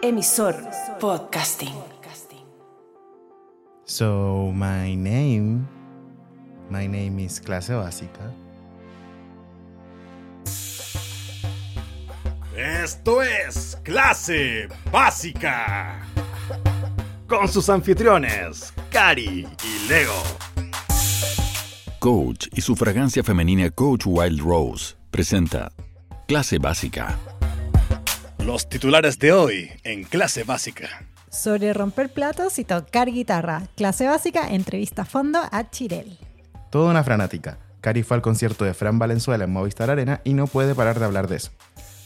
Emisor 0.00 0.54
Podcasting. 1.00 1.74
So, 3.84 4.52
my 4.54 4.94
name, 4.94 5.66
my 6.70 6.86
name 6.86 7.18
is 7.18 7.40
Clase 7.40 7.74
Básica. 7.74 8.32
Esto 12.54 13.22
es 13.22 13.76
Clase 13.82 14.68
Básica. 14.92 16.06
Con 17.26 17.48
sus 17.48 17.68
anfitriones, 17.68 18.72
Cari 18.90 19.48
y 19.64 19.88
Leo. 19.88 20.14
Coach 21.98 22.46
y 22.52 22.60
su 22.60 22.76
fragancia 22.76 23.24
femenina 23.24 23.70
Coach 23.70 24.04
Wild 24.06 24.40
Rose 24.42 24.94
presenta 25.10 25.72
Clase 26.28 26.58
Básica. 26.58 27.18
Los 28.48 28.66
titulares 28.66 29.18
de 29.18 29.30
hoy 29.30 29.70
en 29.84 30.04
Clase 30.04 30.42
Básica. 30.42 31.04
Sobre 31.30 31.74
romper 31.74 32.10
platos 32.10 32.58
y 32.58 32.64
tocar 32.64 33.10
guitarra. 33.10 33.64
Clase 33.76 34.06
básica, 34.06 34.48
entrevista 34.48 35.02
a 35.02 35.04
fondo 35.04 35.38
a 35.52 35.68
Chirel. 35.68 36.18
Toda 36.70 36.88
una 36.88 37.04
fanática. 37.04 37.58
Cari 37.82 38.02
fue 38.02 38.16
al 38.16 38.22
concierto 38.22 38.64
de 38.64 38.72
Fran 38.72 38.98
Valenzuela 38.98 39.44
en 39.44 39.52
Movistar 39.52 39.90
Arena 39.90 40.22
y 40.24 40.32
no 40.32 40.46
puede 40.46 40.74
parar 40.74 40.98
de 40.98 41.04
hablar 41.04 41.28
de 41.28 41.36
eso. 41.36 41.50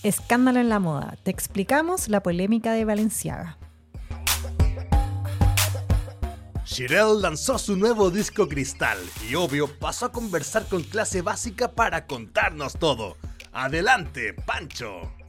Escándalo 0.02 0.58
en 0.58 0.68
la 0.68 0.80
moda. 0.80 1.16
Te 1.22 1.30
explicamos 1.30 2.08
la 2.08 2.24
polémica 2.24 2.72
de 2.72 2.86
Valenciaga. 2.86 3.56
Shirel 6.64 7.22
lanzó 7.22 7.56
su 7.56 7.76
nuevo 7.76 8.10
disco 8.10 8.48
Cristal 8.48 8.98
y 9.30 9.36
obvio 9.36 9.68
pasó 9.78 10.06
a 10.06 10.12
conversar 10.12 10.66
con 10.66 10.82
Clase 10.82 11.22
Básica 11.22 11.70
para 11.70 12.08
contarnos 12.08 12.72
todo. 12.80 13.16
Adelante, 13.52 14.34
Pancho. 14.34 15.21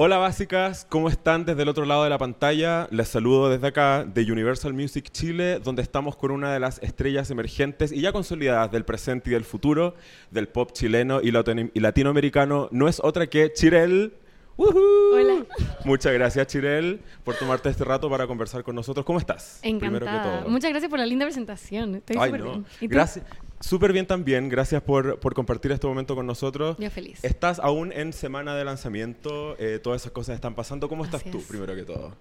Hola 0.00 0.18
básicas, 0.18 0.86
¿cómo 0.88 1.08
están 1.08 1.44
desde 1.44 1.62
el 1.62 1.68
otro 1.68 1.84
lado 1.84 2.04
de 2.04 2.10
la 2.10 2.18
pantalla? 2.18 2.86
Les 2.92 3.08
saludo 3.08 3.50
desde 3.50 3.66
acá 3.66 4.04
de 4.04 4.30
Universal 4.30 4.72
Music 4.72 5.08
Chile, 5.10 5.58
donde 5.58 5.82
estamos 5.82 6.14
con 6.16 6.30
una 6.30 6.52
de 6.52 6.60
las 6.60 6.80
estrellas 6.84 7.32
emergentes 7.32 7.90
y 7.90 8.02
ya 8.02 8.12
consolidadas 8.12 8.70
del 8.70 8.84
presente 8.84 9.30
y 9.30 9.32
del 9.32 9.42
futuro 9.44 9.96
del 10.30 10.46
pop 10.46 10.70
chileno 10.72 11.20
y 11.20 11.32
latino- 11.32 11.70
y 11.74 11.80
latinoamericano. 11.80 12.68
No 12.70 12.86
es 12.86 13.00
otra 13.02 13.26
que 13.26 13.52
Chirel. 13.52 14.14
¡Woohoo! 14.56 15.14
Hola. 15.14 15.46
Muchas 15.84 16.12
gracias 16.12 16.46
Chirel 16.46 17.00
por 17.24 17.34
tomarte 17.34 17.68
este 17.68 17.82
rato 17.84 18.08
para 18.08 18.28
conversar 18.28 18.62
con 18.62 18.76
nosotros. 18.76 19.04
¿Cómo 19.04 19.18
estás? 19.18 19.58
Primero 19.62 19.80
que 19.80 19.86
Encantada. 20.06 20.40
todo. 20.42 20.48
Muchas 20.50 20.70
gracias 20.70 20.90
por 20.90 21.00
la 21.00 21.06
linda 21.06 21.24
presentación. 21.26 21.96
Estoy 21.96 22.16
Ay, 22.20 22.32
no. 22.32 22.64
Gracias. 22.82 23.24
Súper 23.60 23.92
bien 23.92 24.06
también. 24.06 24.48
Gracias 24.48 24.82
por, 24.82 25.18
por 25.18 25.34
compartir 25.34 25.72
este 25.72 25.86
momento 25.86 26.14
con 26.14 26.26
nosotros. 26.26 26.76
Yo 26.78 26.90
feliz. 26.90 27.24
Estás 27.24 27.58
aún 27.58 27.92
en 27.92 28.12
semana 28.12 28.54
de 28.54 28.64
lanzamiento, 28.64 29.56
eh, 29.58 29.78
todas 29.82 30.02
esas 30.02 30.12
cosas 30.12 30.34
están 30.36 30.54
pasando. 30.54 30.88
¿Cómo 30.88 31.04
estás 31.04 31.22
Así 31.22 31.30
tú, 31.30 31.38
es. 31.38 31.44
primero 31.44 31.74
que 31.74 31.82
todo? 31.82 32.14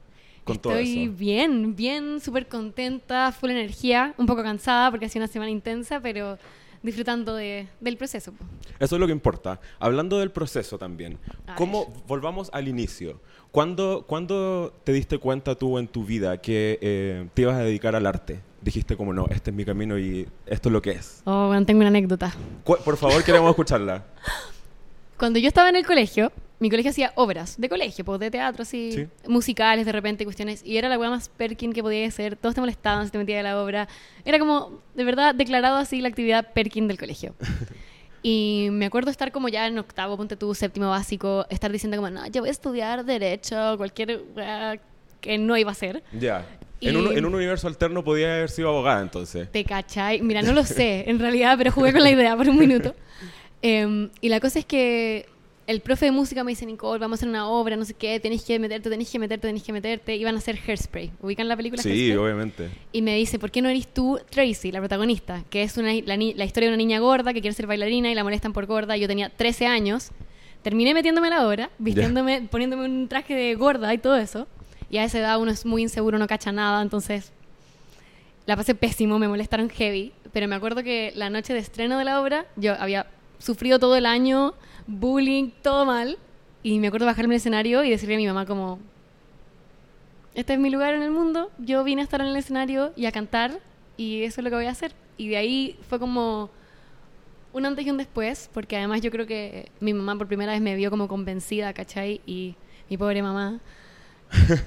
Con 0.44 0.58
todo 0.60 0.74
Estoy 0.78 1.04
eso. 1.04 1.14
bien, 1.18 1.76
bien, 1.76 2.20
súper 2.22 2.48
contenta, 2.48 3.32
full 3.32 3.50
energía, 3.52 4.14
un 4.18 4.26
poco 4.26 4.42
cansada 4.44 4.90
porque 4.90 5.06
ha 5.06 5.10
sido 5.10 5.26
una 5.26 5.32
semana 5.32 5.52
intensa, 5.52 6.00
pero 6.00 6.38
disfrutando 6.82 7.36
de- 7.36 7.68
del 7.82 7.98
proceso. 7.98 8.34
Eso 8.80 8.96
es 8.96 9.00
lo 9.00 9.06
que 9.08 9.12
importa. 9.12 9.60
Hablando 9.78 10.20
del 10.20 10.32
proceso 10.32 10.78
también, 10.78 11.18
A 11.48 11.56
¿cómo 11.56 11.94
volvamos 12.08 12.50
al 12.54 12.68
inicio? 12.68 13.20
¿Cuándo, 13.52 14.06
cuándo 14.08 14.74
te 14.86 14.94
diste 14.94 15.18
cuenta 15.18 15.56
tú 15.56 15.78
en 15.80 15.88
tu 15.88 16.06
vida 16.06 16.40
que 16.40 16.80
eh, 16.82 17.28
te 17.34 17.42
ibas 17.42 17.56
a 17.56 17.64
dedicar 17.64 17.96
al 17.96 18.06
arte? 18.06 18.40
Dijiste 18.68 18.98
como 18.98 19.14
no, 19.14 19.28
este 19.30 19.52
es 19.52 19.56
mi 19.56 19.64
camino 19.64 19.98
y 19.98 20.28
esto 20.46 20.68
es 20.68 20.74
lo 20.74 20.82
que 20.82 20.92
es. 20.92 21.22
Oh, 21.24 21.48
bueno, 21.48 21.66
tengo 21.66 21.80
una 21.80 21.88
anécdota. 21.88 22.34
Por 22.66 22.98
favor, 22.98 23.24
queremos 23.24 23.50
escucharla. 23.52 24.04
Cuando 25.18 25.40
yo 25.40 25.48
estaba 25.48 25.70
en 25.70 25.78
el 25.78 25.86
colegio, 25.86 26.34
mi 26.60 26.70
colegio 26.70 26.92
hacía 26.92 27.14
obras 27.16 27.56
de 27.58 27.70
colegio, 27.70 28.04
pues, 28.04 28.20
de 28.20 28.30
teatro, 28.30 28.64
así, 28.64 28.92
Sí. 28.92 29.08
musicales 29.26 29.86
de 29.86 29.94
repente, 29.94 30.26
cuestiones, 30.26 30.66
y 30.66 30.76
era 30.76 30.90
la 30.90 31.00
weá 31.00 31.10
más 31.10 31.30
Perkin 31.30 31.72
que 31.72 31.82
podía 31.82 32.12
ser, 32.12 32.36
todos 32.36 32.56
te 32.56 32.60
molestaban 32.62 33.06
si 33.06 33.12
te 33.14 33.18
metías 33.18 33.38
de 33.40 33.44
la 33.44 33.58
obra, 33.64 33.88
era 34.26 34.38
como, 34.38 34.82
de 34.96 35.04
verdad, 35.06 35.34
declarado 35.34 35.78
así 35.78 36.02
la 36.02 36.10
actividad 36.10 36.52
Perkin 36.52 36.90
del 36.90 36.98
colegio. 37.00 37.36
Y 38.24 38.68
me 38.72 38.88
acuerdo 38.88 39.12
estar 39.12 39.32
como 39.32 39.48
ya 39.48 39.66
en 39.68 39.78
octavo, 39.78 40.18
ponte 40.18 40.36
tú, 40.36 40.54
séptimo 40.54 40.90
básico, 40.90 41.46
estar 41.50 41.72
diciendo 41.72 41.96
como, 41.96 42.10
no, 42.10 42.28
yo 42.28 42.42
voy 42.42 42.50
a 42.50 42.52
estudiar 42.52 43.06
derecho, 43.06 43.76
cualquier 43.78 44.24
weá 44.36 44.78
que 45.22 45.38
no 45.38 45.56
iba 45.56 45.72
a 45.72 45.76
ser. 45.76 46.04
Ya. 46.20 46.40
En, 46.40 46.67
Y- 46.80 46.90
un, 46.96 47.18
en 47.18 47.26
un 47.26 47.34
universo 47.36 47.68
alterno 47.68 48.04
podía 48.04 48.36
haber 48.36 48.50
sido 48.50 48.70
abogada 48.70 49.02
entonces. 49.02 49.52
¿Te 49.52 49.64
cachai? 49.64 50.22
Mira, 50.22 50.42
no 50.42 50.54
lo 50.54 50.64
sé 50.64 51.06
en 51.10 51.20
realidad, 51.20 51.56
pero 51.58 51.72
jugué 51.72 51.92
con 51.92 52.04
la 52.04 52.12
idea 52.12 52.36
por 52.38 52.48
un 52.50 52.58
minuto. 52.60 52.94
Em, 53.62 54.10
y 54.22 54.30
la 54.30 54.40
cosa 54.40 54.60
es 54.60 54.66
que 54.66 55.26
el 55.66 55.82
profe 55.82 56.06
de 56.06 56.12
música 56.12 56.44
me 56.44 56.52
dice, 56.52 56.66
Nicole, 56.66 57.00
vamos 57.00 57.16
a 57.16 57.20
hacer 57.20 57.30
una 57.30 57.50
obra, 57.50 57.76
no 57.76 57.84
sé 57.84 57.94
qué, 57.94 58.20
tenés 58.20 58.44
que 58.44 58.58
meterte, 58.60 58.90
tenés 58.90 59.10
que 59.10 59.20
meterte, 59.20 59.48
tenés 59.48 59.64
que 59.64 59.74
meterte. 59.74 60.16
Iban 60.16 60.36
a 60.36 60.38
hacer 60.38 60.58
Hairspray. 60.66 61.12
¿Ubican 61.22 61.48
la 61.48 61.58
película 61.58 61.82
Sí, 61.82 61.90
Hairspray? 61.90 62.18
obviamente. 62.18 62.70
Y 62.94 63.02
me 63.02 63.16
dice, 63.16 63.38
¿por 63.40 63.52
qué 63.52 63.62
no 63.62 63.68
eres 63.70 63.88
tú 63.88 64.20
Tracy, 64.30 64.72
la 64.72 64.80
protagonista? 64.80 65.44
Que 65.50 65.64
es 65.64 65.76
una, 65.78 65.92
la, 65.94 66.16
la 66.16 66.46
historia 66.46 66.70
de 66.70 66.76
una 66.76 66.78
niña 66.78 67.00
gorda 67.00 67.34
que 67.34 67.42
quiere 67.42 67.54
ser 67.56 67.68
bailarina 67.68 68.10
y 68.12 68.16
la 68.16 68.24
molestan 68.24 68.54
por 68.54 68.66
gorda. 68.68 68.96
Yo 68.96 69.08
tenía 69.08 69.30
13 69.30 69.66
años. 69.66 70.12
Terminé 70.62 70.94
metiéndome 70.94 71.28
a 71.28 71.32
la 71.32 71.48
obra, 71.48 71.70
vistiéndome, 71.80 72.48
poniéndome 72.52 72.86
un 72.86 73.08
traje 73.08 73.34
de 73.36 73.56
gorda 73.56 73.94
y 73.94 73.98
todo 73.98 74.16
eso. 74.18 74.48
Y 74.90 74.98
a 74.98 75.04
esa 75.04 75.20
edad 75.20 75.40
uno 75.40 75.52
es 75.52 75.66
muy 75.66 75.82
inseguro, 75.82 76.18
no 76.18 76.28
cacha 76.28 76.52
nada, 76.52 76.82
entonces 76.82 77.32
la 78.46 78.56
pasé 78.56 78.76
pésimo, 78.76 79.20
me 79.20 79.28
molestaron 79.28 79.70
heavy. 79.70 80.14
Pero 80.32 80.48
me 80.48 80.56
acuerdo 80.56 80.84
que 80.84 81.12
la 81.16 81.30
noche 81.30 81.54
de 81.54 81.60
estreno 81.60 81.98
de 81.98 82.06
la 82.06 82.22
obra, 82.22 82.46
yo 82.56 82.74
había 82.80 83.08
sufrido 83.40 83.80
todo 83.80 83.96
el 83.96 84.06
año, 84.06 84.54
bullying, 84.88 85.52
todo 85.62 85.86
mal. 85.86 86.18
Y 86.64 86.80
me 86.80 86.88
acuerdo 86.88 87.06
bajarme 87.06 87.36
al 87.36 87.38
escenario 87.38 87.84
y 87.84 87.90
decirle 87.90 88.16
a 88.16 88.18
mi 88.18 88.28
mamá 88.28 88.46
como, 88.46 88.80
este 90.38 90.54
es 90.54 90.60
mi 90.60 90.70
lugar 90.70 90.94
en 90.94 91.02
el 91.02 91.12
mundo, 91.12 91.50
yo 91.58 91.84
vine 91.84 92.02
a 92.02 92.04
estar 92.04 92.22
en 92.22 92.28
el 92.28 92.36
escenario 92.36 92.94
y 92.96 93.08
a 93.08 93.12
cantar 93.12 93.60
y 93.98 94.22
eso 94.22 94.40
es 94.40 94.44
lo 94.44 94.52
que 94.52 94.56
voy 94.56 94.68
a 94.68 94.72
hacer. 94.72 94.94
Y 95.18 95.30
de 95.30 95.38
ahí 95.38 95.80
fue 95.90 95.98
como 96.00 96.52
un 97.54 97.66
antes 97.66 97.86
y 97.86 97.90
un 97.90 97.98
después, 97.98 98.50
porque 98.54 98.78
además 98.78 99.02
yo 99.02 99.10
creo 99.10 99.26
que 99.26 99.72
mi 99.80 99.94
mamá 99.94 100.16
por 100.16 100.28
primera 100.28 100.52
vez 100.52 100.62
me 100.62 100.76
vio 100.76 100.92
como 100.92 101.08
convencida, 101.08 101.74
¿cachai? 101.74 102.22
Y 102.28 102.56
mi 102.88 102.98
pobre 102.98 103.24
mamá, 103.24 103.60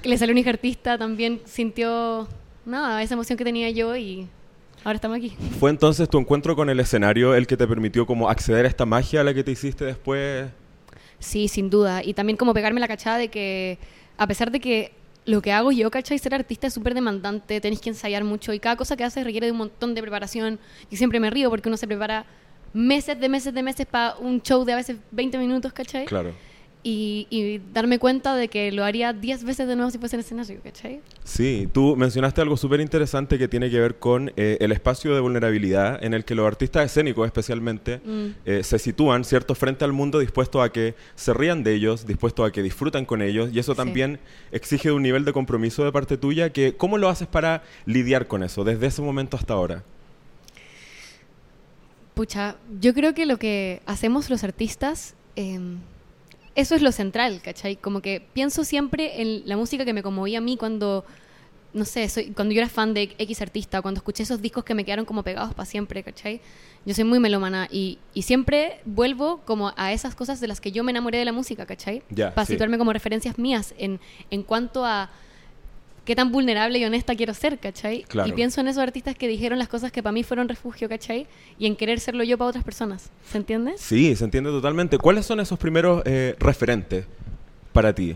que 0.01 0.09
le 0.09 0.17
salió 0.17 0.33
un 0.33 0.37
hija 0.37 0.49
artista, 0.49 0.97
también 0.97 1.41
sintió, 1.45 2.27
nada, 2.65 3.01
esa 3.01 3.13
emoción 3.13 3.37
que 3.37 3.43
tenía 3.43 3.69
yo 3.69 3.95
y 3.95 4.27
ahora 4.83 4.95
estamos 4.95 5.17
aquí. 5.17 5.35
¿Fue 5.59 5.69
entonces 5.69 6.09
tu 6.09 6.17
encuentro 6.17 6.55
con 6.55 6.69
el 6.69 6.79
escenario 6.79 7.35
el 7.35 7.47
que 7.47 7.57
te 7.57 7.67
permitió 7.67 8.05
como 8.05 8.29
acceder 8.29 8.65
a 8.65 8.67
esta 8.67 8.85
magia 8.85 9.21
a 9.21 9.23
la 9.23 9.33
que 9.33 9.43
te 9.43 9.51
hiciste 9.51 9.85
después? 9.85 10.49
Sí, 11.19 11.47
sin 11.47 11.69
duda. 11.69 12.03
Y 12.03 12.13
también 12.13 12.37
como 12.37 12.53
pegarme 12.53 12.79
la 12.79 12.87
cachada 12.87 13.17
de 13.17 13.29
que, 13.29 13.77
a 14.17 14.27
pesar 14.27 14.51
de 14.51 14.59
que 14.59 14.91
lo 15.25 15.41
que 15.41 15.51
hago 15.51 15.71
yo, 15.71 15.91
¿cachai? 15.91 16.17
Ser 16.17 16.33
artista 16.33 16.67
es 16.67 16.73
súper 16.73 16.93
demandante, 16.93 17.61
tenés 17.61 17.79
que 17.79 17.89
ensayar 17.89 18.23
mucho 18.23 18.53
y 18.53 18.59
cada 18.59 18.75
cosa 18.75 18.97
que 18.97 19.03
haces 19.03 19.23
requiere 19.23 19.45
de 19.45 19.51
un 19.51 19.59
montón 19.59 19.93
de 19.93 20.01
preparación. 20.01 20.59
Y 20.89 20.97
siempre 20.97 21.19
me 21.19 21.29
río 21.29 21.49
porque 21.49 21.69
uno 21.69 21.77
se 21.77 21.87
prepara 21.87 22.25
meses 22.73 23.19
de 23.19 23.29
meses 23.29 23.53
de 23.53 23.63
meses 23.63 23.85
para 23.85 24.15
un 24.15 24.41
show 24.41 24.65
de 24.65 24.73
a 24.73 24.77
veces 24.77 24.97
20 25.11 25.37
minutos, 25.37 25.71
¿cachai? 25.73 26.05
Claro. 26.05 26.33
Y, 26.83 27.27
y 27.29 27.61
darme 27.75 27.99
cuenta 27.99 28.35
de 28.35 28.47
que 28.47 28.71
lo 28.71 28.83
haría 28.83 29.13
10 29.13 29.43
veces 29.43 29.67
de 29.67 29.75
nuevo 29.75 29.91
si 29.91 29.99
fuese 29.99 30.15
en 30.15 30.21
escenario, 30.21 30.59
¿cachai? 30.63 30.99
Sí, 31.23 31.69
tú 31.71 31.95
mencionaste 31.95 32.41
algo 32.41 32.57
súper 32.57 32.79
interesante 32.81 33.37
que 33.37 33.47
tiene 33.47 33.69
que 33.69 33.79
ver 33.79 33.99
con 33.99 34.33
eh, 34.35 34.57
el 34.59 34.71
espacio 34.71 35.13
de 35.13 35.19
vulnerabilidad 35.21 36.03
en 36.03 36.15
el 36.15 36.25
que 36.25 36.33
los 36.33 36.47
artistas 36.47 36.83
escénicos 36.87 37.27
especialmente 37.27 38.01
Mm. 38.03 38.27
eh, 38.45 38.63
se 38.63 38.79
sitúan, 38.79 39.23
¿cierto?, 39.25 39.53
frente 39.53 39.85
al 39.85 39.91
mundo 39.93 40.17
dispuestos 40.17 40.65
a 40.65 40.71
que 40.71 40.95
se 41.13 41.33
rían 41.35 41.63
de 41.63 41.75
ellos, 41.75 42.07
dispuestos 42.07 42.49
a 42.49 42.51
que 42.51 42.63
disfrutan 42.63 43.05
con 43.05 43.21
ellos 43.21 43.51
y 43.53 43.59
eso 43.59 43.73
Sí. 43.73 43.77
también 43.77 44.19
exige 44.51 44.91
un 44.91 45.03
nivel 45.03 45.23
de 45.23 45.33
compromiso 45.33 45.85
de 45.85 45.91
parte 45.91 46.17
tuya 46.17 46.51
que 46.51 46.73
¿cómo 46.75 46.97
lo 46.97 47.09
haces 47.09 47.27
para 47.27 47.61
lidiar 47.85 48.25
con 48.25 48.41
eso 48.41 48.63
desde 48.63 48.87
ese 48.87 49.03
momento 49.03 49.37
hasta 49.37 49.53
ahora? 49.53 49.83
Pucha, 52.15 52.55
yo 52.79 52.93
creo 52.93 53.13
que 53.13 53.25
lo 53.25 53.37
que 53.37 53.81
hacemos 53.85 54.29
los 54.29 54.43
artistas, 54.43 55.13
eh, 55.35 55.59
eso 56.55 56.75
es 56.75 56.81
lo 56.81 56.91
central, 56.91 57.41
¿cachai? 57.41 57.75
Como 57.75 58.01
que 58.01 58.21
pienso 58.33 58.63
siempre 58.63 59.21
en 59.21 59.43
la 59.45 59.57
música 59.57 59.85
que 59.85 59.93
me 59.93 60.03
conmovía 60.03 60.39
a 60.39 60.41
mí 60.41 60.57
cuando, 60.57 61.05
no 61.73 61.85
sé, 61.85 62.07
soy, 62.09 62.31
cuando 62.31 62.53
yo 62.53 62.61
era 62.61 62.69
fan 62.69 62.93
de 62.93 63.15
X 63.17 63.41
artista, 63.41 63.81
cuando 63.81 63.99
escuché 63.99 64.23
esos 64.23 64.41
discos 64.41 64.63
que 64.63 64.73
me 64.73 64.83
quedaron 64.83 65.05
como 65.05 65.23
pegados 65.23 65.53
para 65.53 65.65
siempre, 65.65 66.03
¿cachai? 66.03 66.41
Yo 66.85 66.93
soy 66.93 67.03
muy 67.03 67.19
melómana 67.19 67.67
y, 67.71 67.99
y 68.13 68.23
siempre 68.23 68.81
vuelvo 68.85 69.41
como 69.45 69.73
a 69.77 69.93
esas 69.93 70.15
cosas 70.15 70.41
de 70.41 70.47
las 70.47 70.59
que 70.59 70.71
yo 70.71 70.83
me 70.83 70.91
enamoré 70.91 71.19
de 71.19 71.25
la 71.25 71.31
música, 71.31 71.65
¿cachai? 71.65 72.03
Ya, 72.09 72.33
para 72.33 72.45
sí. 72.45 72.53
situarme 72.53 72.77
como 72.77 72.91
referencias 72.91 73.37
mías 73.37 73.73
en, 73.77 73.99
en 74.29 74.43
cuanto 74.43 74.85
a 74.85 75.09
qué 76.05 76.15
tan 76.15 76.31
vulnerable 76.31 76.79
y 76.79 76.85
honesta 76.85 77.15
quiero 77.15 77.33
ser, 77.33 77.59
¿cachai? 77.59 78.03
Claro. 78.03 78.29
Y 78.29 78.33
pienso 78.33 78.61
en 78.61 78.67
esos 78.67 78.81
artistas 78.81 79.15
que 79.15 79.27
dijeron 79.27 79.59
las 79.59 79.67
cosas 79.67 79.91
que 79.91 80.01
para 80.01 80.13
mí 80.13 80.23
fueron 80.23 80.47
refugio, 80.49 80.89
¿cachai? 80.89 81.27
Y 81.59 81.67
en 81.67 81.75
querer 81.75 81.99
serlo 81.99 82.23
yo 82.23 82.37
para 82.37 82.49
otras 82.49 82.63
personas, 82.63 83.09
¿se 83.29 83.37
entiende? 83.37 83.73
Sí, 83.77 84.15
se 84.15 84.23
entiende 84.23 84.49
totalmente. 84.49 84.97
¿Cuáles 84.97 85.25
son 85.25 85.39
esos 85.39 85.59
primeros 85.59 86.01
eh, 86.05 86.35
referentes 86.39 87.05
para 87.73 87.93
ti? 87.93 88.15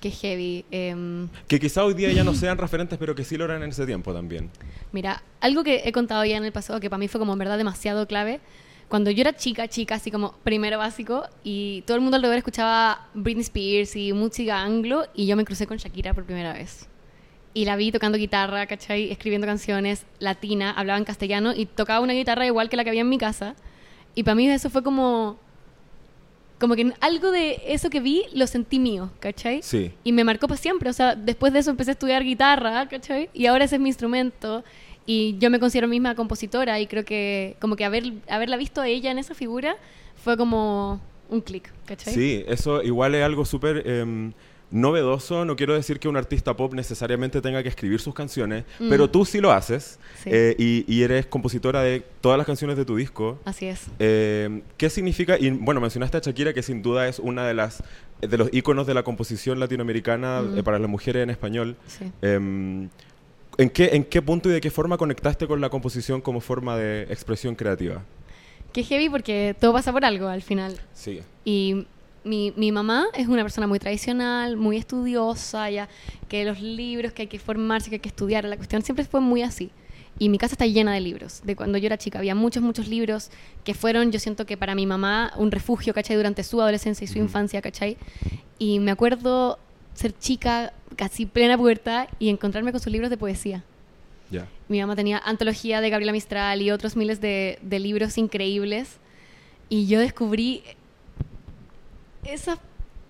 Qué 0.00 0.10
heavy. 0.10 0.64
em, 0.70 1.28
Que 1.46 1.60
quizá 1.60 1.84
hoy 1.84 1.92
día 1.92 2.10
ya 2.10 2.24
no 2.24 2.34
sean 2.34 2.56
referentes, 2.56 2.98
pero 2.98 3.14
que 3.14 3.22
sí 3.22 3.36
lo 3.36 3.44
eran 3.44 3.62
en 3.62 3.70
ese 3.70 3.84
tiempo 3.84 4.14
también. 4.14 4.50
mira, 4.92 5.22
algo 5.40 5.62
que 5.62 5.82
he 5.84 5.92
contado 5.92 6.24
ya 6.24 6.36
en 6.38 6.44
el 6.44 6.52
pasado 6.52 6.80
que 6.80 6.88
para 6.88 6.98
mí 6.98 7.08
fue 7.08 7.18
como 7.18 7.34
en 7.34 7.38
verdad 7.38 7.58
demasiado 7.58 8.06
clave 8.06 8.40
cuando 8.88 9.12
yo 9.12 9.20
era 9.20 9.36
chica, 9.36 9.68
chica, 9.68 9.94
así 9.94 10.10
como 10.10 10.32
primero 10.42 10.76
básico, 10.76 11.22
y 11.44 11.82
todo 11.82 11.96
el 11.96 12.00
mundo 12.00 12.16
alrededor 12.16 12.38
escuchaba 12.38 13.06
Britney 13.14 13.42
Spears 13.42 13.94
y 13.94 14.12
música 14.12 14.60
anglo, 14.60 15.06
y 15.14 15.26
yo 15.26 15.36
me 15.36 15.44
crucé 15.44 15.68
con 15.68 15.76
Shakira 15.76 16.12
por 16.12 16.24
primera 16.24 16.52
vez. 16.52 16.88
Y 17.52 17.64
la 17.64 17.76
vi 17.76 17.90
tocando 17.90 18.16
guitarra, 18.16 18.66
¿cachai? 18.66 19.10
Escribiendo 19.10 19.46
canciones 19.46 20.06
latina, 20.18 20.70
hablaba 20.70 20.98
en 20.98 21.04
castellano 21.04 21.52
y 21.54 21.66
tocaba 21.66 22.00
una 22.00 22.12
guitarra 22.12 22.46
igual 22.46 22.68
que 22.68 22.76
la 22.76 22.84
que 22.84 22.90
había 22.90 23.00
en 23.00 23.08
mi 23.08 23.18
casa. 23.18 23.56
Y 24.14 24.22
para 24.22 24.34
mí 24.34 24.48
eso 24.48 24.70
fue 24.70 24.82
como... 24.82 25.38
Como 26.58 26.76
que 26.76 26.92
algo 27.00 27.30
de 27.30 27.62
eso 27.68 27.88
que 27.88 28.00
vi 28.00 28.24
lo 28.34 28.46
sentí 28.46 28.78
mío, 28.78 29.10
¿cachai? 29.18 29.62
Sí. 29.62 29.92
Y 30.04 30.12
me 30.12 30.24
marcó 30.24 30.46
para 30.46 30.60
siempre. 30.60 30.90
O 30.90 30.92
sea, 30.92 31.14
después 31.14 31.54
de 31.54 31.60
eso 31.60 31.70
empecé 31.70 31.92
a 31.92 31.92
estudiar 31.92 32.22
guitarra, 32.22 32.86
¿cachai? 32.86 33.30
Y 33.32 33.46
ahora 33.46 33.64
ese 33.64 33.76
es 33.76 33.80
mi 33.80 33.88
instrumento. 33.88 34.62
Y 35.06 35.38
yo 35.38 35.50
me 35.50 35.58
considero 35.58 35.88
misma 35.88 36.14
compositora 36.14 36.78
y 36.78 36.86
creo 36.86 37.04
que 37.04 37.56
como 37.60 37.76
que 37.76 37.84
haber, 37.84 38.12
haberla 38.28 38.58
visto 38.58 38.82
a 38.82 38.88
ella 38.88 39.10
en 39.10 39.18
esa 39.18 39.34
figura 39.34 39.76
fue 40.22 40.36
como 40.36 41.00
un 41.30 41.40
clic, 41.40 41.72
¿cachai? 41.86 42.12
Sí, 42.12 42.44
eso 42.46 42.82
igual 42.82 43.14
es 43.14 43.24
algo 43.24 43.44
súper 43.44 43.88
em, 43.88 44.32
novedoso. 44.70 45.44
No 45.44 45.56
quiero 45.56 45.74
decir 45.74 45.98
que 45.98 46.08
un 46.08 46.16
artista 46.16 46.56
pop 46.56 46.72
necesariamente 46.74 47.40
tenga 47.40 47.62
que 47.62 47.68
escribir 47.68 48.00
sus 48.00 48.14
canciones, 48.14 48.64
Mm. 48.78 48.88
pero 48.88 49.10
tú 49.10 49.24
sí 49.24 49.40
lo 49.40 49.52
haces 49.52 49.98
Sí. 50.22 50.30
eh, 50.32 50.54
y, 50.58 50.84
y 50.92 51.02
eres 51.02 51.26
compositora 51.26 51.82
de 51.82 52.02
todas 52.20 52.38
las 52.38 52.46
canciones 52.46 52.76
de 52.76 52.84
tu 52.84 52.96
disco. 52.96 53.38
Así 53.44 53.66
es. 53.66 53.86
Eh, 53.98 54.62
¿Qué 54.76 54.90
significa? 54.90 55.36
Y 55.38 55.50
bueno, 55.50 55.80
mencionaste 55.80 56.16
a 56.18 56.20
Shakira, 56.20 56.52
que 56.52 56.62
sin 56.62 56.82
duda 56.82 57.08
es 57.08 57.18
una 57.18 57.46
de 57.46 57.54
las 57.54 57.82
de 58.20 58.36
los 58.36 58.50
íconos 58.52 58.86
de 58.86 58.92
la 58.92 59.02
composición 59.02 59.58
latinoamericana 59.58 60.42
Mm. 60.42 60.58
eh, 60.58 60.62
para 60.62 60.78
las 60.78 60.90
mujeres 60.90 61.22
en 61.22 61.30
español. 61.30 61.76
Sí. 61.86 62.04
Em, 62.20 62.90
¿en, 63.56 63.70
qué, 63.70 63.90
¿En 63.94 64.04
qué 64.04 64.20
punto 64.20 64.50
y 64.50 64.52
de 64.52 64.60
qué 64.60 64.70
forma 64.70 64.98
conectaste 64.98 65.46
con 65.46 65.60
la 65.62 65.70
composición 65.70 66.20
como 66.20 66.40
forma 66.42 66.76
de 66.76 67.04
expresión 67.04 67.54
creativa? 67.54 68.02
Qué 68.74 68.84
heavy 68.84 69.08
porque 69.08 69.56
todo 69.58 69.72
pasa 69.72 69.90
por 69.90 70.04
algo 70.04 70.28
al 70.28 70.42
final. 70.42 70.78
Sí. 70.92 71.22
Y 71.46 71.86
mi, 72.24 72.52
mi 72.56 72.72
mamá 72.72 73.06
es 73.14 73.28
una 73.28 73.42
persona 73.42 73.66
muy 73.66 73.78
tradicional, 73.78 74.56
muy 74.56 74.76
estudiosa, 74.76 75.70
ya 75.70 75.88
que 76.28 76.44
los 76.44 76.60
libros, 76.60 77.12
que 77.12 77.22
hay 77.22 77.28
que 77.28 77.38
formarse, 77.38 77.88
que 77.90 77.96
hay 77.96 78.00
que 78.00 78.08
estudiar, 78.08 78.44
la 78.44 78.56
cuestión 78.56 78.82
siempre 78.82 79.04
fue 79.04 79.20
muy 79.20 79.42
así. 79.42 79.70
Y 80.18 80.28
mi 80.28 80.36
casa 80.36 80.54
está 80.54 80.66
llena 80.66 80.92
de 80.92 81.00
libros. 81.00 81.40
De 81.44 81.56
cuando 81.56 81.78
yo 81.78 81.86
era 81.86 81.96
chica 81.96 82.18
había 82.18 82.34
muchos, 82.34 82.62
muchos 82.62 82.88
libros 82.88 83.30
que 83.64 83.72
fueron, 83.72 84.12
yo 84.12 84.18
siento 84.18 84.44
que 84.44 84.56
para 84.56 84.74
mi 84.74 84.84
mamá, 84.84 85.32
un 85.36 85.50
refugio, 85.50 85.94
¿cachai? 85.94 86.16
Durante 86.16 86.42
su 86.42 86.60
adolescencia 86.60 87.04
y 87.04 87.08
su 87.08 87.18
infancia, 87.18 87.62
¿cachai? 87.62 87.96
Y 88.58 88.80
me 88.80 88.90
acuerdo 88.90 89.58
ser 89.94 90.16
chica, 90.18 90.74
casi 90.96 91.24
plena 91.24 91.56
pubertad, 91.56 92.08
y 92.18 92.28
encontrarme 92.28 92.70
con 92.70 92.80
sus 92.80 92.92
libros 92.92 93.08
de 93.08 93.16
poesía. 93.16 93.64
Ya. 94.30 94.46
Mi 94.68 94.80
mamá 94.80 94.94
tenía 94.94 95.18
antología 95.24 95.80
de 95.80 95.88
Gabriela 95.90 96.12
Mistral 96.12 96.60
y 96.60 96.70
otros 96.70 96.96
miles 96.96 97.20
de, 97.20 97.58
de 97.62 97.78
libros 97.78 98.18
increíbles. 98.18 98.98
Y 99.70 99.86
yo 99.86 100.00
descubrí 100.00 100.62
esa 102.24 102.58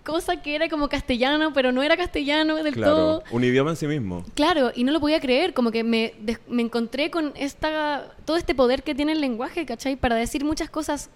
cosa 0.04 0.40
que 0.42 0.54
era 0.54 0.68
como 0.68 0.88
castellano, 0.88 1.52
pero 1.52 1.72
no 1.72 1.82
era 1.82 1.96
castellano 1.96 2.56
del 2.62 2.74
Claro. 2.74 2.94
todo. 2.94 3.24
Un 3.30 3.44
idioma 3.44 3.70
en 3.70 3.76
sí 3.76 3.86
mismo. 3.86 4.24
Claro, 4.34 4.72
y 4.74 4.84
no 4.84 4.92
lo 4.92 5.00
podía 5.00 5.20
creer, 5.20 5.52
como 5.54 5.70
que 5.70 5.84
me, 5.84 6.14
des- 6.20 6.40
me 6.48 6.62
encontré 6.62 7.10
con 7.10 7.32
esta, 7.36 8.12
todo 8.24 8.36
este 8.36 8.54
poder 8.54 8.82
que 8.82 8.94
tiene 8.94 9.12
el 9.12 9.20
lenguaje, 9.20 9.66
¿cachai? 9.66 9.96
Para 9.96 10.16
decir 10.16 10.44
muchas 10.44 10.70
cosas 10.70 11.10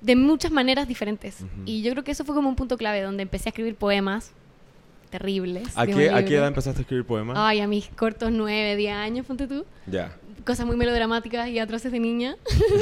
de 0.00 0.16
muchas 0.16 0.52
maneras 0.52 0.86
diferentes. 0.86 1.40
Ujú. 1.40 1.62
Y 1.66 1.82
yo 1.82 1.90
creo 1.92 2.04
que 2.04 2.12
eso 2.12 2.24
fue 2.24 2.34
como 2.34 2.48
un 2.48 2.56
punto 2.56 2.76
clave, 2.76 3.00
donde 3.02 3.22
empecé 3.22 3.48
a 3.48 3.50
escribir 3.50 3.74
poemas 3.74 4.32
terribles. 5.10 5.68
¿A 5.76 5.86
qué, 5.86 6.10
¿A 6.10 6.24
qué 6.24 6.36
edad 6.36 6.48
empezaste 6.48 6.80
a 6.80 6.82
escribir 6.82 7.04
poemas? 7.06 7.36
Ay, 7.38 7.60
a 7.60 7.66
mis 7.66 7.88
cortos 7.88 8.30
9, 8.32 8.76
10 8.76 8.92
años, 8.94 9.26
ponte 9.26 9.46
tú 9.46 9.64
Ya. 9.86 10.16
cosas 10.44 10.66
muy 10.66 10.76
melodramáticas 10.76 11.48
y 11.48 11.58
atroces 11.58 11.92
de 11.92 12.00
niña 12.00 12.36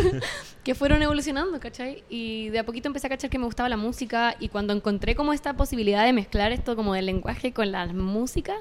que 0.64 0.74
fueron 0.74 1.02
evolucionando, 1.02 1.58
¿cachai? 1.58 2.04
Y 2.08 2.48
de 2.50 2.60
a 2.60 2.64
poquito 2.64 2.88
empecé 2.88 3.08
a 3.08 3.10
cachar 3.10 3.30
que 3.30 3.38
me 3.38 3.46
gustaba 3.46 3.68
la 3.68 3.76
música 3.76 4.36
y 4.38 4.48
cuando 4.48 4.72
encontré 4.72 5.14
como 5.14 5.32
esta 5.32 5.54
posibilidad 5.56 6.04
de 6.04 6.12
mezclar 6.12 6.52
esto 6.52 6.76
como 6.76 6.94
del 6.94 7.06
lenguaje 7.06 7.52
con 7.52 7.72
la 7.72 7.86
música, 7.86 8.54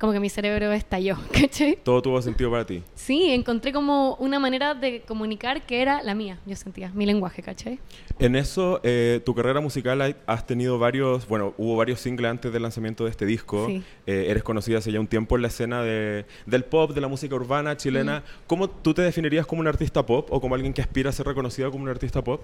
como 0.00 0.12
que 0.12 0.20
mi 0.20 0.28
cerebro 0.28 0.72
estalló, 0.72 1.16
¿cachai? 1.32 1.78
Todo 1.82 2.02
tuvo 2.02 2.20
sentido 2.22 2.50
para 2.50 2.66
ti. 2.66 2.82
Sí, 2.94 3.30
encontré 3.30 3.72
como 3.72 4.16
una 4.16 4.38
manera 4.38 4.74
de 4.74 5.02
comunicar 5.02 5.62
que 5.62 5.80
era 5.80 6.02
la 6.02 6.14
mía, 6.14 6.38
yo 6.44 6.56
sentía, 6.56 6.90
mi 6.92 7.06
lenguaje, 7.06 7.42
¿cachai? 7.42 7.78
En 8.18 8.34
eso, 8.36 8.80
eh, 8.82 9.20
tu 9.24 9.34
carrera 9.34 9.60
musical 9.60 10.16
has 10.26 10.46
tenido 10.46 10.78
varios, 10.78 11.26
bueno, 11.28 11.54
hubo 11.56 11.76
varios 11.76 12.00
singles 12.00 12.30
antes 12.30 12.52
del 12.52 12.62
lanzamiento 12.62 13.04
de 13.04 13.10
este 13.10 13.26
disco. 13.26 13.66
Sí. 13.68 13.82
Eh, 14.06 14.26
eres 14.28 14.42
conocida 14.42 14.78
hace 14.78 14.92
ya 14.92 15.00
un 15.00 15.06
tiempo 15.06 15.36
en 15.36 15.42
la 15.42 15.48
escena 15.48 15.82
de, 15.82 16.26
del 16.46 16.64
pop, 16.64 16.92
de 16.92 17.00
la 17.00 17.08
música 17.08 17.34
urbana 17.34 17.76
chilena. 17.76 18.22
¿Cómo 18.46 18.68
tú 18.68 18.94
te 18.94 19.02
definirías 19.02 19.46
como 19.46 19.60
un 19.60 19.68
artista 19.68 20.04
pop 20.04 20.28
o 20.30 20.40
como 20.40 20.54
alguien 20.54 20.72
que 20.72 20.82
aspira 20.82 21.10
a 21.10 21.12
ser 21.12 21.26
reconocida 21.44 21.70
como 21.70 21.84
un 21.84 21.90
artista 21.90 22.22
pop? 22.22 22.40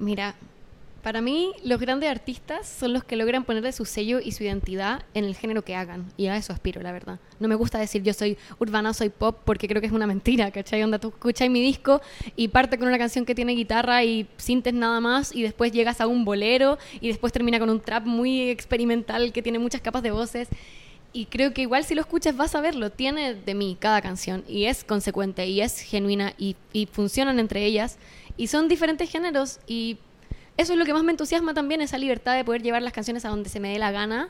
Mira, 0.00 0.34
para 1.02 1.20
mí 1.20 1.52
los 1.64 1.78
grandes 1.78 2.10
artistas 2.10 2.68
son 2.68 2.92
los 2.92 3.04
que 3.04 3.14
logran 3.14 3.44
ponerle 3.44 3.70
su 3.72 3.84
sello 3.84 4.18
y 4.20 4.32
su 4.32 4.42
identidad 4.42 5.04
en 5.14 5.24
el 5.24 5.36
género 5.36 5.62
que 5.62 5.76
hagan. 5.76 6.06
Y 6.16 6.26
a 6.26 6.36
eso 6.36 6.52
aspiro, 6.52 6.82
la 6.82 6.90
verdad. 6.90 7.20
No 7.38 7.46
me 7.46 7.54
gusta 7.54 7.78
decir 7.78 8.02
yo 8.02 8.12
soy 8.12 8.36
urbana, 8.58 8.92
soy 8.94 9.10
pop, 9.10 9.38
porque 9.44 9.68
creo 9.68 9.80
que 9.80 9.86
es 9.86 9.92
una 9.92 10.08
mentira, 10.08 10.50
¿cachai? 10.50 10.82
Onda, 10.82 10.98
tú 10.98 11.08
escuchas 11.08 11.48
mi 11.50 11.62
disco 11.62 12.00
y 12.34 12.48
parte 12.48 12.78
con 12.78 12.88
una 12.88 12.98
canción 12.98 13.24
que 13.24 13.34
tiene 13.34 13.52
guitarra 13.52 14.02
y 14.02 14.26
sintes 14.38 14.74
nada 14.74 14.98
más 15.00 15.32
y 15.32 15.42
después 15.42 15.70
llegas 15.70 16.00
a 16.00 16.08
un 16.08 16.24
bolero 16.24 16.78
y 17.00 17.08
después 17.08 17.32
termina 17.32 17.60
con 17.60 17.70
un 17.70 17.80
trap 17.80 18.04
muy 18.04 18.50
experimental 18.50 19.32
que 19.32 19.40
tiene 19.40 19.60
muchas 19.60 19.80
capas 19.80 20.02
de 20.02 20.10
voces. 20.10 20.48
Y 21.12 21.26
creo 21.26 21.54
que 21.54 21.62
igual 21.62 21.84
si 21.84 21.94
lo 21.94 22.00
escuchas 22.02 22.36
vas 22.36 22.54
a 22.54 22.60
verlo, 22.60 22.90
tiene 22.90 23.34
de 23.34 23.54
mí 23.54 23.76
cada 23.80 24.02
canción 24.02 24.44
y 24.46 24.66
es 24.66 24.84
consecuente 24.84 25.46
y 25.46 25.60
es 25.62 25.80
genuina 25.80 26.34
y, 26.38 26.54
y 26.72 26.86
funcionan 26.86 27.38
entre 27.38 27.64
ellas 27.64 27.96
y 28.36 28.48
son 28.48 28.68
diferentes 28.68 29.10
géneros 29.10 29.58
y 29.66 29.96
eso 30.58 30.72
es 30.74 30.78
lo 30.78 30.84
que 30.84 30.92
más 30.92 31.02
me 31.04 31.12
entusiasma 31.12 31.54
también, 31.54 31.80
esa 31.80 31.98
libertad 31.98 32.36
de 32.36 32.44
poder 32.44 32.62
llevar 32.62 32.82
las 32.82 32.92
canciones 32.92 33.24
a 33.24 33.30
donde 33.30 33.48
se 33.48 33.58
me 33.58 33.70
dé 33.72 33.78
la 33.78 33.90
gana. 33.90 34.28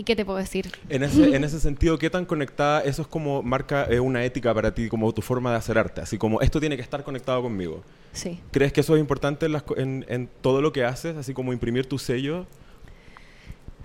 ¿Y 0.00 0.04
qué 0.04 0.14
te 0.14 0.24
puedo 0.24 0.38
decir? 0.38 0.70
En 0.88 1.02
ese, 1.02 1.34
en 1.34 1.42
ese 1.42 1.58
sentido, 1.58 1.98
¿qué 1.98 2.08
tan 2.08 2.24
conectada 2.24 2.80
eso 2.82 3.02
es 3.02 3.08
como 3.08 3.42
marca 3.42 3.84
eh, 3.90 3.98
una 3.98 4.24
ética 4.24 4.54
para 4.54 4.72
ti, 4.72 4.88
como 4.88 5.12
tu 5.12 5.22
forma 5.22 5.50
de 5.50 5.56
hacer 5.56 5.76
arte? 5.76 6.00
Así 6.00 6.16
como 6.18 6.40
esto 6.40 6.60
tiene 6.60 6.76
que 6.76 6.82
estar 6.82 7.02
conectado 7.02 7.42
conmigo. 7.42 7.82
Sí. 8.12 8.38
¿Crees 8.52 8.72
que 8.72 8.80
eso 8.82 8.94
es 8.94 9.00
importante 9.00 9.46
en, 9.46 9.52
las 9.52 9.64
co- 9.64 9.76
en- 9.76 10.06
en 10.08 10.28
todo 10.40 10.62
lo 10.62 10.72
que 10.72 10.84
haces? 10.84 11.16
Así 11.16 11.34
como 11.34 11.52
imprimir 11.52 11.86
tu 11.86 11.98
sello. 11.98 12.46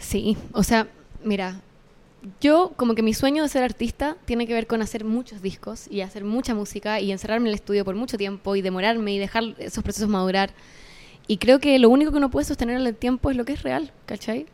Sí, 0.03 0.37
o 0.51 0.63
sea, 0.63 0.87
mira, 1.23 1.61
yo 2.41 2.73
como 2.75 2.93
que 2.93 3.01
mi 3.01 3.13
sueño 3.13 3.41
de 3.41 3.49
ser 3.49 3.63
artista 3.63 4.17
tiene 4.25 4.45
que 4.45 4.53
ver 4.53 4.67
con 4.67 4.81
hacer 4.81 5.05
muchos 5.05 5.41
discos 5.41 5.87
y 5.89 6.01
hacer 6.01 6.25
mucha 6.25 6.53
música 6.53 6.99
y 6.99 7.11
encerrarme 7.11 7.47
en 7.47 7.49
el 7.49 7.55
estudio 7.55 7.85
por 7.85 7.95
mucho 7.95 8.17
tiempo 8.17 8.55
y 8.55 8.61
demorarme 8.61 9.13
y 9.13 9.17
dejar 9.17 9.55
esos 9.57 9.83
procesos 9.83 10.09
madurar. 10.09 10.51
Y 11.25 11.37
creo 11.37 11.59
que 11.59 11.79
lo 11.79 11.89
único 11.89 12.11
que 12.11 12.17
uno 12.17 12.29
puede 12.29 12.45
sostener 12.45 12.79
en 12.79 12.85
el 12.85 12.95
tiempo 12.95 13.31
es 13.31 13.37
lo 13.37 13.45
que 13.45 13.53
es 13.53 13.63
real, 13.63 13.91
¿cachai? 14.05 14.45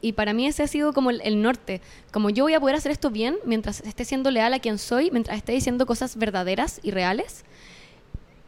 Y 0.00 0.12
para 0.12 0.32
mí 0.32 0.46
ese 0.46 0.62
ha 0.62 0.66
sido 0.66 0.94
como 0.94 1.10
el, 1.10 1.42
norte. 1.42 1.82
Como 2.10 2.30
yo 2.30 2.44
voy 2.44 2.54
a 2.54 2.60
poder 2.60 2.76
hacer 2.76 2.90
esto 2.90 3.10
bien 3.10 3.36
mientras 3.44 3.80
esté 3.80 4.06
siendo 4.06 4.30
leal 4.30 4.54
a 4.54 4.58
quien 4.58 4.78
soy, 4.78 5.10
mientras 5.10 5.36
esté 5.36 5.52
diciendo 5.52 5.86
cosas 5.86 6.16
verdaderas 6.16 6.80
y 6.82 6.90
reales. 6.92 7.44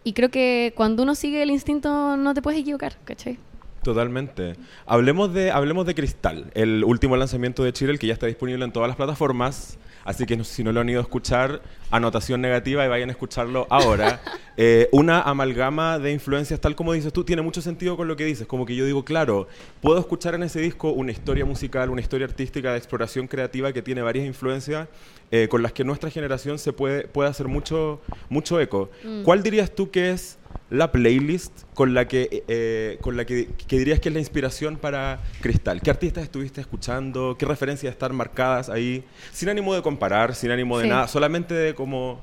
Y 0.04 0.14
creo 0.14 0.30
que 0.30 0.72
cuando 0.74 1.02
uno 1.02 1.14
sigue 1.14 1.42
el 1.42 1.50
instinto 1.50 2.16
no 2.16 2.32
te 2.32 2.40
puedes 2.40 2.60
equivocar, 2.60 2.96
¿cachai? 3.04 3.38
Totalmente. 3.86 4.56
Hablemos 4.84 5.32
de, 5.32 5.52
hablemos 5.52 5.86
de 5.86 5.94
Cristal, 5.94 6.50
el 6.54 6.82
último 6.82 7.16
lanzamiento 7.16 7.62
de 7.62 7.72
Chile, 7.72 7.92
el 7.92 8.00
que 8.00 8.08
ya 8.08 8.14
está 8.14 8.26
disponible 8.26 8.64
en 8.64 8.72
todas 8.72 8.88
las 8.88 8.96
plataformas. 8.96 9.78
Así 10.04 10.26
que 10.26 10.42
si 10.42 10.64
no 10.64 10.72
lo 10.72 10.80
han 10.80 10.88
ido 10.88 10.98
a 10.98 11.02
escuchar, 11.02 11.62
anotación 11.92 12.40
negativa 12.40 12.84
y 12.84 12.88
vayan 12.88 13.10
a 13.10 13.12
escucharlo 13.12 13.68
ahora. 13.70 14.20
Eh, 14.58 14.88
una 14.90 15.20
amalgama 15.20 15.98
de 15.98 16.12
influencias, 16.12 16.58
tal 16.58 16.74
como 16.74 16.94
dices 16.94 17.12
tú, 17.12 17.24
tiene 17.24 17.42
mucho 17.42 17.60
sentido 17.60 17.94
con 17.94 18.08
lo 18.08 18.16
que 18.16 18.24
dices. 18.24 18.46
Como 18.46 18.64
que 18.64 18.74
yo 18.74 18.86
digo, 18.86 19.04
claro, 19.04 19.48
puedo 19.82 19.98
escuchar 19.98 20.34
en 20.34 20.44
ese 20.44 20.60
disco 20.60 20.92
una 20.92 21.12
historia 21.12 21.44
musical, 21.44 21.90
una 21.90 22.00
historia 22.00 22.26
artística 22.26 22.72
de 22.72 22.78
exploración 22.78 23.28
creativa 23.28 23.74
que 23.74 23.82
tiene 23.82 24.00
varias 24.00 24.24
influencias 24.24 24.88
eh, 25.30 25.48
con 25.50 25.62
las 25.62 25.74
que 25.74 25.84
nuestra 25.84 26.08
generación 26.08 26.58
se 26.58 26.72
puede, 26.72 27.06
puede 27.06 27.28
hacer 27.28 27.48
mucho, 27.48 28.00
mucho 28.30 28.58
eco. 28.58 28.88
¿Cuál 29.24 29.42
dirías 29.42 29.70
tú 29.70 29.90
que 29.90 30.12
es 30.12 30.38
la 30.70 30.90
playlist 30.90 31.52
con 31.74 31.94
la 31.94 32.08
que 32.08 32.42
eh, 32.48 32.98
con 33.00 33.16
la 33.16 33.24
que, 33.24 33.48
que 33.68 33.78
dirías 33.78 34.00
que 34.00 34.08
es 34.08 34.12
la 34.14 34.20
inspiración 34.20 34.76
para 34.76 35.20
Cristal? 35.40 35.80
¿Qué 35.80 35.90
artistas 35.90 36.24
estuviste 36.24 36.60
escuchando? 36.60 37.36
¿Qué 37.38 37.46
referencias 37.46 37.92
están 37.92 38.14
marcadas 38.16 38.68
ahí? 38.68 39.04
Sin 39.32 39.48
ánimo 39.48 39.74
de 39.74 39.82
comparar, 39.82 40.34
sin 40.34 40.50
ánimo 40.50 40.78
de 40.78 40.84
Sí. 40.84 40.90
nada, 40.90 41.08
solamente 41.08 41.54
de 41.54 41.74
como 41.74 42.20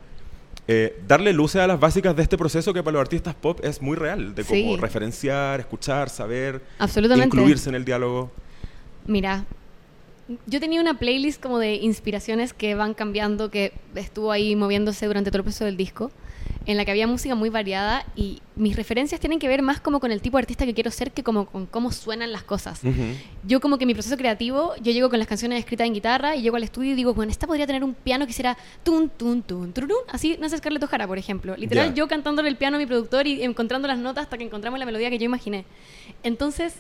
eh, 0.67 0.97
darle 1.07 1.33
luces 1.33 1.61
a 1.61 1.67
las 1.67 1.79
básicas 1.79 2.15
de 2.15 2.23
este 2.23 2.37
proceso 2.37 2.73
que 2.73 2.81
para 2.83 2.93
los 2.93 3.01
artistas 3.01 3.35
pop 3.35 3.59
es 3.63 3.81
muy 3.81 3.97
real, 3.97 4.33
de 4.35 4.43
como 4.43 4.75
Sí. 4.75 4.77
referenciar, 4.77 5.59
escuchar, 5.59 6.09
saber, 6.09 6.61
Absolutamente. 6.79 7.27
incluirse 7.35 7.67
en 7.69 7.75
el 7.75 7.83
diálogo. 7.83 8.31
Mira, 9.05 9.43
yo 10.47 10.61
tenía 10.61 10.79
una 10.79 10.97
playlist 10.97 11.41
como 11.41 11.59
de 11.59 11.75
inspiraciones 11.75 12.53
que 12.53 12.75
van 12.75 12.93
cambiando, 12.93 13.49
que 13.51 13.73
estuvo 13.95 14.31
ahí 14.31 14.55
moviéndose 14.55 15.05
durante 15.05 15.31
todo 15.31 15.39
el 15.39 15.43
proceso 15.43 15.65
del 15.65 15.75
disco. 15.75 16.11
En 16.65 16.77
la 16.77 16.85
que 16.85 16.91
había 16.91 17.07
música 17.07 17.35
muy 17.35 17.49
variada 17.49 18.05
y 18.15 18.41
mis 18.55 18.75
referencias 18.77 19.19
tienen 19.19 19.37
que 19.39 19.49
ver 19.49 19.61
más 19.61 19.81
como 19.81 19.99
con 19.99 20.11
el 20.13 20.21
tipo 20.21 20.37
de 20.37 20.43
artista 20.43 20.65
que 20.65 20.73
quiero 20.73 20.91
ser 20.91 21.11
que 21.11 21.21
como 21.21 21.45
con 21.45 21.65
cómo 21.65 21.91
suenan 21.91 22.31
las 22.31 22.43
cosas. 22.43 22.81
Ujú. 22.83 23.01
Yo 23.45 23.59
como 23.59 23.77
que 23.77 23.85
mi 23.85 23.93
proceso 23.93 24.15
creativo, 24.15 24.73
yo 24.81 24.93
llego 24.93 25.09
con 25.09 25.19
las 25.19 25.27
canciones 25.27 25.59
escritas 25.59 25.85
en 25.87 25.93
guitarra 25.93 26.37
y 26.37 26.41
llego 26.41 26.55
al 26.55 26.63
estudio 26.63 26.91
y 26.91 26.95
digo, 26.95 27.13
bueno, 27.13 27.31
esta 27.31 27.47
podría 27.47 27.67
tener 27.67 27.83
un 27.83 27.93
piano 27.93 28.25
que 28.25 28.31
hiciera 28.31 28.57
tun, 28.83 29.09
tun, 29.09 29.41
tun, 29.41 29.73
tururún. 29.73 29.97
Así 30.09 30.37
nace 30.39 30.57
Scarlett 30.57 30.83
O'Hara, 30.83 31.05
por 31.05 31.17
ejemplo. 31.17 31.55
Literal, 31.57 31.89
Ya. 31.89 31.93
yo 31.95 32.07
cantándole 32.07 32.47
el 32.47 32.55
piano 32.55 32.77
a 32.77 32.79
mi 32.79 32.85
productor 32.85 33.27
y 33.27 33.43
encontrando 33.43 33.87
las 33.89 33.97
notas 33.97 34.23
hasta 34.23 34.37
que 34.37 34.45
encontramos 34.45 34.79
la 34.79 34.85
melodía 34.85 35.09
que 35.09 35.17
yo 35.17 35.25
imaginé. 35.25 35.65
Entonces, 36.23 36.75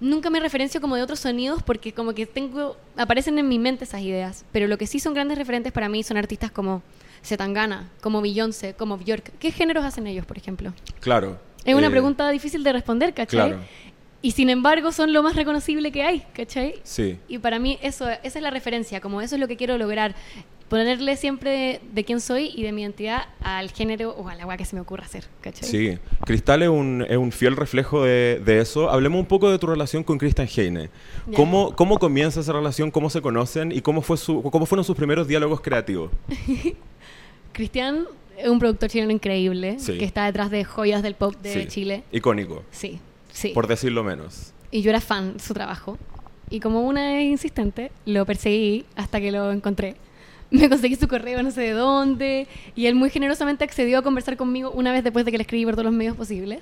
nunca 0.00 0.30
me 0.30 0.40
referencio 0.40 0.80
como 0.80 0.96
de 0.96 1.02
otros 1.02 1.20
sonidos 1.20 1.62
porque 1.62 1.92
como 1.92 2.14
que 2.14 2.24
tengo, 2.24 2.76
aparecen 2.96 3.38
en 3.38 3.46
mi 3.48 3.58
mente 3.58 3.84
esas 3.84 4.00
ideas. 4.00 4.44
Pero 4.52 4.66
lo 4.68 4.78
que 4.78 4.86
sí 4.86 5.00
son 5.00 5.12
grandes 5.12 5.36
referentes 5.36 5.72
para 5.72 5.88
mí 5.90 6.02
son 6.02 6.16
artistas 6.16 6.50
como 6.50 6.82
Zetangana, 7.24 7.88
como 8.00 8.20
Beyoncé, 8.22 8.74
como 8.74 8.96
Björk. 8.98 9.32
¿Qué 9.38 9.50
géneros 9.52 9.84
hacen 9.84 10.06
ellos, 10.06 10.26
por 10.26 10.36
ejemplo? 10.38 10.72
Claro. 11.00 11.38
Es 11.64 11.74
una 11.74 11.88
Eh, 11.88 11.90
pregunta 11.90 12.28
difícil 12.30 12.62
de 12.64 12.72
responder, 12.72 13.12
¿cachai? 13.14 13.48
Claro. 13.50 13.62
Y 14.20 14.32
sin 14.32 14.50
embargo 14.50 14.90
son 14.90 15.12
lo 15.12 15.22
más 15.22 15.36
reconocible 15.36 15.92
que 15.92 16.02
hay, 16.02 16.24
¿cachai? 16.34 16.74
Sí. 16.82 17.18
Y 17.28 17.38
para 17.38 17.58
mí 17.58 17.78
eso, 17.82 18.08
esa 18.08 18.38
es 18.38 18.42
la 18.42 18.50
referencia, 18.50 19.00
como 19.00 19.20
eso 19.20 19.36
es 19.36 19.40
lo 19.40 19.46
que 19.46 19.56
quiero 19.56 19.78
lograr. 19.78 20.14
Ponerle 20.68 21.16
siempre 21.16 21.80
de, 21.94 22.04
quién 22.04 22.20
soy 22.20 22.52
y 22.54 22.62
de 22.62 22.72
mi 22.72 22.82
identidad 22.82 23.28
al 23.40 23.70
género 23.70 24.10
o 24.10 24.28
al 24.28 24.38
agua 24.38 24.58
que 24.58 24.66
se 24.66 24.76
me 24.76 24.82
ocurra 24.82 25.06
hacer, 25.06 25.24
¿cachai? 25.40 25.66
Sí, 25.66 25.98
Cristal 26.26 26.62
es 26.62 26.68
un, 26.68 27.06
es 27.08 27.16
un 27.16 27.32
fiel 27.32 27.56
reflejo 27.56 28.04
de, 28.04 28.42
de 28.44 28.58
eso. 28.60 28.90
Hablemos 28.90 29.18
un 29.18 29.24
poco 29.26 29.50
de 29.50 29.58
tu 29.58 29.66
relación 29.66 30.04
con 30.04 30.18
Christian 30.18 30.46
Heine. 30.54 30.90
Ya. 31.26 31.36
¿Cómo, 31.36 31.74
¿Cómo 31.74 31.98
comienza 31.98 32.40
esa 32.40 32.52
relación? 32.52 32.90
¿Cómo 32.90 33.08
se 33.08 33.22
conocen? 33.22 33.72
¿Y 33.72 33.80
cómo, 33.80 34.02
fue 34.02 34.18
su, 34.18 34.42
cómo 34.42 34.66
fueron 34.66 34.84
sus 34.84 34.94
primeros 34.96 35.26
diálogos 35.26 35.60
creativos? 35.62 36.10
Cristian 37.58 38.04
es 38.36 38.48
un 38.48 38.60
productor 38.60 38.88
chileno 38.88 39.10
increíble 39.10 39.80
Sí. 39.80 39.98
que 39.98 40.04
está 40.04 40.24
detrás 40.26 40.48
de 40.48 40.62
joyas 40.62 41.02
del 41.02 41.16
pop 41.16 41.34
de 41.42 41.52
Sí. 41.62 41.66
Chile. 41.66 42.04
Icónico, 42.12 42.62
Sí, 42.70 43.00
sí. 43.32 43.48
por 43.48 43.66
decirlo 43.66 44.04
menos. 44.04 44.52
Y 44.70 44.82
yo 44.82 44.90
era 44.90 45.00
fan 45.00 45.32
de 45.34 45.40
su 45.40 45.54
trabajo. 45.54 45.98
Y 46.50 46.60
como 46.60 46.82
una 46.86 47.20
es 47.20 47.26
insistente, 47.26 47.90
lo 48.06 48.24
perseguí 48.24 48.84
hasta 48.94 49.20
que 49.20 49.32
lo 49.32 49.50
encontré. 49.50 49.96
Me 50.52 50.68
conseguí 50.68 50.94
su 50.94 51.08
correo 51.08 51.42
no 51.42 51.50
sé 51.50 51.62
de 51.62 51.70
dónde. 51.72 52.46
Y 52.76 52.86
él 52.86 52.94
muy 52.94 53.10
generosamente 53.10 53.64
accedió 53.64 53.98
a 53.98 54.02
conversar 54.02 54.36
conmigo 54.36 54.70
una 54.70 54.92
vez 54.92 55.02
después 55.02 55.24
de 55.24 55.32
que 55.32 55.38
le 55.38 55.42
escribí 55.42 55.64
por 55.64 55.74
todos 55.74 55.86
los 55.86 55.92
medios 55.94 56.16
posibles. 56.16 56.60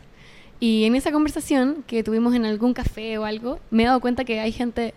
Y 0.61 0.85
en 0.85 0.95
esa 0.97 1.12
conversación 1.12 1.85
que 1.87 2.03
tuvimos 2.03 2.35
en 2.35 2.47
algún 2.47 2.73
café 2.73 3.19
o 3.19 3.26
algo, 3.26 3.61
me 3.71 3.83
he 3.83 3.87
dado 3.87 4.00
cuenta 4.00 4.25
que 4.25 4.41
hay 4.41 4.50
gente 4.50 4.95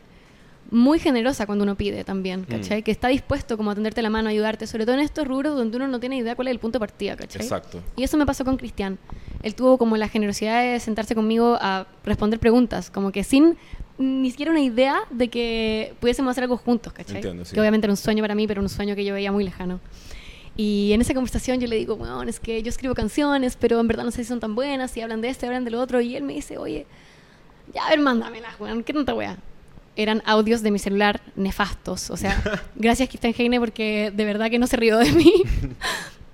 muy 0.72 1.00
generosa 1.00 1.46
cuando 1.46 1.64
uno 1.64 1.76
pide 1.76 2.04
también, 2.04 2.44
¿cachai? 2.44 2.84
Que 2.84 2.92
está 2.92 3.08
dispuesto 3.08 3.58
como 3.58 3.72
a 3.72 3.76
tenderte 3.76 4.02
la 4.02 4.10
mano, 4.10 4.30
a 4.30 4.32
ayudarte, 4.32 4.68
sobre 4.68 4.86
todo 4.86 4.96
en 4.96 5.02
estos 5.02 5.28
rubros 5.28 5.56
donde 5.56 5.78
uno 5.78 5.88
no 5.88 6.00
tiene 6.00 6.18
idea 6.18 6.36
cuál 6.36 6.48
es 6.48 6.52
el 6.52 6.60
punto 6.60 6.78
de 6.78 6.82
partida, 6.82 7.16
¿cachai? 7.16 7.42
Exacto. 7.42 7.82
Y 7.96 8.04
eso 8.04 8.18
me 8.18 8.26
pasó 8.26 8.46
con 8.46 8.58
Cristian. 8.58 9.00
Él 9.42 9.56
tuvo 9.56 9.78
como 9.78 9.98
la 9.98 10.08
generosidad 10.08 10.62
de 10.62 10.80
sentarse 10.80 11.16
conmigo 11.16 11.58
a 11.60 11.88
responder 12.04 12.40
preguntas, 12.40 12.92
como 12.92 13.12
que 13.12 13.24
sin 13.24 13.58
ni 13.98 14.30
siquiera 14.32 14.52
una 14.52 14.62
idea 14.62 14.98
de 15.10 15.28
que 15.28 15.94
pudiésemos 16.00 16.32
hacer 16.32 16.44
algo 16.46 16.58
juntos, 16.58 16.94
¿cachai? 16.94 17.18
Entiendo, 17.18 17.46
sí. 17.46 17.54
Que 17.54 17.60
obviamente 17.60 17.86
era 17.86 17.94
un 17.94 17.98
sueño 17.98 18.24
para 18.24 18.36
mí, 18.36 18.48
pero 18.48 18.62
un 18.62 18.70
sueño 18.70 18.96
que 18.96 19.04
yo 19.04 19.14
veía 19.14 19.32
muy 19.32 19.44
lejano. 19.44 19.80
Y 20.56 20.92
en 20.94 21.02
esa 21.02 21.14
conversación 21.14 21.60
yo 21.60 21.68
le 21.68 21.78
digo, 21.78 21.96
bueno, 21.96 22.22
es 22.24 22.40
que 22.40 22.62
yo 22.62 22.70
escribo 22.70 22.94
canciones, 22.94 23.58
pero 23.60 23.80
en 23.80 23.88
verdad 23.88 24.04
no 24.04 24.12
sé 24.12 24.24
si 24.24 24.30
son 24.30 24.40
tan 24.40 24.56
buenas, 24.56 24.92
si 24.92 25.02
hablan 25.02 25.22
de 25.22 25.30
esto, 25.30 25.46
hablan 25.46 25.66
de 25.66 25.72
lo 25.72 25.80
otro. 25.80 26.02
Y 26.02 26.16
él 26.16 26.24
me 26.24 26.34
dice, 26.34 26.58
oye, 26.58 26.86
ya 27.74 27.86
a 27.86 27.90
ver, 27.90 28.00
mándamelas, 28.00 28.60
weón, 28.60 28.84
¿qué 28.84 28.94
tanta 28.94 29.14
wea? 29.14 29.38
Eran 30.00 30.24
audios 30.26 30.62
de 30.62 30.72
mi 30.72 30.80
celular 30.80 31.20
nefastos. 31.36 32.10
O 32.10 32.16
sea, 32.16 32.42
gracias 32.76 33.10
Cristian 33.10 33.34
Heine 33.38 33.60
porque 33.60 34.14
de 34.16 34.26
verdad 34.26 34.50
que 34.50 34.58
no 34.58 34.66
se 34.66 34.78
rió 34.78 34.98
de 34.98 35.12
mí. 35.12 35.34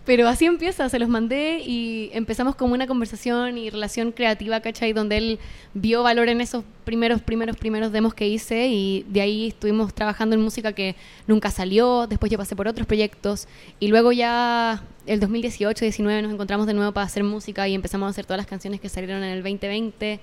Pero 0.05 0.27
así 0.27 0.45
empieza, 0.45 0.87
se 0.87 0.99
los 0.99 1.09
mandé 1.09 1.61
y 1.65 2.11
empezamos 2.13 2.55
como 2.55 2.75
una 2.75 2.85
conversación 2.85 3.57
y 3.57 3.71
relación 3.71 4.11
creativa, 4.11 4.59
¿cachai? 4.59 4.93
Donde 4.93 5.17
él 5.17 5.39
vio 5.73 6.03
valor 6.03 6.29
en 6.29 6.41
esos 6.41 6.63
primeros, 6.83 7.23
primeros, 7.23 7.57
primeros 7.57 7.91
demos 7.91 8.13
que 8.13 8.27
hice 8.27 8.67
y 8.67 9.03
de 9.09 9.21
ahí 9.21 9.47
estuvimos 9.47 9.95
trabajando 9.95 10.35
en 10.35 10.43
música 10.43 10.73
que 10.73 10.95
nunca 11.25 11.49
salió, 11.49 12.05
después 12.05 12.31
yo 12.31 12.37
pasé 12.37 12.55
por 12.55 12.67
otros 12.67 12.85
proyectos 12.85 13.47
y 13.79 13.87
luego 13.87 14.11
ya 14.11 14.83
el 15.07 15.19
2018-19 15.21 16.21
nos 16.21 16.33
encontramos 16.33 16.67
de 16.67 16.75
nuevo 16.75 16.91
para 16.91 17.07
hacer 17.07 17.23
música 17.23 17.67
y 17.67 17.73
empezamos 17.73 18.05
a 18.05 18.09
hacer 18.11 18.25
todas 18.25 18.37
las 18.37 18.47
canciones 18.47 18.79
que 18.79 18.89
salieron 18.89 19.23
en 19.23 19.31
el 19.31 19.41
2020 19.41 20.19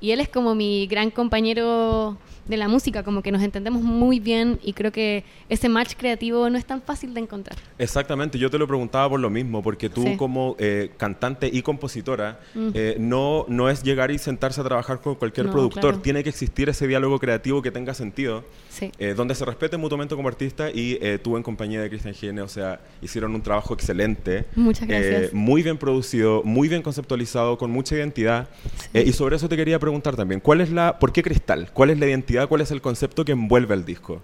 y 0.00 0.10
él 0.12 0.20
es 0.20 0.28
como 0.28 0.54
mi 0.54 0.86
gran 0.86 1.10
compañero 1.10 2.16
de 2.46 2.56
la 2.56 2.68
música, 2.68 3.02
como 3.02 3.22
que 3.22 3.32
nos 3.32 3.42
entendemos 3.42 3.82
muy 3.82 4.20
bien 4.20 4.60
y 4.62 4.72
creo 4.72 4.92
que 4.92 5.24
ese 5.48 5.68
match 5.68 5.94
creativo 5.96 6.48
no 6.48 6.56
es 6.56 6.64
tan 6.64 6.80
fácil 6.80 7.12
de 7.12 7.20
encontrar. 7.20 7.58
Exactamente, 7.76 8.38
yo 8.38 8.48
te 8.50 8.56
lo 8.58 8.68
preguntaba 8.68 9.08
por 9.10 9.18
lo 9.18 9.28
mismo, 9.30 9.62
porque 9.64 9.88
tú 9.90 10.02
Sí. 10.04 10.16
como 10.16 10.54
eh, 10.60 10.92
cantante 10.96 11.50
y 11.52 11.62
compositora, 11.62 12.38
eh, 12.74 12.96
no, 13.00 13.46
no 13.48 13.68
es 13.68 13.82
llegar 13.82 14.12
y 14.12 14.18
sentarse 14.18 14.60
a 14.60 14.64
trabajar 14.64 15.00
con 15.00 15.16
cualquier 15.16 15.46
No, 15.46 15.52
productor, 15.52 15.80
claro. 15.82 15.98
tiene 16.00 16.22
que 16.22 16.28
existir 16.28 16.68
ese 16.68 16.86
diálogo 16.86 17.18
creativo 17.18 17.62
que 17.62 17.72
tenga 17.72 17.94
sentido, 17.94 18.44
Sí. 18.78 18.92
eh, 18.98 19.14
donde 19.16 19.34
se 19.34 19.44
respete 19.46 19.78
mutuamente 19.78 20.14
como 20.14 20.28
artista 20.28 20.70
y 20.70 20.98
eh, 21.00 21.18
tú 21.22 21.36
en 21.38 21.42
compañía 21.42 21.80
de 21.80 21.88
Cristian 21.88 22.12
Gene, 22.14 22.42
o 22.42 22.48
sea, 22.48 22.78
hicieron 23.00 23.34
un 23.34 23.40
trabajo 23.42 23.72
excelente. 23.72 24.44
Muchas 24.54 24.82
eh, 24.82 24.86
gracias. 24.86 25.32
muy 25.32 25.62
bien 25.62 25.78
producido, 25.78 26.42
muy 26.44 26.68
bien 26.68 26.82
conceptualizado, 26.82 27.56
con 27.56 27.70
mucha 27.70 27.94
identidad. 27.94 28.48
Eh, 28.92 29.04
y 29.06 29.12
sobre 29.12 29.36
eso 29.36 29.48
te 29.48 29.56
quería 29.56 29.78
preguntar 29.78 30.14
también, 30.14 30.40
¿cuál 30.40 30.60
es 30.60 30.70
la, 30.70 30.98
¿por 30.98 31.12
qué 31.12 31.22
Cristal? 31.22 31.70
¿Cuál 31.72 31.88
es 31.90 31.98
la 31.98 32.06
identidad? 32.06 32.48
¿Cuál 32.48 32.60
es 32.60 32.70
el 32.70 32.82
concepto 32.82 33.24
que 33.24 33.32
envuelve 33.32 33.72
al 33.72 33.84
disco? 33.86 34.20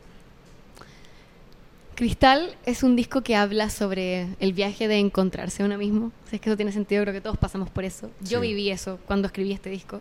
Cristal 1.95 2.57
es 2.65 2.83
un 2.83 2.97
disco 2.97 3.21
que 3.23 3.37
habla 3.37 3.69
sobre 3.71 4.29
el 4.41 4.55
viaje 4.55 4.89
de 4.89 4.99
encontrarse 4.99 5.63
a 5.63 5.67
uno 5.67 5.77
mismo. 5.77 6.11
Si 6.29 6.37
es 6.37 6.43
que 6.43 6.49
eso 6.49 6.57
tiene 6.57 6.73
sentido, 6.73 7.03
creo 7.03 7.15
que 7.15 7.21
todos 7.21 7.37
pasamos 7.37 7.69
por 7.71 7.85
eso. 7.85 8.11
Yo 8.23 8.41
Sí. 8.41 8.49
viví 8.49 8.71
eso 8.71 8.99
cuando 9.07 9.27
escribí 9.27 9.53
este 9.53 9.69
disco. 9.71 10.01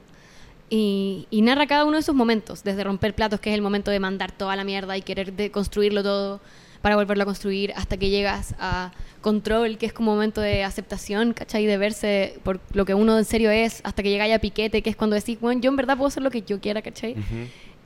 Y, 0.74 1.28
y 1.30 1.42
narra 1.42 1.68
cada 1.68 1.84
uno 1.84 1.96
de 1.96 2.00
esos 2.00 2.16
momentos, 2.16 2.64
desde 2.64 2.86
romper 2.86 3.14
platos, 3.14 3.42
que 3.42 3.50
es 3.50 3.56
el 3.56 3.62
momento 3.62 3.92
de 3.92 4.00
mandar 4.00 4.32
toda 4.32 4.56
la 4.56 4.64
mierda 4.64 4.96
y 4.96 5.02
querer 5.02 5.34
de 5.34 5.52
construirlo 5.52 6.02
todo 6.02 6.40
para 6.82 6.96
volverlo 6.96 7.24
a 7.24 7.26
construir, 7.26 7.74
hasta 7.76 7.98
que 7.98 8.10
llegas 8.10 8.56
a 8.58 8.94
control, 9.20 9.78
que 9.78 9.86
es 9.86 9.92
como 9.92 10.12
un 10.12 10.18
momento 10.18 10.40
de 10.40 10.64
aceptación, 10.64 11.34
¿cachai? 11.34 11.66
De 11.66 11.78
verse 11.78 12.40
por 12.44 12.62
lo 12.72 12.86
que 12.86 12.94
uno 12.94 13.18
en 13.18 13.26
serio 13.26 13.52
es, 13.52 13.82
hasta 13.84 14.02
que 14.02 14.10
llegáis 14.10 14.34
a 14.34 14.40
piquete, 14.40 14.82
que 14.82 14.90
es 14.90 14.96
cuando 14.96 15.18
decís, 15.18 15.42
bueno, 15.42 15.60
yo 15.60 15.70
en 15.70 15.76
verdad 15.76 15.98
puedo 15.98 16.08
hacer 16.08 16.24
lo 16.24 16.32
que 16.32 16.42
yo 16.42 16.62
quiera, 16.62 16.82
¿cachai? 16.82 17.18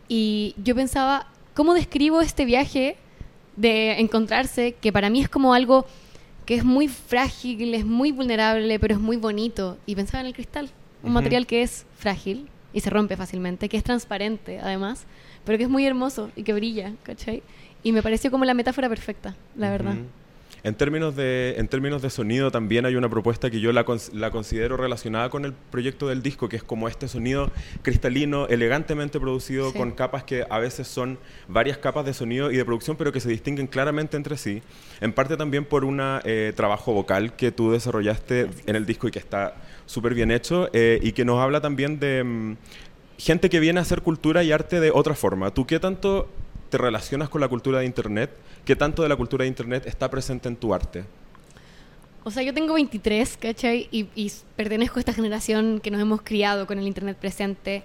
Y 0.07 0.53
yo 0.63 0.75
pensaba, 0.75 1.27
¿cómo 1.55 1.73
describo 1.73 2.21
este 2.21 2.45
viaje 2.45 2.97
de 3.55 3.99
encontrarse? 3.99 4.73
Que 4.79 4.93
para 4.93 5.09
mí 5.09 5.21
es 5.21 5.27
como 5.27 5.55
algo 5.55 5.87
que 6.45 6.53
es 6.53 6.63
muy 6.63 6.87
frágil, 6.87 7.73
es 7.73 7.83
muy 7.83 8.11
vulnerable, 8.11 8.79
pero 8.79 8.93
es 8.93 8.99
muy 9.01 9.17
bonito. 9.17 9.79
Y 9.87 9.95
pensaba 9.95 10.21
en 10.21 10.27
el 10.27 10.33
cristal, 10.33 10.69
un 11.01 11.09
Ujú. 11.09 11.13
material 11.15 11.47
que 11.47 11.63
es 11.63 11.87
frágil 11.97 12.47
y 12.75 12.81
se 12.81 12.91
rompe 12.91 13.15
fácilmente, 13.17 13.69
que 13.69 13.77
es 13.77 13.83
transparente 13.83 14.59
además, 14.59 15.05
pero 15.45 15.57
que 15.57 15.63
es 15.63 15.69
muy 15.69 15.85
hermoso 15.87 16.29
y 16.35 16.43
que 16.43 16.53
brilla, 16.53 16.91
¿cachai? 17.03 17.41
Y 17.81 17.91
me 17.91 18.03
pareció 18.03 18.29
como 18.29 18.45
la 18.45 18.53
metáfora 18.53 18.89
perfecta, 18.89 19.35
la 19.55 19.71
verdad. 19.71 19.95
En 20.63 20.73
términos, 20.73 21.15
de, 21.15 21.53
en 21.59 21.67
términos 21.67 22.01
de 22.01 22.09
sonido 22.09 22.49
también 22.49 22.87
hay 22.87 22.95
una 22.95 23.07
propuesta 23.07 23.51
que 23.51 23.59
yo 23.59 23.71
la, 23.71 23.85
cons- 23.85 24.11
la 24.13 24.31
considero 24.31 24.75
relacionada 24.77 25.29
con 25.29 25.45
el 25.45 25.53
proyecto 25.53 26.07
del 26.07 26.23
disco, 26.23 26.49
que 26.49 26.55
es 26.55 26.63
como 26.63 26.87
este 26.87 27.07
sonido 27.07 27.51
cristalino, 27.83 28.47
elegantemente 28.47 29.19
producido, 29.19 29.71
Sí. 29.71 29.77
con 29.77 29.91
capas 29.91 30.23
que 30.23 30.43
a 30.49 30.57
veces 30.57 30.87
son 30.87 31.19
varias 31.47 31.77
capas 31.77 32.03
de 32.05 32.15
sonido 32.15 32.51
y 32.51 32.57
de 32.57 32.65
producción, 32.65 32.97
pero 32.97 33.11
que 33.11 33.19
se 33.19 33.29
distinguen 33.29 33.67
claramente 33.67 34.17
entre 34.17 34.37
sí. 34.37 34.63
En 35.01 35.13
parte 35.13 35.37
también 35.37 35.65
por 35.65 35.85
un 35.85 36.01
trabajo 36.55 36.93
vocal 36.93 37.35
que 37.35 37.51
tú 37.51 37.71
desarrollaste 37.71 38.49
en 38.65 38.75
el 38.75 38.87
disco 38.87 39.07
y 39.07 39.11
que 39.11 39.19
está 39.19 39.53
súper 39.85 40.13
bien 40.13 40.31
hecho, 40.31 40.69
eh, 40.73 40.99
y 41.01 41.11
que 41.11 41.25
nos 41.25 41.39
habla 41.39 41.61
también 41.61 41.99
de 41.99 42.23
mm, 42.23 42.57
gente 43.17 43.49
que 43.49 43.59
viene 43.59 43.79
a 43.79 43.83
hacer 43.83 44.01
cultura 44.01 44.43
y 44.43 44.51
arte 44.51 44.79
de 44.79 44.91
otra 44.91 45.15
forma. 45.15 45.51
¿Tú 45.51 45.65
qué 45.65 45.79
tanto 45.79 46.27
te 46.69 46.77
relacionas 46.77 47.29
con 47.29 47.41
la 47.41 47.47
cultura 47.47 47.79
de 47.79 47.85
Internet? 47.85 48.31
¿Qué 48.65 48.75
tanto 48.75 49.03
de 49.03 49.09
la 49.09 49.15
cultura 49.15 49.43
de 49.43 49.47
Internet 49.47 49.85
está 49.85 50.09
presente 50.09 50.47
en 50.47 50.55
tu 50.55 50.73
arte? 50.73 51.05
O 52.23 52.31
sea, 52.31 52.41
yo 52.41 52.53
tengo 52.53 52.73
23, 52.73 53.37
¿cachai? 53.37 53.87
Y, 53.91 54.07
y 54.15 54.31
pertenezco 54.55 54.97
a 54.97 55.01
esta 55.01 55.13
generación 55.13 55.79
que 55.79 55.91
nos 55.91 56.01
hemos 56.01 56.23
criado 56.23 56.65
con 56.65 56.79
el 56.79 56.87
Internet 56.87 57.17
presente. 57.17 57.83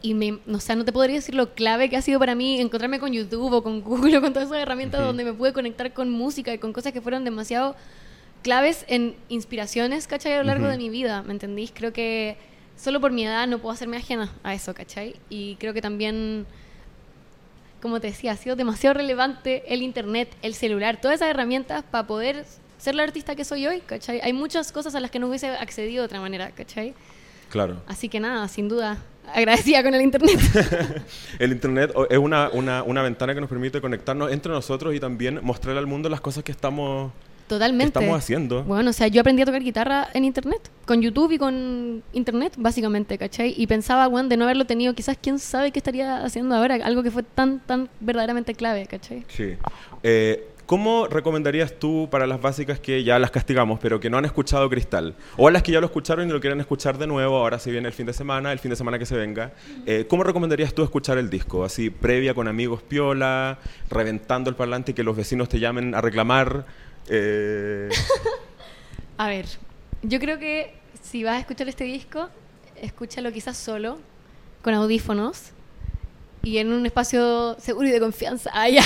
Y 0.00 0.14
me, 0.14 0.38
o 0.50 0.60
sea, 0.60 0.76
no 0.76 0.84
te 0.84 0.92
podría 0.92 1.16
decir 1.16 1.34
lo 1.34 1.54
clave 1.54 1.90
que 1.90 1.96
ha 1.96 2.02
sido 2.02 2.18
para 2.18 2.34
mí 2.34 2.60
encontrarme 2.60 3.00
con 3.00 3.12
YouTube 3.12 3.52
o 3.52 3.62
con 3.62 3.82
Google 3.82 4.16
o 4.16 4.20
con 4.20 4.32
todas 4.32 4.48
esas 4.48 4.62
herramientas 4.62 5.00
donde 5.00 5.24
me 5.24 5.32
pude 5.32 5.52
conectar 5.52 5.92
con 5.92 6.10
música 6.10 6.54
y 6.54 6.58
con 6.58 6.72
cosas 6.72 6.92
que 6.92 7.00
fueron 7.00 7.24
demasiado 7.24 7.74
claves 8.42 8.84
en 8.88 9.16
inspiraciones, 9.28 10.06
¿cachai? 10.06 10.32
A 10.34 10.38
lo 10.38 10.44
largo 10.44 10.64
Ujú. 10.64 10.72
de 10.72 10.78
mi 10.78 10.88
vida, 10.90 11.22
¿me 11.22 11.32
entendís? 11.32 11.72
Creo 11.74 11.92
que 11.92 12.36
solo 12.76 13.00
por 13.00 13.12
mi 13.12 13.24
edad 13.26 13.46
no 13.46 13.58
puedo 13.58 13.72
hacerme 13.72 13.96
ajena 13.98 14.32
a 14.42 14.54
eso, 14.54 14.72
¿cachai? 14.74 15.16
Y 15.28 15.56
creo 15.56 15.74
que 15.74 15.82
también, 15.82 16.46
como 17.82 18.00
te 18.00 18.08
decía, 18.08 18.32
ha 18.32 18.36
sido 18.36 18.56
demasiado 18.56 18.94
relevante 18.94 19.62
el 19.72 19.82
internet, 19.82 20.34
el 20.42 20.54
celular, 20.54 21.00
todas 21.00 21.16
esas 21.16 21.28
herramientas 21.30 21.84
para 21.90 22.06
poder 22.06 22.44
ser 22.78 22.94
la 22.94 23.02
artista 23.02 23.34
que 23.36 23.44
soy 23.44 23.66
hoy, 23.66 23.80
¿cachai? 23.80 24.20
Hay 24.22 24.32
muchas 24.32 24.72
cosas 24.72 24.94
a 24.94 25.00
las 25.00 25.10
que 25.10 25.18
no 25.18 25.28
hubiese 25.28 25.48
accedido 25.48 26.02
de 26.02 26.06
otra 26.06 26.20
manera, 26.20 26.50
¿cachai? 26.52 26.94
Claro. 27.50 27.82
Así 27.86 28.08
que 28.08 28.20
nada, 28.20 28.46
sin 28.48 28.68
duda, 28.68 28.96
agradecida 29.34 29.82
con 29.82 29.92
el 29.94 30.00
internet. 30.02 30.38
El 31.38 31.52
Internet 31.52 31.92
es 32.08 32.18
una, 32.18 32.48
una, 32.52 32.82
una 32.84 33.02
ventana 33.02 33.34
que 33.34 33.40
nos 33.40 33.50
permite 33.50 33.80
conectarnos 33.80 34.30
entre 34.32 34.52
nosotros 34.52 34.94
y 34.94 35.00
también 35.00 35.40
mostrarle 35.42 35.78
al 35.80 35.86
mundo 35.86 36.08
las 36.08 36.20
cosas 36.20 36.44
que 36.44 36.52
estamos 36.52 37.12
Totalmente. 37.50 37.98
estamos 37.98 38.16
haciendo. 38.16 38.62
Bueno, 38.62 38.90
o 38.90 38.92
sea, 38.92 39.08
yo 39.08 39.20
aprendí 39.20 39.42
a 39.42 39.44
tocar 39.44 39.60
guitarra 39.60 40.06
en 40.14 40.24
internet, 40.24 40.70
con 40.86 41.02
YouTube 41.02 41.32
y 41.32 41.38
con 41.38 42.00
internet, 42.12 42.52
básicamente, 42.56 43.18
¿cachai? 43.18 43.54
Y 43.56 43.66
pensaba, 43.66 44.06
bueno, 44.06 44.28
de 44.28 44.36
no 44.36 44.44
haberlo 44.44 44.66
tenido, 44.66 44.94
quizás 44.94 45.18
quién 45.20 45.40
sabe 45.40 45.72
qué 45.72 45.80
estaría 45.80 46.22
haciendo 46.22 46.54
ahora, 46.54 46.76
algo 46.84 47.02
que 47.02 47.10
fue 47.10 47.24
tan, 47.24 47.58
tan 47.58 47.88
verdaderamente 47.98 48.54
clave, 48.54 48.86
¿cachai? 48.86 49.24
Sí. 49.26 49.56
Eh, 50.04 50.46
¿Cómo 50.70 51.08
recomendarías 51.08 51.80
tú 51.80 52.06
para 52.08 52.28
las 52.28 52.40
básicas 52.40 52.78
que 52.78 53.02
ya 53.02 53.18
las 53.18 53.32
castigamos, 53.32 53.80
pero 53.80 53.98
que 53.98 54.08
no 54.08 54.18
han 54.18 54.24
escuchado 54.24 54.70
Cristal? 54.70 55.16
O 55.36 55.48
a 55.48 55.50
las 55.50 55.64
que 55.64 55.72
ya 55.72 55.80
lo 55.80 55.86
escucharon 55.86 56.28
y 56.28 56.32
lo 56.32 56.38
quieren 56.38 56.60
escuchar 56.60 56.98
de 56.98 57.08
nuevo, 57.08 57.38
ahora 57.38 57.58
se 57.58 57.72
viene 57.72 57.88
el 57.88 57.92
fin 57.92 58.06
de 58.06 58.12
semana, 58.12 58.52
el 58.52 58.60
fin 58.60 58.70
de 58.70 58.76
semana 58.76 58.96
que 58.96 59.06
se 59.06 59.16
venga. 59.16 59.50
Eh, 59.86 60.06
¿Cómo 60.08 60.22
recomendarías 60.22 60.72
tú 60.72 60.84
escuchar 60.84 61.18
el 61.18 61.28
disco? 61.28 61.64
Así, 61.64 61.90
previa 61.90 62.34
con 62.34 62.46
amigos 62.46 62.82
piola, 62.82 63.58
reventando 63.90 64.48
el 64.48 64.54
parlante 64.54 64.92
y 64.92 64.94
que 64.94 65.02
los 65.02 65.16
vecinos 65.16 65.48
te 65.48 65.58
llamen 65.58 65.96
a 65.96 66.00
reclamar. 66.00 66.66
Eh, 67.08 67.88
A 69.16 69.28
ver, 69.28 69.46
yo 70.02 70.18
creo 70.18 70.38
que 70.38 70.74
si 71.02 71.24
vas 71.24 71.36
a 71.36 71.40
escuchar 71.40 71.68
este 71.68 71.84
disco, 71.84 72.28
escúchalo 72.76 73.32
quizás 73.32 73.56
solo, 73.56 73.98
con 74.62 74.74
audífonos 74.74 75.50
y 76.42 76.56
en 76.58 76.72
un 76.72 76.86
espacio 76.86 77.54
seguro 77.60 77.88
y 77.88 77.90
de 77.90 78.00
confianza. 78.00 78.50
Ah, 78.54 78.68
ya. 78.68 78.82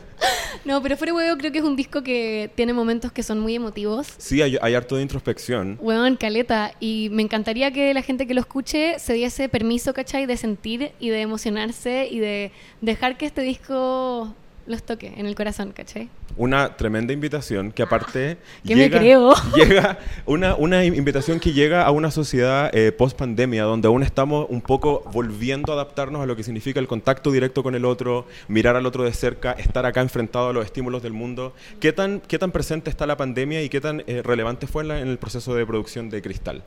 no, 0.64 0.82
pero 0.82 0.96
fuera 0.96 1.12
de 1.12 1.18
huevo 1.18 1.38
creo 1.38 1.52
que 1.52 1.58
es 1.58 1.64
un 1.64 1.76
disco 1.76 2.02
que 2.02 2.50
tiene 2.54 2.72
momentos 2.72 3.12
que 3.12 3.22
son 3.22 3.40
muy 3.40 3.54
emotivos. 3.54 4.14
sí, 4.18 4.40
hay, 4.42 4.56
hay 4.60 4.74
harto 4.74 4.96
de 4.96 5.02
introspección. 5.02 5.78
Huevón, 5.80 6.16
caleta. 6.16 6.72
Y 6.80 7.08
me 7.12 7.22
encantaría 7.22 7.70
que 7.70 7.92
la 7.94 8.02
gente 8.02 8.26
que 8.26 8.34
lo 8.34 8.40
escuche 8.40 8.98
se 8.98 9.12
diese 9.12 9.48
permiso, 9.48 9.92
¿cachai? 9.92 10.26
De 10.26 10.36
sentir 10.36 10.92
y 10.98 11.10
de 11.10 11.20
emocionarse 11.20 12.08
y 12.10 12.18
de 12.20 12.52
dejar 12.80 13.16
que 13.18 13.26
este 13.26 13.42
disco 13.42 14.34
los 14.68 14.82
toque 14.82 15.12
en 15.16 15.26
el 15.26 15.34
corazón, 15.34 15.72
¿cachai? 15.72 16.08
Una 16.36 16.76
tremenda 16.76 17.12
invitación 17.12 17.72
que 17.72 17.82
aparte 17.82 18.36
¿Qué 18.66 18.76
me 18.76 18.90
creo? 18.90 19.32
llega 19.56 19.98
una, 20.26 20.54
una 20.54 20.84
invitación 20.84 21.40
que 21.40 21.52
llega 21.52 21.82
a 21.84 21.90
una 21.90 22.10
sociedad 22.10 22.70
eh, 22.72 22.92
post 22.92 23.18
pandemia 23.18 23.64
donde 23.64 23.88
aún 23.88 24.02
estamos 24.02 24.46
un 24.50 24.60
poco 24.60 25.02
volviendo 25.12 25.72
a 25.72 25.74
adaptarnos 25.74 26.22
a 26.22 26.26
lo 26.26 26.36
que 26.36 26.42
significa 26.42 26.78
el 26.80 26.86
contacto 26.86 27.32
directo 27.32 27.62
con 27.62 27.74
el 27.74 27.84
otro, 27.84 28.26
mirar 28.46 28.76
al 28.76 28.84
otro 28.86 29.04
de 29.04 29.12
cerca, 29.12 29.52
estar 29.52 29.86
acá 29.86 30.00
enfrentado 30.02 30.50
a 30.50 30.52
los 30.52 30.64
estímulos 30.64 31.02
del 31.02 31.14
mundo. 31.14 31.54
¿Qué 31.80 31.92
tan, 31.92 32.20
qué 32.20 32.38
tan 32.38 32.52
presente 32.52 32.90
está 32.90 33.06
la 33.06 33.16
pandemia 33.16 33.62
y 33.62 33.68
qué 33.70 33.80
tan 33.80 34.04
eh, 34.06 34.22
relevante 34.22 34.66
fue 34.66 34.82
en, 34.82 34.88
la- 34.88 35.00
en 35.00 35.08
el 35.08 35.18
proceso 35.18 35.54
de 35.54 35.64
producción 35.66 36.10
de 36.10 36.20
Cristal? 36.22 36.62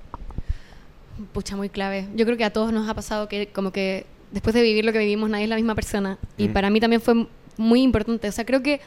Pucha, 1.34 1.56
muy 1.56 1.70
clave. 1.70 2.08
Yo 2.16 2.26
creo 2.26 2.38
que 2.38 2.46
a 2.46 2.52
todos 2.52 2.74
nos 2.74 2.90
ha 2.90 2.94
pasado 2.96 3.28
que 3.28 3.48
como 3.48 3.72
que 3.72 4.06
después 4.32 4.56
de 4.56 4.62
vivir 4.64 4.86
lo 4.86 4.92
que 4.92 5.00
vivimos 5.00 5.30
nadie 5.30 5.44
es 5.44 5.50
la 5.50 5.56
misma 5.56 5.76
persona. 5.76 6.18
Y 6.38 6.48
Mm. 6.48 6.54
para 6.54 6.70
mí 6.70 6.80
también 6.80 7.02
fue 7.02 7.28
muy 7.62 7.82
importante. 7.82 8.28
O 8.28 8.32
sea, 8.32 8.46
creo 8.46 8.62
que 8.62 8.82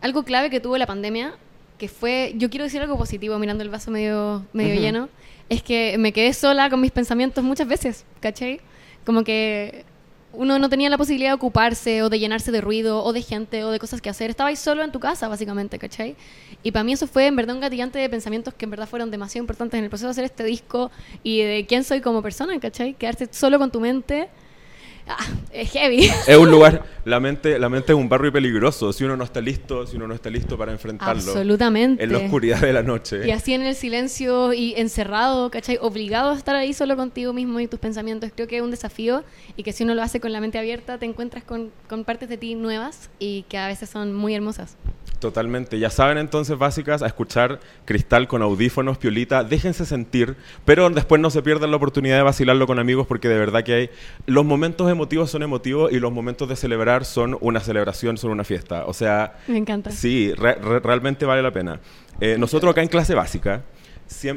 algo 0.00 0.22
clave 0.22 0.48
que 0.50 0.60
tuvo 0.60 0.78
la 0.78 0.86
pandemia, 0.86 1.34
que 1.78 1.88
fue, 1.88 2.32
yo 2.36 2.48
quiero 2.50 2.64
decir 2.64 2.80
algo 2.80 2.96
positivo 2.96 3.38
mirando 3.38 3.62
el 3.62 3.70
vaso 3.70 3.90
medio, 3.90 4.44
medio 4.52 4.74
Ujú. 4.74 4.82
lleno, 4.82 5.08
es 5.48 5.62
que 5.62 5.96
me 5.98 6.12
quedé 6.12 6.32
sola 6.32 6.70
con 6.70 6.80
mis 6.80 6.92
pensamientos 6.92 7.42
muchas 7.42 7.66
veces, 7.66 8.04
¿cachai? 8.20 8.60
Como 9.04 9.24
que 9.24 9.84
uno 10.32 10.60
no 10.60 10.68
tenía 10.68 10.88
la 10.88 10.96
posibilidad 10.96 11.30
de 11.30 11.34
ocuparse 11.34 12.02
o 12.02 12.08
de 12.08 12.20
llenarse 12.20 12.52
de 12.52 12.60
ruido 12.60 13.02
o 13.02 13.12
de 13.12 13.20
gente 13.22 13.64
o 13.64 13.70
de 13.72 13.80
cosas 13.80 14.00
que 14.00 14.08
hacer. 14.08 14.30
Estabais 14.30 14.60
solo 14.60 14.84
en 14.84 14.92
tu 14.92 15.00
casa, 15.00 15.26
básicamente, 15.26 15.78
¿cachai? 15.78 16.14
Y 16.62 16.70
para 16.70 16.84
mí 16.84 16.92
eso 16.92 17.08
fue 17.08 17.26
en 17.26 17.34
verdad 17.34 17.56
un 17.56 17.60
gatillante 17.60 17.98
de 17.98 18.08
pensamientos 18.08 18.54
que 18.54 18.64
en 18.64 18.70
verdad 18.70 18.88
fueron 18.88 19.10
demasiado 19.10 19.42
importantes 19.42 19.76
en 19.78 19.84
el 19.84 19.90
proceso 19.90 20.06
de 20.06 20.12
hacer 20.12 20.24
este 20.24 20.44
disco 20.44 20.92
y 21.24 21.42
de 21.42 21.66
quién 21.66 21.82
soy 21.82 22.00
como 22.00 22.22
persona, 22.22 22.58
¿cachai? 22.60 22.94
Quedarse 22.94 23.28
solo 23.32 23.58
con 23.58 23.72
tu 23.72 23.80
mente. 23.80 24.28
Ah, 25.12 25.26
es 25.52 25.72
heavy. 25.72 26.08
Es 26.28 26.36
un 26.36 26.48
lugar, 26.52 26.84
la 27.04 27.18
mente, 27.18 27.58
la 27.58 27.68
mente 27.68 27.90
es 27.90 27.98
un 27.98 28.08
barrio 28.08 28.32
peligroso 28.32 28.92
si 28.92 29.02
uno 29.02 29.16
no 29.16 29.24
está 29.24 29.40
listo, 29.40 29.84
si 29.84 29.96
uno 29.96 30.06
no 30.06 30.14
está 30.14 30.30
listo 30.30 30.56
para 30.56 30.70
enfrentarlo. 30.70 31.20
Absolutamente. 31.20 32.04
En 32.04 32.12
la 32.12 32.18
oscuridad 32.18 32.60
de 32.60 32.72
la 32.72 32.84
noche. 32.84 33.26
Y 33.26 33.32
así 33.32 33.52
en 33.52 33.62
el 33.62 33.74
silencio 33.74 34.52
y 34.52 34.74
encerrado, 34.76 35.50
¿cachai? 35.50 35.78
Obligado 35.80 36.30
a 36.30 36.36
estar 36.36 36.54
ahí 36.54 36.72
solo 36.72 36.96
contigo 36.96 37.32
mismo 37.32 37.58
y 37.58 37.66
tus 37.66 37.80
pensamientos. 37.80 38.30
Creo 38.32 38.46
que 38.46 38.58
es 38.58 38.62
un 38.62 38.70
desafío 38.70 39.24
y 39.56 39.64
que 39.64 39.72
si 39.72 39.82
uno 39.82 39.96
lo 39.96 40.02
hace 40.02 40.20
con 40.20 40.32
la 40.32 40.40
mente 40.40 40.58
abierta, 40.58 40.96
te 40.96 41.06
encuentras 41.06 41.42
con, 41.42 41.72
con 41.88 42.04
partes 42.04 42.28
de 42.28 42.36
ti 42.36 42.54
nuevas 42.54 43.10
y 43.18 43.42
que 43.48 43.58
a 43.58 43.66
veces 43.66 43.90
son 43.90 44.14
muy 44.14 44.36
hermosas. 44.36 44.76
Totalmente. 45.20 45.78
Ya 45.78 45.90
saben 45.90 46.16
entonces, 46.16 46.56
básicas, 46.56 47.02
a 47.02 47.06
escuchar 47.06 47.60
Cristal 47.84 48.26
con 48.26 48.40
audífonos, 48.40 48.96
piolita. 48.96 49.44
Déjense 49.44 49.84
sentir, 49.84 50.34
pero 50.64 50.88
después 50.88 51.20
no 51.20 51.28
se 51.28 51.42
pierdan 51.42 51.70
la 51.70 51.76
oportunidad 51.76 52.16
de 52.16 52.22
vacilarlo 52.22 52.66
con 52.66 52.78
amigos 52.78 53.06
porque 53.06 53.28
de 53.28 53.38
verdad 53.38 53.62
que 53.62 53.74
hay... 53.74 53.90
Los 54.26 54.46
momentos 54.46 54.90
emotivos 55.00 55.30
son 55.30 55.42
emotivos 55.42 55.90
y 55.92 55.98
los 55.98 56.12
momentos 56.12 56.48
de 56.48 56.56
celebrar 56.56 57.04
son 57.04 57.36
una 57.40 57.60
celebración, 57.60 58.18
son 58.18 58.30
una 58.30 58.44
fiesta. 58.44 58.84
O 58.86 58.92
sea, 58.92 59.38
Me 59.48 59.56
encanta. 59.58 59.90
sí, 59.90 60.32
re- 60.34 60.54
re- 60.56 60.80
realmente 60.80 61.24
vale 61.26 61.42
la 61.42 61.50
pena. 61.50 61.80
Eh, 62.20 62.36
nosotros 62.38 62.70
acá 62.70 62.82
en 62.82 62.88
clase 62.88 63.14
básica 63.14 63.62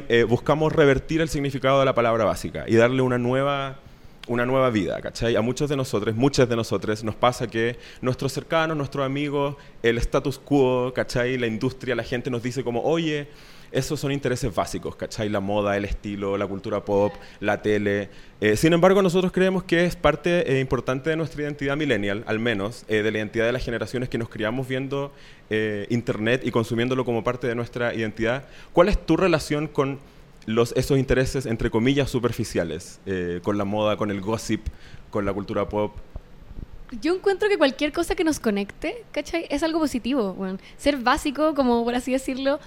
eh, 0.08 0.24
buscamos 0.24 0.72
revertir 0.72 1.20
el 1.20 1.28
significado 1.28 1.80
de 1.80 1.84
la 1.84 1.94
palabra 1.94 2.24
básica 2.24 2.64
y 2.66 2.74
darle 2.76 3.02
una 3.02 3.18
nueva 3.18 3.78
una 4.26 4.46
nueva 4.46 4.70
vida, 4.70 5.02
¿cachai? 5.02 5.36
A 5.36 5.42
muchos 5.42 5.68
de 5.68 5.76
nosotros, 5.76 6.14
muchas 6.16 6.48
de 6.48 6.56
nosotros, 6.56 7.04
nos 7.04 7.14
pasa 7.14 7.46
que 7.46 7.76
nuestros 8.00 8.32
cercanos, 8.32 8.74
nuestros 8.74 9.04
amigos, 9.04 9.56
el 9.82 9.98
status 9.98 10.38
quo, 10.38 10.92
¿cachai? 10.94 11.36
La 11.36 11.46
industria, 11.46 11.94
la 11.94 12.02
gente 12.04 12.30
nos 12.30 12.42
dice 12.42 12.64
como, 12.64 12.80
oye, 12.84 13.28
esos 13.74 13.98
son 13.98 14.12
intereses 14.12 14.54
básicos, 14.54 14.96
¿cachai? 14.96 15.28
La 15.28 15.40
moda, 15.40 15.76
el 15.76 15.84
estilo, 15.84 16.38
la 16.38 16.46
cultura 16.46 16.84
pop, 16.84 17.12
la 17.40 17.60
tele. 17.60 18.08
Eh, 18.40 18.56
sin 18.56 18.72
embargo, 18.72 19.02
nosotros 19.02 19.32
creemos 19.32 19.64
que 19.64 19.84
es 19.84 19.96
parte 19.96 20.52
eh, 20.52 20.60
importante 20.60 21.10
de 21.10 21.16
nuestra 21.16 21.42
identidad 21.42 21.76
millennial, 21.76 22.24
al 22.26 22.38
menos, 22.38 22.84
eh, 22.88 23.02
de 23.02 23.10
la 23.10 23.18
identidad 23.18 23.46
de 23.46 23.52
las 23.52 23.64
generaciones 23.64 24.08
que 24.08 24.18
nos 24.18 24.28
criamos 24.28 24.68
viendo 24.68 25.12
Internet 25.90 26.40
y 26.44 26.50
consumiéndolo 26.50 27.04
como 27.04 27.22
parte 27.22 27.46
de 27.46 27.54
nuestra 27.54 27.94
identidad. 27.94 28.44
¿Cuál 28.72 28.88
es 28.88 28.98
tu 28.98 29.16
relación 29.16 29.68
con 29.68 30.00
esos 30.74 30.98
intereses, 30.98 31.46
entre 31.46 31.70
comillas, 31.70 32.10
superficiales, 32.10 32.98
con 33.42 33.56
la 33.56 33.64
moda, 33.64 33.96
con 33.96 34.10
el 34.10 34.20
gossip, 34.20 34.66
con 35.10 35.24
la 35.24 35.32
cultura 35.32 35.68
pop? 35.68 35.92
Yo 37.00 37.14
encuentro 37.14 37.48
que 37.48 37.56
cualquier 37.56 37.92
cosa 37.92 38.14
que 38.14 38.24
nos 38.24 38.40
conecte, 38.40 39.04
¿cachai? 39.12 39.46
Es 39.48 39.62
algo 39.62 39.78
positivo. 39.78 40.36
Ser 40.76 40.96
básico, 40.96 41.54
como 41.54 41.84
por 41.84 41.94
así 41.94 42.12
decirlo, 42.12 42.58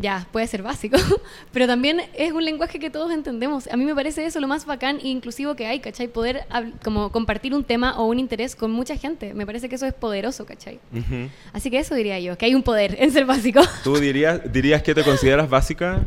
ya, 0.00 0.26
puede 0.32 0.46
ser 0.46 0.62
básico, 0.62 0.96
pero 1.52 1.66
también 1.66 2.00
es 2.14 2.32
un 2.32 2.44
lenguaje 2.44 2.78
que 2.78 2.90
todos 2.90 3.12
entendemos. 3.12 3.68
A 3.68 3.76
mí 3.76 3.84
me 3.84 3.94
parece 3.94 4.24
eso 4.24 4.40
lo 4.40 4.48
más 4.48 4.64
bacán 4.66 4.98
e 5.02 5.08
inclusivo 5.08 5.54
que 5.54 5.66
hay, 5.66 5.80
¿cachai? 5.80 6.08
Poder 6.08 6.44
como 6.82 7.12
compartir 7.12 7.54
un 7.54 7.64
tema 7.64 7.98
o 7.98 8.06
un 8.06 8.18
interés 8.18 8.56
con 8.56 8.70
mucha 8.70 8.96
gente. 8.96 9.34
Me 9.34 9.44
parece 9.46 9.68
que 9.68 9.74
eso 9.74 9.86
es 9.86 9.92
poderoso, 9.94 10.46
¿cachai? 10.46 10.80
Ujú. 10.92 11.28
Así 11.52 11.70
que 11.70 11.78
eso 11.78 11.94
diría 11.94 12.18
yo, 12.20 12.36
que 12.38 12.46
hay 12.46 12.54
un 12.54 12.62
poder 12.62 12.96
en 12.98 13.10
ser 13.12 13.26
básico 13.26 13.60
¿Tú 13.84 13.96
dirías, 13.98 14.40
dirías 14.52 14.82
que 14.82 14.94
te 14.94 15.02
consideras 15.04 15.48
básica 15.50 16.00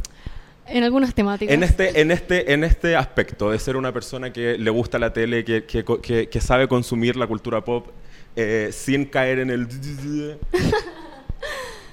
en 0.66 0.84
algunas 0.84 1.14
temáticas. 1.14 1.54
en 1.54 1.62
este, 1.62 2.00
en, 2.02 2.10
este, 2.10 2.54
en 2.54 2.64
este 2.64 2.96
aspecto 2.96 3.52
de 3.52 3.60
ser 3.60 3.76
una 3.76 3.92
persona 3.92 4.32
que 4.32 4.58
le 4.58 4.70
gusta 4.72 4.98
la 4.98 5.12
tele, 5.12 5.44
que, 5.44 5.66
que, 5.66 5.84
que- 6.02 6.30
que 6.30 6.42
sabe 6.42 6.68
consumir 6.70 7.16
la 7.18 7.28
cultura 7.28 7.64
pop 7.64 7.88
eh, 8.36 8.70
sin 8.72 9.06
caer 9.06 9.40
en 9.40 9.50
el... 9.50 9.68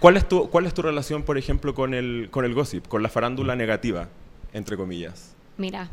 ¿Cuál 0.01 0.17
es, 0.17 0.27
tu, 0.27 0.49
¿Cuál 0.49 0.65
es 0.65 0.73
tu 0.73 0.81
relación, 0.81 1.23
por 1.25 1.37
ejemplo, 1.37 1.75
con 1.75 1.93
el, 1.93 2.29
con 2.31 2.47
el 2.47 2.55
gossip, 2.55 2.89
con 2.89 3.03
la 3.03 3.11
farándula 3.11 3.55
negativa, 3.55 4.09
entre 4.55 4.79
comillas? 4.79 5.37
Mira, 5.59 5.91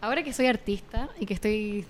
ahora 0.00 0.22
que 0.22 0.32
soy 0.32 0.46
artista 0.46 1.10
y 1.20 1.26
que 1.26 1.34
estoy 1.34 1.84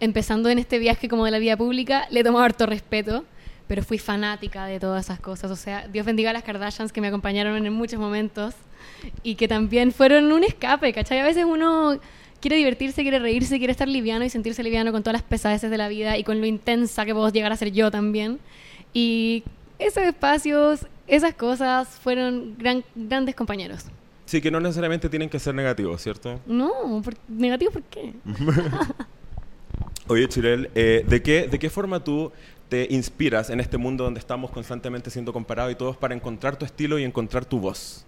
empezando 0.00 0.48
en 0.48 0.58
este 0.58 0.80
viaje 0.80 1.08
como 1.08 1.24
de 1.24 1.30
la 1.30 1.38
vida 1.38 1.56
pública, 1.56 2.08
le 2.10 2.20
he 2.20 2.24
tomado 2.24 2.44
harto 2.44 2.66
respeto, 2.66 3.24
pero 3.68 3.84
fui 3.84 3.98
fanática 3.98 4.66
de 4.66 4.80
todas 4.80 5.04
esas 5.04 5.20
cosas. 5.20 5.52
O 5.52 5.56
sea, 5.56 5.86
Dios 5.86 6.04
bendiga 6.04 6.30
a 6.30 6.32
las 6.32 6.42
Kardashians 6.42 6.92
que 6.92 7.00
me 7.00 7.06
acompañaron 7.06 7.64
en 7.64 7.72
muchos 7.72 8.00
momentos 8.00 8.54
y 9.22 9.36
que 9.36 9.46
también 9.46 9.92
fueron 9.92 10.32
un 10.32 10.42
escape, 10.42 10.92
¿cachai? 10.92 11.20
A 11.20 11.24
veces 11.24 11.44
uno 11.44 11.96
quiere 12.40 12.56
divertirse, 12.56 13.02
quiere 13.02 13.20
reírse, 13.20 13.58
quiere 13.58 13.70
estar 13.70 13.86
liviano 13.86 14.24
y 14.24 14.30
sentirse 14.30 14.64
liviano 14.64 14.90
con 14.90 15.04
todas 15.04 15.20
las 15.20 15.22
pesadeces 15.22 15.70
de 15.70 15.78
la 15.78 15.86
vida 15.86 16.18
y 16.18 16.24
con 16.24 16.40
lo 16.40 16.46
intensa 16.46 17.04
que 17.04 17.14
puedo 17.14 17.28
llegar 17.28 17.52
a 17.52 17.56
ser 17.56 17.70
yo 17.70 17.92
también. 17.92 18.40
Y 18.92 19.44
esos 19.78 20.02
espacios, 20.04 20.86
esas 21.06 21.34
cosas 21.34 21.88
fueron 21.88 22.56
gran- 22.58 22.84
grandes 22.94 23.34
compañeros. 23.34 23.84
Sí, 24.24 24.40
que 24.40 24.50
no 24.50 24.58
necesariamente 24.60 25.08
tienen 25.08 25.28
que 25.28 25.38
ser 25.38 25.54
negativos, 25.54 26.02
¿cierto? 26.02 26.40
No, 26.46 27.00
por- 27.04 27.14
negativo, 27.28 27.70
¿por 27.72 27.82
qué? 27.82 28.12
Oye, 30.08 30.28
Chirel, 30.28 30.70
eh, 30.74 31.04
¿de, 31.06 31.22
qué, 31.22 31.48
¿de 31.48 31.58
qué 31.58 31.68
forma 31.70 32.02
tú 32.02 32.32
te 32.68 32.86
inspiras 32.90 33.50
en 33.50 33.60
este 33.60 33.76
mundo 33.76 34.04
donde 34.04 34.20
estamos 34.20 34.50
constantemente 34.50 35.10
siendo 35.10 35.32
comparados 35.32 35.72
y 35.72 35.74
todos 35.76 35.96
para 35.96 36.14
encontrar 36.14 36.56
tu 36.56 36.64
estilo 36.64 36.98
y 36.98 37.04
encontrar 37.04 37.44
tu 37.44 37.58
voz? 37.58 38.04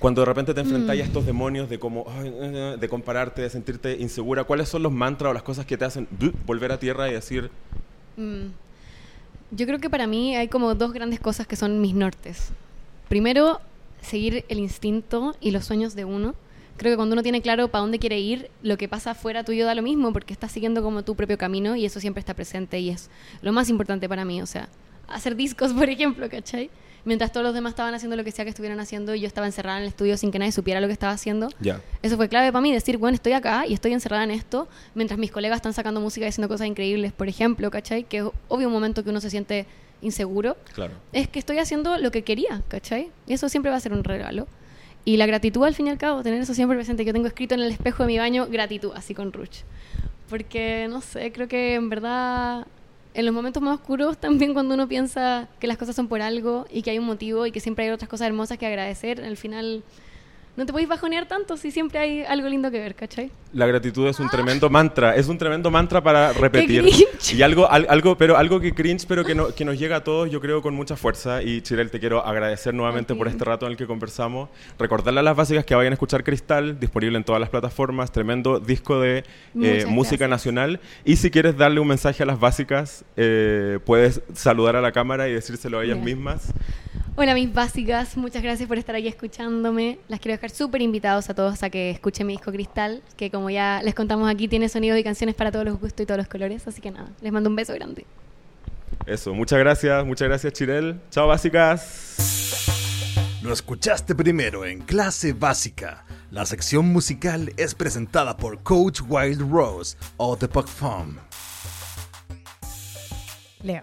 Cuando 0.00 0.20
de 0.22 0.26
repente 0.26 0.52
te 0.52 0.60
enfrentas 0.60 0.90
a 0.96 1.00
estos 1.00 1.24
demonios 1.26 1.70
de 1.70 1.78
como 1.78 2.04
ay, 2.08 2.32
eh, 2.34 2.76
de 2.78 2.88
compararte, 2.88 3.42
de 3.42 3.50
sentirte 3.50 3.96
insegura, 4.00 4.42
¿cuáles 4.42 4.68
son 4.68 4.82
los 4.82 4.90
mantras 4.90 5.30
o 5.30 5.34
las 5.34 5.44
cosas 5.44 5.64
que 5.64 5.76
te 5.78 5.84
hacen 5.84 6.08
volver 6.44 6.72
a 6.72 6.78
tierra 6.78 7.08
y 7.08 7.12
decir, 7.14 7.50
Mm. 8.16 8.48
Yo 9.54 9.66
creo 9.66 9.78
que 9.78 9.90
para 9.90 10.06
mí 10.06 10.34
hay 10.34 10.48
como 10.48 10.74
dos 10.74 10.94
grandes 10.94 11.20
cosas 11.20 11.46
que 11.46 11.56
son 11.56 11.82
mis 11.82 11.94
nortes. 11.94 12.48
Primero, 13.10 13.60
seguir 14.00 14.46
el 14.48 14.58
instinto 14.58 15.36
y 15.42 15.50
los 15.50 15.66
sueños 15.66 15.94
de 15.94 16.06
uno. 16.06 16.34
Creo 16.78 16.90
que 16.90 16.96
cuando 16.96 17.12
uno 17.12 17.22
tiene 17.22 17.42
claro 17.42 17.68
para 17.68 17.82
dónde 17.82 17.98
quiere 17.98 18.18
ir, 18.18 18.50
lo 18.62 18.78
que 18.78 18.88
pasa 18.88 19.10
afuera 19.10 19.44
tuyo 19.44 19.66
da 19.66 19.74
lo 19.74 19.82
mismo 19.82 20.10
porque 20.14 20.32
estás 20.32 20.52
siguiendo 20.52 20.82
como 20.82 21.02
tu 21.02 21.14
propio 21.16 21.36
camino 21.36 21.76
y 21.76 21.84
eso 21.84 22.00
siempre 22.00 22.20
está 22.20 22.32
presente 22.32 22.80
y 22.80 22.88
es 22.88 23.10
lo 23.42 23.52
más 23.52 23.68
importante 23.68 24.08
para 24.08 24.24
mí. 24.24 24.40
O 24.40 24.46
sea, 24.46 24.70
hacer 25.06 25.36
discos, 25.36 25.72
por 25.74 25.90
ejemplo, 25.90 26.30
¿cachai? 26.30 26.70
Mientras 27.04 27.32
todos 27.32 27.44
los 27.44 27.54
demás 27.54 27.72
estaban 27.72 27.94
haciendo 27.94 28.16
lo 28.16 28.24
que 28.24 28.30
sea 28.30 28.44
que 28.44 28.50
estuvieran 28.50 28.80
haciendo 28.80 29.14
y 29.14 29.20
yo 29.20 29.26
estaba 29.26 29.46
encerrada 29.46 29.78
en 29.78 29.84
el 29.84 29.88
estudio 29.88 30.16
sin 30.16 30.30
que 30.30 30.38
nadie 30.38 30.52
supiera 30.52 30.80
lo 30.80 30.86
que 30.86 30.92
estaba 30.92 31.12
haciendo. 31.12 31.48
Eso 32.02 32.16
fue 32.16 32.28
clave 32.28 32.52
para 32.52 32.62
mí, 32.62 32.72
decir, 32.72 32.98
bueno, 32.98 33.14
estoy 33.14 33.32
acá 33.32 33.66
y 33.66 33.74
estoy 33.74 33.92
encerrada 33.92 34.24
en 34.24 34.30
esto, 34.30 34.68
mientras 34.94 35.18
mis 35.18 35.30
colegas 35.30 35.56
están 35.56 35.72
sacando 35.72 36.00
música 36.00 36.26
y 36.26 36.28
haciendo 36.28 36.48
cosas 36.48 36.66
increíbles, 36.66 37.12
por 37.12 37.28
ejemplo, 37.28 37.70
¿cachai? 37.70 38.04
Que 38.04 38.18
es 38.18 38.24
obvio 38.48 38.68
un 38.68 38.72
momento 38.72 39.02
que 39.04 39.10
uno 39.10 39.20
se 39.20 39.30
siente 39.30 39.66
inseguro. 40.00 40.56
Claro. 40.74 40.94
Es 41.12 41.28
que 41.28 41.38
estoy 41.38 41.58
haciendo 41.58 41.96
lo 41.98 42.10
que 42.10 42.22
quería, 42.22 42.62
¿cachai? 42.68 43.10
Y 43.26 43.32
eso 43.32 43.48
siempre 43.48 43.70
va 43.70 43.76
a 43.76 43.80
ser 43.80 43.92
un 43.92 44.04
regalo. 44.04 44.48
Y 45.04 45.16
la 45.16 45.26
gratitud, 45.26 45.64
al 45.64 45.74
fin 45.74 45.88
y 45.88 45.90
al 45.90 45.98
cabo, 45.98 46.22
tener 46.22 46.40
eso 46.40 46.54
siempre 46.54 46.76
presente. 46.76 47.04
Yo 47.04 47.12
tengo 47.12 47.26
escrito 47.26 47.54
en 47.54 47.60
el 47.60 47.72
espejo 47.72 48.04
de 48.04 48.06
mi 48.06 48.18
baño 48.18 48.46
gratitud, 48.48 48.92
así 48.94 49.14
con 49.14 49.32
Ruch. 49.32 49.62
Porque, 50.28 50.86
no 50.88 51.00
sé, 51.00 51.32
creo 51.32 51.48
que 51.48 51.74
en 51.74 51.88
verdad, 51.88 52.66
en 53.14 53.26
los 53.26 53.34
momentos 53.34 53.62
más 53.62 53.74
oscuros, 53.78 54.18
también 54.18 54.52
cuando 54.52 54.74
uno 54.74 54.88
piensa 54.88 55.48
que 55.58 55.66
las 55.66 55.76
cosas 55.76 55.96
son 55.96 56.08
por 56.08 56.22
algo 56.22 56.66
y 56.70 56.82
que 56.82 56.90
hay 56.90 56.98
un 56.98 57.06
motivo 57.06 57.46
y 57.46 57.52
que 57.52 57.60
siempre 57.60 57.84
hay 57.84 57.90
otras 57.90 58.08
cosas 58.08 58.28
hermosas 58.28 58.58
que 58.58 58.66
agradecer, 58.66 59.22
al 59.22 59.36
final 59.36 59.82
no 60.54 60.66
te 60.66 60.72
podéis 60.72 60.88
bajonear 60.88 61.26
tanto 61.26 61.56
si 61.56 61.70
siempre 61.70 61.98
hay 61.98 62.22
algo 62.24 62.46
lindo 62.48 62.70
que 62.70 62.78
ver, 62.78 62.94
¿cachai? 62.94 63.30
La 63.54 63.66
gratitud 63.66 64.06
es 64.06 64.18
un 64.20 64.28
tremendo 64.28 64.68
mantra, 64.70 65.16
es 65.16 65.28
un 65.28 65.38
tremendo 65.38 65.70
mantra 65.70 66.02
para 66.02 66.32
repetir. 66.34 66.82
cringe! 66.82 67.34
Y 67.34 67.42
algo, 67.42 67.70
al- 67.70 67.86
algo, 67.88 68.16
pero 68.18 68.36
algo 68.36 68.60
que 68.60 68.72
cringe, 68.74 69.06
pero 69.06 69.24
que, 69.24 69.34
no- 69.34 69.54
que 69.54 69.64
nos 69.64 69.78
llega 69.78 69.96
a 69.96 70.04
todos, 70.04 70.30
yo 70.30 70.40
creo, 70.42 70.60
con 70.60 70.74
mucha 70.74 70.94
fuerza. 70.96 71.42
Y 71.42 71.62
Chirel, 71.62 71.90
te 71.90 72.00
quiero 72.00 72.24
agradecer 72.24 72.74
nuevamente 72.74 73.14
por 73.14 73.28
este 73.28 73.44
rato 73.44 73.64
en 73.66 73.72
el 73.72 73.78
que 73.78 73.86
conversamos. 73.86 74.50
Recordarle 74.78 75.20
a 75.20 75.22
las 75.22 75.36
básicas 75.36 75.64
que 75.64 75.74
vayan 75.74 75.92
a 75.92 75.94
escuchar 75.94 76.22
Cristal, 76.24 76.78
disponible 76.78 77.16
en 77.16 77.24
todas 77.24 77.40
las 77.40 77.48
plataformas, 77.50 78.12
tremendo 78.12 78.60
disco 78.60 79.00
de 79.00 79.24
eh, 79.60 79.84
música 79.88 80.28
nacional. 80.28 80.80
Y 81.04 81.16
si 81.16 81.30
quieres 81.30 81.56
darle 81.56 81.80
un 81.80 81.88
mensaje 81.88 82.22
a 82.22 82.26
las 82.26 82.38
básicas, 82.40 83.04
eh, 83.16 83.78
puedes 83.86 84.20
saludar 84.34 84.76
a 84.76 84.80
la 84.82 84.92
cámara 84.92 85.28
y 85.28 85.32
decírselo 85.32 85.78
a 85.78 85.84
ellas 85.84 85.98
mismas. 85.98 86.52
Hola 87.14 87.34
mis 87.34 87.52
básicas, 87.52 88.16
muchas 88.16 88.42
gracias 88.42 88.66
por 88.66 88.78
estar 88.78 88.96
aquí 88.96 89.06
escuchándome. 89.06 89.98
Las 90.08 90.18
quiero 90.18 90.34
dejar 90.34 90.48
súper 90.48 90.80
invitados 90.80 91.28
a 91.28 91.34
todos 91.34 91.62
a 91.62 91.68
que 91.68 91.90
escuchen 91.90 92.26
mi 92.26 92.32
disco 92.32 92.50
Cristal, 92.50 93.02
que 93.18 93.30
como 93.30 93.50
ya 93.50 93.82
les 93.84 93.94
contamos 93.94 94.30
aquí 94.30 94.48
tiene 94.48 94.70
sonidos 94.70 94.98
y 94.98 95.04
canciones 95.04 95.34
para 95.34 95.52
todos 95.52 95.66
los 95.66 95.78
gustos 95.78 96.04
y 96.04 96.06
todos 96.06 96.16
los 96.16 96.26
colores, 96.26 96.66
así 96.66 96.80
que 96.80 96.90
nada, 96.90 97.10
les 97.20 97.30
mando 97.30 97.50
un 97.50 97.56
beso 97.56 97.74
grande. 97.74 98.06
Eso, 99.04 99.34
muchas 99.34 99.58
gracias, 99.58 100.06
muchas 100.06 100.26
gracias 100.26 100.54
Chirel. 100.54 101.00
Chao 101.10 101.28
básicas. 101.28 102.16
Lo 103.42 103.52
escuchaste 103.52 104.14
primero 104.14 104.64
en 104.64 104.80
Clase 104.80 105.34
Básica. 105.34 106.06
La 106.30 106.46
sección 106.46 106.86
musical 106.86 107.52
es 107.58 107.74
presentada 107.74 108.38
por 108.38 108.62
Coach 108.62 109.02
Wild 109.06 109.52
Rose 109.52 109.98
o 110.16 110.34
The 110.38 110.48
Puck 110.48 110.66
Farm. 110.66 111.18
Leo, 113.62 113.82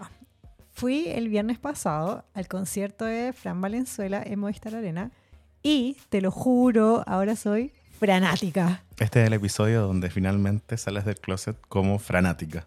fui 0.80 1.08
el 1.08 1.28
viernes 1.28 1.58
pasado 1.58 2.24
al 2.32 2.48
concierto 2.48 3.04
de 3.04 3.34
Fran 3.34 3.60
Valenzuela 3.60 4.22
en 4.24 4.38
Movistar 4.38 4.74
Arena 4.74 5.10
y 5.62 5.98
te 6.08 6.22
lo 6.22 6.30
juro, 6.30 7.04
ahora 7.06 7.36
soy 7.36 7.70
fanática. 7.98 8.82
Este 8.98 9.20
es 9.20 9.26
el 9.26 9.34
episodio 9.34 9.82
donde 9.82 10.08
finalmente 10.08 10.78
sales 10.78 11.04
del 11.04 11.16
closet 11.20 11.58
como 11.68 11.98
fanática. 11.98 12.66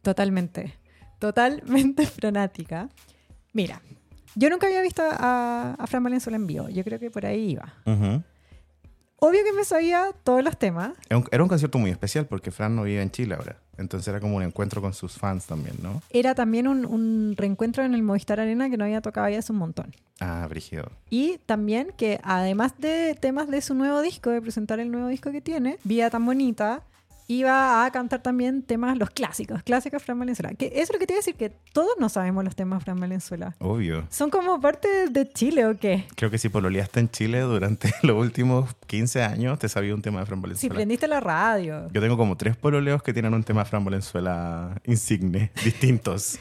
Totalmente, 0.00 0.72
totalmente 1.18 2.06
fanática. 2.22 2.88
Mira, 3.52 3.82
yo 4.34 4.48
nunca 4.48 4.66
había 4.66 4.80
visto 4.80 5.02
a, 5.06 5.76
a 5.78 5.86
Fran 5.86 6.02
Valenzuela 6.04 6.36
en 6.36 6.46
vivo, 6.46 6.70
yo 6.70 6.82
creo 6.84 6.98
que 6.98 7.10
por 7.10 7.26
ahí 7.26 7.50
iba. 7.50 7.74
Obvio 9.18 9.44
que 9.44 9.52
me 9.52 9.64
sabía 9.64 10.06
todos 10.24 10.42
los 10.42 10.58
temas. 10.58 10.92
Era 11.10 11.18
un- 11.18 11.28
Era 11.30 11.42
un 11.42 11.48
concierto 11.50 11.76
muy 11.78 11.90
especial 11.90 12.26
porque 12.26 12.50
Fran 12.50 12.74
no 12.76 12.84
vive 12.84 13.02
en 13.02 13.10
Chile 13.10 13.34
ahora. 13.34 13.58
Entonces 13.78 14.08
era 14.08 14.20
como 14.20 14.36
un 14.36 14.42
encuentro 14.42 14.80
con 14.80 14.94
sus 14.94 15.12
fans 15.12 15.46
también, 15.46 15.76
¿no? 15.82 16.02
Era 16.10 16.34
también 16.34 16.66
un, 16.66 16.86
un 16.86 17.34
reencuentro 17.36 17.84
en 17.84 17.94
el 17.94 18.02
Movistar 18.02 18.40
Arena 18.40 18.70
que 18.70 18.76
no 18.76 18.84
había 18.84 19.00
tocado 19.00 19.28
ya 19.28 19.38
hace 19.38 19.52
un 19.52 19.58
montón. 19.58 19.94
Ah, 20.20 20.46
Brígido. 20.48 20.90
Y 21.10 21.38
también 21.46 21.92
que 21.96 22.20
además 22.22 22.72
de 22.78 23.16
temas 23.20 23.48
de 23.48 23.60
su 23.60 23.74
nuevo 23.74 24.00
disco, 24.00 24.30
de 24.30 24.40
presentar 24.40 24.80
el 24.80 24.90
nuevo 24.90 25.08
disco 25.08 25.30
que 25.30 25.40
tiene, 25.40 25.78
Vida 25.84 26.08
tan 26.10 26.24
bonita, 26.24 26.82
iba 27.28 27.84
a 27.84 27.90
cantar 27.90 28.22
también 28.22 28.62
temas, 28.62 28.96
los 28.98 29.10
clásicos, 29.10 29.62
clásicos 29.62 30.02
Fran 30.02 30.18
Valenzuela. 30.18 30.54
Que 30.54 30.66
eso 30.66 30.82
es 30.84 30.92
lo 30.92 30.98
que 30.98 31.06
te 31.06 31.14
iba 31.14 31.18
a 31.18 31.20
decir, 31.22 31.34
que 31.34 31.50
todos 31.72 31.90
no 31.98 32.08
sabemos 32.08 32.44
los 32.44 32.54
temas 32.54 32.82
Fran 32.84 33.00
Valenzuela. 33.00 33.54
Obvio. 33.58 34.06
¿Son 34.10 34.30
como 34.30 34.60
parte 34.60 35.08
de- 35.10 35.28
Chile 35.32 35.66
o 35.66 35.76
qué? 35.76 36.04
Creo 36.14 36.30
que 36.30 36.38
si 36.38 36.48
pololeaste 36.48 37.00
en 37.00 37.10
Chile 37.10 37.40
durante 37.40 37.92
los 38.02 38.16
últimos 38.16 38.74
15 38.86 39.22
años, 39.24 39.58
te 39.58 39.68
sabía 39.68 39.94
un 39.94 40.02
tema 40.02 40.20
de 40.20 40.26
Fran 40.26 40.38
Si 40.38 40.42
Valenzuela. 40.42 40.74
prendiste 40.76 41.08
la 41.08 41.20
radio. 41.20 41.88
Yo 41.92 42.00
tengo 42.00 42.16
como 42.16 42.36
tres 42.36 42.56
pololeos 42.56 43.02
que 43.02 43.12
tienen 43.12 43.34
un 43.34 43.42
tema 43.44 43.64
de 43.64 43.70
Fran 43.70 43.84
Valenzuela 43.84 44.80
insigne, 44.86 45.50
distintos. 45.64 46.38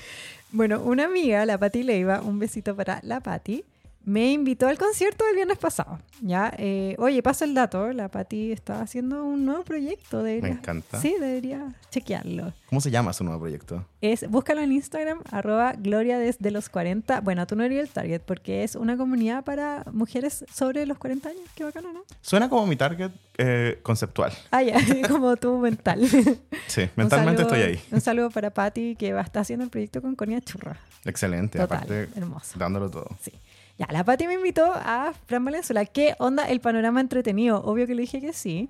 Bueno, 0.51 0.79
una 0.81 1.05
amiga, 1.05 1.45
la 1.45 1.57
Pati 1.57 1.83
Leiva, 1.83 2.21
un 2.21 2.39
besito 2.39 2.75
para 2.75 2.99
la 3.03 3.19
Pati, 3.19 3.65
me 4.05 4.31
invitó 4.31 4.67
al 4.67 4.77
concierto 4.77 5.25
del 5.25 5.35
viernes 5.35 5.57
pasado. 5.57 5.99
Ya, 6.21 6.53
eh, 6.57 6.95
oye, 6.99 7.21
pasa 7.23 7.43
el 7.43 7.53
dato, 7.53 7.91
la 7.91 8.07
Pati 8.07 8.51
está 8.51 8.81
haciendo 8.81 9.23
un 9.25 9.45
nuevo 9.45 9.63
proyecto. 9.63 10.21
Debería, 10.23 10.49
encanta. 10.51 11.01
Sí, 11.01 11.15
debería 11.19 11.73
chequearlo. 11.89 12.53
¿Cómo 12.69 12.81
se 12.81 12.91
llama 12.91 13.13
su 13.13 13.23
nuevo 13.23 13.39
proyecto? 13.41 13.85
Es, 14.01 14.29
búscalo 14.29 14.61
en 14.61 14.71
Instagram, 14.71 15.21
arroba 15.31 15.73
Gloria 15.73 16.19
desde 16.19 16.51
los 16.51 16.69
40. 16.69 17.21
Bueno, 17.21 17.47
tú 17.47 17.55
no 17.55 17.63
eres 17.63 17.79
el 17.79 17.89
target 17.89 18.21
porque 18.21 18.63
es 18.63 18.75
una 18.75 18.95
comunidad 18.95 19.43
para 19.43 19.83
mujeres 19.91 20.45
sobre 20.53 20.85
los 20.85 20.97
40 20.97 21.29
años. 21.29 21.41
Qué 21.55 21.63
bacano, 21.63 21.91
¿no? 21.91 22.03
Suena 22.21 22.47
como 22.49 22.67
mi 22.67 22.75
target 22.75 23.11
eh, 23.37 23.79
conceptual. 23.81 24.31
Ah, 24.51 24.61
ya, 24.61 24.77
como 25.07 25.35
tú 25.35 25.57
mental. 25.57 26.07
Sí, 26.67 26.89
mentalmente 26.95 27.41
saludo- 27.43 27.55
estoy 27.55 27.61
ahí. 27.61 27.79
Un 27.91 28.01
saludo 28.01 28.29
para 28.29 28.51
Pati 28.51 28.95
que 28.95 29.13
va 29.13 29.21
a 29.21 29.23
estar 29.23 29.41
haciendo 29.41 29.63
el 29.65 29.71
proyecto 29.71 30.01
con 30.01 30.15
Conia 30.15 30.39
Churra. 30.41 30.77
Excelente. 31.05 31.57
Total, 31.59 31.77
Aparte, 31.77 32.09
hermoso. 32.15 32.57
dándolo 32.59 32.89
todo. 32.89 33.07
Sí. 33.21 33.31
Ya, 33.77 33.87
la 33.91 34.03
Pati 34.03 34.25
me 34.27 34.35
invitó 34.35 34.71
a 34.73 35.13
Fran 35.25 35.43
Valenzuela. 35.43 35.85
¿Qué 35.85 36.15
onda 36.19 36.45
el 36.45 36.61
panorama 36.61 37.01
entretenido? 37.01 37.61
Obvio 37.63 37.85
que 37.87 37.95
le 37.95 38.01
dije 38.03 38.21
que 38.21 38.31
sí. 38.33 38.69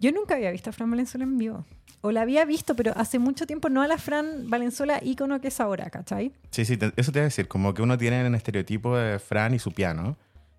Yo 0.00 0.12
nunca 0.12 0.34
había 0.34 0.50
visto 0.50 0.70
a 0.70 0.72
Fran 0.72 0.90
Valenzuela 0.90 1.24
en 1.24 1.38
vivo. 1.38 1.64
O 2.02 2.12
la 2.12 2.20
había 2.22 2.44
visto, 2.44 2.76
pero 2.76 2.92
hace 2.96 3.18
mucho 3.18 3.46
tiempo 3.46 3.68
no 3.70 3.82
a 3.82 3.88
la 3.88 3.98
Fran 3.98 4.48
Valenzuela 4.48 5.00
ícono 5.02 5.40
que 5.40 5.48
es 5.48 5.58
ahora, 5.60 5.90
¿cachai? 5.90 6.30
Sí, 6.50 6.64
sí, 6.64 6.76
te- 6.76 6.92
eso 6.96 7.10
te 7.10 7.18
iba 7.18 7.24
a 7.24 7.28
decir. 7.28 7.48
Como 7.48 7.72
que 7.74 7.82
uno 7.82 7.96
tiene 7.98 8.24
un 8.26 8.34
estereotipo 8.34 8.96
de 8.96 9.18
Fran 9.18 9.54
y 9.54 9.58
su 9.58 9.72
piano. 9.72 10.16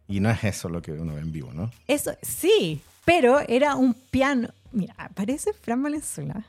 Y 0.07 0.19
no 0.19 0.29
es 0.31 0.43
eso 0.43 0.67
lo 0.67 0.81
que 0.81 0.91
uno 0.93 1.13
ve 1.13 1.21
en 1.21 1.31
vivo, 1.31 1.51
¿no? 1.53 1.69
Eso, 1.87 2.11
sí, 2.23 2.81
pero 3.05 3.39
era 3.47 3.75
un 3.75 3.93
piano. 3.93 4.49
Mira, 4.71 4.95
aparece 4.97 5.53
Fran 5.53 5.81
Valenzuela 5.83 6.43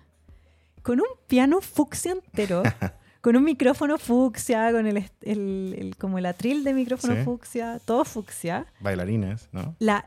con 0.82 0.98
un 1.00 1.06
piano 1.26 1.60
fucsia 1.60 2.12
entero, 2.12 2.62
con 3.20 3.36
un 3.36 3.44
micrófono 3.44 3.98
fucsia, 3.98 4.72
con 4.72 4.86
el, 4.86 4.96
el- 5.22 5.74
el- 5.78 5.96
como 5.98 6.18
el 6.18 6.26
atril 6.26 6.64
de 6.64 6.72
micrófono 6.74 7.14
Sí. 7.16 7.22
fucsia, 7.22 7.80
todo 7.84 8.04
fucsia. 8.04 8.66
Bailarines, 8.80 9.48
¿no? 9.52 9.74
La, 9.78 10.06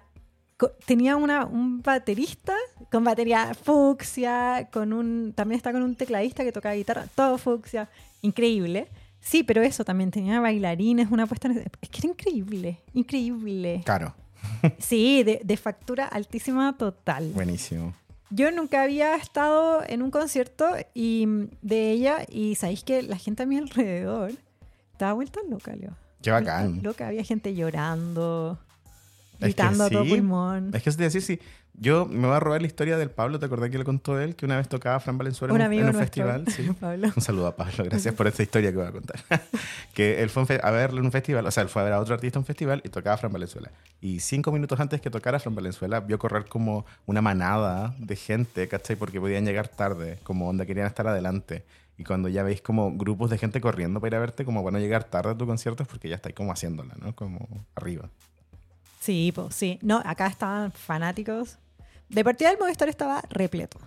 co- 0.57 0.71
tenía 0.85 1.15
una, 1.15 1.45
un 1.45 1.81
baterista 1.81 2.55
con 2.91 3.03
batería 3.03 3.53
fucsia, 3.53 4.69
con 4.71 4.93
un, 4.93 5.33
también 5.35 5.57
está 5.57 5.71
con 5.71 5.83
un 5.83 5.95
tecladista 5.95 6.43
que 6.43 6.51
tocaba 6.51 6.75
guitarra, 6.75 7.05
todo 7.15 7.37
fucsia, 7.37 7.89
increíble. 8.21 8.87
Sí, 9.19 9.43
pero 9.43 9.61
eso 9.61 9.85
también 9.85 10.11
tenía 10.11 10.39
bailarines, 10.41 11.09
una 11.09 11.25
puesta 11.27 11.47
en... 11.47 11.59
Es 11.81 11.89
que 11.89 11.99
era 11.99 12.09
increíble, 12.09 12.79
increíble. 12.93 13.81
Caro. 13.85 14.13
Sí, 14.77 15.23
de, 15.23 15.39
de 15.43 15.55
factura 15.57 16.05
altísima 16.05 16.75
total. 16.77 17.31
Buenísimo. 17.33 17.93
Yo 18.35 18.51
nunca 18.51 18.81
había 18.81 19.15
estado 19.15 19.83
en 19.87 20.01
un 20.01 20.09
concierto 20.09 20.65
y, 20.95 21.27
mm, 21.27 21.49
de 21.61 21.91
ella 21.91 22.25
y 22.27 22.55
sabéis 22.55 22.83
que 22.83 23.03
la 23.03 23.17
gente 23.17 23.43
a 23.43 23.45
mi 23.45 23.57
alrededor 23.57 24.31
estaba 24.91 25.13
vuelta 25.13 25.39
loca, 25.47 25.75
Leo. 25.75 25.95
Qué 26.23 26.31
bacán. 26.31 26.81
Loca, 26.81 27.07
había 27.07 27.23
gente 27.23 27.53
llorando, 27.53 28.57
Es 29.33 29.37
que 29.39 29.45
gritando 29.45 29.83
a 29.83 29.89
todo 29.91 30.03
sí. 30.03 30.09
pulmón. 30.09 30.71
Es 30.73 30.81
que 30.81 30.89
a 30.89 30.93
decir, 30.93 31.21
sí. 31.21 31.39
Yo 31.75 32.05
me 32.05 32.27
voy 32.27 32.35
a 32.35 32.39
robar 32.39 32.61
la 32.61 32.67
historia 32.67 32.97
del 32.97 33.09
Pablo. 33.09 33.39
¿Te 33.39 33.47
acordás 33.47 33.69
que 33.71 33.77
le 33.77 33.83
contó 33.83 34.19
él 34.19 34.35
que 34.35 34.45
una 34.45 34.57
vez 34.57 34.69
tocaba 34.69 34.99
Fran 34.99 35.17
Valenzuela 35.17 35.53
Un 35.53 35.61
en 35.61 35.73
un, 35.73 35.87
en 35.87 35.95
festival? 35.95 36.45
Sí. 36.53 36.69
Pablo. 36.79 37.11
Un 37.15 37.21
saludo 37.21 37.47
a 37.47 37.55
Pablo, 37.55 37.83
gracias 37.85 38.13
por 38.13 38.27
esta 38.27 38.43
historia 38.43 38.71
que 38.71 38.77
voy 38.77 38.85
a 38.85 38.91
contar. 38.91 39.19
que 39.93 40.21
él 40.21 40.29
fue 40.29 40.43
a 40.61 40.67
a 40.67 40.71
verlo 40.71 40.99
en 40.99 41.05
un 41.05 41.11
festival, 41.11 41.45
o 41.45 41.51
sea, 41.51 41.63
él 41.63 41.69
fue 41.69 41.81
a 41.81 41.85
ver 41.85 41.93
a 41.93 41.99
otro 41.99 42.13
artista 42.13 42.37
en 42.37 42.41
un 42.41 42.45
festival 42.45 42.81
y 42.85 42.89
tocaba 42.89 43.17
Fran 43.17 43.31
Valenzuela. 43.31 43.71
Y 44.01 44.19
cinco 44.19 44.51
minutos 44.51 44.79
antes 44.79 45.01
que 45.01 45.09
tocara 45.09 45.39
Fran 45.39 45.55
Valenzuela, 45.55 45.99
vio 45.99 46.19
correr 46.19 46.45
como 46.45 46.85
una 47.05 47.21
manada 47.21 47.95
de 47.97 48.15
gente, 48.15 48.67
¿cachai? 48.67 48.95
Porque 48.95 49.19
podían 49.19 49.45
llegar 49.45 49.67
tarde, 49.67 50.19
como 50.23 50.47
onda 50.47 50.65
querían 50.65 50.87
estar 50.87 51.07
adelante. 51.07 51.63
Y 51.97 52.03
cuando 52.03 52.29
ya 52.29 52.43
veis 52.43 52.61
como 52.61 52.95
grupos 52.95 53.29
de 53.29 53.37
gente 53.37 53.61
corriendo 53.61 53.99
para 53.99 54.09
ir 54.09 54.15
a 54.15 54.19
verte, 54.19 54.45
como 54.45 54.63
para 54.63 54.73
no 54.73 54.79
llegar 54.79 55.03
tarde 55.03 55.31
a 55.31 55.37
tu 55.37 55.45
concierto, 55.45 55.83
es 55.83 55.89
porque 55.89 56.09
ya 56.09 56.15
estáis 56.15 56.35
como 56.35 56.51
haciéndola, 56.51 56.95
¿no? 56.99 57.15
Como 57.15 57.47
arriba. 57.75 58.09
Sí, 58.99 59.31
pues 59.35 59.53
sí. 59.55 59.79
No, 59.81 60.01
acá 60.05 60.27
estaban 60.27 60.71
fanáticos. 60.71 61.57
De 62.09 62.23
partida 62.23 62.49
del 62.49 62.59
Movistar 62.59 62.89
estaba 62.89 63.21
repleto. 63.29 63.79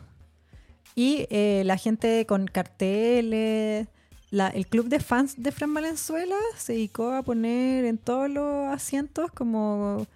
Y 0.95 1.27
eh, 1.31 1.63
la 1.65 1.77
gente 1.77 2.25
con 2.27 2.47
carteles, 2.47 3.87
la- 4.31 4.49
el 4.49 4.67
club 4.67 4.89
de 4.89 4.99
fans 5.01 5.35
de 5.37 5.53
Fran 5.53 5.73
Valenzuela 5.75 6.37
se 6.57 6.73
dedicó 6.73 7.13
a 7.13 7.23
poner 7.23 7.85
en 7.85 7.99
todos 7.99 8.31
los 8.31 8.67
asientos 8.73 9.31
como 9.33 10.07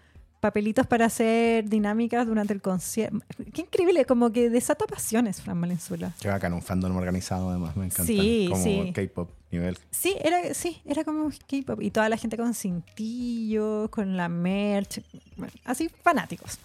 papelitos 0.40 0.86
para 0.86 1.04
hacer 1.04 1.68
dinámicas 1.68 2.26
durante 2.26 2.54
el 2.54 2.62
concierto. 2.62 3.18
Qué 3.52 3.60
increíble, 3.60 4.06
como 4.06 4.30
que 4.32 4.48
desata 4.48 4.86
pasiones, 4.86 5.42
Fran 5.42 5.60
Valenzuela. 5.60 6.14
Qué 6.18 6.28
bacán, 6.28 6.54
un 6.54 6.62
fandom 6.62 6.96
organizado 6.96 7.50
además, 7.50 7.76
me 7.76 7.84
encanta. 7.84 8.04
Sí, 8.04 8.46
como 8.50 8.64
sí. 8.64 8.92
K-pop 8.94 9.30
nivel. 9.50 9.76
Sí, 9.90 10.16
era, 10.24 10.54
sí, 10.54 10.80
era 10.86 11.04
como 11.04 11.28
K-pop. 11.28 11.82
Y 11.82 11.90
toda 11.90 12.08
la 12.08 12.16
gente 12.16 12.38
con 12.38 12.54
cintillos, 12.54 13.90
con 13.90 14.16
la 14.16 14.30
merch, 14.30 15.02
bueno, 15.36 15.52
así 15.66 15.90
fanáticos. 16.02 16.58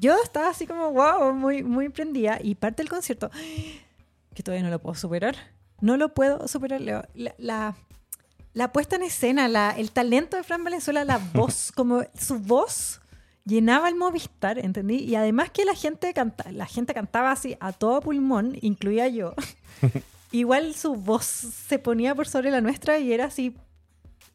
Yo 0.00 0.16
estaba 0.22 0.48
así 0.50 0.66
como, 0.66 0.92
wow, 0.92 1.32
muy, 1.32 1.62
muy 1.62 1.88
prendida. 1.88 2.38
Y 2.42 2.54
parte 2.54 2.82
del 2.82 2.90
concierto, 2.90 3.30
que 4.34 4.42
todavía 4.42 4.64
no 4.64 4.70
lo 4.70 4.80
puedo 4.80 4.94
superar. 4.94 5.36
No 5.80 5.96
lo 5.96 6.14
puedo 6.14 6.46
superar, 6.48 6.80
Leo. 6.80 7.04
La, 7.14 7.34
la, 7.38 7.76
la 8.52 8.72
puesta 8.72 8.96
en 8.96 9.02
escena, 9.02 9.48
la, 9.48 9.70
el 9.70 9.90
talento 9.90 10.36
de 10.36 10.42
Fran 10.42 10.64
Valenzuela, 10.64 11.04
la 11.04 11.18
voz, 11.34 11.72
como 11.72 12.02
su 12.18 12.38
voz 12.38 13.00
llenaba 13.44 13.88
el 13.88 13.94
Movistar, 13.94 14.58
¿entendí? 14.58 14.96
Y 14.96 15.14
además 15.16 15.50
que 15.50 15.64
la 15.64 15.74
gente, 15.74 16.12
canta, 16.14 16.50
la 16.50 16.66
gente 16.66 16.94
cantaba 16.94 17.30
así 17.30 17.56
a 17.60 17.72
todo 17.72 18.00
pulmón, 18.00 18.56
incluía 18.62 19.08
yo. 19.08 19.34
Igual 20.32 20.74
su 20.74 20.96
voz 20.96 21.24
se 21.24 21.78
ponía 21.78 22.14
por 22.14 22.26
sobre 22.26 22.50
la 22.50 22.60
nuestra 22.60 22.98
y 22.98 23.12
era 23.12 23.26
así 23.26 23.56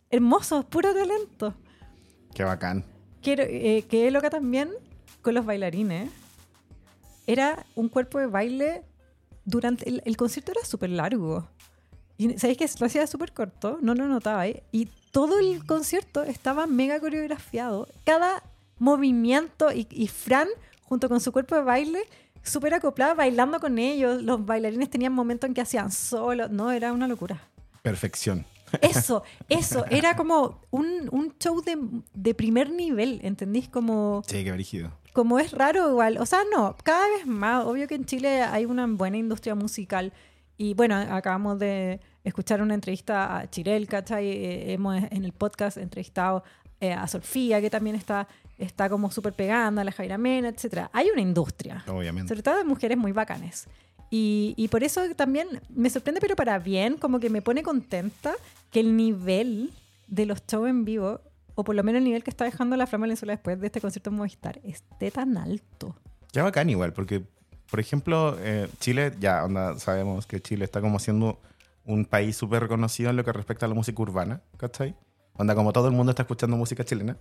hermoso, 0.09 0.63
puro 0.63 0.93
talento. 0.93 1.55
Qué 2.33 2.43
bacán. 2.43 2.85
Quiero, 3.21 3.43
eh, 3.45 4.09
loca 4.11 4.29
también 4.29 4.69
con 5.21 5.33
los 5.33 5.45
bailarines. 5.45 6.09
Era 7.27 7.65
un 7.75 7.89
cuerpo 7.89 8.19
de 8.19 8.27
baile 8.27 8.83
durante 9.45 9.87
el, 9.89 10.01
el 10.05 10.17
concierto 10.17 10.51
era 10.51 10.65
súper 10.65 10.89
largo. 10.89 11.47
Y 12.17 12.37
sabéis 12.37 12.57
que 12.57 12.69
lo 12.79 12.85
hacía 12.85 13.07
súper 13.07 13.31
corto, 13.33 13.77
no 13.81 13.95
lo 13.95 14.07
notaba 14.07 14.41
ahí. 14.41 14.61
Y 14.71 14.89
todo 15.11 15.39
el 15.39 15.65
concierto 15.65 16.23
estaba 16.23 16.67
mega 16.67 16.99
coreografiado. 16.99 17.87
Cada 18.03 18.43
movimiento 18.77 19.71
y, 19.71 19.87
y 19.89 20.07
Fran, 20.07 20.47
junto 20.83 21.07
con 21.09 21.21
su 21.21 21.31
cuerpo 21.31 21.55
de 21.55 21.61
baile, 21.61 22.01
súper 22.43 22.73
acoplada, 22.73 23.13
bailando 23.13 23.59
con 23.59 23.79
ellos. 23.79 24.21
Los 24.21 24.45
bailarines 24.45 24.89
tenían 24.89 25.13
momentos 25.13 25.47
en 25.47 25.53
que 25.53 25.61
hacían 25.61 25.91
solo. 25.91 26.49
No, 26.49 26.71
era 26.71 26.91
una 26.93 27.07
locura. 27.07 27.41
Perfección. 27.81 28.45
Eso, 28.81 29.23
eso. 29.49 29.85
Era 29.89 30.15
como 30.15 30.61
un, 30.71 31.07
un 31.11 31.33
show 31.39 31.61
de, 31.61 31.77
de 32.13 32.33
primer 32.33 32.69
nivel, 32.69 33.19
¿entendís? 33.23 33.69
Como 33.69 34.23
Sí, 34.27 34.43
qué 34.43 34.51
brígido. 34.51 34.91
Como 35.19 35.37
es 35.37 35.51
raro 35.51 35.89
igual, 35.89 36.17
o 36.17 36.25
sea, 36.25 36.43
no, 36.49 36.77
cada 36.81 37.05
vez 37.09 37.27
más, 37.27 37.65
obvio 37.65 37.89
que 37.89 37.95
en 37.95 38.05
Chile 38.05 38.41
hay 38.41 38.63
una 38.63 38.87
buena 38.87 39.17
industria 39.17 39.53
musical 39.53 40.13
y 40.57 40.75
bueno, 40.75 40.95
acabamos 40.95 41.59
de 41.59 41.99
escuchar 42.23 42.61
una 42.61 42.73
entrevista 42.73 43.37
a 43.37 43.49
Chirel, 43.49 43.85
¿cachai? 43.85 44.25
Eh, 44.25 44.71
hemos 44.71 44.95
en 45.11 45.25
el 45.25 45.33
podcast 45.33 45.75
entrevistado 45.75 46.45
eh, 46.79 46.93
a 46.93 47.05
Sofía, 47.09 47.59
que 47.59 47.69
también 47.69 47.97
está, 47.97 48.29
está 48.57 48.87
como 48.87 49.11
súper 49.11 49.33
pegando, 49.33 49.81
a 49.81 49.83
la 49.83 49.91
Jaira 49.91 50.17
Mena, 50.17 50.47
etc. 50.47 50.87
Hay 50.93 51.09
una 51.09 51.21
industria, 51.21 51.83
Obviamente. 51.89 52.29
sobre 52.29 52.41
todo 52.41 52.57
de 52.57 52.63
mujeres 52.63 52.97
muy 52.97 53.11
bacanes. 53.11 53.67
Y, 54.09 54.53
y 54.55 54.69
por 54.69 54.85
eso 54.85 55.01
también 55.17 55.49
me 55.67 55.89
sorprende, 55.89 56.21
pero 56.21 56.37
para 56.37 56.59
bien, 56.59 56.95
como 56.95 57.19
que 57.19 57.29
me 57.29 57.41
pone 57.41 57.61
contenta 57.61 58.35
que 58.71 58.79
el 58.79 58.95
nivel 58.95 59.73
de 60.07 60.25
los 60.25 60.41
shows 60.47 60.69
en 60.69 60.85
vivo, 60.85 61.19
o 61.55 61.63
por 61.63 61.75
lo 61.75 61.83
menos 61.83 61.99
el 61.99 62.05
nivel 62.05 62.23
que 62.23 62.29
está 62.29 62.45
dejando 62.45 62.75
la 62.77 62.87
Flama 62.87 63.03
Valenzuela 63.03 63.33
después 63.33 63.59
de 63.59 63.67
este 63.67 63.81
concierto 63.81 64.09
en 64.09 64.17
Movistar, 64.17 64.59
esté 64.63 65.11
tan 65.11 65.37
alto. 65.37 65.95
Qué 66.31 66.41
bacán 66.41 66.69
igual, 66.69 66.93
porque, 66.93 67.23
por 67.69 67.79
ejemplo, 67.79 68.37
eh, 68.39 68.67
Chile, 68.79 69.13
ya 69.19 69.43
onda, 69.43 69.77
sabemos 69.79 70.25
que 70.25 70.41
Chile 70.41 70.65
está 70.65 70.81
como 70.81 70.99
siendo 70.99 71.39
un 71.85 72.05
país 72.05 72.37
súper 72.37 72.61
reconocido 72.61 73.09
en 73.09 73.17
lo 73.17 73.23
que 73.23 73.33
respecta 73.33 73.65
a 73.65 73.69
la 73.69 73.75
música 73.75 74.01
urbana, 74.01 74.41
¿cachai? 74.57 74.95
Onda, 75.33 75.55
como 75.55 75.73
todo 75.73 75.87
el 75.87 75.93
mundo 75.93 76.11
está 76.11 76.23
escuchando 76.23 76.55
música 76.55 76.83
chilena. 76.83 77.17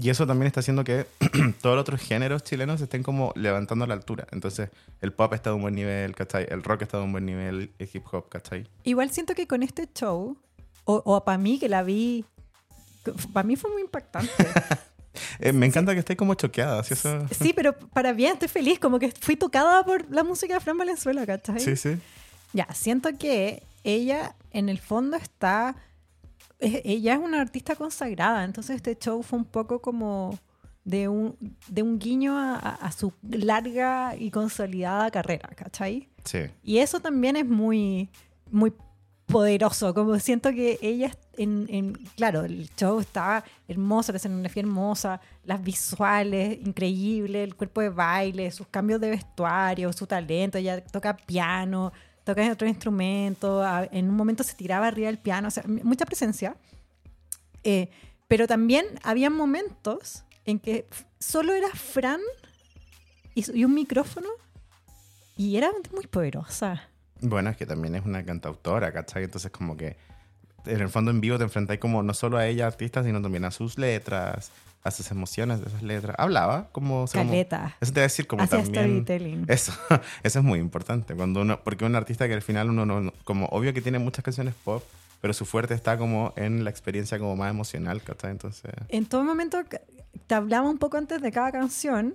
Y 0.00 0.10
eso 0.10 0.26
también 0.26 0.46
está 0.46 0.60
haciendo 0.60 0.84
que 0.84 1.06
todos 1.60 1.74
los 1.74 1.82
otros 1.82 2.00
géneros 2.00 2.44
chilenos 2.44 2.80
estén 2.80 3.02
como 3.02 3.32
levantando 3.34 3.84
a 3.84 3.88
la 3.88 3.94
altura. 3.94 4.28
Entonces, 4.30 4.70
el 5.00 5.12
pop 5.12 5.34
está 5.34 5.50
de 5.50 5.56
un 5.56 5.62
buen 5.62 5.74
nivel, 5.74 6.14
¿cachai? 6.14 6.46
El 6.48 6.62
rock 6.62 6.82
está 6.82 6.98
de 6.98 7.04
un 7.04 7.12
buen 7.12 7.26
nivel, 7.26 7.72
el 7.78 7.90
hip 7.92 8.04
hop, 8.12 8.28
¿cachai? 8.28 8.68
Igual 8.84 9.10
siento 9.10 9.34
que 9.34 9.48
con 9.48 9.64
este 9.64 9.88
show, 9.92 10.38
o, 10.84 11.02
o 11.04 11.24
para 11.24 11.36
mí 11.36 11.58
que 11.58 11.68
la 11.68 11.82
vi, 11.82 12.24
para 13.32 13.46
mí 13.46 13.56
fue 13.56 13.70
muy 13.70 13.82
impactante. 13.82 14.30
Eh, 15.40 15.52
me 15.52 15.66
encanta 15.66 15.94
que 15.94 15.98
estés 15.98 16.16
como 16.16 16.34
choqueada, 16.34 16.84
¿sí? 16.84 16.94
Eso... 16.94 17.26
sí, 17.40 17.52
pero 17.52 17.76
para 17.76 18.12
bien, 18.12 18.34
estoy 18.34 18.46
feliz, 18.46 18.78
como 18.78 19.00
que 19.00 19.10
fui 19.20 19.34
tocada 19.34 19.84
por 19.84 20.08
la 20.12 20.22
música 20.22 20.54
de 20.54 20.60
Fran 20.60 20.78
Valenzuela, 20.78 21.26
¿cachai? 21.26 21.58
sí, 21.58 21.74
sí. 21.74 21.96
Ya, 22.52 22.68
siento 22.72 23.08
que 23.18 23.64
ella 23.82 24.36
en 24.52 24.68
el 24.68 24.78
fondo 24.78 25.16
está, 25.16 25.74
es- 26.60 26.82
ella 26.84 27.14
es 27.14 27.18
una 27.18 27.40
artista 27.40 27.74
consagrada, 27.74 28.44
entonces 28.44 28.76
este 28.76 28.96
show 28.96 29.20
fue 29.24 29.40
un 29.40 29.44
poco 29.44 29.80
como 29.80 30.38
de 30.84 31.08
un, 31.08 31.36
de 31.66 31.82
un 31.82 31.98
guiño 31.98 32.38
a, 32.38 32.54
a- 32.54 32.74
a 32.76 32.92
su 32.92 33.12
larga 33.28 34.14
y 34.16 34.30
consolidada 34.30 35.10
carrera, 35.10 35.48
¿cachai? 35.56 36.08
Sí. 36.24 36.42
Y 36.62 36.78
eso 36.78 37.00
también 37.00 37.34
es 37.34 37.46
muy, 37.46 38.08
muy 38.52 38.72
poderoso, 39.28 39.92
como 39.94 40.18
siento 40.18 40.50
que 40.50 40.78
ella, 40.82 41.14
en, 41.36 41.66
en- 41.68 41.92
claro, 42.16 42.44
el 42.44 42.68
show 42.76 42.98
estaba 42.98 43.44
hermoso, 43.68 44.10
la 44.12 44.16
escenografía 44.16 44.62
hermosa, 44.62 45.20
las 45.44 45.62
visuales, 45.62 46.58
increíble, 46.66 47.44
el 47.44 47.54
cuerpo 47.54 47.80
de 47.82 47.90
baile, 47.90 48.50
sus 48.50 48.66
cambios 48.68 49.00
de 49.00 49.10
vestuario, 49.10 49.92
su 49.92 50.06
talento, 50.06 50.58
ella 50.58 50.82
toca 50.82 51.16
piano, 51.16 51.92
toca 52.24 52.50
otro 52.50 52.66
instrumento, 52.66 53.62
en 53.92 54.08
un 54.08 54.16
momento 54.16 54.42
se 54.42 54.54
tiraba 54.54 54.86
arriba 54.88 55.06
del 55.08 55.18
piano, 55.18 55.48
o 55.48 55.50
sea, 55.50 55.62
mucha 55.66 56.04
presencia. 56.06 56.56
Eh, 57.64 57.90
pero 58.28 58.46
también 58.46 58.86
había 59.02 59.30
momentos 59.30 60.24
en 60.44 60.58
que 60.58 60.86
solo 61.18 61.52
era 61.54 61.68
Fran 61.68 62.20
y, 63.34 63.58
y 63.58 63.64
un 63.64 63.74
micrófono 63.74 64.28
y 65.36 65.56
era 65.56 65.70
muy 65.94 66.06
poderosa. 66.06 66.87
Bueno, 67.20 67.50
es 67.50 67.56
que 67.56 67.66
también 67.66 67.94
es 67.94 68.04
una 68.04 68.24
cantautora, 68.24 68.92
¿cachai? 68.92 69.24
Entonces 69.24 69.50
como 69.50 69.76
que 69.76 69.96
en 70.66 70.80
el 70.80 70.88
fondo 70.88 71.10
en 71.10 71.20
vivo 71.20 71.38
te 71.38 71.44
enfrentáis 71.44 71.80
como 71.80 72.02
no 72.02 72.14
solo 72.14 72.36
a 72.38 72.46
ella 72.46 72.66
artista, 72.66 73.02
sino 73.02 73.20
también 73.22 73.44
a 73.44 73.50
sus 73.50 73.78
letras, 73.78 74.50
a 74.84 74.90
sus 74.90 75.10
emociones 75.10 75.60
de 75.60 75.66
esas 75.68 75.82
letras. 75.82 76.14
Hablaba 76.18 76.68
como... 76.72 77.02
o 77.02 77.06
sea, 77.06 77.20
como- 77.22 77.30
Caleta. 77.32 77.76
eso 77.80 77.92
te 77.92 78.00
voy 78.00 78.02
a 78.02 78.04
decir 78.04 78.26
como 78.26 78.42
Hacía 78.42 78.62
también... 78.62 78.84
storytelling. 79.04 79.44
Eso, 79.48 79.72
eso 80.22 80.38
es 80.38 80.44
muy 80.44 80.58
importante. 80.58 81.14
Cuando 81.14 81.40
uno, 81.42 81.60
porque 81.62 81.84
un 81.84 81.94
artista 81.96 82.28
que 82.28 82.34
al 82.34 82.42
final 82.42 82.70
uno 82.70 82.84
no, 82.86 83.12
como 83.24 83.46
obvio 83.46 83.72
que 83.72 83.80
tiene 83.80 83.98
muchas 83.98 84.24
canciones 84.24 84.54
pop, 84.64 84.82
pero 85.20 85.32
su 85.34 85.44
fuerte 85.46 85.74
está 85.74 85.96
como 85.98 86.32
en 86.36 86.62
la 86.64 86.70
experiencia 86.70 87.18
como 87.18 87.34
más 87.34 87.50
emocional, 87.50 88.02
¿cachai? 88.02 88.30
Entonces, 88.30 88.70
En 88.88 89.06
todo 89.06 89.24
momento 89.24 89.58
te 90.26 90.34
hablaba 90.34 90.68
un 90.68 90.78
poco 90.78 90.96
antes 90.96 91.20
de 91.22 91.32
cada 91.32 91.50
canción 91.50 92.14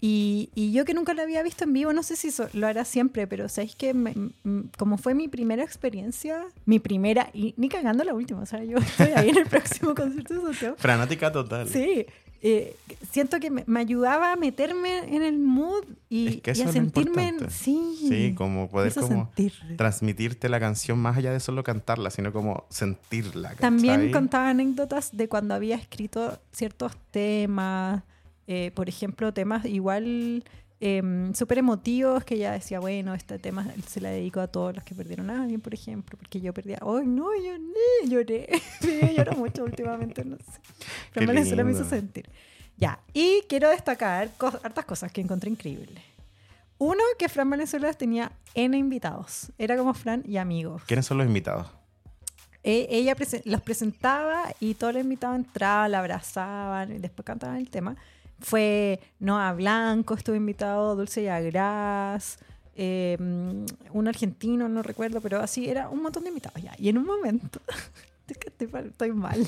y, 0.00 0.50
y 0.54 0.72
yo 0.72 0.84
que 0.84 0.92
nunca 0.94 1.14
lo 1.14 1.22
había 1.22 1.42
visto 1.42 1.64
en 1.64 1.72
vivo, 1.72 1.92
no 1.92 2.02
sé 2.02 2.16
si 2.16 2.30
so- 2.30 2.48
lo 2.52 2.66
hará 2.66 2.84
siempre, 2.84 3.26
pero 3.26 3.48
sabéis 3.48 3.74
que 3.76 3.94
me- 3.94 4.14
m- 4.44 4.64
como 4.76 4.98
fue 4.98 5.14
mi 5.14 5.26
primera 5.28 5.62
experiencia, 5.64 6.44
mi 6.66 6.78
primera, 6.78 7.30
y 7.32 7.54
ni 7.56 7.68
cagando 7.68 8.04
la 8.04 8.12
última, 8.14 8.40
o 8.40 8.46
sea, 8.46 8.62
yo 8.62 8.76
estoy 9.08 9.12
ahí 9.16 9.30
en 9.30 9.38
el 9.38 9.46
próximo 9.46 9.94
concierto 9.94 10.34
de 10.34 10.40
Santiago. 10.42 10.76
fanática 10.78 11.32
total. 11.32 11.66
Sí, 11.68 12.04
eh, 12.42 12.76
siento 13.10 13.40
que 13.40 13.50
me, 13.50 13.64
me 13.66 13.80
ayudaba 13.80 14.32
a 14.32 14.36
meterme 14.36 14.98
en 15.16 15.22
el 15.22 15.38
mood 15.38 15.84
y, 16.10 16.28
Es 16.28 16.40
que 16.42 16.50
y 16.50 16.60
eso 16.60 16.68
a 16.68 16.72
sentirme 16.72 17.28
en, 17.28 17.50
sí, 17.50 17.96
Sí, 18.06 18.34
como 18.36 18.68
poder 18.68 18.92
como 18.92 19.08
sentir. 19.34 19.54
transmitirte 19.78 20.50
la 20.50 20.60
canción 20.60 20.98
más 20.98 21.16
allá 21.16 21.32
de 21.32 21.40
solo 21.40 21.64
cantarla, 21.64 22.10
sino 22.10 22.32
como 22.34 22.66
sentirla. 22.68 23.48
¿cachai? 23.48 23.60
También 23.62 24.12
contaba 24.12 24.50
anécdotas 24.50 25.16
de 25.16 25.28
cuando 25.28 25.54
había 25.54 25.76
escrito 25.76 26.38
ciertos 26.52 26.92
temas, 27.10 28.02
eh, 28.46 28.70
por 28.74 28.88
ejemplo, 28.88 29.32
temas 29.32 29.64
igual 29.64 30.44
em, 30.80 31.32
súper 31.34 31.58
emotivos 31.58 32.24
que 32.24 32.34
ella 32.34 32.52
decía, 32.52 32.80
bueno, 32.80 33.14
este 33.14 33.38
tema 33.38 33.66
se 33.88 34.00
la 34.00 34.10
dedico 34.10 34.40
a 34.40 34.46
todos 34.48 34.74
los 34.74 34.84
que 34.84 34.94
perdieron 34.94 35.30
a 35.30 35.42
alguien, 35.42 35.60
por 35.60 35.72
ejemplo, 35.74 36.18
porque 36.18 36.40
yo 36.40 36.52
perdí. 36.52 36.74
¡Ay, 36.74 37.06
no! 37.06 37.28
Yo 37.42 37.56
ni 37.58 38.08
lloré. 38.10 38.48
Sí, 38.80 39.00
lloro 39.16 39.32
mucho 39.32 39.64
últimamente, 39.64 40.24
no 40.24 40.36
sé. 40.36 40.60
Pero 41.12 41.20
Qué 41.22 41.26
Valenzuela 41.26 41.64
me 41.64 41.72
hizo 41.72 41.84
sentir. 41.84 42.28
Ya, 42.76 43.00
y 43.14 43.40
quiero 43.48 43.70
destacar 43.70 44.30
cos- 44.36 44.60
hartas 44.62 44.84
cosas 44.84 45.10
que 45.10 45.22
encontré 45.22 45.48
increíbles. 45.50 46.02
Uno, 46.78 47.00
que 47.18 47.30
Fran 47.30 47.48
Valenzuela 47.48 47.90
tenía 47.94 48.32
N 48.52 48.76
invitados. 48.76 49.50
Era 49.56 49.78
como 49.78 49.94
Fran 49.94 50.22
y 50.26 50.36
amigos. 50.36 50.82
¿Quiénes 50.86 51.06
son 51.06 51.16
los 51.16 51.26
invitados? 51.26 51.68
E- 52.62 52.86
ella 52.90 53.14
prese- 53.16 53.40
los 53.46 53.62
presentaba 53.62 54.52
y 54.60 54.74
todos 54.74 54.92
los 54.92 55.02
invitados 55.04 55.36
entraban, 55.36 55.92
la 55.92 56.00
abrazaban 56.00 56.92
y 56.96 56.98
después 56.98 57.24
cantaban 57.24 57.56
el 57.56 57.70
tema. 57.70 57.96
Fue 58.40 59.00
Noah 59.18 59.52
Blanco, 59.54 60.14
estuvo 60.14 60.36
invitado 60.36 60.94
Dulce 60.96 61.22
Yagras, 61.22 62.38
eh, 62.74 63.16
un 63.18 64.08
argentino, 64.08 64.68
no 64.68 64.82
recuerdo, 64.82 65.20
pero 65.20 65.40
así 65.40 65.68
era 65.68 65.88
un 65.88 66.02
montón 66.02 66.22
de 66.24 66.28
invitados 66.28 66.62
ya. 66.62 66.74
Y 66.78 66.88
en 66.90 66.98
un 66.98 67.06
momento, 67.06 67.60
estoy, 68.28 69.12
mal- 69.12 69.46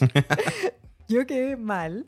yo 1.08 1.26
quedé 1.26 1.56
mal. 1.56 2.06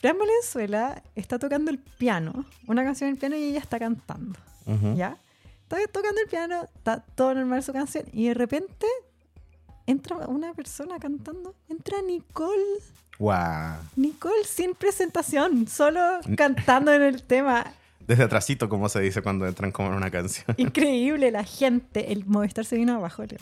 Fran 0.00 0.16
Valenzuela 0.18 1.02
está 1.14 1.38
tocando 1.38 1.70
el 1.70 1.78
piano, 1.78 2.44
una 2.66 2.82
canción 2.82 3.08
en 3.08 3.14
el 3.14 3.20
piano 3.20 3.36
y 3.36 3.42
ella 3.44 3.60
está 3.60 3.78
cantando. 3.78 4.38
¿ya? 4.96 5.16
Está 5.62 5.76
tocando 5.92 6.20
el 6.20 6.28
piano, 6.28 6.64
está 6.74 7.00
todo 7.14 7.34
normal 7.34 7.62
su 7.62 7.72
canción 7.72 8.04
y 8.12 8.28
de 8.28 8.34
repente 8.34 8.86
entra 9.86 10.16
una 10.28 10.54
persona 10.54 10.98
cantando, 10.98 11.54
entra 11.68 12.00
Nicole 12.02 12.62
Nicole 13.96 14.44
sin 14.44 14.74
presentación, 14.74 15.66
solo 15.68 16.00
cantando 16.36 16.92
en 16.92 17.02
el 17.02 17.22
tema. 17.22 17.64
Desde 18.06 18.24
atrasito, 18.24 18.68
como 18.68 18.88
se 18.88 19.00
dice 19.00 19.22
cuando 19.22 19.46
entran 19.46 19.70
como 19.70 19.88
en 19.90 19.94
una 19.94 20.10
canción. 20.10 20.46
Increíble, 20.56 21.30
la 21.30 21.44
gente, 21.44 22.12
el 22.12 22.24
Movistar 22.26 22.64
se 22.64 22.76
vino 22.76 22.94
abajo, 22.94 23.22
Leo. 23.24 23.38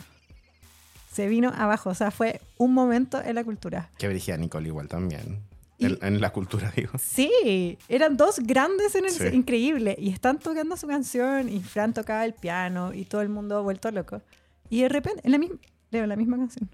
Se 1.11 1.27
vino 1.27 1.51
abajo, 1.55 1.89
o 1.89 1.95
sea, 1.95 2.11
fue 2.11 2.39
un 2.57 2.73
momento 2.73 3.21
en 3.21 3.35
la 3.35 3.43
cultura. 3.43 3.89
Que 3.97 4.07
dirigía 4.07 4.37
Nicole 4.37 4.67
igual 4.67 4.87
también. 4.87 5.39
Y- 5.77 5.85
En, 5.87 5.97
en 6.01 6.21
la 6.21 6.29
cultura, 6.31 6.71
digo. 6.75 6.91
Sí, 6.99 7.77
eran 7.89 8.15
dos 8.17 8.39
grandes 8.39 8.93
en 8.95 9.05
el 9.05 9.11
Sí. 9.11 9.25
increíble 9.33 9.95
y 9.99 10.09
están 10.11 10.37
tocando 10.39 10.77
su 10.77 10.87
canción 10.87 11.49
y 11.49 11.59
Fran 11.61 11.93
tocaba 11.93 12.23
el 12.23 12.33
piano 12.33 12.93
y 12.93 13.05
todo 13.05 13.21
el 13.21 13.29
mundo 13.29 13.63
vuelto 13.63 13.89
loco. 13.91 14.21
Y 14.69 14.83
de 14.83 14.89
repente, 14.89 15.21
en 15.23 15.31
la 15.31 15.37
misma, 15.39 15.57
Leo, 15.89 16.05
la 16.05 16.15
misma 16.15 16.37
canción. 16.37 16.69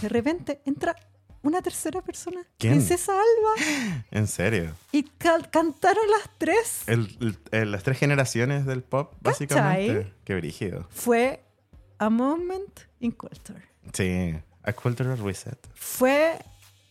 De 0.00 0.08
repente 0.08 0.60
entra 0.64 0.96
una 1.44 1.62
tercera 1.62 2.02
persona, 2.02 2.40
¿Quién? 2.58 2.74
Princesa 2.74 3.12
Alba, 3.12 4.04
En 4.10 4.26
serio. 4.26 4.74
y 4.92 5.04
cantaron 5.04 6.10
las 6.10 6.28
tres. 6.38 6.82
El- 6.86 7.16
el- 7.20 7.38
el- 7.52 7.70
las 7.72 7.82
tres 7.84 7.98
generaciones 7.98 8.66
del 8.66 8.82
pop, 8.82 9.14
básicamente. 9.20 9.94
¿Cachai? 9.94 10.12
Qué 10.24 10.34
brígido. 10.34 10.86
Fue 10.90 11.44
a 11.98 12.10
moment 12.10 12.80
in 13.00 13.12
culture. 13.12 13.62
Sí. 13.92 14.34
A 14.62 14.72
cultural 14.72 15.18
reset. 15.18 15.58
Fue 15.74 16.38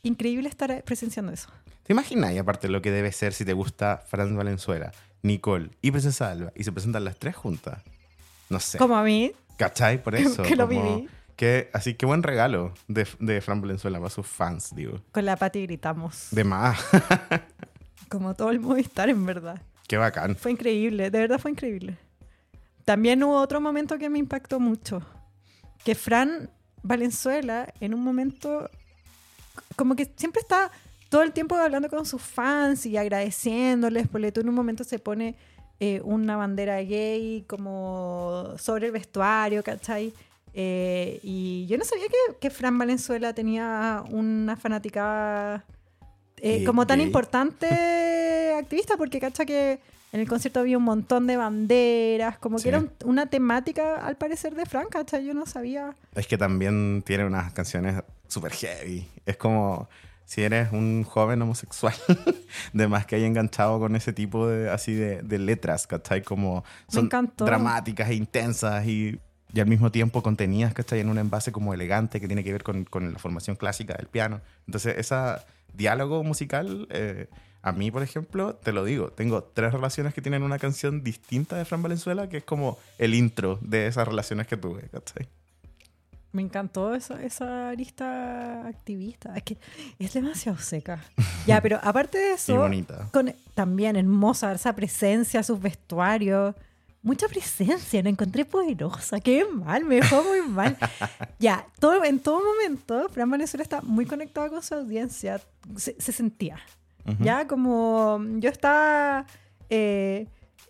increíble 0.04 0.48
estar 0.48 0.84
presenciando 0.84 1.32
eso. 1.34 1.50
¿Te 1.84 1.92
imaginas, 1.94 2.32
y 2.32 2.38
aparte, 2.38 2.70
lo 2.70 2.82
que 2.82 2.92
debe 2.92 3.12
ser 3.12 3.34
si 3.34 3.44
te 3.44 3.54
gusta 3.54 4.04
Fran 4.08 4.36
Valenzuela, 4.38 4.92
Nicole 5.24 5.72
y 5.82 5.92
Princesa 5.92 6.30
Alba 6.32 6.52
y 6.56 6.63
se 6.63 6.72
presentan 6.72 7.04
las 7.04 7.18
tres 7.18 7.36
juntas? 7.36 7.82
No 8.50 8.60
sé. 8.60 8.78
Como 8.78 8.96
a 8.96 9.04
mí, 9.04 9.32
¿Cachai? 9.58 10.02
Por 10.02 10.16
eso. 10.38 10.44
que 10.44 10.56
lo 10.56 10.68
como 10.68 10.96
viví. 10.98 11.10
Que, 11.36 11.69
así 11.74 11.96
que 11.96 12.06
buen 12.06 12.24
regalo 12.24 12.74
de, 12.88 13.08
de 13.19 13.41
Fran 13.41 13.62
Valenzuela 13.62 13.98
para 13.98 14.10
sus 14.10 14.28
fans, 14.28 14.76
digo. 14.76 15.02
con 15.12 15.26
la 15.26 15.36
Pati 15.36 15.63
gritamos. 15.63 16.28
De 16.32 16.43
más. 16.43 16.80
Como 18.10 18.36
todo 18.36 18.52
el 18.52 18.60
Movistar, 18.60 19.10
en 19.10 19.26
verdad. 19.26 19.62
Qué 19.88 19.98
bacán. 19.98 20.36
Fue 20.36 20.52
increíble, 20.52 21.10
de 21.10 21.19
verdad 21.19 21.39
fue 21.39 21.52
increíble. 21.52 21.98
También 22.86 23.24
hubo 23.24 23.36
otro 23.38 23.60
momento 23.62 23.98
que 23.98 24.10
me 24.10 24.19
impactó 24.19 24.60
mucho. 24.60 25.02
Que 25.84 25.96
Fran 25.96 26.50
Valenzuela, 26.84 27.74
en 27.80 27.93
un 27.93 28.04
momento, 28.04 28.69
como 29.76 29.96
que 29.96 30.12
siempre 30.15 30.41
está 30.41 30.72
todo 31.10 31.24
el 31.24 31.32
tiempo 31.32 31.56
hablando 31.56 31.89
con 31.89 32.06
sus 32.06 32.22
fans 32.22 32.86
y 32.86 32.98
agradeciéndoles. 32.98 34.08
Porque 34.08 34.32
tú 34.32 34.41
en 34.41 34.50
un 34.50 34.56
momento 34.56 34.84
se 34.84 35.00
pone 35.00 35.36
eh, 35.80 36.02
una 36.04 36.38
bandera 36.38 36.82
gay 36.82 37.46
como 37.48 38.54
sobre 38.58 38.88
el 38.88 38.91
vestuario, 38.91 39.63
¿cachai? 39.63 40.13
Eh, 40.54 41.20
y 41.24 41.66
yo 41.68 41.78
no 41.78 41.84
sabía 41.86 42.06
que, 42.08 42.36
que 42.39 42.50
Fran 42.50 42.78
Valenzuela 42.78 43.34
tenía 43.34 44.04
una 44.12 44.56
fanática 44.56 45.63
eh, 46.38 46.63
como 46.63 46.86
tan 46.86 47.00
gay. 47.00 47.08
importante 47.08 48.54
activista, 48.60 48.96
porque 48.98 49.20
cacha 49.20 49.46
que 49.46 49.80
en 50.12 50.20
el 50.20 50.28
concierto 50.28 50.60
había 50.60 50.78
un 50.78 50.84
montón 50.84 51.26
de 51.26 51.38
banderas, 51.38 52.38
como 52.38 52.60
Sí. 52.60 52.63
que 52.63 52.70
era 52.70 52.80
un- 52.80 52.92
una 53.06 53.26
temática 53.28 53.96
al 54.06 54.16
parecer 54.16 54.54
de 54.54 54.66
Fran, 54.68 54.88
cacha, 54.89 55.20
yo 55.20 55.34
no 55.34 55.46
sabía. 55.48 55.96
Es 56.13 56.28
que 56.28 56.38
también 56.38 57.02
tiene 57.06 57.26
unas 57.26 57.52
canciones 57.54 58.04
súper 58.28 58.52
heavy. 58.52 59.08
Es 59.26 59.38
como 59.38 59.89
si 60.26 60.44
eres 60.44 60.72
un 60.72 61.04
joven 61.04 61.42
homosexual, 61.42 61.96
de 62.74 62.88
más 62.88 63.06
que 63.08 63.16
hay 63.16 63.24
enganchado 63.24 63.80
con 63.80 63.96
ese 63.96 64.13
tipo 64.13 64.48
de, 64.48 64.70
así 64.70 64.94
de, 64.94 65.22
de 65.24 65.39
letras, 65.39 65.88
¿cachai? 65.88 66.22
Como 66.22 66.63
son 66.88 67.10
dramáticas 67.38 68.10
e 68.10 68.13
intensas 68.16 68.86
y, 68.88 69.20
y 69.54 69.60
al 69.60 69.68
mismo 69.68 69.92
tiempo 69.92 70.24
contenidas, 70.24 70.74
¿cachai? 70.74 71.00
En 71.00 71.10
un 71.10 71.20
envase 71.20 71.52
como 71.52 71.74
elegante 71.74 72.20
que 72.20 72.28
tiene 72.28 72.44
que 72.44 72.52
ver 72.52 72.63
con, 72.63 72.86
con 72.86 73.13
la 73.13 73.20
formación 73.20 73.56
clásica 73.56 73.94
del 73.94 74.08
piano. 74.08 74.42
Entonces, 74.66 74.96
ese 74.98 75.16
diálogo 75.74 76.24
musical, 76.24 76.88
eh, 76.89 77.28
a 77.62 77.72
mí, 77.72 77.92
por 77.92 78.02
ejemplo, 78.02 78.56
te 78.56 78.74
lo 78.74 78.84
digo, 78.84 79.10
tengo 79.10 79.44
tres 79.44 79.72
relaciones 79.72 80.13
que 80.13 80.22
tienen 80.22 80.42
una 80.44 80.58
canción 80.58 81.04
distinta 81.04 81.56
de 81.56 81.66
Fran 81.66 81.84
Valenzuela, 81.84 82.28
que 82.30 82.38
es 82.38 82.44
como 82.44 82.80
el 82.98 83.13
intro 83.13 83.60
de 83.62 83.88
esas 83.88 84.08
relaciones 84.08 84.48
que 84.48 84.58
tuve, 84.58 84.89
¿cachai? 84.89 85.28
Me 86.32 86.42
encantó 86.42 86.96
esa, 86.96 87.22
esa 87.22 87.70
arista 87.70 88.68
activista. 88.68 89.36
Es 89.36 89.44
que 89.44 89.58
es 90.00 90.13
demasiado 90.13 90.58
seca. 90.58 91.00
ya, 91.46 91.62
pero 91.62 91.80
aparte 91.84 92.18
de 92.18 92.32
Y 92.32 92.34
eso, 92.34 92.58
bonita. 92.58 93.08
con, 93.13 93.32
también 93.54 93.96
hermosa 93.96 94.52
esa 94.52 94.74
presencia, 94.76 95.44
sus 95.44 95.62
vestuarios. 95.62 96.56
Mucha 97.04 97.28
presencia, 97.28 98.02
la 98.02 98.10
encontré 98.10 98.46
poderosa. 98.46 99.20
Qué 99.20 99.46
mal, 99.46 99.84
me 99.84 99.96
dejó 99.96 100.24
muy 100.24 100.42
mal. 100.42 100.78
ya, 101.39 101.68
todo, 101.80 102.04
en 102.04 102.20
todo 102.20 102.42
momento, 102.44 103.10
Fran 103.10 103.30
Valenzuela 103.30 103.62
está 103.62 103.82
muy 103.82 104.06
conectada 104.06 104.50
con 104.50 104.63
su 104.63 104.74
audiencia. 104.74 105.42
Se, 105.76 106.00
se 106.00 106.12
sentía. 106.12 106.58
Ujú. 107.06 107.22
Ya, 107.24 107.46
como 107.46 108.24
yo 108.39 108.50
estaba 108.50 109.26
eh, 109.70 110.28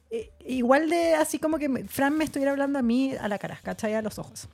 eh, 0.09 0.31
igual 0.45 0.89
de 0.89 1.15
así 1.15 1.39
como 1.39 1.57
que 1.57 1.85
Fran 1.85 2.17
me 2.17 2.23
estuviera 2.23 2.51
hablando 2.51 2.79
a 2.79 2.81
mí 2.81 3.13
a 3.19 3.27
la 3.27 3.37
cara, 3.37 3.59
¿cachai? 3.61 3.95
A 3.95 4.01
los 4.01 4.19
ojos. 4.19 4.47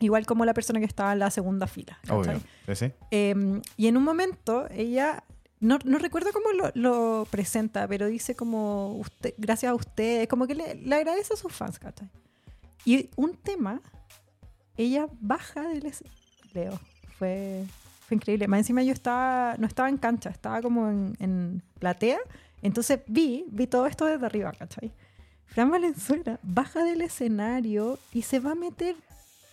Igual 0.00 0.24
como 0.26 0.44
la 0.44 0.54
persona 0.54 0.78
que 0.78 0.86
estaba 0.86 1.12
en 1.12 1.18
la 1.18 1.30
segunda 1.30 1.66
fila. 1.66 1.98
Obvio. 2.08 2.40
Sí? 2.74 2.92
Eh, 3.10 3.60
y 3.76 3.86
en 3.88 3.96
un 3.96 4.04
momento 4.04 4.68
ella, 4.70 5.24
no, 5.60 5.78
no 5.84 5.98
recuerdo 5.98 6.30
cómo 6.32 6.46
lo, 6.74 7.26
presenta, 7.30 7.86
pero 7.88 8.06
dice 8.06 8.34
como, 8.34 9.02
gracias 9.36 9.70
a 9.70 9.74
ustedes, 9.74 10.28
como 10.28 10.46
que 10.46 10.54
le, 10.54 10.94
agradece 10.94 11.34
a 11.34 11.36
sus 11.36 11.52
fans, 11.52 11.78
¿cachai? 11.78 12.08
Y 12.84 13.10
un 13.16 13.34
tema, 13.34 13.80
ella 14.76 15.08
baja 15.20 15.62
del... 15.68 15.92
Leo, 16.54 16.78
fue, 17.18 17.64
fue 18.06 18.16
increíble. 18.16 18.48
Más 18.48 18.60
encima 18.60 18.82
yo 18.82 18.92
estaba, 18.92 19.56
no 19.58 19.66
estaba 19.66 19.88
en 19.88 19.98
cancha, 19.98 20.30
estaba 20.30 20.62
como 20.62 20.88
en, 20.88 21.16
en 21.18 21.62
platea, 21.78 22.18
entonces 22.62 23.00
vi, 23.06 23.44
vi 23.48 23.66
todo 23.66 23.86
esto 23.86 24.06
desde 24.06 24.24
arriba, 24.24 24.52
¿cachai? 24.52 24.92
Fran 25.46 25.70
Valenzuela 25.70 26.38
baja 26.42 26.84
del 26.84 27.02
escenario 27.02 27.98
y 28.12 28.22
se 28.22 28.38
va 28.38 28.52
a 28.52 28.54
meter 28.54 28.96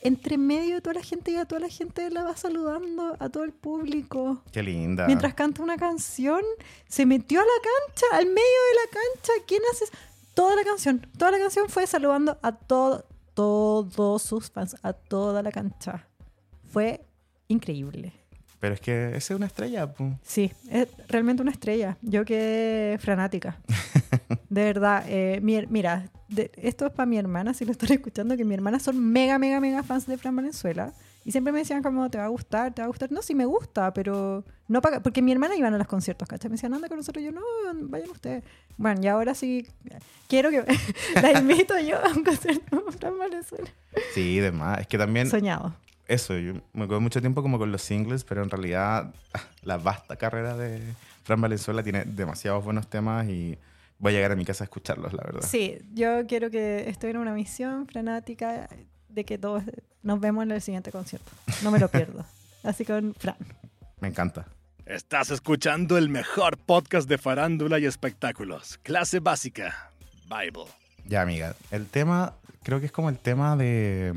entre 0.06 0.38
medio 0.38 0.76
de 0.76 0.82
toda 0.82 0.94
la 0.94 1.04
gente 1.04 1.32
y 1.32 1.36
a 1.36 1.46
toda 1.46 1.62
la 1.62 1.70
gente 1.70 2.10
la 2.12 2.24
va 2.24 2.38
saludando, 2.38 3.18
a 3.20 3.30
todo 3.30 3.44
el 3.44 3.54
público. 3.54 4.42
Qué 4.52 4.62
linda. 4.62 5.08
Mientras 5.08 5.34
canta 5.34 5.64
una 5.64 5.78
canción, 5.78 6.42
se 6.88 7.06
metió 7.06 7.42
a 7.42 7.44
la 7.44 7.50
cancha, 7.50 8.06
al 8.14 8.26
medio 8.26 8.36
de 8.36 8.76
la 8.76 8.92
cancha. 8.92 9.34
¿Quién 9.48 9.62
hace? 9.72 9.86
Toda 10.34 10.56
la 10.56 10.64
canción, 10.64 11.02
toda 11.18 11.32
la 11.32 11.40
canción 11.40 11.70
fue 11.70 11.88
saludando 11.88 12.38
a 12.42 12.52
todo, 12.52 13.06
todos 13.34 14.22
sus 14.22 14.52
fans, 14.52 14.76
a 14.84 14.94
toda 14.94 15.42
la 15.42 15.52
cancha. 15.52 16.08
Fue 16.68 17.06
increíble. 17.48 18.14
Pero 18.66 18.74
es 18.74 18.82
que 18.82 19.08
esa 19.10 19.18
es 19.18 19.38
una 19.38 19.46
estrella. 19.46 19.94
pu. 19.94 20.16
Sí, 20.24 20.52
es 20.72 20.88
realmente 21.08 21.44
una 21.44 21.52
estrella. 21.52 21.98
Yo 22.02 22.26
quedé 22.26 22.98
fanática. 22.98 23.58
De 24.50 24.64
verdad. 24.64 25.04
eh, 25.08 25.40
mi- 25.44 25.68
mira, 25.68 26.10
de- 26.30 26.50
esto 26.56 26.88
es 26.88 26.92
para 26.94 27.06
mi 27.06 27.20
hermana, 27.20 27.54
si 27.54 27.64
lo 27.64 27.72
están 27.72 27.92
escuchando, 27.92 28.36
que 28.36 28.44
mi 28.44 28.56
hermana 28.56 28.80
son 28.80 28.98
mega, 29.00 29.38
mega, 29.38 29.60
mega 29.60 29.84
fans 29.84 30.08
de 30.08 30.18
Fran 30.18 30.36
Valenzuela. 30.36 30.94
Y 31.26 31.32
siempre 31.32 31.54
me 31.54 31.60
decían 31.60 31.84
como, 31.84 32.10
¿te 32.10 32.18
va 32.18 32.26
a 32.26 32.30
gustar? 32.30 32.74
¿Te 32.74 32.82
va 32.82 32.86
a 32.86 32.88
gustar? 32.88 33.12
No, 33.12 33.22
sí 33.22 33.36
me 33.36 33.46
gusta, 33.46 33.94
pero 33.94 34.44
no 34.68 34.82
para... 34.82 35.02
Porque 35.04 35.22
mi 35.22 35.32
hermana 35.32 35.56
iba 35.56 35.68
a 35.68 35.72
los 35.72 35.88
conciertos, 35.88 36.28
¿cachai? 36.28 36.50
Me 36.50 36.56
decían, 36.56 36.74
anda 36.74 36.88
con 36.88 36.98
nosotros. 36.98 37.24
Yo, 37.24 37.32
no, 37.32 37.42
vayan 37.88 38.10
ustedes. 38.10 38.44
Bueno, 38.78 39.02
y 39.04 39.08
ahora 39.08 39.36
sí, 39.36 39.68
quiero 40.28 40.50
que... 40.50 40.64
la 41.22 41.32
invito 41.40 41.80
yo 41.80 41.98
a 42.04 42.10
un 42.10 42.24
concierto 42.24 42.78
de 42.84 42.92
Fran 42.98 43.18
Valenzuela. 43.20 43.70
Sí, 44.16 44.40
demás. 44.40 44.80
Es 44.82 44.88
que 44.88 44.98
también 44.98 45.30
Soñado. 45.30 45.76
Eso, 46.08 46.38
yo 46.38 46.54
me 46.74 46.88
quedo 46.88 47.02
mucho 47.02 47.22
tiempo 47.22 47.42
como 47.42 47.58
con 47.58 47.72
los 47.72 47.82
singles, 47.82 48.24
pero 48.24 48.44
en 48.44 48.50
realidad 48.50 49.14
la 49.64 49.78
vasta 49.78 50.16
carrera 50.16 50.56
de 50.56 50.82
Fran 51.24 51.42
Valenzuela 51.42 51.84
tiene 51.84 52.06
demasiados 52.06 52.64
buenos 52.64 52.88
temas 52.88 53.28
y 53.28 53.58
voy 53.98 54.14
a 54.14 54.16
llegar 54.16 54.32
a 54.32 54.36
mi 54.36 54.46
casa 54.46 54.64
a 54.64 54.66
escucharlos, 54.66 55.14
la 55.14 55.24
verdad. 55.24 55.42
Sí, 55.48 55.80
yo 55.94 56.26
quiero 56.28 56.50
que 56.50 56.90
estoy 56.90 57.12
en 57.12 57.18
una 57.18 57.34
misión 57.34 57.88
frenática 57.88 58.70
de 59.10 59.24
que 59.24 59.38
todos 59.38 59.64
nos 60.04 60.20
vemos 60.20 60.44
en 60.44 60.52
el 60.52 60.62
siguiente 60.62 60.92
concierto. 60.92 61.32
No 61.64 61.72
me 61.72 61.80
lo 61.80 61.88
pierdo. 61.90 62.26
Así 62.64 62.86
con 62.86 63.14
Fran. 63.16 63.38
Me 64.00 64.08
encanta. 64.08 64.46
Estás 64.86 65.32
escuchando 65.32 65.98
el 65.98 66.10
mejor 66.10 66.58
podcast 66.58 67.10
de 67.10 67.18
farándula 67.18 67.80
y 67.80 67.86
espectáculos. 67.86 68.78
Clase 68.84 69.20
básica. 69.20 69.92
Bible. 70.26 70.66
Ya, 71.06 71.22
amiga, 71.22 71.56
el 71.72 71.88
tema 71.88 72.36
creo 72.66 72.80
que 72.80 72.88
es 72.88 72.92
como 72.92 73.10
el 73.10 73.18
tema 73.18 73.56
de, 73.56 74.12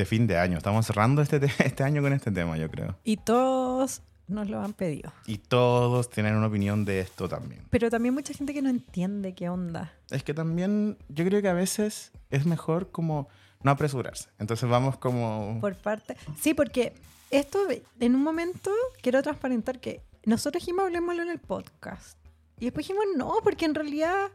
de 0.00 0.06
fin 0.06 0.26
de 0.26 0.38
año. 0.38 0.56
Estamos 0.56 0.86
cerrando 0.86 1.20
este, 1.20 1.38
te- 1.38 1.50
este 1.64 1.84
año 1.84 2.00
con 2.00 2.12
este 2.14 2.30
tema, 2.30 2.56
yo 2.56 2.70
creo. 2.70 2.96
Y 3.04 3.18
todos 3.18 4.00
nos 4.28 4.48
lo 4.48 4.60
han 4.62 4.72
pedido. 4.72 5.12
Y 5.26 5.36
todos 5.38 6.08
tienen 6.08 6.36
una 6.36 6.46
opinión 6.46 6.84
de 6.86 7.00
esto 7.00 7.28
también. 7.28 7.64
Pero 7.68 7.90
también 7.90 8.14
mucha 8.14 8.32
gente 8.32 8.54
que 8.54 8.62
no 8.62 8.70
entiende 8.70 9.34
qué 9.34 9.48
onda. 9.50 9.92
Es 10.10 10.22
que 10.24 10.32
también 10.32 10.96
yo 11.08 11.24
creo 11.26 11.42
que 11.42 11.48
a 11.48 11.52
veces 11.52 12.12
es 12.30 12.46
mejor 12.46 12.90
como 12.90 13.28
no 13.62 13.70
apresurarse. 13.72 14.30
Entonces 14.38 14.68
vamos 14.70 14.96
como... 14.96 15.58
Por 15.60 15.74
parte. 15.76 16.16
Sí, 16.40 16.54
porque 16.54 16.94
esto 17.30 17.58
en 17.98 18.14
un 18.14 18.22
momento 18.22 18.70
quiero 19.02 19.22
transparentar 19.22 19.80
que 19.80 20.00
nosotros 20.24 20.62
dijimos 20.62 20.86
hablemoslo 20.86 21.22
en 21.22 21.30
el 21.30 21.40
podcast. 21.40 22.16
Y 22.58 22.64
después 22.66 22.86
dijimos 22.86 23.04
no, 23.16 23.34
porque 23.44 23.66
en 23.66 23.74
realidad 23.74 24.28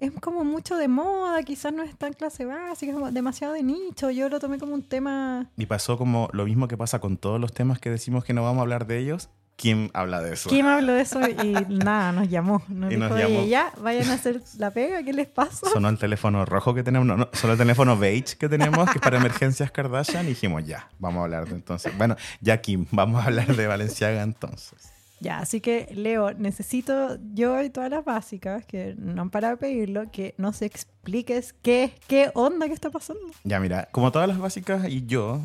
es 0.00 0.10
como 0.20 0.44
mucho 0.44 0.76
de 0.76 0.88
moda, 0.88 1.42
quizás 1.42 1.72
no 1.72 1.82
es 1.82 1.96
tan 1.96 2.12
clase 2.12 2.44
básica, 2.44 2.90
es 2.92 2.96
como 2.98 3.10
demasiado 3.12 3.52
de 3.54 3.62
nicho. 3.62 4.10
Yo 4.10 4.28
lo 4.28 4.40
tomé 4.40 4.58
como 4.58 4.74
un 4.74 4.82
tema 4.82 5.50
Y 5.56 5.66
pasó 5.66 5.96
como 5.98 6.28
lo 6.32 6.44
mismo 6.44 6.68
que 6.68 6.76
pasa 6.76 6.98
con 6.98 7.16
todos 7.16 7.40
los 7.40 7.52
temas 7.52 7.78
que 7.78 7.90
decimos 7.90 8.24
que 8.24 8.32
no 8.34 8.42
vamos 8.42 8.58
a 8.58 8.62
hablar 8.62 8.86
de 8.86 8.98
ellos, 8.98 9.28
Kim 9.56 9.90
habla 9.92 10.22
de 10.22 10.32
eso. 10.32 10.48
Kim 10.48 10.64
habló 10.64 10.94
de 10.94 11.02
eso 11.02 11.20
y 11.28 11.52
nada, 11.68 12.12
nos 12.12 12.30
llamó. 12.30 12.62
Nos 12.68 12.90
Y 12.90 12.94
dijo, 12.96 13.08
nos 13.08 13.12
"Oye, 13.12 13.28
llamó. 13.34 13.46
ya, 13.46 13.72
vayan 13.82 14.08
a 14.08 14.14
hacer 14.14 14.40
la 14.56 14.70
pega, 14.70 15.02
¿qué 15.02 15.12
les 15.12 15.26
pasa? 15.28 15.68
Sonó 15.70 15.90
el 15.90 15.98
teléfono 15.98 16.46
rojo 16.46 16.72
que 16.72 16.82
tenemos, 16.82 17.06
no, 17.06 17.18
no, 17.18 17.28
sonó 17.34 17.52
el 17.52 17.58
teléfono 17.58 17.98
beige 17.98 18.36
que 18.38 18.48
tenemos, 18.48 18.88
que 18.90 18.96
es 18.96 19.02
para 19.02 19.18
emergencias 19.18 19.70
Kardashian, 19.70 20.24
y 20.24 20.30
dijimos, 20.30 20.64
ya, 20.64 20.88
vamos 20.98 21.20
a 21.20 21.24
hablar 21.24 21.46
de 21.46 21.56
entonces. 21.56 21.92
Bueno, 21.98 22.16
ya 22.40 22.62
Kim, 22.62 22.86
vamos 22.90 23.22
a 23.22 23.26
hablar 23.26 23.54
de 23.54 23.66
Valenciaga 23.66 24.22
entonces. 24.22 24.92
Ya, 25.20 25.38
así 25.38 25.60
que 25.60 25.88
Leo, 25.94 26.32
necesito 26.32 27.18
yo 27.34 27.62
y 27.62 27.68
todas 27.68 27.90
las 27.90 28.04
básicas 28.04 28.64
que 28.64 28.94
no 28.98 29.22
han 29.22 29.30
parado 29.30 29.56
de 29.56 29.60
pedirlo, 29.60 30.10
que 30.10 30.34
nos 30.38 30.62
expliques 30.62 31.54
qué, 31.62 31.92
qué 32.06 32.30
onda 32.34 32.66
que 32.66 32.72
está 32.72 32.90
pasando. 32.90 33.22
Ya, 33.44 33.60
mira, 33.60 33.88
como 33.92 34.10
todas 34.12 34.26
las 34.26 34.38
básicas 34.38 34.88
y 34.88 35.04
yo, 35.04 35.42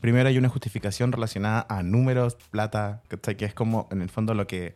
primero 0.00 0.28
hay 0.28 0.38
una 0.38 0.48
justificación 0.48 1.12
relacionada 1.12 1.66
a 1.68 1.84
números, 1.84 2.36
plata, 2.50 3.02
que 3.08 3.44
es 3.44 3.54
como 3.54 3.88
en 3.92 4.02
el 4.02 4.10
fondo 4.10 4.34
lo 4.34 4.48
que, 4.48 4.74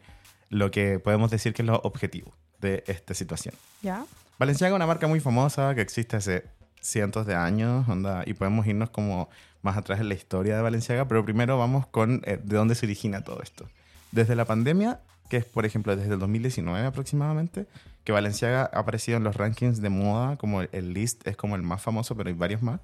lo 0.49 0.71
que 0.71 1.01
podemos 1.01 1.31
decir 1.33 1.53
que 1.53 1.63
es 1.63 1.67
lo 1.67 1.81
objetivo 1.83 2.33
de 2.61 2.85
esta 2.87 3.15
situación. 3.15 3.55
¿Ya? 3.83 4.05
Valenciaga 4.39 4.75
es 4.75 4.77
una 4.77 4.87
marca 4.87 5.09
muy 5.09 5.19
famosa 5.19 5.75
que 5.75 5.81
existe 5.81 6.17
hace 6.17 6.45
cientos 6.81 7.27
de 7.27 7.35
años, 7.35 7.89
onda, 7.89 8.23
y 8.27 8.35
podemos 8.35 8.67
irnos 8.67 8.91
como 8.91 9.29
más 9.63 9.77
atrás 9.77 10.01
en 10.01 10.09
la 10.09 10.15
historia 10.15 10.57
de 10.57 10.63
Valenciaga, 10.63 11.07
pero 11.09 11.25
primero 11.25 11.59
vamos 11.59 11.87
con 11.87 12.23
eh, 12.25 12.39
de 12.43 12.57
dónde 12.57 12.75
se 12.75 12.87
origina 12.87 13.23
todo 13.23 13.43
esto. 13.43 13.69
Desde 14.13 14.35
la 14.35 14.45
pandemia, 14.45 15.01
que 15.29 15.37
es 15.39 15.45
por 15.45 15.65
ejemplo 15.65 15.95
desde 15.95 16.13
el 16.13 16.19
2019 16.19 16.87
aproximadamente, 16.87 17.67
que 18.05 18.13
Valenciaga 18.13 18.69
ha 18.73 18.81
aparecido 18.81 19.19
en 19.19 19.25
los 19.25 19.37
rankings 19.37 19.81
de 19.81 19.91
moda, 19.91 20.37
como 20.37 20.63
el, 20.63 20.93
list 20.93 21.27
es 21.27 21.37
como 21.37 21.57
el 21.57 21.63
más 21.63 21.83
famoso, 21.83 22.17
pero 22.17 22.29
hay 22.29 22.35
varios 22.35 22.63
más, 22.63 22.81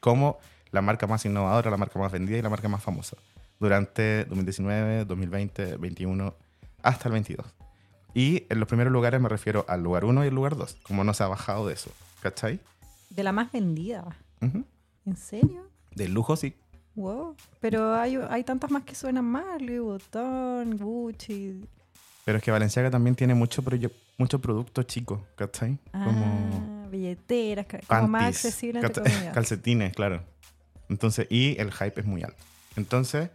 como 0.00 0.38
la 0.70 0.80
marca 0.80 1.06
más 1.06 1.24
innovadora, 1.24 1.70
la 1.70 1.76
marca 1.76 1.98
más 1.98 2.12
vendida 2.12 2.38
y 2.38 2.42
la 2.42 2.48
marca 2.48 2.68
más 2.68 2.82
famosa, 2.82 3.16
durante 3.58 4.24
2019, 4.24 5.04
2020, 5.04 5.72
2021, 5.72 6.34
hasta 6.82 7.08
el 7.08 7.12
22. 7.12 7.46
Y 8.14 8.46
en 8.48 8.58
los 8.58 8.68
primeros 8.68 8.92
lugares 8.92 9.20
me 9.20 9.28
refiero 9.28 9.64
al 9.68 9.82
lugar 9.82 10.04
1 10.04 10.24
y 10.24 10.28
el 10.28 10.34
lugar 10.34 10.56
2, 10.56 10.78
como 10.82 11.04
no 11.04 11.14
se 11.14 11.22
ha 11.22 11.28
bajado 11.28 11.66
de 11.66 11.74
eso, 11.74 11.90
¿cachai? 12.22 12.60
De 13.10 13.22
la 13.22 13.32
más 13.32 13.52
vendida. 13.52 14.04
Ujú. 14.40 14.64
¿En 15.04 15.16
serio? 15.16 15.68
De 15.94 16.08
lujo 16.08 16.36
sí. 16.36 16.54
Wow. 17.00 17.34
Pero 17.60 17.94
hay, 17.94 18.16
hay 18.28 18.44
tantas 18.44 18.70
más 18.70 18.84
que 18.84 18.94
suenan 18.94 19.24
más. 19.24 19.60
Louis 19.62 19.80
Vuitton, 19.80 20.76
Gucci. 20.76 21.64
Pero 22.24 22.38
es 22.38 22.44
que 22.44 22.50
Valenciaga 22.50 22.90
también 22.90 23.16
tiene 23.16 23.34
mucho, 23.34 23.64
mucho 24.18 24.38
producto 24.40 24.82
chico, 24.82 25.26
¿cachai? 25.34 25.78
Como 25.92 26.84
Ah, 26.84 26.88
billeteras, 26.90 27.66
ca- 27.66 27.80
como 27.86 28.08
más 28.08 28.22
panties, 28.22 28.44
accesible 28.44 28.80
entre 28.80 29.02
calcetines, 29.32 29.94
claro. 29.94 30.22
Entonces, 30.90 31.26
y 31.30 31.58
el 31.58 31.72
hype 31.72 32.00
es 32.00 32.06
muy 32.06 32.22
alto. 32.22 32.42
Entonces, 32.76 33.30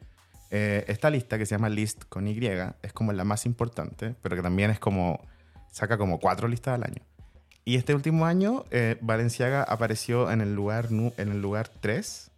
eh, 0.51 0.85
esta 0.87 1.09
lista 1.09 1.37
que 1.39 1.45
se 1.47 1.55
llama 1.55 1.69
List 1.69 2.03
con 2.07 2.27
Y 2.27 2.37
es 2.83 2.93
como 2.93 3.11
la 3.13 3.23
más 3.23 3.45
importante, 3.47 4.15
pero 4.21 4.35
que 4.35 4.41
también 4.43 4.69
es 4.69 4.79
como, 4.79 5.19
saca 5.71 5.97
como 5.97 6.19
cuatro 6.19 6.47
listas 6.47 6.75
al 6.75 6.83
año. 6.83 7.01
Y 7.65 7.77
este 7.77 7.95
último 7.95 8.27
año, 8.27 8.63
eh, 8.69 8.97
Valenciaga 9.01 9.63
apareció 9.63 10.29
en 10.29 10.41
el 10.41 10.53
lugar, 10.53 10.89
en 10.91 11.31
el 11.31 11.41
lugar 11.41 11.69
3 11.81 12.29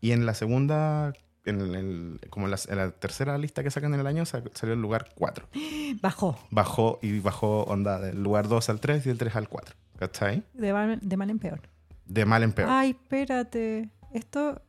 y 0.00 0.12
en 0.12 0.26
la 0.26 0.34
segunda, 0.34 1.12
en 1.44 1.60
el- 1.74 2.20
como 2.30 2.46
en 2.46 2.50
la, 2.52 2.58
en 2.68 2.76
la 2.76 2.90
tercera 2.90 3.36
lista 3.38 3.62
que 3.62 3.70
sacan 3.70 3.94
en 3.94 4.00
el 4.00 4.06
año, 4.06 4.24
sa- 4.24 4.42
salió 4.54 4.74
el 4.74 4.80
lugar 4.82 5.08
4. 5.14 5.46
Bajó. 6.02 6.38
Bajó 6.50 6.98
y 7.02 7.18
bajó 7.20 7.62
onda 7.64 7.98
del 8.00 8.22
lugar 8.22 8.48
2 8.48 8.68
al 8.70 8.80
3 8.80 9.04
y 9.06 9.08
del 9.08 9.18
3 9.18 9.36
al 9.36 9.48
4. 9.48 9.74
¿Cachai? 9.98 10.42
De 10.52 10.72
mal, 10.72 10.98
de 11.00 11.16
mal 11.16 11.30
en 11.30 11.38
peor. 11.38 11.60
De 12.04 12.24
mal 12.26 12.42
en 12.42 12.52
peor. 12.52 12.68
Ay, 12.70 12.90
espérate. 12.90 13.88
Esto. 14.12 14.60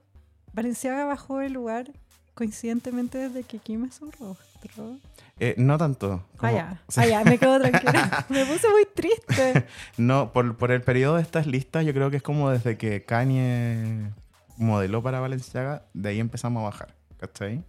Valenciaga 0.54 1.06
bajó 1.06 1.42
el 1.42 1.54
lugar 1.54 1.92
coincidentemente 2.34 3.18
desde 3.18 3.44
que 3.44 3.60
Kim 3.60 3.86
es 3.86 3.96
su 3.96 4.10
rostro. 4.12 4.98
Eh, 5.40 5.54
no 5.58 5.78
tanto. 5.78 6.24
Ah, 6.36 6.38
como-. 6.38 6.78
Ah, 6.96 7.06
ya, 7.06 7.24
me 7.24 7.38
quedo 7.38 7.60
tranquila. 7.60 8.26
me 8.30 8.46
puse 8.46 8.70
muy 8.70 8.86
triste. 8.96 9.66
No, 9.98 10.32
por, 10.32 10.56
por 10.58 10.72
el 10.72 10.82
periodo 10.82 11.18
de 11.18 11.22
estas 11.22 11.46
listas, 11.46 11.86
yo 11.86 11.94
creo 11.94 12.10
que 12.10 12.18
es 12.18 12.24
como 12.24 12.50
desde 12.50 12.78
que 12.78 13.04
Kanye 13.04 14.12
modeló 14.58 15.02
para 15.02 15.20
Valenciaga, 15.20 15.86
de 15.94 16.10
ahí 16.10 16.20
empezamos 16.20 16.62
a 16.62 16.66
bajar. 16.66 16.96
¿Cachai? 17.18 17.64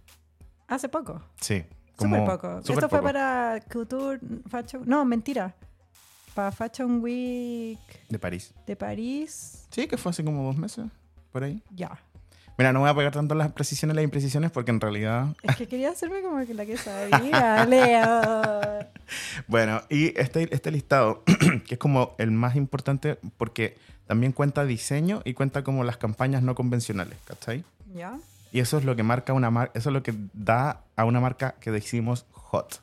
Hace 0.67 0.89
poco. 0.89 1.21
Sí. 1.39 1.63
Súper 1.97 2.09
como- 2.19 2.25
poco. 2.25 2.61
súper 2.61 2.75
Esto 2.75 2.89
fue 2.89 2.99
poco. 2.99 3.03
para 3.03 3.59
Couture 3.71 4.19
Fashion... 4.47 4.83
No, 4.85 5.03
mentira. 5.05 5.55
Para 6.35 6.51
Fashion 6.51 7.01
Week 7.01 7.79
De 8.07 8.19
París. 8.19 8.53
de 8.65 8.75
París. 8.75 9.65
Sí, 9.71 9.87
que 9.87 9.97
fue 9.97 10.11
hace 10.11 10.23
como 10.23 10.43
dos 10.43 10.55
meses, 10.55 10.85
por 11.31 11.43
ahí. 11.43 11.61
Ya. 11.71 11.99
Mira, 12.57 12.71
no 12.73 12.81
voy 12.81 12.89
a 12.89 12.93
pegar 12.93 13.11
tanto 13.13 13.35
las 13.35 13.51
precisiones 13.53 13.93
y 13.93 13.95
las 13.95 14.03
imprecisiones 14.03 14.51
porque 14.51 14.71
en 14.71 14.79
realidad... 14.81 15.27
Es 15.43 15.55
que 15.55 15.67
quería 15.67 15.89
hacerme 15.91 16.21
como 16.21 16.45
que 16.45 16.53
la 16.53 16.65
que 16.65 16.77
sabía, 16.77 17.65
Leo. 17.65 18.85
Bueno, 19.47 19.81
y 19.89 20.17
este, 20.19 20.53
este 20.53 20.69
listado, 20.71 21.23
que 21.67 21.75
es 21.75 21.79
como 21.79 22.15
el 22.19 22.31
más 22.31 22.55
importante 22.55 23.17
porque 23.37 23.77
también 24.09 24.31
cuenta 24.31 24.65
diseño 24.65 25.21
y 25.23 25.35
cuenta 25.35 25.63
como 25.63 25.83
las 25.83 25.97
campañas 25.97 26.41
no 26.41 26.55
convencionales, 26.55 27.19
¿cachai? 27.25 27.63
¿Ya? 27.93 28.17
Y 28.51 28.59
eso 28.59 28.79
es 28.79 28.83
lo 28.83 28.95
que 28.95 29.03
marca 29.03 29.33
una 29.33 29.51
marca, 29.51 29.77
eso 29.77 29.89
es 29.89 29.93
lo 29.93 30.01
que 30.01 30.15
da 30.33 30.81
a 30.95 31.05
una 31.05 31.19
marca 31.19 31.53
que 31.59 31.69
decimos 31.69 32.25
hot. 32.31 32.81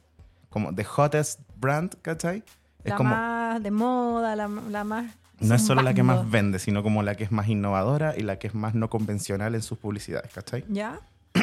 Como 0.50 0.72
the 0.72 0.86
hottest 0.96 1.40
brand, 1.56 1.96
¿cachai? 2.00 2.44
Es 2.84 2.90
La 2.90 2.96
como, 2.96 3.10
más 3.10 3.60
de 3.60 3.72
moda, 3.72 4.36
la, 4.36 4.46
la 4.46 4.84
más... 4.84 5.16
no 5.40 5.56
es 5.56 5.62
solo 5.62 5.82
la 5.82 5.94
que 5.94 6.04
más 6.04 6.30
vende, 6.30 6.60
sino 6.60 6.84
como 6.84 7.02
la 7.02 7.16
que 7.16 7.24
es 7.24 7.32
más 7.32 7.48
innovadora 7.48 8.14
y 8.16 8.20
la 8.20 8.38
que 8.38 8.46
es 8.46 8.54
más 8.54 8.76
no 8.76 8.88
convencional 8.88 9.56
en 9.56 9.62
sus 9.62 9.78
publicidades, 9.78 10.32
¿cachai? 10.32 10.64
¿Ya? 10.68 11.00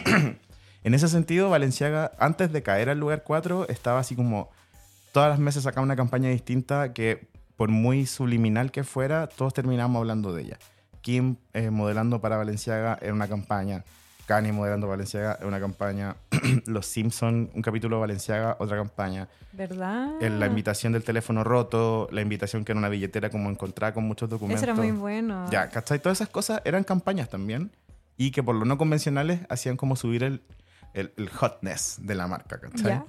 En 0.86 0.94
ese 0.94 1.08
sentido, 1.08 1.50
Valenciaga, 1.50 2.12
antes 2.20 2.52
de 2.52 2.62
caer 2.62 2.90
al 2.90 3.00
lugar 3.00 3.24
4, 3.24 3.70
estaba 3.70 4.00
así 4.00 4.18
como 4.18 4.50
todas 5.14 5.30
las 5.30 5.40
meses 5.40 5.64
sacaba 5.64 5.86
una 5.86 5.96
campaña 5.96 6.30
distinta 6.30 6.92
que, 6.92 7.28
por 7.58 7.70
muy 7.70 8.06
subliminal 8.06 8.72
que 8.72 8.84
fuera, 8.84 9.28
todos 9.28 9.54
terminábamos 9.54 10.00
hablando 10.00 10.34
de 10.34 10.44
ella. 10.44 10.60
Kim 11.02 11.36
eh, 11.54 11.70
modelando 11.70 12.22
para 12.22 12.38
Valenciaga 12.38 12.98
era 13.02 13.14
una 13.14 13.28
campaña, 13.28 13.84
Kanye 14.26 14.54
modelando 14.54 14.88
para 14.88 14.96
Valenciaga 14.96 15.36
era 15.38 15.48
una 15.48 15.60
campaña, 15.60 16.16
Los 16.66 16.86
Simpson, 16.86 17.52
un 17.54 17.62
capítulo 17.62 17.98
de 17.98 18.02
Valenciaga, 18.02 18.56
otra 18.60 18.78
campaña. 18.78 19.28
¿Verdad? 19.52 20.22
En 20.22 20.40
la 20.40 20.48
invitación 20.48 20.94
del 20.94 21.04
teléfono 21.04 21.44
roto, 21.44 22.08
la 22.12 22.22
invitación 22.22 22.64
que 22.64 22.72
era 22.72 22.80
una 22.80 22.90
billetera 22.90 23.30
como 23.30 23.50
encontrada 23.50 23.94
con 23.94 24.06
muchos 24.06 24.30
documentos. 24.30 24.64
Eso 24.64 24.72
era 24.72 24.82
muy 24.82 24.92
bueno. 24.92 25.50
Ya, 25.52 25.70
¿cachai? 25.70 26.00
Todas 26.00 26.20
esas 26.20 26.30
cosas 26.30 26.62
eran 26.64 26.84
campañas 26.84 27.30
también 27.30 27.72
y 28.18 28.32
que 28.32 28.42
por 28.42 28.56
lo 28.56 28.66
no 28.66 28.78
convencionales 28.78 29.42
hacían 29.50 29.76
como 29.76 29.96
subir 29.96 30.24
el, 30.24 30.42
el, 30.94 31.12
el 31.18 31.30
hotness 31.30 31.98
de 32.02 32.16
la 32.16 32.28
marca, 32.28 32.60
¿cachai? 32.60 32.92
¿Ya? 32.92 33.06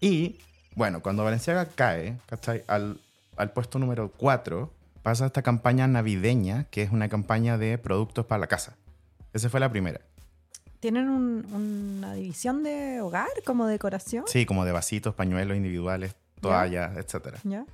Y 0.00 0.38
bueno, 0.76 1.02
cuando 1.02 1.24
Valenciaga 1.24 1.66
cae, 1.66 2.18
¿cachai? 2.26 2.62
Al, 2.68 3.00
al 3.36 3.52
puesto 3.52 3.78
número 3.78 4.10
4 4.16 4.70
pasa 5.02 5.26
esta 5.26 5.42
campaña 5.42 5.86
navideña, 5.86 6.64
que 6.70 6.82
es 6.82 6.90
una 6.90 7.08
campaña 7.08 7.58
de 7.58 7.76
productos 7.78 8.24
para 8.26 8.38
la 8.40 8.46
casa. 8.46 8.76
Esa 9.32 9.50
fue 9.50 9.60
la 9.60 9.68
primera. 9.70 10.00
¿Tienen 10.80 11.08
un- 11.08 11.46
una 11.52 12.14
división 12.14 12.62
de 12.62 13.00
hogar 13.00 13.28
como 13.44 13.66
decoración? 13.66 14.24
Sí, 14.26 14.44
como 14.46 14.64
de 14.64 14.72
vasitos, 14.72 15.14
pañuelos 15.14 15.56
individuales, 15.56 16.14
toallas, 16.40 16.96
etcétera. 16.96 17.38
¿Ya? 17.44 17.64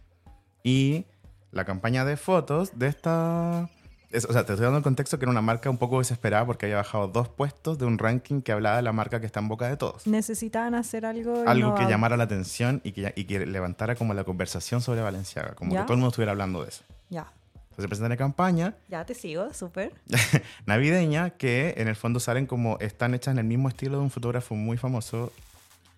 Y 0.63 1.07
la 1.51 1.65
campaña 1.65 2.05
de 2.05 2.17
fotos 2.17 2.79
de 2.79 2.87
esta... 2.89 3.69
es- 4.11 4.25
o 4.25 4.33
sea, 4.33 4.45
te 4.45 4.53
estoy 4.53 4.65
dando 4.65 4.79
el 4.79 4.85
contexto 4.85 5.19
que 5.19 5.25
era 5.25 5.31
una 5.31 5.41
marca 5.43 5.71
un 5.71 5.79
poco 5.79 5.99
desesperada 5.99 6.45
porque 6.47 6.67
había 6.67 6.77
bajado 6.77 7.09
dos 7.09 7.29
puestos 7.29 7.79
de 7.79 7.85
un 7.87 7.99
ranking 7.99 8.43
que 8.43 8.53
hablaba 8.53 8.77
de 8.77 8.83
la 8.83 8.93
marca 8.93 9.21
que 9.21 9.27
está 9.27 9.41
en 9.41 9.49
boca 9.49 9.69
de 9.69 9.77
todos. 9.77 10.07
Necesitaban 10.07 10.75
hacer 10.75 11.07
algo 11.07 11.45
Algo 11.47 11.75
que 11.75 11.85
llamara 11.87 12.17
la 12.17 12.25
atención 12.25 12.81
y 12.85 12.93
que, 12.93 13.13
y 13.17 13.25
que 13.25 13.47
levantara 13.47 13.95
como 13.95 14.15
la 14.15 14.25
conversación 14.25 14.81
sobre 14.81 15.01
Valenciaga, 15.01 15.55
como 15.55 15.73
¿Ya? 15.73 15.81
que 15.81 15.85
todo 15.87 15.95
el 15.95 15.99
mundo 15.99 16.09
estuviera 16.11 16.33
hablando 16.33 16.63
de 16.63 16.69
eso. 16.71 16.83
Ya. 17.09 17.33
Entonces 17.71 17.87
presenta 17.87 18.07
una 18.07 18.17
campaña 18.17 18.75
Ya 18.89 19.05
te 19.07 19.15
sigo, 19.15 19.55
súper. 19.55 19.93
navideña 20.67 21.31
que 21.31 21.75
en 21.77 21.89
el 21.89 21.97
fondo 21.97 22.21
salen 22.21 22.47
como 22.47 22.79
están 22.81 23.15
hechas 23.15 23.33
en 23.33 23.39
el 23.39 23.45
mismo 23.45 23.69
estilo 23.69 23.99
de 23.99 24.03
un 24.05 24.11
fotógrafo 24.11 24.55
muy 24.55 24.77
famoso 24.77 25.33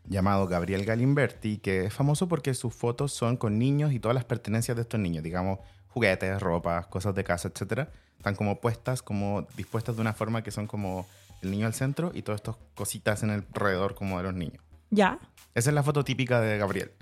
llamado 0.08 0.46
Gabriel 0.48 0.84
Galimberti, 0.84 1.58
que 1.58 1.86
es 1.86 1.94
famoso 1.94 2.28
porque 2.28 2.54
sus 2.54 2.74
fotos 2.74 3.12
son 3.12 3.36
con 3.36 3.58
niños 3.58 3.92
y 3.92 4.00
todas 4.00 4.14
las 4.14 4.24
pertenencias 4.24 4.76
de 4.76 4.82
estos 4.82 4.98
niños, 5.00 5.22
digamos, 5.22 5.60
juguetes, 5.92 6.40
ropas, 6.40 6.86
cosas 6.86 7.14
de 7.14 7.24
casa, 7.24 7.48
etcétera, 7.48 7.90
están 8.16 8.34
como 8.34 8.60
puestas, 8.60 9.02
como 9.02 9.46
dispuestas 9.56 9.96
de 9.96 10.02
una 10.02 10.12
forma 10.12 10.42
que 10.42 10.50
son 10.50 10.66
como 10.66 11.06
el 11.42 11.50
niño 11.50 11.66
al 11.66 11.74
centro 11.74 12.12
y 12.14 12.22
todas 12.22 12.40
estas 12.40 12.56
cositas 12.74 13.22
en 13.22 13.30
el 13.30 13.44
alrededor 13.54 13.94
como 13.94 14.16
de 14.18 14.24
los 14.24 14.34
niños. 14.34 14.62
Ya. 14.90 15.18
Esa 15.54 15.70
es 15.70 15.74
la 15.74 15.82
foto 15.82 16.04
típica 16.04 16.40
de 16.40 16.56
Gabriel. 16.58 16.92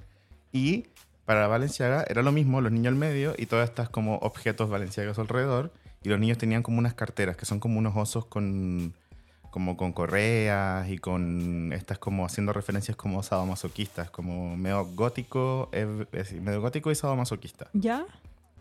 Y 0.53 0.87
para 1.25 1.47
Valenciaga 1.47 2.05
era 2.09 2.23
lo 2.23 2.33
mismo, 2.33 2.61
los 2.61 2.73
niños 2.73 2.93
al 2.93 2.97
medio 2.97 3.35
y 3.37 3.47
todas 3.47 3.69
estas 3.69 3.89
como 3.89 4.17
objetos 4.17 4.69
valenciagos 4.69 5.19
alrededor. 5.19 5.73
Y 6.03 6.09
los 6.09 6.19
niños 6.19 6.39
tenían 6.39 6.63
como 6.63 6.79
unas 6.79 6.95
carteras, 6.95 7.37
que 7.37 7.45
son 7.45 7.61
como 7.61 7.79
unos 7.79 7.97
osos 7.97 8.25
con 8.25 8.95
como 9.51 9.77
con 9.77 9.93
correas 9.93 10.89
y 10.89 10.99
con 10.99 11.73
estas 11.73 11.99
como 11.99 12.25
haciendo 12.25 12.53
referencias 12.53 12.97
como 12.97 13.23
sadomasoquistas, 13.23 14.11
como 14.11 14.57
medio 14.57 14.87
gótico, 14.87 15.69
eh, 15.73 16.07
medio 16.41 16.61
gótico 16.61 16.91
y 16.91 16.95
sadomasoquista. 16.95 17.69
¿Ya? 17.73 18.07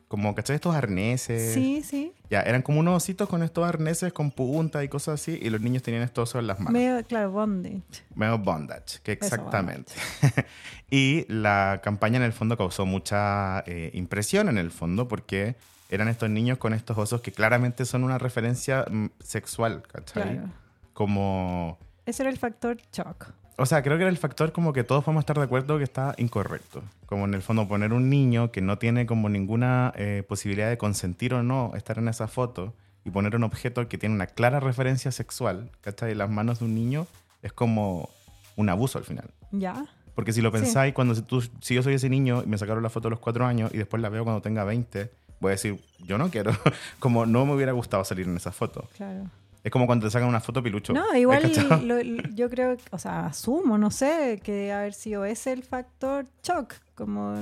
Como, 0.09 0.33
¿cachai? 0.33 0.55
Estos 0.55 0.75
arneses. 0.75 1.53
Sí, 1.53 1.83
sí. 1.83 2.13
Ya, 2.31 2.41
eran 2.41 2.63
como 2.63 2.79
unos 2.79 2.97
ositos 2.97 3.29
con 3.29 3.43
estos 3.43 3.63
arneses 3.63 4.11
con 4.11 4.31
punta 4.31 4.83
y 4.83 4.89
cosas 4.89 5.21
así, 5.21 5.37
y 5.39 5.51
los 5.51 5.61
niños 5.61 5.83
tenían 5.83 6.01
estos 6.01 6.29
osos 6.29 6.39
en 6.39 6.47
las 6.47 6.59
manos. 6.59 6.73
Medio, 6.73 7.05
claro, 7.05 7.31
bondage. 7.31 8.03
Medio 8.15 8.39
bondage, 8.39 8.99
que 9.03 9.13
Eso, 9.13 9.25
exactamente. 9.25 9.93
y 10.89 11.31
la 11.31 11.79
campaña 11.83 12.17
en 12.17 12.23
el 12.23 12.33
fondo 12.33 12.57
causó 12.57 12.87
mucha 12.87 13.63
eh, 13.67 13.91
impresión 13.93 14.49
en 14.49 14.57
el 14.57 14.71
fondo 14.71 15.07
porque 15.07 15.55
eran 15.89 16.07
estos 16.07 16.29
niños 16.31 16.57
con 16.57 16.73
estos 16.73 16.97
osos 16.97 17.21
que 17.21 17.31
claramente 17.31 17.85
son 17.85 18.03
una 18.03 18.17
referencia 18.17 18.85
mm, 18.89 19.05
sexual, 19.23 19.83
¿cachai? 19.83 20.23
Claro. 20.23 20.49
Como... 20.93 21.77
Ese 22.07 22.23
era 22.23 22.31
el 22.31 22.39
factor 22.39 22.77
shock. 22.91 23.27
O 23.59 23.65
sea, 23.65 23.83
creo 23.83 23.97
que 23.97 24.03
era 24.03 24.09
el 24.09 24.17
factor 24.17 24.51
como 24.51 24.73
que 24.73 24.83
todos 24.83 25.03
podemos 25.03 25.21
estar 25.21 25.37
de 25.37 25.43
acuerdo 25.43 25.77
que 25.77 25.83
está 25.83 26.15
incorrecto. 26.17 26.81
Como 27.05 27.25
en 27.25 27.33
el 27.33 27.41
fondo 27.41 27.67
poner 27.67 27.93
un 27.93 28.09
niño 28.09 28.51
que 28.51 28.61
no 28.61 28.77
tiene 28.77 29.05
como 29.05 29.27
ninguna 29.29 29.93
eh, 29.95 30.23
posibilidad 30.27 30.69
de 30.69 30.77
consentir 30.77 31.33
o 31.33 31.43
no 31.43 31.71
estar 31.75 31.97
en 31.97 32.07
esa 32.07 32.27
foto 32.27 32.73
y 33.05 33.11
poner 33.11 33.35
un 33.35 33.43
objeto 33.43 33.87
que 33.87 33.97
tiene 33.97 34.15
una 34.15 34.27
clara 34.27 34.59
referencia 34.59 35.11
sexual, 35.11 35.69
¿cachai? 35.81 36.11
En 36.13 36.17
las 36.19 36.29
manos 36.29 36.59
de 36.59 36.65
un 36.65 36.75
niño 36.75 37.05
es 37.41 37.51
como 37.53 38.09
un 38.55 38.69
abuso 38.69 38.97
al 38.97 39.03
final. 39.03 39.29
¿Ya? 39.51 39.85
Porque 40.15 40.33
si 40.33 40.41
lo 40.41 40.49
Sí. 40.51 40.57
pensáis, 40.57 40.93
cuando 40.93 41.15
si, 41.15 41.21
tú, 41.21 41.41
si 41.61 41.75
yo 41.75 41.83
soy 41.83 41.93
ese 41.93 42.09
niño 42.09 42.43
y 42.43 42.47
me 42.47 42.57
sacaron 42.57 42.83
la 42.83 42.89
foto 42.89 43.07
a 43.07 43.11
los 43.11 43.19
cuatro 43.19 43.45
años 43.45 43.71
y 43.73 43.77
después 43.77 44.01
la 44.01 44.09
veo 44.09 44.23
cuando 44.23 44.41
tenga 44.41 44.63
20, 44.65 45.09
voy 45.39 45.49
a 45.49 45.51
decir, 45.51 45.79
yo 45.99 46.17
no 46.17 46.29
quiero, 46.29 46.51
como 46.99 47.25
no 47.25 47.45
me 47.45 47.53
hubiera 47.55 47.71
gustado 47.71 48.03
salir 48.03 48.27
en 48.27 48.35
esa 48.37 48.51
foto. 48.51 48.87
Claro. 48.97 49.25
Es 49.63 49.71
como 49.71 49.85
cuando 49.85 50.07
te 50.07 50.11
sacan 50.11 50.29
una 50.29 50.39
foto 50.39 50.63
pilucho. 50.63 50.93
No, 50.93 51.03
¿Hay 51.11 51.21
igual 51.21 51.51
lo- 51.83 52.01
yo 52.33 52.49
creo, 52.49 52.77
o 52.91 52.97
sea, 52.97 53.25
asumo, 53.27 53.77
no 53.77 53.91
sé, 53.91 54.39
que 54.43 54.51
debe 54.53 54.71
haber 54.73 54.93
sido 54.93 55.25
ese 55.25 55.51
el 55.51 55.63
factor 55.63 56.25
shock, 56.43 56.75
como 56.95 57.35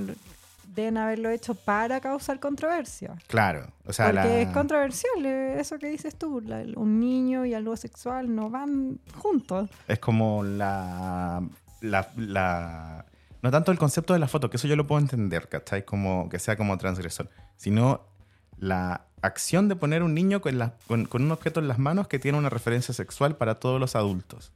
deben 0.75 0.97
haberlo 0.97 1.29
hecho 1.29 1.55
para 1.55 1.99
causar 2.01 2.39
controversia. 2.39 3.15
Claro, 3.27 3.67
o 3.85 3.93
sea, 3.93 4.07
Porque 4.07 4.21
la- 4.21 4.41
es 4.41 4.47
controversial, 4.49 5.25
eh, 5.25 5.59
eso 5.59 5.77
que 5.79 5.87
dices 5.87 6.15
tú, 6.15 6.41
la- 6.41 6.63
un 6.75 6.99
niño 6.99 7.45
y 7.45 7.53
algo 7.53 7.75
sexual 7.77 8.33
no 8.35 8.49
van 8.49 8.99
juntos. 9.15 9.69
es 9.87 9.99
como 9.99 10.43
la, 10.43 11.41
la, 11.81 12.09
la- 12.15 13.05
No 13.43 13.51
tanto 13.51 13.71
el 13.71 13.77
concepto 13.77 14.13
de 14.13 14.19
la 14.19 14.27
foto, 14.27 14.49
que 14.49 14.57
eso 14.57 14.67
yo 14.67 14.75
lo 14.75 14.87
puedo 14.87 14.99
entender, 14.99 15.47
¿cachai? 15.47 15.85
Como 15.85 16.27
que 16.29 16.39
sea 16.39 16.57
como 16.57 16.77
transgresor, 16.77 17.29
sino 17.55 18.01
la 18.57 19.01
acción 19.21 19.67
de 19.67 19.75
poner 19.75 20.03
un 20.03 20.13
niño 20.13 20.41
con, 20.41 20.57
la- 20.57 20.73
con, 20.87 21.05
con 21.05 21.23
un 21.23 21.31
objeto 21.31 21.59
en 21.59 21.67
las 21.67 21.79
manos 21.79 22.07
que 22.07 22.19
tiene 22.19 22.37
una 22.37 22.49
referencia 22.49 22.93
sexual 22.93 23.35
para 23.35 23.55
todos 23.55 23.79
los 23.79 23.95
adultos. 23.95 24.51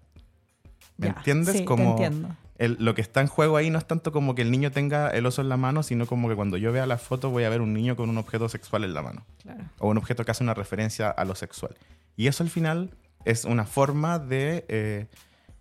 ¿Me 0.98 1.08
Ya, 1.08 1.14
entiendes? 1.18 1.58
Sí, 1.58 1.66
como 1.66 1.96
te 1.96 2.04
entiendo. 2.06 2.36
el- 2.60 2.78
lo 2.80 2.94
que 2.94 3.02
está 3.02 3.22
en 3.22 3.28
juego 3.28 3.58
ahí 3.58 3.70
no 3.70 3.78
es 3.80 3.86
tanto 3.88 4.12
como 4.12 4.36
que 4.36 4.44
el 4.44 4.52
niño 4.52 4.72
tenga 4.72 5.10
el 5.10 5.26
oso 5.26 5.42
en 5.42 5.50
la 5.50 5.58
mano, 5.58 5.82
sino 5.84 6.06
como 6.06 6.30
que 6.30 6.36
cuando 6.36 6.58
yo 6.58 6.72
vea 6.72 6.86
la 6.86 6.98
foto 6.98 7.30
voy 7.32 7.44
a 7.44 7.50
ver 7.50 7.62
un 7.62 7.74
niño 7.74 7.96
con 7.96 8.10
un 8.10 8.18
objeto 8.18 8.50
sexual 8.50 8.84
en 8.84 8.94
la 8.94 9.02
mano. 9.02 9.26
Claro. 9.42 9.64
O 9.80 9.90
un 9.90 9.98
objeto 9.98 10.24
que 10.26 10.32
hace 10.32 10.44
una 10.44 10.54
referencia 10.54 11.10
a 11.10 11.26
lo 11.26 11.34
sexual. 11.36 11.76
Y 12.16 12.28
eso 12.28 12.44
al 12.44 12.50
final 12.50 12.92
es 13.26 13.46
una 13.46 13.66
forma 13.66 14.20
de 14.20 14.66
eh, 14.68 15.08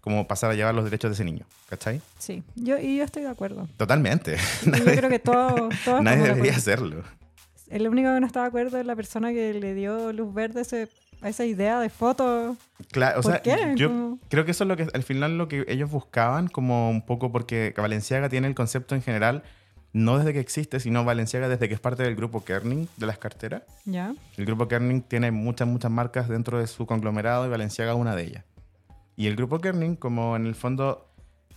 como 0.02 0.26
pasar 0.28 0.50
a 0.50 0.54
llevar 0.54 0.74
los 0.74 0.84
derechos 0.84 1.10
de 1.10 1.14
ese 1.14 1.24
niño. 1.24 1.46
¿Cachai? 1.70 2.02
Sí, 2.18 2.42
yo, 2.56 2.78
y 2.78 2.98
yo 2.98 3.04
estoy 3.04 3.22
de 3.22 3.28
acuerdo. 3.28 3.68
Totalmente. 3.76 4.36
Y 4.66 4.70
yo 4.70 4.84
creo 4.84 5.08
que 5.08 5.14
estamos 5.22 5.72
Nadie 6.02 6.18
de 6.18 6.22
debería 6.34 6.52
acuerdo. 6.52 6.56
hacerlo. 6.56 7.04
El 7.70 7.88
único 7.88 8.12
que 8.12 8.20
no 8.20 8.26
está 8.26 8.42
de 8.42 8.46
acuerdo 8.48 8.78
es 8.78 8.84
la 8.84 8.96
persona 8.96 9.30
que 9.32 9.54
le 9.54 9.74
dio 9.74 10.12
luz 10.12 10.34
verde 10.34 10.58
a 10.58 10.62
ese- 10.62 10.88
a 11.22 11.28
esa 11.28 11.44
idea 11.44 11.78
de 11.80 11.88
foto. 11.90 12.56
Claro, 12.90 13.20
o 13.20 13.22
¿Por 13.22 13.32
sea, 13.32 13.42
qué? 13.42 13.74
yo 13.76 13.88
Como- 13.88 14.18
creo 14.28 14.44
que 14.44 14.50
eso 14.50 14.64
es 14.64 14.68
lo 14.68 14.76
que 14.76 14.86
al 14.92 15.02
final 15.02 15.38
lo 15.38 15.48
que 15.48 15.64
ellos 15.68 15.90
buscaban, 15.90 16.48
como 16.48 16.90
un 16.90 17.04
poco 17.06 17.30
porque 17.30 17.72
Valenciaga 17.76 18.28
tiene 18.28 18.48
el 18.48 18.54
concepto 18.54 18.94
en 18.94 19.02
general, 19.02 19.42
no 19.92 20.18
desde 20.18 20.32
que 20.32 20.40
existe, 20.40 20.80
sino 20.80 21.04
Valenciaga 21.04 21.48
desde 21.48 21.68
que 21.68 21.74
es 21.74 21.80
parte 21.80 22.02
del 22.02 22.16
grupo 22.16 22.44
Kerning 22.44 22.88
de 22.96 23.06
las 23.06 23.18
carteras. 23.18 23.62
¿Ya? 23.84 24.14
El 24.36 24.46
grupo 24.46 24.66
Kerning 24.68 25.02
tiene 25.02 25.30
muchas, 25.30 25.68
muchas 25.68 25.90
marcas 25.90 26.28
dentro 26.28 26.58
de 26.58 26.66
su 26.66 26.86
conglomerado 26.86 27.46
y 27.46 27.50
Valenciaga 27.50 27.94
una 27.94 28.16
de 28.16 28.22
ellas. 28.24 28.44
Y 29.16 29.26
el 29.26 29.36
grupo 29.36 29.58
Kerning, 29.60 29.96
como 29.96 30.36
en 30.36 30.46
el 30.46 30.54
fondo, 30.54 31.09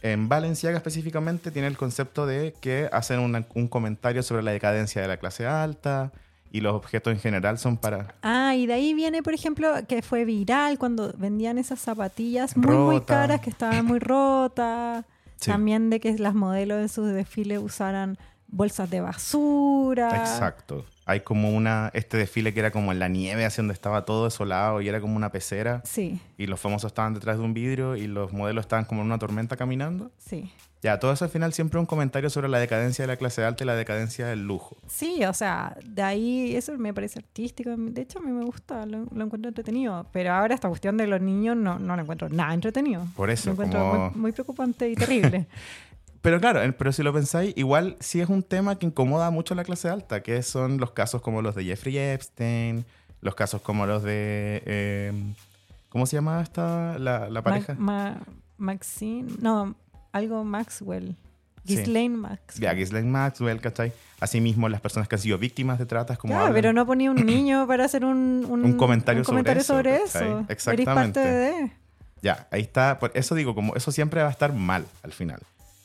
en 0.03 0.29
Valenciaga 0.29 0.77
específicamente, 0.77 1.49
tiene 1.49 1.67
el 1.67 1.77
concepto 1.77 2.25
de 2.27 2.53
que 2.61 2.87
hacen 2.91 3.19
una- 3.19 3.45
un 3.55 3.67
comentario 3.67 4.21
sobre 4.21 4.43
la 4.43 4.51
decadencia 4.51 5.01
de 5.01 5.07
la 5.07 5.17
clase 5.17 5.47
alta 5.47 6.11
y 6.51 6.61
los 6.61 6.75
objetos 6.75 7.11
en 7.13 7.19
general 7.19 7.57
son 7.57 7.77
para... 7.77 8.13
Ah, 8.21 8.53
y 8.55 8.67
de 8.67 8.73
ahí 8.73 8.93
viene, 8.93 9.23
por 9.23 9.33
ejemplo, 9.33 9.73
que 9.87 10.03
fue 10.03 10.23
viral 10.23 10.77
cuando 10.77 11.11
vendían 11.17 11.57
esas 11.57 11.79
zapatillas 11.79 12.55
muy, 12.55 12.75
muy 12.75 13.01
caras 13.01 13.41
que 13.41 13.49
estaban 13.49 13.85
muy 13.85 13.97
rotas. 13.99 15.03
Sí. 15.37 15.51
También 15.51 15.89
de 15.89 15.99
que 15.99 16.17
las 16.19 16.33
modelos 16.35 16.79
en 16.79 16.87
sus 16.87 17.11
desfiles 17.11 17.59
usaran 17.61 18.17
bolsas 18.53 18.89
de 18.89 19.01
basura. 19.01 20.09
Exacto. 20.17 20.85
Hay 21.05 21.19
como 21.19 21.49
una, 21.51 21.91
este 21.93 22.15
desfile 22.15 22.53
que 22.53 22.61
era 22.61 22.71
como 22.71 22.91
en 22.93 22.99
la 22.99 23.09
nieve, 23.09 23.43
hacia 23.45 23.61
donde 23.61 23.73
estaba 23.73 24.05
todo 24.05 24.23
desolado 24.23 24.79
y 24.79 24.87
era 24.87 25.01
como 25.01 25.17
una 25.17 25.31
pecera. 25.31 25.81
Sí, 25.83 26.21
Y 26.37 26.45
los 26.47 26.59
famosos 26.61 26.91
estaban 26.91 27.13
detrás 27.13 27.37
de 27.37 27.43
un 27.43 27.53
vidrio 27.53 27.97
y 27.97 28.07
los 28.07 28.31
modelos 28.31 28.63
estaban 28.63 28.85
como 28.85 29.01
en 29.01 29.07
una 29.07 29.19
tormenta 29.19 29.57
caminando. 29.57 30.11
sí. 30.17 30.51
Ya, 30.83 30.99
todo 30.99 31.13
eso 31.13 31.23
al 31.23 31.31
final 31.31 31.53
siempre 31.53 31.79
un 31.79 31.85
comentario 31.85 32.29
sobre 32.29 32.49
la 32.49 32.59
decadencia 32.59 33.03
de 33.03 33.07
la 33.07 33.15
clase 33.15 33.41
alta 33.41 33.63
y 33.63 33.67
la 33.67 33.73
decadencia 33.77 34.27
del 34.27 34.45
lujo. 34.45 34.75
Sí, 34.85 35.23
o 35.23 35.33
sea, 35.33 35.77
de 35.85 36.01
ahí 36.01 36.57
eso 36.57 36.77
me 36.77 36.93
parece 36.93 37.19
artístico. 37.19 37.69
De 37.77 38.01
hecho, 38.01 38.19
a 38.19 38.21
mí 38.21 38.29
me 38.33 38.43
gusta, 38.43 38.85
lo, 38.85 39.05
lo 39.13 39.23
encuentro 39.23 39.47
entretenido. 39.47 40.05
Pero 40.11 40.33
ahora 40.33 40.53
esta 40.55 40.67
cuestión 40.67 40.97
de 40.97 41.07
los 41.07 41.21
niños 41.21 41.55
no, 41.55 41.79
no 41.79 41.95
lo 41.95 42.01
encuentro 42.01 42.27
nada 42.27 42.53
entretenido. 42.53 43.07
Por 43.15 43.29
eso, 43.29 43.45
Lo 43.47 43.51
encuentro 43.53 43.79
como- 43.79 44.09
muy, 44.09 44.19
muy 44.19 44.31
preocupante 44.33 44.89
y 44.89 44.95
terrible. 44.95 45.47
Pero 46.23 46.39
claro, 46.39 46.61
pero 46.77 46.91
si 46.91 47.03
lo 47.03 47.13
pensáis, 47.13 47.53
igual 47.55 47.95
sí 47.99 48.19
es 48.21 48.29
un 48.29 48.41
tema 48.41 48.79
que 48.79 48.85
incomoda 48.87 49.29
mucho 49.29 49.53
a 49.53 49.57
la 49.57 49.63
clase 49.63 49.89
alta, 49.89 50.23
que 50.23 50.41
son 50.41 50.77
los 50.77 50.91
casos 50.91 51.21
como 51.21 51.41
los 51.43 51.53
de 51.53 51.65
Jeffrey 51.65 51.97
Epstein, 51.97 52.85
los 53.21 53.35
casos 53.35 53.61
como 53.61 53.85
los 53.85 54.01
de... 54.03 54.63
eh, 54.65 55.33
¿Cómo 55.89 56.05
se 56.07 56.15
llama 56.15 56.41
esta, 56.41 56.97
la, 56.97 57.29
la 57.29 57.41
pareja? 57.43 57.75
Ma- 57.77 58.15
Ma- 58.15 58.21
Maxine, 58.57 59.27
no, 59.39 59.75
algo 60.11 60.43
Maxwell. 60.43 61.15
Sí. 61.65 61.75
Ghislaine 61.77 62.15
Maxwell. 62.17 62.61
Ya, 62.63 62.73
Ghislaine 62.73 63.09
Maxwell, 63.09 63.61
¿cachai? 63.61 63.93
Asimismo, 64.19 64.67
las 64.69 64.81
personas 64.81 65.07
que 65.07 65.15
han 65.15 65.21
sido 65.21 65.37
víctimas 65.37 65.77
de 65.77 65.85
tratas, 65.85 66.17
como 66.17 66.31
Claro, 66.33 66.47
hablan. 66.47 66.55
pero 66.61 66.73
no 66.73 66.85
ponía 66.85 67.11
un 67.11 67.25
niño 67.25 67.67
para 67.67 67.85
hacer 67.85 68.03
un, 68.05 68.45
un, 68.49 68.63
Un 68.65 68.73
comentario 68.77 69.19
un 69.21 69.25
sobre 69.25 69.37
comentario 69.43 69.61
eso, 69.61 69.73
sobre 69.75 69.95
eso. 69.97 70.19
Eres 70.39 70.49
Exactamente. 70.49 71.19
parte 71.19 71.19
de... 71.33 71.71
Ya, 72.21 72.47
ahí 72.51 72.61
está. 72.61 72.97
Por 72.99 73.11
eso 73.13 73.35
digo, 73.35 73.53
como 73.53 73.75
eso 73.75 73.91
siempre 73.91 74.21
va 74.21 74.29
a 74.29 74.31
estar 74.31 74.53
mal 74.53 74.85
al 75.03 75.11
final. 75.11 75.41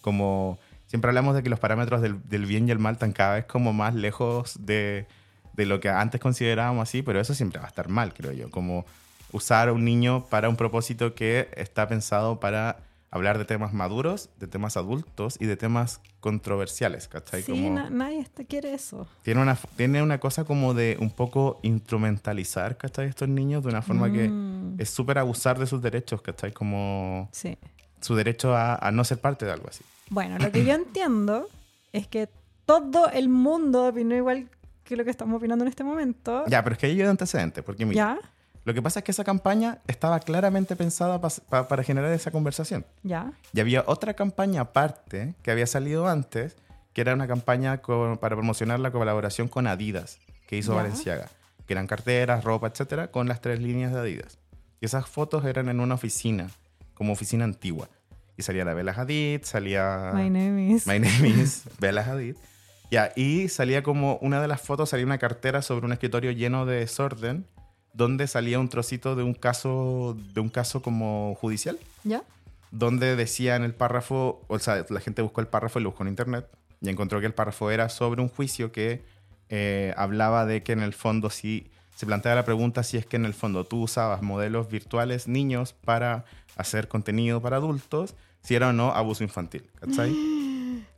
Como 0.09 0.59
siempre 0.87 1.11
hablamos 1.11 1.35
de 1.35 1.43
que 1.43 1.51
los 1.51 1.61
parámetros 1.61 2.01
del, 2.01 2.27
del 2.31 2.47
bien 2.47 2.67
y 2.67 2.71
el 2.71 2.79
mal 2.79 2.95
están 2.95 3.13
cada 3.13 3.35
vez 3.35 3.45
como 3.45 3.75
más 3.75 3.95
lejos 3.95 4.57
de, 4.65 5.07
de 5.53 5.67
lo 5.67 5.81
que 5.81 5.91
antes 5.91 6.19
considerábamos 6.19 6.89
así, 6.89 7.03
pero 7.03 7.21
eso 7.21 7.35
siempre 7.35 7.59
va 7.61 7.67
a 7.67 7.69
estar 7.69 7.91
mal, 7.91 8.15
creo 8.15 8.33
yo. 8.33 8.51
Como 8.51 8.87
usar 9.33 9.69
a 9.69 9.73
un 9.75 9.85
niño 9.85 10.25
para 10.31 10.49
un 10.49 10.57
propósito 10.57 11.15
que 11.15 11.51
está 11.57 11.87
pensado 11.89 12.41
para 12.41 12.79
hablar 13.11 13.37
de 13.37 13.45
temas 13.45 13.75
maduros, 13.75 14.31
de 14.41 14.47
temas 14.47 14.79
adultos 14.79 15.37
y 15.39 15.45
de 15.45 15.59
temas 15.59 16.01
controversiales, 16.21 17.07
¿cachai? 17.09 17.43
Sí, 17.43 17.53
Como- 17.53 17.71
na- 17.75 17.91
nadie 17.91 18.27
quiere 18.49 18.73
eso. 18.73 19.07
tiene 19.23 19.43
una, 19.43 19.57
tiene 19.77 20.03
una 20.03 20.19
cosa 20.21 20.45
como 20.45 20.73
de 20.73 20.97
un 21.01 21.11
poco 21.11 21.61
instrumentalizar, 21.63 22.79
¿cachai? 22.79 23.09
Estos 23.09 23.29
niños 23.29 23.63
de 23.63 23.69
una 23.69 23.83
forma 23.83 24.09
Mm. 24.09 24.77
que 24.77 24.83
es 24.83 24.89
súper 24.91 25.19
abusar 25.19 25.59
de 25.59 25.67
sus 25.67 25.83
derechos, 25.83 26.23
¿cachai? 26.23 26.53
Como 26.53 27.29
Sí. 27.33 27.59
su 28.01 28.15
derecho 28.15 28.55
a, 28.57 28.75
a 28.77 28.91
no 28.91 29.05
ser 29.05 29.19
parte 29.21 29.45
de 29.45 29.53
algo 29.53 29.69
así. 29.69 29.85
Bueno, 30.11 30.39
lo 30.39 30.51
que 30.53 30.65
yo 30.65 30.73
entiendo 30.75 31.49
es 31.93 32.07
que 32.07 32.29
todo 32.65 33.09
el 33.11 33.29
mundo 33.29 33.87
opinó 33.87 34.15
igual 34.15 34.49
que 34.85 34.97
lo 34.97 35.05
que 35.05 35.11
estamos 35.11 35.37
opinando 35.37 35.65
en 35.65 35.69
este 35.69 35.85
momento. 35.85 36.45
Ya, 36.47 36.63
pero 36.63 36.75
es 36.75 36.79
que 36.79 36.87
hay 36.87 37.01
un 37.03 37.09
antecedente, 37.09 37.63
porque 37.63 37.85
mira, 37.85 38.17
¿Ya? 38.17 38.19
lo 38.65 38.75
que 38.75 38.81
pasa 38.83 39.01
es 39.01 39.05
que 39.05 39.11
esa 39.13 39.25
campaña 39.25 39.79
estaba 39.87 40.19
claramente 40.21 40.77
pensada 40.77 41.21
pas- 41.21 41.41
pa- 41.41 41.69
para 41.69 41.83
generar 41.83 42.13
esa 42.13 42.31
conversación. 42.31 42.85
¿Ya? 43.03 43.33
Y 43.53 43.61
había 43.61 43.85
otra 43.87 44.15
campaña 44.15 44.63
aparte 44.63 45.35
que 45.43 45.51
había 45.51 45.67
salido 45.67 46.09
antes, 46.09 46.57
que 46.95 47.03
era 47.03 47.15
una 47.15 47.27
campaña 47.29 47.81
para 48.21 48.35
promocionar 48.37 48.81
la 48.81 48.91
colaboración 48.91 49.49
con 49.49 49.67
Adidas, 49.67 50.19
que 50.47 50.57
hizo 50.57 50.73
Ya. 50.73 50.77
Valenciaga, 50.79 51.29
que 51.67 51.73
eran 51.75 51.87
carteras, 51.87 52.45
ropa, 52.45 52.67
etcétera, 52.69 53.11
con 53.11 53.29
las 53.29 53.41
tres 53.43 53.61
líneas 53.61 53.93
de 53.93 54.01
Adidas. 54.01 54.39
Y 54.81 54.87
esas 54.87 55.07
fotos 55.07 55.45
eran 55.45 55.69
en 55.69 55.81
una 55.81 55.95
oficina, 55.97 56.49
como 56.95 57.13
oficina 57.13 57.45
antigua. 57.45 57.89
Y 58.39 58.43
salía 58.43 58.65
la 58.65 58.73
Bella 58.73 58.93
Hadid, 58.93 59.43
salía... 59.43 60.13
My 60.15 60.31
name 60.31 60.71
is... 60.71 60.87
My 60.87 60.99
name 60.99 61.29
is 61.43 61.65
Bella 61.79 62.03
Hadid. 62.03 62.37
Ya, 62.91 63.13
y 63.17 63.49
salía 63.49 63.83
como 63.83 64.17
una 64.23 64.41
de 64.41 64.49
las 64.49 64.63
fotos, 64.63 64.89
salía 64.89 65.05
una 65.05 65.19
cartera 65.19 65.61
sobre 65.61 65.85
un 65.85 65.93
escritorio 65.93 66.31
lleno 66.31 66.65
de 66.65 66.77
desorden, 66.77 67.45
donde 67.93 68.27
salía 68.29 68.59
un 68.59 68.69
trocito 68.69 69.17
de 69.17 69.25
un 69.25 69.35
caso, 69.35 70.17
de 70.33 70.41
un 70.41 70.49
caso 70.49 70.81
como 70.83 71.35
judicial 71.35 71.79
¿Ya? 72.05 72.23
donde 72.71 73.17
decía 73.17 73.57
en 73.57 73.65
el 73.65 73.75
párrafo, 73.75 74.43
o 74.47 74.59
sea, 74.59 74.87
la 74.89 75.01
gente 75.01 75.23
buscó 75.23 75.41
el 75.41 75.49
párrafo 75.49 75.79
y 75.79 75.83
lo 75.83 75.91
buscó 75.91 76.05
en 76.05 76.11
internet 76.11 76.49
y 76.81 76.89
encontró 76.89 77.21
que 77.21 77.27
el 77.27 77.35
párrafo 77.35 77.71
era 77.71 77.89
sobre 77.89 78.21
un 78.21 78.29
juicio 78.29 78.73
que 78.73 79.05
eh, 79.49 79.95
hablaba 79.97 80.47
de 80.47 80.63
que 80.63 80.73
en 80.73 80.81
el 80.81 80.93
fondo 80.93 81.31
si 81.31 81.71
se 81.95 82.07
plantea 82.07 82.35
la 82.35 82.45
pregunta 82.45 82.83
si 82.83 82.97
es 82.99 83.07
que 83.07 83.17
en 83.17 83.25
el 83.25 83.35
fondo 83.35 83.65
tú 83.65 83.83
usabas 83.83 84.23
modelos 84.23 84.69
virtuales 84.69 85.27
niños 85.27 85.73
para 85.73 86.25
hacer 86.57 86.89
contenido 86.89 87.41
para 87.41 87.57
adultos, 87.57 88.15
si 88.43 88.55
era 88.55 88.69
o 88.69 88.73
no 88.73 88.93
abuso 88.93 89.23
infantil, 89.25 89.65
¿cachai? 89.81 90.15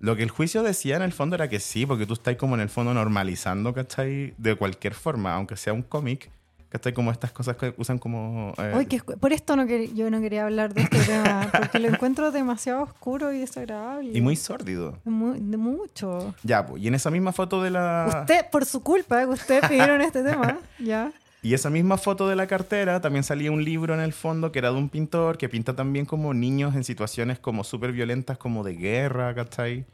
Lo 0.01 0.17
que 0.17 0.23
el 0.23 0.31
juicio 0.31 0.63
decía 0.63 0.97
en 0.97 1.03
el 1.03 1.13
fondo 1.13 1.37
era 1.37 1.49
que 1.49 1.61
sí, 1.61 1.85
porque 1.85 2.07
tú 2.07 2.15
estás 2.15 2.37
como 2.37 2.55
en 2.55 2.61
el 2.63 2.69
fondo 2.71 2.95
normalizando, 2.95 3.75
¿cachai? 3.75 4.33
De 4.39 4.55
cualquier 4.55 4.95
forma, 4.95 5.35
aunque 5.35 5.57
sea 5.57 5.73
un 5.75 5.83
cómic, 5.83 6.31
¿cachai? 6.71 6.95
Como 6.95 7.11
estas 7.13 7.33
cosas 7.33 7.57
que 7.57 7.75
usan 7.77 7.99
como... 7.99 8.55
eh, 8.57 8.87
que 8.89 9.01
por 9.03 9.33
esto 9.35 9.57
no 9.57 9.65
quer- 9.65 9.93
yo 9.93 10.11
no 10.11 10.21
quería 10.21 10.45
hablar 10.45 10.73
de 10.73 10.83
este 10.83 10.99
tema, 11.01 11.51
porque 11.59 11.79
lo 11.81 11.89
encuentro 11.89 12.31
demasiado 12.31 12.83
oscuro 12.83 13.31
y 13.33 13.41
desagradable. 13.41 14.11
y 14.17 14.21
muy 14.23 14.37
sórdido. 14.37 14.97
Mu- 15.05 15.35
de 15.39 15.57
mucho. 15.59 16.35
Ya, 16.45 16.65
pues, 16.65 16.83
y 16.83 16.89
en 16.89 16.95
esa 16.95 17.11
misma 17.11 17.33
foto 17.33 17.63
de 17.63 17.71
la... 17.71 18.21
Usted, 18.21 18.47
por 18.51 18.65
su 18.65 18.83
culpa, 18.83 19.21
que 19.21 19.27
usted 19.27 19.61
pidieron 19.69 20.01
este 20.01 20.23
tema, 20.23 20.59
¿ya? 20.79 21.13
Y 21.43 21.55
esa 21.55 21.71
misma 21.71 21.97
foto 21.97 22.29
de 22.29 22.37
la 22.37 22.47
cartera 22.47 23.01
también 23.01 23.25
salía 23.25 23.51
un 23.51 23.65
libro 23.65 23.95
en 23.95 24.01
el 24.01 24.13
fondo 24.13 24.53
que 24.53 24.59
era 24.59 24.71
de 24.71 24.77
un 24.77 24.89
pintor 24.91 25.39
que 25.39 25.49
pinta 25.49 25.75
también 25.75 26.05
como 26.05 26.35
niños 26.35 26.75
en 26.75 26.85
situaciones 26.85 27.39
como 27.39 27.65
súper 27.65 27.93
violentas, 27.93 28.37
como 28.37 28.63
de 28.63 28.75
guerra, 28.75 29.35
¿cachai? 29.35 29.87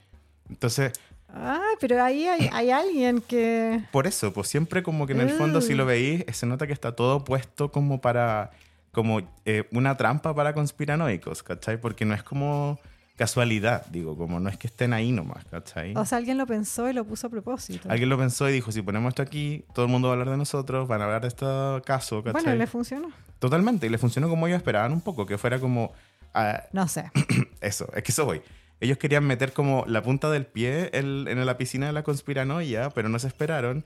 Entonces, 0.51 0.93
Ay, 1.33 1.75
pero 1.81 2.03
ahí 2.03 2.27
hay, 2.27 2.49
hay 2.53 2.71
alguien 2.71 3.21
que... 3.21 3.81
por 3.91 4.07
eso, 4.07 4.33
pues 4.33 4.49
siempre 4.49 4.83
como 4.83 5.07
que 5.07 5.13
en 5.13 5.21
el 5.21 5.31
fondo 5.31 5.61
si 5.61 5.75
lo 5.75 5.85
Mm. 5.85 5.89
veis, 5.89 6.25
eh, 6.27 6.33
se 6.33 6.47
nota 6.47 6.67
que 6.67 6.73
está 6.73 6.93
todo 6.97 7.25
puesto 7.25 7.71
como 7.71 8.01
para, 8.01 8.51
como 8.93 9.21
eh, 9.45 9.65
una 9.73 9.97
trampa 9.97 10.35
para 10.35 10.55
conspiranoicos, 10.55 11.43
¿cachai? 11.43 11.81
Porque 11.81 12.05
no 12.05 12.15
es 12.15 12.23
como 12.23 12.79
casualidad, 13.17 13.87
digo, 13.87 14.17
como 14.17 14.41
no 14.41 14.49
es 14.49 14.57
que 14.59 14.67
estén 14.67 14.93
ahí 14.93 15.11
nomás, 15.11 15.45
¿cachai? 15.47 15.95
O 15.97 16.05
sea, 16.05 16.19
alguien 16.19 16.37
lo 16.39 16.47
pensó 16.47 16.89
y 16.89 16.93
lo 16.93 17.05
puso 17.05 17.27
a 17.27 17.31
propósito. 17.31 17.91
Alguien 17.91 18.09
lo 18.09 18.19
pensó 18.19 18.49
y 18.49 18.53
dijo, 18.53 18.71
si 18.73 18.83
ponemos 18.83 19.11
esto 19.11 19.23
aquí, 19.23 19.65
todo 19.75 19.87
el 19.87 19.91
mundo 19.91 20.09
va 20.09 20.13
a 20.13 20.17
hablar 20.17 20.31
de 20.31 20.37
nosotros, 20.37 20.87
van 20.87 21.01
a 21.01 21.05
hablar 21.05 21.23
de 21.23 21.29
este 21.29 21.47
caso, 21.85 22.23
¿cachai? 22.23 22.43
Bueno, 22.43 22.57
le 22.59 22.67
funcionó. 22.67 23.09
Totalmente, 23.39 23.87
y 23.87 23.91
le 23.91 23.99
funcionó 23.99 24.29
como 24.29 24.47
ellos 24.47 24.59
esperaban 24.59 24.93
un 24.93 25.01
poco, 25.01 25.25
que 25.27 25.39
fuera 25.39 25.59
como... 25.59 25.93
ah, 26.35 26.63
No 26.73 26.87
sé. 26.89 27.11
eso, 27.61 27.89
es 27.95 28.03
que 28.03 28.13
eso 28.13 28.25
voy. 28.27 28.43
Ellos 28.81 28.99
querían 28.99 29.25
meter 29.25 29.53
como 29.55 29.85
la 29.87 30.03
punta 30.03 30.31
del 30.31 30.45
pie 30.45 30.91
en, 30.93 31.27
en 31.29 31.47
la 31.47 31.57
piscina 31.57 31.87
de 31.87 31.93
la 31.95 32.03
conspiranoia, 32.03 32.91
pero 32.91 33.09
no 33.09 33.19
se 33.19 33.29
esperaron 33.29 33.85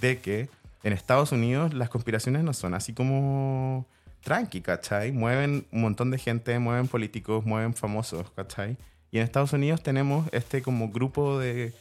de 0.00 0.20
que 0.20 0.48
en 0.84 0.92
Estados 0.92 1.32
Unidos 1.32 1.74
las 1.74 1.88
conspiraciones 1.88 2.44
no 2.44 2.52
son 2.52 2.74
así 2.74 2.92
como 2.92 3.84
tranqui, 4.22 4.60
¿cachai? 4.60 5.12
Mueven 5.12 5.66
un 5.72 5.80
montón 5.82 6.10
de 6.10 6.18
gente, 6.18 6.58
mueven 6.58 6.88
políticos, 6.88 7.44
mueven 7.44 7.74
famosos, 7.74 8.30
¿cachai? 8.32 8.76
Y 9.10 9.18
en 9.18 9.24
Estados 9.24 9.52
Unidos 9.52 9.82
tenemos 9.82 10.28
este 10.32 10.60
como 10.62 10.90
grupo 10.90 11.38
de, 11.38 11.72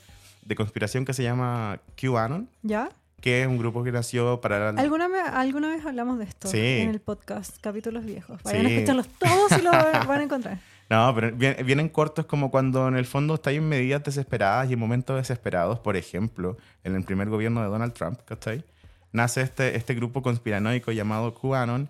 de 0.43 0.55
conspiración 0.55 1.03
que 1.05 1.13
se 1.13 1.23
llama 1.23 1.79
QAnon, 2.01 2.47
¿Ya? 2.63 2.89
que 3.19 3.41
es 3.41 3.47
un 3.47 3.57
grupo 3.57 3.83
que 3.83 3.91
nació 3.91 4.39
para... 4.41 4.69
¿Alguna, 4.69 5.07
vez- 5.07 5.27
alguna 5.33 5.69
vez 5.69 5.83
hablamos 5.85 6.19
de 6.19 6.25
esto 6.25 6.47
Sí. 6.47 6.59
en 6.59 6.89
el 6.89 6.99
podcast, 7.01 7.57
capítulos 7.59 8.05
viejos. 8.05 8.41
Vayan 8.43 8.65
a 8.65 8.69
Sí. 8.69 8.75
escucharlos 8.75 9.07
todos 9.19 9.59
y 9.59 9.61
lo 9.63 9.71
van 9.71 10.19
a 10.21 10.23
encontrar. 10.23 10.59
No, 10.89 11.13
pero 11.13 11.35
vien- 11.35 11.65
vienen 11.65 11.89
cortos 11.89 12.27
como 12.27 12.49
cuando 12.49 12.87
en 12.87 12.95
el 12.95 13.05
fondo 13.05 13.33
está 13.35 13.51
en 13.51 13.67
medidas 13.67 14.03
desesperadas 14.03 14.69
y 14.69 14.73
en 14.73 14.79
momentos 14.79 15.17
desesperados. 15.17 15.79
Por 15.79 15.97
ejemplo, 15.97 16.57
en 16.85 16.95
el 16.95 17.03
primer 17.03 17.27
gobierno 17.27 17.61
de 17.61 17.67
Donald 17.67 17.91
Trump, 17.93 18.19
¿cachai? 18.23 18.63
Nace 19.11 19.41
este, 19.41 19.75
este 19.75 19.95
grupo 19.95 20.21
conspiranoico 20.21 20.91
llamado 20.93 21.33
QAnon 21.33 21.89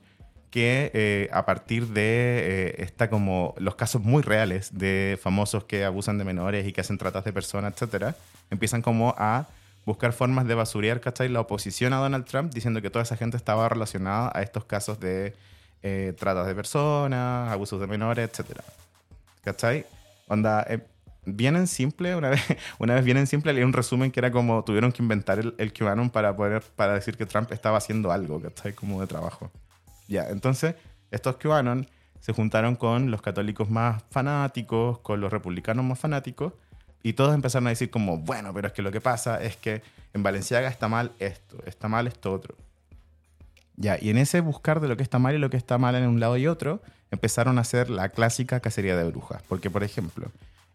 que 0.49 0.91
eh, 0.93 1.29
a 1.33 1.45
partir 1.45 1.87
de 1.87 2.01
eh, 2.03 2.75
esta 2.79 3.09
como 3.09 3.53
los 3.57 3.75
casos 3.75 4.01
muy 4.01 4.23
reales 4.23 4.77
de 4.77 5.19
famosos 5.21 5.65
que 5.65 5.83
abusan 5.83 6.17
de 6.17 6.23
menores 6.23 6.67
y 6.67 6.73
que 6.73 6.81
hacen 6.81 6.97
tratas 6.97 7.23
de 7.25 7.33
personas, 7.33 7.73
etcétera, 7.73 8.15
empiezan 8.49 8.81
como 8.81 9.13
a 9.17 9.47
buscar 9.87 10.11
formas 10.11 10.45
de 10.45 10.53
basurear, 10.53 10.99
¿cachai? 10.99 11.29
La 11.29 11.39
oposición 11.39 11.93
a 11.93 11.97
Donald 11.97 12.25
Trump 12.25 12.53
diciendo 12.53 12.81
que 12.81 12.89
toda 12.89 13.03
esa 13.03 13.15
gente 13.15 13.37
estaba 13.37 13.69
relacionada 13.69 14.31
a 14.35 14.41
estos 14.41 14.65
casos 14.65 14.99
de 14.99 15.33
eh, 15.81 16.13
tratas 16.19 16.45
de 16.45 16.53
personas, 16.55 17.49
abusos 17.49 17.79
de 17.79 17.87
menores, 17.87 18.29
etcétera. 18.29 18.65
¿Cachai? 19.45 19.85
Onda, 20.27 20.65
eh, 20.67 20.79
bien 21.25 21.55
en 21.55 21.67
simple, 21.67 22.17
una 22.17 22.29
vez, 22.29 22.41
una 22.79 22.95
vez 22.95 23.05
bien 23.05 23.15
en 23.15 23.27
simple 23.27 23.53
leí 23.53 23.63
un 23.63 23.71
resumen 23.71 24.11
que 24.11 24.19
era 24.19 24.29
como 24.29 24.61
tuvieron 24.65 24.91
que 24.91 25.01
inventar 25.01 25.39
el, 25.39 25.55
el 25.57 25.71
QAnon 25.71 26.09
para 26.09 26.35
poder, 26.35 26.63
para 26.75 26.93
decir 26.93 27.15
que 27.15 27.25
Trump 27.25 27.51
estaba 27.53 27.77
haciendo 27.77 28.11
algo, 28.11 28.41
¿cachai? 28.41 28.73
Como 28.73 28.99
de 28.99 29.07
trabajo. 29.07 29.49
Ya, 30.07 30.27
entonces, 30.29 30.75
estos 31.11 31.37
QAnon 31.37 31.87
se 32.19 32.33
juntaron 32.33 32.75
con 32.75 33.11
los 33.11 33.21
católicos 33.21 33.69
más 33.69 34.03
fanáticos, 34.09 34.99
con 34.99 35.21
los 35.21 35.31
republicanos 35.31 35.85
más 35.85 35.99
fanáticos, 35.99 36.53
y 37.03 37.13
todos 37.13 37.33
empezaron 37.33 37.67
a 37.67 37.69
decir 37.69 37.89
como, 37.89 38.17
bueno, 38.17 38.53
pero 38.53 38.67
es 38.67 38.73
que 38.73 38.81
lo 38.81 38.91
que 38.91 39.01
pasa 39.01 39.41
es 39.41 39.55
que 39.55 39.81
en 40.13 40.23
Valenciaga 40.23 40.67
está 40.67 40.87
mal 40.87 41.11
esto, 41.19 41.57
está 41.65 41.87
mal 41.87 42.07
esto 42.07 42.33
otro. 42.33 42.55
Ya, 43.75 43.97
y 44.01 44.09
en 44.09 44.17
ese 44.17 44.41
buscar 44.41 44.79
de 44.79 44.87
lo 44.87 44.97
que 44.97 45.03
está 45.03 45.19
mal 45.19 45.35
y 45.35 45.37
lo 45.37 45.49
que 45.49 45.57
está 45.57 45.77
mal 45.77 45.95
en 45.95 46.07
un 46.07 46.19
lado 46.19 46.35
y 46.35 46.47
otro, 46.47 46.81
empezaron 47.11 47.59
a 47.59 47.61
hacer 47.61 47.89
la 47.89 48.09
clásica 48.09 48.59
cacería 48.59 48.97
de 48.97 49.03
brujas. 49.03 49.41
Porque, 49.47 49.69
por 49.69 49.83
ejemplo, 49.83 50.31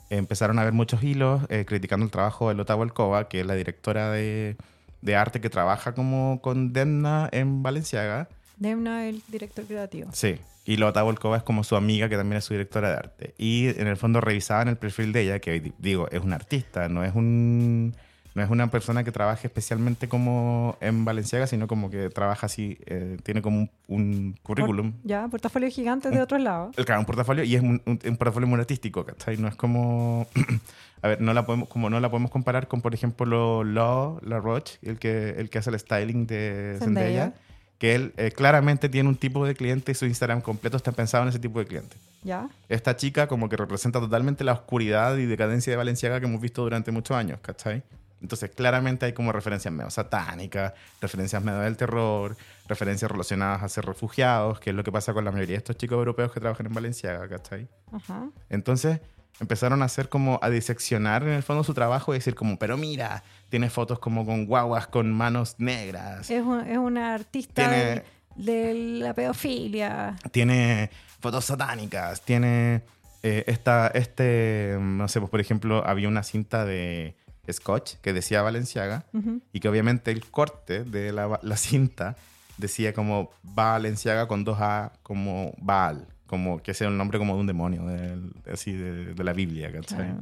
empezaron 0.09 0.59
a 0.59 0.65
ver 0.65 0.73
muchos 0.73 1.03
hilos 1.03 1.43
eh, 1.49 1.65
criticando 1.67 2.05
el 2.05 2.13
trabajo 2.13 2.49
de 2.49 2.55
Lota 2.55 2.75
Volkova, 2.77 3.29
que 3.29 3.41
es 3.41 3.47
la 3.47 3.55
directora 3.55 4.11
de, 4.11 4.57
de 5.01 5.17
arte 5.17 5.41
que 5.41 5.51
trabaja 5.51 5.95
como 5.95 6.41
con 6.41 6.73
Demna 6.73 7.29
en 7.33 7.63
Valenciaga. 7.63 8.29
Demna, 8.63 9.09
el 9.09 9.23
director 9.29 9.65
creativo. 9.65 10.11
Sí. 10.13 10.37
Y 10.65 10.77
Lota 10.77 11.03
Volkova 11.03 11.37
es 11.39 11.43
como 11.43 11.65
su 11.65 11.75
amiga, 11.75 12.09
que 12.09 12.17
también 12.17 12.39
es 12.39 12.45
su 12.45 12.55
directora 12.55 12.91
de 12.91 12.97
arte. 12.97 13.35
Y 13.37 13.67
en 13.81 13.89
el 13.89 13.97
fondo 13.97 14.21
revisaban 14.21 14.69
el 14.69 14.77
perfil 14.77 15.13
de 15.13 15.23
ella, 15.23 15.39
que 15.41 15.61
di- 15.61 15.73
digo, 15.79 16.09
es 16.11 16.21
una 16.23 16.37
artista, 16.37 16.89
no 16.89 17.05
es 17.05 17.15
un... 17.15 17.95
No 18.35 18.43
es 18.43 18.49
una 18.49 18.71
persona 18.71 19.05
que 19.05 19.13
trabaje 19.13 19.47
especialmente 19.47 20.09
como 20.09 20.79
en 20.81 21.05
Valenciaga, 21.05 21.47
sino 21.47 21.67
como 21.69 21.91
que 21.91 22.09
trabaja 22.09 22.47
así, 22.47 22.79
eh, 22.87 23.19
tiene 23.23 23.43
como 23.43 23.59
un, 23.59 23.71
un 23.89 24.35
currículum. 24.43 24.95
Ya, 25.05 25.29
portafolio 25.29 25.69
gigante 25.69 26.09
de 26.09 26.23
otros 26.23 26.41
lados. 26.41 26.75
El 26.79 26.87
claro, 26.87 27.01
un 27.03 27.05
portafolio 27.05 27.45
y 27.45 27.57
es 27.57 27.61
un, 27.61 27.83
un- 27.85 27.99
un 28.03 28.17
portafolio 28.17 28.49
muy 28.49 28.59
artístico, 28.59 29.05
¿cachai? 29.05 29.37
No 29.37 29.49
es 29.49 29.55
como... 29.55 30.27
a 31.03 31.09
ver, 31.09 31.21
no 31.21 31.35
la 31.35 31.45
podemos, 31.45 31.69
como 31.69 31.91
no 31.91 32.01
la 32.01 32.09
podemos 32.11 32.31
comparar 32.31 32.69
con, 32.69 32.81
por 32.81 32.95
ejemplo, 32.95 33.65
Law, 33.65 34.19
La 34.25 34.39
Roche, 34.41 34.79
el 34.81 34.99
que, 34.99 35.31
el 35.37 35.51
que 35.51 35.59
hace 35.59 35.69
el 35.69 35.79
styling 35.79 36.27
de 36.27 36.77
Zendaya. 36.79 37.07
Zendaya, 37.25 37.35
que 37.83 37.97
él 37.97 38.15
eh, 38.17 38.31
claramente 38.31 38.89
tiene 38.89 39.09
un 39.09 39.17
tipo 39.17 39.45
de 39.45 39.57
cliente 39.57 39.91
y 39.91 39.97
su 39.97 40.07
Instagram 40.07 40.41
completo 40.41 40.77
está 40.77 40.93
pensado 40.93 41.25
en 41.25 41.31
ese 41.31 41.41
tipo 41.41 41.59
de 41.59 41.67
cliente. 41.67 41.97
Ya. 42.23 42.49
Esta 42.69 42.97
chica 42.97 43.27
como 43.27 43.49
que 43.49 43.57
representa 43.57 43.99
totalmente 43.99 44.45
la 44.45 44.53
oscuridad 44.53 45.17
y 45.17 45.27
decadencia 45.27 45.73
de 45.73 45.77
Valenciaga 45.77 46.21
que 46.21 46.27
hemos 46.27 46.41
visto 46.41 46.63
durante 46.63 46.93
muchos 46.93 47.17
años, 47.17 47.41
¿cachai? 47.43 47.83
Entonces, 48.21 48.53
claramente 48.55 49.07
hay 49.07 49.15
como 49.15 49.33
referencias 49.33 49.75
medio 49.75 49.91
satánicas, 49.91 50.75
referencias 51.01 51.43
medio 51.43 51.59
del 51.59 51.77
terror, 51.77 52.37
referencias 52.69 53.11
relacionadas 53.11 53.65
a 53.65 53.69
ser 53.69 53.85
refugiados, 53.85 54.61
que 54.61 54.71
es 54.71 54.77
lo 54.77 54.85
que 54.85 54.93
pasa 54.93 55.13
con 55.13 55.25
la 55.25 55.33
mayoría 55.33 55.55
de 55.55 55.59
estos 55.59 55.77
chicos 55.77 55.97
europeos 55.97 56.31
que 56.31 56.39
trabajan 56.39 56.67
en 56.67 56.75
Valenciaga, 56.75 57.29
¿cachai? 57.29 57.67
Ajá. 57.91 58.29
Entonces 58.49 59.01
empezaron 59.41 59.83
a 59.83 59.87
hacer 59.87 60.09
como 60.09 60.39
a 60.43 60.51
diseccionar 60.51 61.23
en 61.25 61.31
el 61.31 61.43
fondo 61.43 61.65
su 61.65 61.75
trabajo 61.75 62.13
y 62.15 62.19
decir 62.19 62.35
como, 62.35 62.59
pero 62.59 62.77
mira, 62.77 63.23
tiene 63.49 63.71
fotos 63.71 63.99
como 63.99 64.25
con 64.25 64.47
guaguas 64.47 64.87
con 64.87 65.13
manos 65.13 65.57
negras, 65.59 66.31
Es, 66.31 66.43
un- 66.43 66.67
es 66.67 66.79
una 66.79 67.15
artista 67.15 67.69
Tiene- 67.69 68.03
de 68.37 68.75
la 69.01 69.15
pedofilia. 69.15 70.17
tiene 70.31 70.91
fotos 71.21 71.45
satánicas, 71.47 72.23
tiene 72.23 72.83
eh, 73.25 73.45
esta, 73.47 73.87
este, 73.89 74.77
no 74.81 75.07
sé, 75.09 75.21
pues 75.21 75.31
por 75.31 75.41
ejemplo, 75.41 75.87
había 75.87 76.09
una 76.09 76.23
cinta 76.23 76.65
de 76.65 77.15
Scotch 77.53 77.95
que 78.03 78.13
decía 78.13 78.43
Valenciaga 78.43 79.05
y 79.53 79.61
que 79.61 79.69
obviamente 79.69 80.11
el 80.13 80.25
corte 80.31 80.83
de 80.85 81.13
la, 81.13 81.39
la 81.43 81.57
cinta 81.57 82.17
decía 82.59 82.93
como 82.95 83.31
Valenciaga 83.43 84.27
con 84.29 84.45
dos 84.45 84.59
A 84.61 84.93
como 85.03 85.53
Baal, 85.59 86.07
como 86.33 86.63
que 86.63 86.73
sea 86.73 86.89
el 86.89 86.97
nombre 86.97 87.19
como 87.19 87.35
de 87.35 87.41
un 87.43 87.47
demonio, 87.47 87.85
del- 87.85 88.33
así 88.51 88.73
de, 88.73 89.13
de 89.13 89.25
la 89.25 89.35
Biblia, 89.35 89.71
¿cachai? 89.71 90.15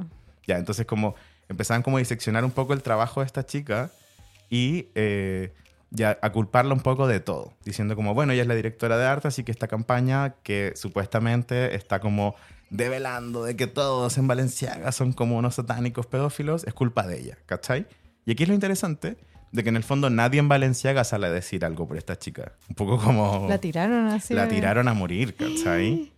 Ya, 0.45 0.57
entonces 0.57 0.85
como 0.85 1.15
empezaban 1.47 1.83
como 1.83 1.95
a 1.95 1.99
diseccionar 1.99 2.43
un 2.43 2.51
poco 2.51 2.73
el 2.73 2.81
trabajo 2.83 3.21
de 3.21 3.27
esta 3.27 3.45
chica 3.45 3.91
y 4.49 4.87
eh, 4.95 5.53
ya 5.89 6.17
a 6.21 6.31
culparla 6.33 6.73
un 6.73 6.81
poco 6.81 7.07
de 7.07 7.21
todo, 7.21 7.53
diciendo 7.63 7.95
como, 7.95 8.13
bueno, 8.13 8.33
ella 8.33 8.41
es 8.41 8.47
la 8.49 8.55
directora 8.55 8.97
de 8.97 9.05
arte, 9.05 9.29
así 9.29 9.45
que 9.45 9.53
esta 9.53 9.69
campaña 9.69 10.35
que 10.43 10.73
supuestamente 10.75 11.75
está 11.75 12.01
como 12.01 12.35
develando 12.71 13.45
de 13.45 13.55
que 13.55 13.67
todos 13.67 14.17
en 14.17 14.27
Valenciaga 14.27 14.91
son 14.91 15.13
como 15.13 15.37
unos 15.37 15.55
satánicos 15.55 16.07
pedófilos, 16.07 16.65
es 16.65 16.73
culpa 16.73 17.07
de 17.07 17.19
ella, 17.21 17.37
¿cachai? 17.45 17.85
Y 18.25 18.31
aquí 18.33 18.43
es 18.43 18.49
lo 18.49 18.55
interesante 18.55 19.15
de 19.51 19.63
que 19.63 19.69
en 19.69 19.75
el 19.75 19.83
fondo 19.83 20.09
nadie 20.09 20.39
en 20.39 20.47
Valenciaga 20.47 21.03
sale 21.03 21.27
a 21.27 21.31
decir 21.31 21.65
algo 21.65 21.87
por 21.87 21.97
esta 21.97 22.17
chica. 22.17 22.53
Un 22.69 22.75
poco 22.75 22.97
como... 22.97 23.47
La 23.49 23.57
tiraron 23.57 24.07
así. 24.07 24.33
La 24.33 24.47
tiraron 24.47 24.87
a 24.87 24.93
morir, 24.93 25.35
¿cachai? 25.35 26.11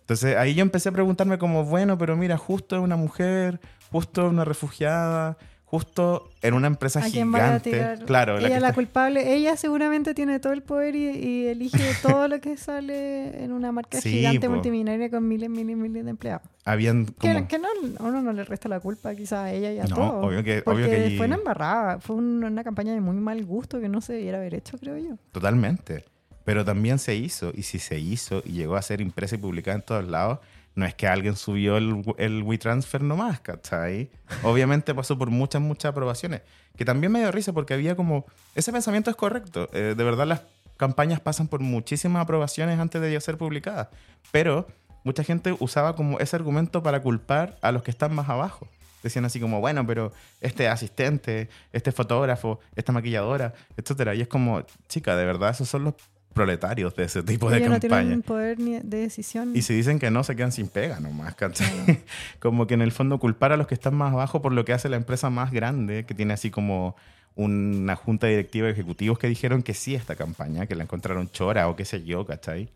Entonces 0.00 0.36
ahí 0.36 0.54
yo 0.54 0.62
empecé 0.62 0.88
a 0.88 0.92
preguntarme 0.92 1.38
como, 1.38 1.64
bueno, 1.64 1.98
pero 1.98 2.16
mira, 2.16 2.38
justo 2.38 2.76
es 2.76 2.82
una 2.82 2.96
mujer, 2.96 3.60
justo 3.90 4.28
una 4.28 4.44
refugiada, 4.44 5.36
justo 5.70 6.30
en 6.40 6.54
una 6.54 6.66
empresa 6.66 7.00
¿A 7.04 7.10
quién 7.10 7.30
van 7.30 7.42
a 7.42 7.44
gigante. 7.60 7.70
tirar? 7.70 8.04
Claro, 8.06 8.38
ella 8.38 8.48
la 8.48 8.56
está- 8.56 8.72
culpable. 8.72 9.34
Ella 9.34 9.54
seguramente 9.56 10.14
tiene 10.14 10.40
todo 10.40 10.54
el 10.54 10.62
poder 10.62 10.96
y, 10.96 11.08
y 11.10 11.46
elige 11.46 11.78
todo 12.02 12.26
lo 12.26 12.40
que 12.40 12.56
sale 12.56 13.44
en 13.44 13.52
una 13.52 13.70
marca 13.70 14.00
Sí, 14.00 14.10
gigante 14.10 14.46
po. 14.48 14.54
multimillonaria 14.54 15.10
con 15.10 15.28
miles, 15.28 15.50
miles, 15.50 15.76
miles 15.76 16.04
de 16.04 16.10
empleados. 16.10 16.42
habían 16.64 17.04
Que, 17.04 17.34
como... 17.34 17.48
que 17.48 17.58
no, 17.58 17.68
uno 18.00 18.22
no 18.22 18.32
le 18.32 18.44
resta 18.44 18.68
la 18.68 18.80
culpa 18.80 19.14
quizás 19.14 19.40
a 19.40 19.52
ella 19.52 19.70
y 19.72 19.78
a 19.78 19.84
No, 19.84 19.94
todos. 19.96 20.24
obvio 20.26 20.42
que- 20.42 20.62
Porque 20.62 20.84
obvio 20.86 20.90
que 20.90 21.14
fue 21.18 21.26
una 21.26 21.36
embarrada. 21.36 21.98
Fue 22.00 22.16
un- 22.16 22.42
una 22.44 22.64
campaña 22.64 22.94
de 22.94 23.00
muy 23.02 23.16
mal 23.16 23.44
gusto 23.44 23.78
que 23.80 23.88
no 23.90 24.00
se 24.00 24.14
debiera 24.14 24.38
haber 24.38 24.54
hecho, 24.54 24.78
creo 24.78 24.96
yo. 24.96 25.16
Totalmente. 25.32 26.04
Pero 26.44 26.64
también 26.64 26.98
se 26.98 27.14
hizo, 27.14 27.52
y 27.54 27.62
si 27.64 27.78
se 27.78 27.98
hizo 27.98 28.42
y 28.42 28.52
llegó 28.52 28.76
a 28.76 28.80
ser 28.82 29.02
impresa 29.02 29.34
y 29.34 29.38
publicada 29.38 29.76
en 29.76 29.82
todos 29.82 30.08
lados, 30.08 30.38
no 30.78 30.86
es 30.86 30.94
que 30.94 31.08
alguien 31.08 31.34
subió 31.34 31.76
el, 31.76 32.04
el 32.18 32.42
WeTransfer 32.44 33.02
nomás, 33.02 33.40
¿cachai? 33.40 34.10
Obviamente 34.44 34.94
pasó 34.94 35.18
por 35.18 35.28
muchas, 35.28 35.60
muchas 35.60 35.90
aprobaciones, 35.90 36.42
que 36.76 36.84
también 36.84 37.10
me 37.10 37.18
dio 37.18 37.32
risa 37.32 37.52
porque 37.52 37.74
había 37.74 37.96
como, 37.96 38.26
ese 38.54 38.70
pensamiento 38.70 39.10
es 39.10 39.16
correcto, 39.16 39.68
eh, 39.72 39.94
de 39.96 40.04
verdad 40.04 40.26
las 40.26 40.42
campañas 40.76 41.18
pasan 41.18 41.48
por 41.48 41.58
muchísimas 41.58 42.22
aprobaciones 42.22 42.78
antes 42.78 43.02
de 43.02 43.20
ser 43.20 43.36
publicadas, 43.36 43.88
pero 44.30 44.68
mucha 45.02 45.24
gente 45.24 45.56
usaba 45.58 45.96
como 45.96 46.20
ese 46.20 46.36
argumento 46.36 46.80
para 46.80 47.02
culpar 47.02 47.58
a 47.60 47.72
los 47.72 47.82
que 47.82 47.90
están 47.90 48.14
más 48.14 48.28
abajo. 48.28 48.68
Decían 49.02 49.24
así 49.24 49.40
como, 49.40 49.60
bueno, 49.60 49.84
pero 49.86 50.12
este 50.40 50.68
asistente, 50.68 51.48
este 51.72 51.92
fotógrafo, 51.92 52.60
esta 52.74 52.92
maquilladora, 52.92 53.54
etcétera. 53.76 54.14
Y 54.16 54.20
es 54.22 54.28
como, 54.28 54.64
chica, 54.88 55.16
de 55.16 55.24
verdad, 55.24 55.50
esos 55.50 55.68
son 55.68 55.84
los 55.84 55.94
proletarios 56.38 56.94
de 56.94 57.04
ese 57.04 57.22
tipo 57.24 57.50
de 57.50 57.58
Ellos 57.58 57.70
no 57.70 57.80
campaña. 57.80 58.02
tienen 58.02 58.22
poder 58.22 58.60
ni 58.60 58.78
de 58.78 58.98
decisión. 58.98 59.56
Y 59.56 59.62
si 59.62 59.74
dicen 59.74 59.98
que 59.98 60.10
no, 60.10 60.22
se 60.22 60.36
quedan 60.36 60.52
sin 60.52 60.68
pega 60.68 61.00
nomás, 61.00 61.34
¿cachai? 61.34 62.00
como 62.38 62.68
que 62.68 62.74
en 62.74 62.82
el 62.82 62.92
fondo 62.92 63.18
culpar 63.18 63.50
a 63.52 63.56
los 63.56 63.66
que 63.66 63.74
están 63.74 63.96
más 63.96 64.12
abajo 64.12 64.40
por 64.40 64.52
lo 64.52 64.64
que 64.64 64.72
hace 64.72 64.88
la 64.88 64.96
empresa 64.96 65.30
más 65.30 65.50
grande, 65.50 66.06
que 66.06 66.14
tiene 66.14 66.34
así 66.34 66.50
como 66.50 66.94
una 67.34 67.96
junta 67.96 68.28
directiva 68.28 68.66
de 68.66 68.72
ejecutivos 68.72 69.18
que 69.18 69.26
dijeron 69.26 69.62
que 69.62 69.74
sí 69.74 69.96
a 69.96 69.98
esta 69.98 70.14
campaña, 70.14 70.66
que 70.66 70.76
la 70.76 70.84
encontraron 70.84 71.28
chora 71.30 71.68
o 71.68 71.74
qué 71.74 71.84
sé 71.84 72.04
yo, 72.04 72.24
¿cachai? 72.24 72.70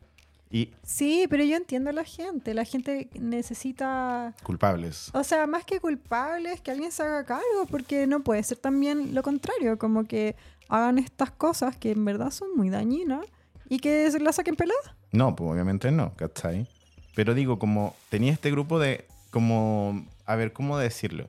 Y 0.51 0.69
Sí, 0.85 1.27
pero 1.31 1.45
yo 1.45 1.57
entiendo 1.57 1.91
a 1.91 1.93
la 1.93 2.05
gente. 2.05 2.53
La 2.53 2.65
gente 2.65 3.09
necesita... 3.19 4.35
culpables. 4.43 5.11
O 5.15 5.25
sea, 5.25 5.47
más 5.47 5.65
que 5.65 5.81
culpables, 5.81 6.61
que 6.61 6.71
alguien 6.71 6.93
se 6.93 7.03
haga 7.03 7.25
cargo, 7.25 7.67
porque 7.71 8.07
no 8.07 8.21
puede 8.21 8.43
ser 8.43 8.59
también 8.59 9.15
lo 9.15 9.23
contrario, 9.23 9.79
como 9.79 10.05
que 10.05 10.37
hagan 10.69 10.99
estas 10.99 11.31
cosas 11.31 11.77
que 11.77 11.93
en 11.93 12.05
verdad 12.05 12.31
son 12.31 12.49
muy 12.57 12.71
dañinas 12.71 13.25
y 13.73 13.79
que 13.79 14.11
se 14.11 14.21
las 14.21 14.37
saquen 14.37 14.55
peladas. 14.57 14.85
No, 15.13 15.35
pues 15.35 15.51
obviamente 15.51 15.91
no, 15.91 16.15
¿cachai? 16.17 16.67
Pero 17.15 17.35
digo, 17.35 17.59
como 17.59 17.95
tenía 18.11 18.33
este 18.33 18.51
grupo 18.51 18.79
de, 18.79 19.07
como, 19.31 20.05
a 20.27 20.37
ver, 20.37 20.53
¿cómo 20.53 20.77
decirlo? 20.79 21.29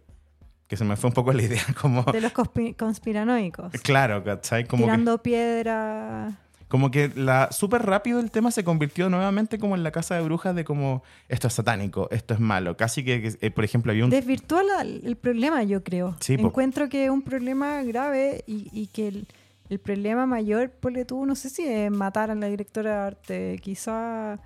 Que 0.68 0.78
se 0.78 0.84
me 0.86 0.96
fue 0.96 1.10
un 1.10 1.14
poco 1.14 1.32
la 1.34 1.42
idea, 1.44 1.64
como... 1.82 2.04
De 2.04 2.20
los 2.22 2.34
conspi- 2.34 2.76
conspiranoicos. 2.76 3.72
Claro, 3.82 4.24
¿cachai? 4.24 4.66
Como 4.66 4.82
que, 4.84 4.86
tirando 4.92 5.22
piedra. 5.22 6.38
como 6.68 6.90
que 6.92 7.12
la 7.16 7.50
súper 7.52 7.84
rápido 7.86 8.20
el 8.20 8.32
tema 8.32 8.50
se 8.52 8.64
convirtió 8.64 9.10
nuevamente 9.10 9.60
como 9.60 9.76
en 9.76 9.84
la 9.84 9.92
casa 9.92 10.16
de 10.16 10.22
brujas 10.22 10.56
de 10.56 10.64
como 10.64 11.04
esto 11.30 11.48
es 11.48 11.54
satánico, 11.54 12.08
esto 12.12 12.34
es 12.34 12.40
malo. 12.40 12.76
Casi 12.78 13.04
que, 13.04 13.22
que, 13.22 13.38
eh, 13.46 13.52
por 13.52 13.64
ejemplo, 13.64 13.92
había 13.92 14.04
un... 14.06 14.10
Desvirtúa 14.10 14.64
la- 14.64 14.82
el 14.82 15.16
problema, 15.16 15.64
yo 15.64 15.84
creo. 15.84 16.16
Sí. 16.20 16.34
Encuentro 16.34 16.90
que 16.90 17.06
es 17.06 17.10
un 17.10 17.22
problema 17.22 17.84
grave 17.84 18.44
y, 18.48 18.68
y 18.72 18.88
que 18.88 19.08
el, 19.10 19.28
el 19.74 19.80
problema 19.80 20.26
mayor, 20.26 20.70
ponle 20.72 21.04
tú, 21.06 21.26
no 21.26 21.36
sé 21.36 21.50
si 21.50 21.66
es 21.68 21.90
matar 21.92 22.30
a 22.32 22.36
la 22.36 22.48
directora 22.48 22.92
de 22.92 22.98
arte, 23.08 23.60
quizá 23.62 24.40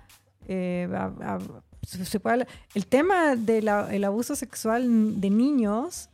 eh, 0.48 0.88
a- 0.92 1.12
a- 1.36 1.38
se 1.86 2.20
puede 2.20 2.46
El 2.74 2.86
tema 2.86 3.36
del 3.36 4.04
abuso 4.04 4.34
sexual 4.36 5.20
de 5.20 5.30
niños 5.30 6.08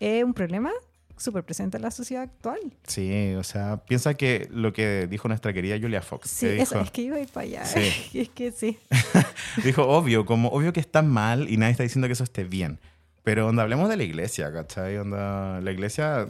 es 0.00 0.24
un 0.24 0.34
problema 0.34 0.70
súper 1.16 1.44
presente 1.44 1.76
en 1.76 1.82
la 1.82 1.90
sociedad 1.92 2.24
actual. 2.24 2.58
Sí, 2.84 3.34
o 3.34 3.44
sea, 3.44 3.76
piensa 3.86 4.14
que 4.14 4.48
lo 4.50 4.72
que 4.72 5.06
dijo 5.06 5.28
nuestra 5.28 5.52
querida 5.52 5.78
Julia 5.80 6.02
Fox. 6.02 6.28
Sí, 6.30 6.46
que 6.46 6.62
eso, 6.62 6.74
dijo, 6.74 6.84
es 6.84 6.90
que 6.90 7.02
iba 7.02 7.16
a 7.16 7.20
ir 7.20 7.28
para 7.28 7.46
allá. 7.46 7.64
Sí. 7.64 8.18
es 8.18 8.28
que 8.30 8.50
sí. 8.50 8.78
dijo, 9.64 9.86
obvio, 9.86 10.24
como 10.26 10.48
obvio 10.48 10.72
que 10.72 10.80
está 10.80 11.02
mal 11.02 11.48
y 11.48 11.56
nadie 11.56 11.72
está 11.72 11.84
diciendo 11.84 12.08
que 12.08 12.14
eso 12.14 12.24
esté 12.24 12.42
bien. 12.44 12.80
Pero 13.22 13.46
onda, 13.46 13.62
hablemos 13.62 13.88
de 13.88 13.96
la 13.96 14.02
iglesia, 14.02 14.52
¿cachai? 14.52 14.96
Onda, 14.98 15.60
la 15.60 15.70
iglesia 15.70 16.26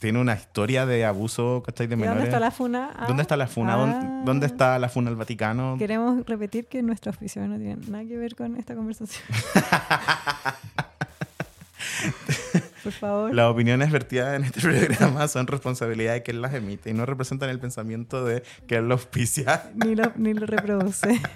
tiene 0.00 0.18
una 0.18 0.34
historia 0.34 0.86
de 0.86 1.04
abuso, 1.04 1.62
¿cachai? 1.64 1.86
De 1.86 1.94
¿Y 1.94 1.98
menores. 1.98 2.22
dónde 2.22 2.28
está 2.30 2.40
la 2.40 2.50
funa? 2.50 2.90
Ah, 2.96 3.04
¿Dónde 3.06 3.22
está 3.22 3.36
la 3.36 3.46
funa? 3.46 3.76
¿Dónde- 3.76 3.96
ah. 4.00 4.22
¿Dónde 4.24 4.46
está 4.46 4.78
la 4.78 4.88
funa 4.88 5.10
al 5.10 5.16
Vaticano? 5.16 5.76
Queremos 5.78 6.24
repetir 6.26 6.66
que 6.66 6.82
nuestro 6.82 7.10
oficio 7.10 7.46
no 7.46 7.56
tiene 7.58 7.76
nada 7.86 8.04
que 8.04 8.16
ver 8.16 8.34
con 8.34 8.56
esta 8.56 8.74
conversación. 8.74 9.22
Por 12.82 12.92
favor. 12.92 13.34
Las 13.34 13.50
opiniones 13.50 13.90
vertidas 13.90 14.36
en 14.36 14.44
este 14.44 14.60
programa 14.88 15.28
son 15.28 15.46
responsabilidad 15.46 16.14
de 16.14 16.22
quien 16.22 16.40
las 16.42 16.54
emite 16.54 16.90
y 16.90 16.92
no 16.94 17.06
representan 17.06 17.50
el 17.50 17.58
pensamiento 17.58 18.24
de 18.24 18.42
quien 18.66 18.88
lo 18.88 18.94
auspicia. 18.94 19.70
Ni 19.74 19.94
lo, 19.94 20.12
ni 20.16 20.34
lo 20.34 20.46
reproduce. 20.46 21.20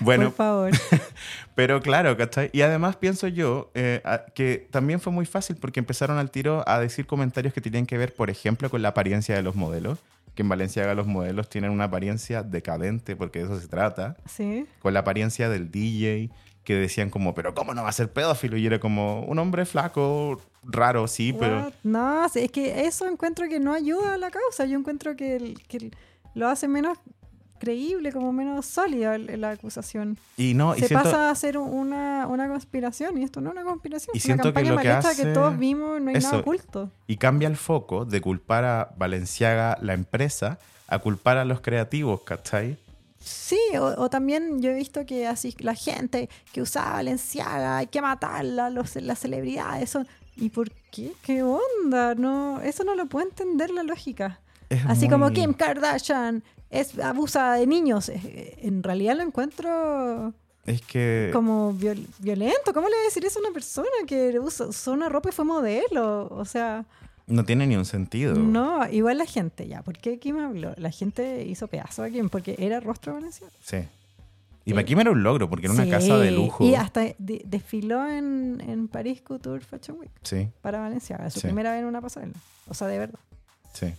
Bueno, 0.00 0.26
Por 0.26 0.34
favor. 0.34 0.70
Pero 1.54 1.80
claro, 1.80 2.16
¿cachai? 2.16 2.50
Y 2.52 2.62
además 2.62 2.96
pienso 2.96 3.26
yo 3.28 3.70
eh, 3.74 4.02
que 4.34 4.68
también 4.70 5.00
fue 5.00 5.12
muy 5.12 5.26
fácil 5.26 5.56
porque 5.56 5.80
empezaron 5.80 6.18
al 6.18 6.30
tiro 6.30 6.62
a 6.66 6.78
decir 6.78 7.06
comentarios 7.06 7.54
que 7.54 7.60
tenían 7.60 7.86
que 7.86 7.98
ver, 7.98 8.14
por 8.14 8.30
ejemplo, 8.30 8.70
con 8.70 8.82
la 8.82 8.90
apariencia 8.90 9.34
de 9.34 9.42
los 9.42 9.54
modelos. 9.54 9.98
Que 10.34 10.42
en 10.42 10.48
Valenciaga 10.48 10.94
los 10.94 11.06
modelos 11.06 11.48
tienen 11.48 11.70
una 11.70 11.84
apariencia 11.84 12.42
decadente, 12.42 13.14
porque 13.14 13.38
de 13.40 13.44
eso 13.44 13.60
se 13.60 13.68
trata. 13.68 14.16
Sí. 14.28 14.66
Con 14.80 14.92
la 14.94 15.00
apariencia 15.00 15.48
del 15.48 15.70
DJ, 15.70 16.30
que 16.64 16.74
decían 16.74 17.10
como, 17.10 17.34
pero 17.34 17.54
¿cómo 17.54 17.74
no 17.74 17.82
va 17.82 17.90
a 17.90 17.92
ser 17.92 18.10
pedófilo? 18.12 18.56
Y 18.56 18.66
era 18.66 18.80
como 18.80 19.20
un 19.22 19.38
hombre 19.38 19.66
flaco, 19.66 20.40
raro, 20.62 21.06
sí, 21.06 21.32
pero... 21.38 21.70
No, 21.82 22.24
es 22.34 22.50
que 22.50 22.86
eso 22.86 23.06
encuentro 23.06 23.48
que 23.48 23.60
no 23.60 23.72
ayuda 23.74 24.14
a 24.14 24.16
la 24.16 24.30
causa. 24.30 24.64
Yo 24.64 24.78
encuentro 24.78 25.14
que, 25.14 25.36
el- 25.36 25.62
que 25.68 25.76
el- 25.76 25.96
lo 26.34 26.48
hace 26.48 26.66
menos 26.66 26.98
creíble, 27.60 28.12
como 28.12 28.32
menos 28.32 28.66
sólida 28.66 29.16
la 29.18 29.50
acusación. 29.50 30.18
Y 30.36 30.54
no, 30.54 30.74
y 30.76 30.80
Se 30.80 30.88
siento... 30.88 31.04
pasa 31.04 31.30
a 31.30 31.34
ser 31.34 31.56
una, 31.56 32.26
una 32.26 32.48
conspiración 32.48 33.16
y 33.18 33.24
esto 33.24 33.40
no 33.40 33.50
es 33.50 33.56
una 33.56 33.64
conspiración. 33.64 34.14
Y 34.14 34.18
es 34.18 34.24
una 34.26 34.36
que 34.36 34.42
campaña 34.42 34.70
lo 34.72 34.78
que 34.78 34.90
hace- 34.90 35.22
que 35.22 35.32
todos 35.32 35.58
vimos, 35.58 36.00
no 36.00 36.10
hay 36.10 36.16
nada 36.16 36.38
oculto. 36.38 36.90
Y 37.06 37.16
cambia 37.16 37.48
el 37.48 37.56
foco 37.56 38.04
de 38.04 38.20
culpar 38.20 38.64
a 38.64 38.90
Valenciaga, 38.96 39.78
la 39.80 39.94
empresa, 39.94 40.58
a 40.88 40.98
culpar 40.98 41.38
a 41.38 41.44
los 41.44 41.60
creativos, 41.60 42.22
¿cachai? 42.22 42.76
Sí, 43.24 43.58
o, 43.78 43.84
o 44.02 44.10
también 44.10 44.60
yo 44.60 44.70
he 44.70 44.74
visto 44.74 45.06
que 45.06 45.26
así 45.26 45.54
la 45.58 45.74
gente 45.74 46.28
que 46.52 46.60
usaba 46.60 46.92
Valenciaga 46.94 47.78
hay 47.78 47.86
que 47.86 48.02
matarla, 48.02 48.68
los, 48.70 48.96
las 48.96 49.18
celebridades 49.18 49.90
son... 49.90 50.06
¿Y 50.36 50.48
por 50.50 50.70
qué? 50.90 51.12
¿Qué 51.22 51.42
onda? 51.44 52.14
No, 52.16 52.60
eso 52.60 52.82
no 52.84 52.96
lo 52.96 53.06
puedo 53.06 53.26
entender 53.26 53.70
la 53.70 53.84
lógica. 53.84 54.40
Es 54.68 54.84
Así 54.86 55.08
como 55.08 55.30
Kim 55.30 55.54
Kardashian 55.54 56.42
es 56.70 56.98
abusa 56.98 57.52
de 57.54 57.66
niños. 57.68 58.08
Eh, 58.08 58.58
En 58.62 58.82
realidad 58.82 59.14
lo 59.16 59.22
encuentro 59.22 60.34
Es 60.66 60.82
que... 60.82 61.30
como 61.32 61.72
viol- 61.72 62.06
violento. 62.18 62.72
¿Cómo 62.74 62.88
le 62.88 62.96
voy 62.96 63.02
a 63.02 63.04
decir 63.04 63.24
eso 63.24 63.38
a 63.38 63.42
una 63.42 63.52
persona 63.52 63.88
que 64.08 64.38
usa- 64.40 64.66
usó 64.66 64.92
una 64.92 65.08
ropa 65.08 65.28
y 65.28 65.32
fue 65.32 65.44
modelo? 65.44 66.26
O 66.30 66.44
sea, 66.44 66.84
No 67.26 67.44
tiene 67.44 67.66
ni 67.66 67.76
un 67.76 67.84
sentido. 67.86 68.34
no, 68.34 68.86
igual 68.90 69.18
la 69.18 69.26
gente 69.26 69.66
ya. 69.66 69.82
¿Por 69.82 69.96
qué 69.98 70.18
Kim 70.18 70.38
habló? 70.38 70.74
La 70.76 70.90
gente 70.90 71.44
hizo 71.46 71.68
pedazo 71.68 72.02
a 72.02 72.10
Kim 72.10 72.28
porque 72.28 72.54
era 72.58 72.80
rostro 72.80 73.12
de 73.12 73.20
Valenciaga. 73.20 73.52
Sí. 73.62 73.78
Y 74.66 74.72
para 74.72 74.84
Kim 74.84 74.98
era 75.00 75.10
un 75.10 75.22
logro, 75.22 75.48
porque 75.48 75.66
era 75.66 75.74
una 75.74 75.84
Sí, 75.84 75.90
casa 75.90 76.16
de 76.18 76.30
lujo. 76.30 76.64
Y 76.64 76.74
hasta 76.74 77.00
de- 77.18 77.42
desfiló 77.44 78.06
en, 78.08 78.62
en 78.66 78.88
París 78.88 79.20
Couture 79.22 79.60
Fashion 79.64 79.98
Week 80.00 80.10
Sí, 80.22 80.48
para 80.62 80.80
Valenciaga. 80.80 81.28
Su 81.30 81.40
Sí. 81.40 81.46
primera 81.48 81.72
vez 81.72 81.80
en 81.80 81.86
una 81.86 82.00
pasarela. 82.00 82.32
O 82.68 82.74
sea, 82.74 82.86
de 82.88 82.98
verdad. 82.98 83.18
sí. 83.72 83.92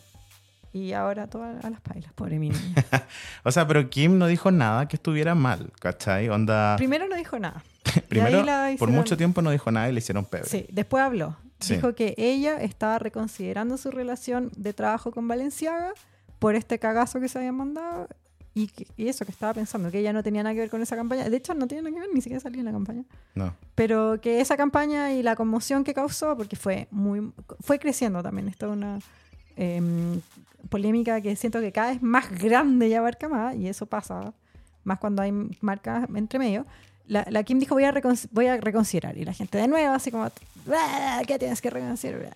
Y 0.76 0.92
ahora 0.92 1.28
todas 1.28 1.64
a 1.64 1.70
las 1.70 1.80
pailas, 1.80 2.12
pobre 2.12 2.38
mi 2.38 2.50
niña. 2.50 2.76
O 3.46 3.52
sea, 3.52 3.66
pero 3.66 3.90
Kim 3.90 4.18
no 4.18 4.28
dijo 4.28 4.52
nada 4.52 4.88
que 4.90 4.98
estuviera 4.98 5.34
mal, 5.34 5.72
¿cachai? 5.80 6.28
Onda... 6.28 6.76
Primero 6.76 7.08
no 7.08 7.16
dijo 7.16 7.40
nada. 7.40 7.64
Primero, 8.10 8.44
por 8.78 8.90
mucho 8.90 9.16
tiempo 9.16 9.42
no 9.42 9.52
dijo 9.52 9.72
nada 9.72 9.88
y 9.88 9.94
le 9.94 10.00
hicieron 10.00 10.26
pebre. 10.26 10.50
Sí, 10.50 10.66
después 10.70 11.02
habló. 11.02 11.38
Sí. 11.62 11.76
Dijo 11.76 11.96
que 11.96 12.14
ella 12.18 12.62
estaba 12.62 13.00
reconsiderando 13.00 13.78
su 13.78 13.90
relación 13.90 14.52
de 14.58 14.74
trabajo 14.74 15.12
con 15.12 15.28
Valenciaga 15.30 15.94
por 16.40 16.56
este 16.56 16.78
cagazo 16.78 17.22
que 17.22 17.30
se 17.30 17.38
habían 17.38 17.56
mandado 17.56 18.10
y, 18.54 18.68
que- 18.68 18.86
y 18.98 19.08
eso 19.08 19.24
que 19.24 19.32
estaba 19.32 19.54
pensando, 19.54 19.90
que 19.92 20.00
ella 20.00 20.12
no 20.12 20.24
tenía 20.24 20.44
nada 20.44 20.54
que 20.56 20.60
ver 20.60 20.70
con 20.70 20.82
esa 20.82 20.98
campaña. 20.98 21.30
De 21.30 21.38
hecho, 21.38 21.54
no 21.54 21.68
tiene 21.68 21.84
nada 21.84 21.94
que 21.96 22.02
ver, 22.02 22.10
ni 22.14 22.20
siquiera 22.22 22.42
salía 22.42 22.60
en 22.60 22.66
la 22.66 22.72
campaña. 22.74 23.04
No. 23.36 23.56
Pero 23.76 24.20
que 24.20 24.42
esa 24.42 24.58
campaña 24.58 25.14
y 25.14 25.24
la 25.24 25.38
conmoción 25.38 25.86
que 25.86 25.94
causó, 25.94 26.36
porque 26.36 26.58
fue 26.58 26.90
muy 26.92 27.32
fue 27.62 27.80
creciendo 27.80 28.22
también, 28.22 28.50
esto 28.50 28.66
es 28.66 28.72
una 28.74 29.00
em, 29.56 30.20
polémica 30.70 31.22
que 31.22 31.36
siento 31.36 31.62
que 31.62 31.72
cada 31.72 31.92
vez 31.92 32.02
más 32.02 32.30
grande 32.32 32.88
y 32.88 32.94
abarca 32.94 33.30
más, 33.30 33.56
y 33.56 33.68
eso 33.68 33.86
pasa 33.86 34.34
más 34.84 35.00
cuando 35.00 35.22
hay 35.22 35.32
marcas 35.62 36.08
entre 36.14 36.40
medio. 36.40 36.66
La, 37.08 37.26
la 37.30 37.44
Kim 37.44 37.60
dijo 37.60 37.76
voy 37.76 37.84
a, 37.84 37.94
voy 38.32 38.48
a 38.48 38.58
reconsiderar 38.58 39.16
y 39.18 39.26
la 39.26 39.34
gente 39.34 39.58
de 39.60 39.68
nuevo 39.68 39.94
así 39.94 40.10
como 40.10 40.30
"Ah, 40.74 41.22
¿qué 41.28 41.38
tienes 41.38 41.62
que 41.62 41.70
reconsiderar? 41.70 42.34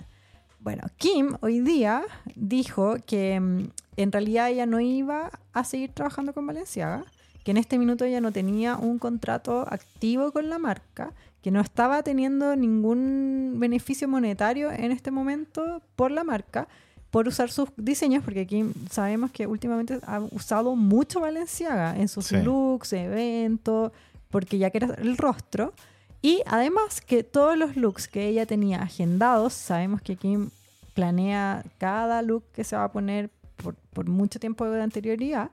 Bueno, 0.60 0.84
Kim 0.98 1.36
hoy 1.42 1.60
día 1.62 2.04
dijo 2.36 2.98
que 3.08 3.40
mm, 3.40 3.70
en 3.98 4.12
realidad 4.12 4.50
ella 4.50 4.66
no 4.66 4.80
iba 4.80 5.32
a 5.54 5.64
seguir 5.64 5.92
trabajando 5.92 6.34
con 6.34 6.46
Valenciaga, 6.46 7.04
que 7.44 7.52
en 7.52 7.58
este 7.58 7.78
minuto 7.80 8.06
ella 8.06 8.22
no 8.22 8.32
tenía 8.32 8.76
un 8.76 9.00
contrato 9.00 9.62
activo 9.70 10.32
con 10.32 10.50
la 10.50 10.60
marca, 10.60 11.14
que 11.42 11.52
no 11.52 11.62
estaba 11.62 12.04
teniendo 12.04 12.56
ningún 12.56 13.56
beneficio 13.58 14.08
monetario 14.08 14.72
en 14.72 14.92
este 14.92 15.10
momento 15.10 15.82
por 15.96 16.12
la 16.12 16.24
marca, 16.24 16.68
por 17.12 17.28
usar 17.28 17.50
sus 17.52 17.70
diseños, 17.76 18.24
porque 18.24 18.46
Kim 18.46 18.74
sabemos 18.92 19.32
que 19.32 19.48
últimamente 19.48 20.00
ha 20.06 20.20
usado 20.32 20.76
mucho 20.76 21.20
Valenciaga 21.22 21.98
en 21.98 22.08
sus 22.08 22.28
Sí. 22.28 22.38
looks, 22.38 22.94
eventos, 22.94 23.92
porque 24.30 24.58
ya 24.58 24.70
que 24.70 24.78
era 24.78 24.94
el 24.96 25.18
rostro. 25.18 25.74
Y 26.22 26.42
además 26.46 27.02
que 27.02 27.24
todos 27.24 27.58
los 27.58 27.76
looks 27.78 28.08
que 28.08 28.28
ella 28.28 28.46
tenía 28.46 28.82
agendados, 28.82 29.54
sabemos 29.54 30.02
que 30.02 30.18
Kim 30.18 30.50
planea 30.94 31.64
cada 31.78 32.22
look 32.22 32.44
que 32.54 32.64
se 32.64 32.76
va 32.76 32.84
a 32.84 32.92
poner 32.92 33.30
por, 33.56 33.76
por 33.76 34.08
mucho 34.08 34.40
tiempo 34.40 34.66
de 34.66 34.82
anterioridad, 34.82 35.50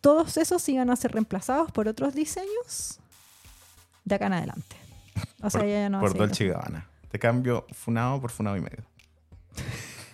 todos 0.00 0.36
esos 0.38 0.66
iban 0.68 0.90
a 0.90 0.96
ser 0.96 1.12
reemplazados 1.12 1.70
por 1.70 1.86
otros 1.88 2.14
diseños 2.14 2.98
de 4.04 4.14
acá 4.14 4.26
en 4.26 4.32
adelante. 4.34 4.76
O 5.42 5.50
sea, 5.50 5.60
por, 5.60 5.68
ya 5.68 5.88
no 5.88 6.00
por 6.00 6.16
Dolce 6.16 6.48
Gabbana. 6.48 6.86
Te 7.10 7.18
cambio 7.18 7.64
funado 7.72 8.20
por 8.20 8.30
funado 8.30 8.56
y 8.56 8.60
medio. 8.60 8.84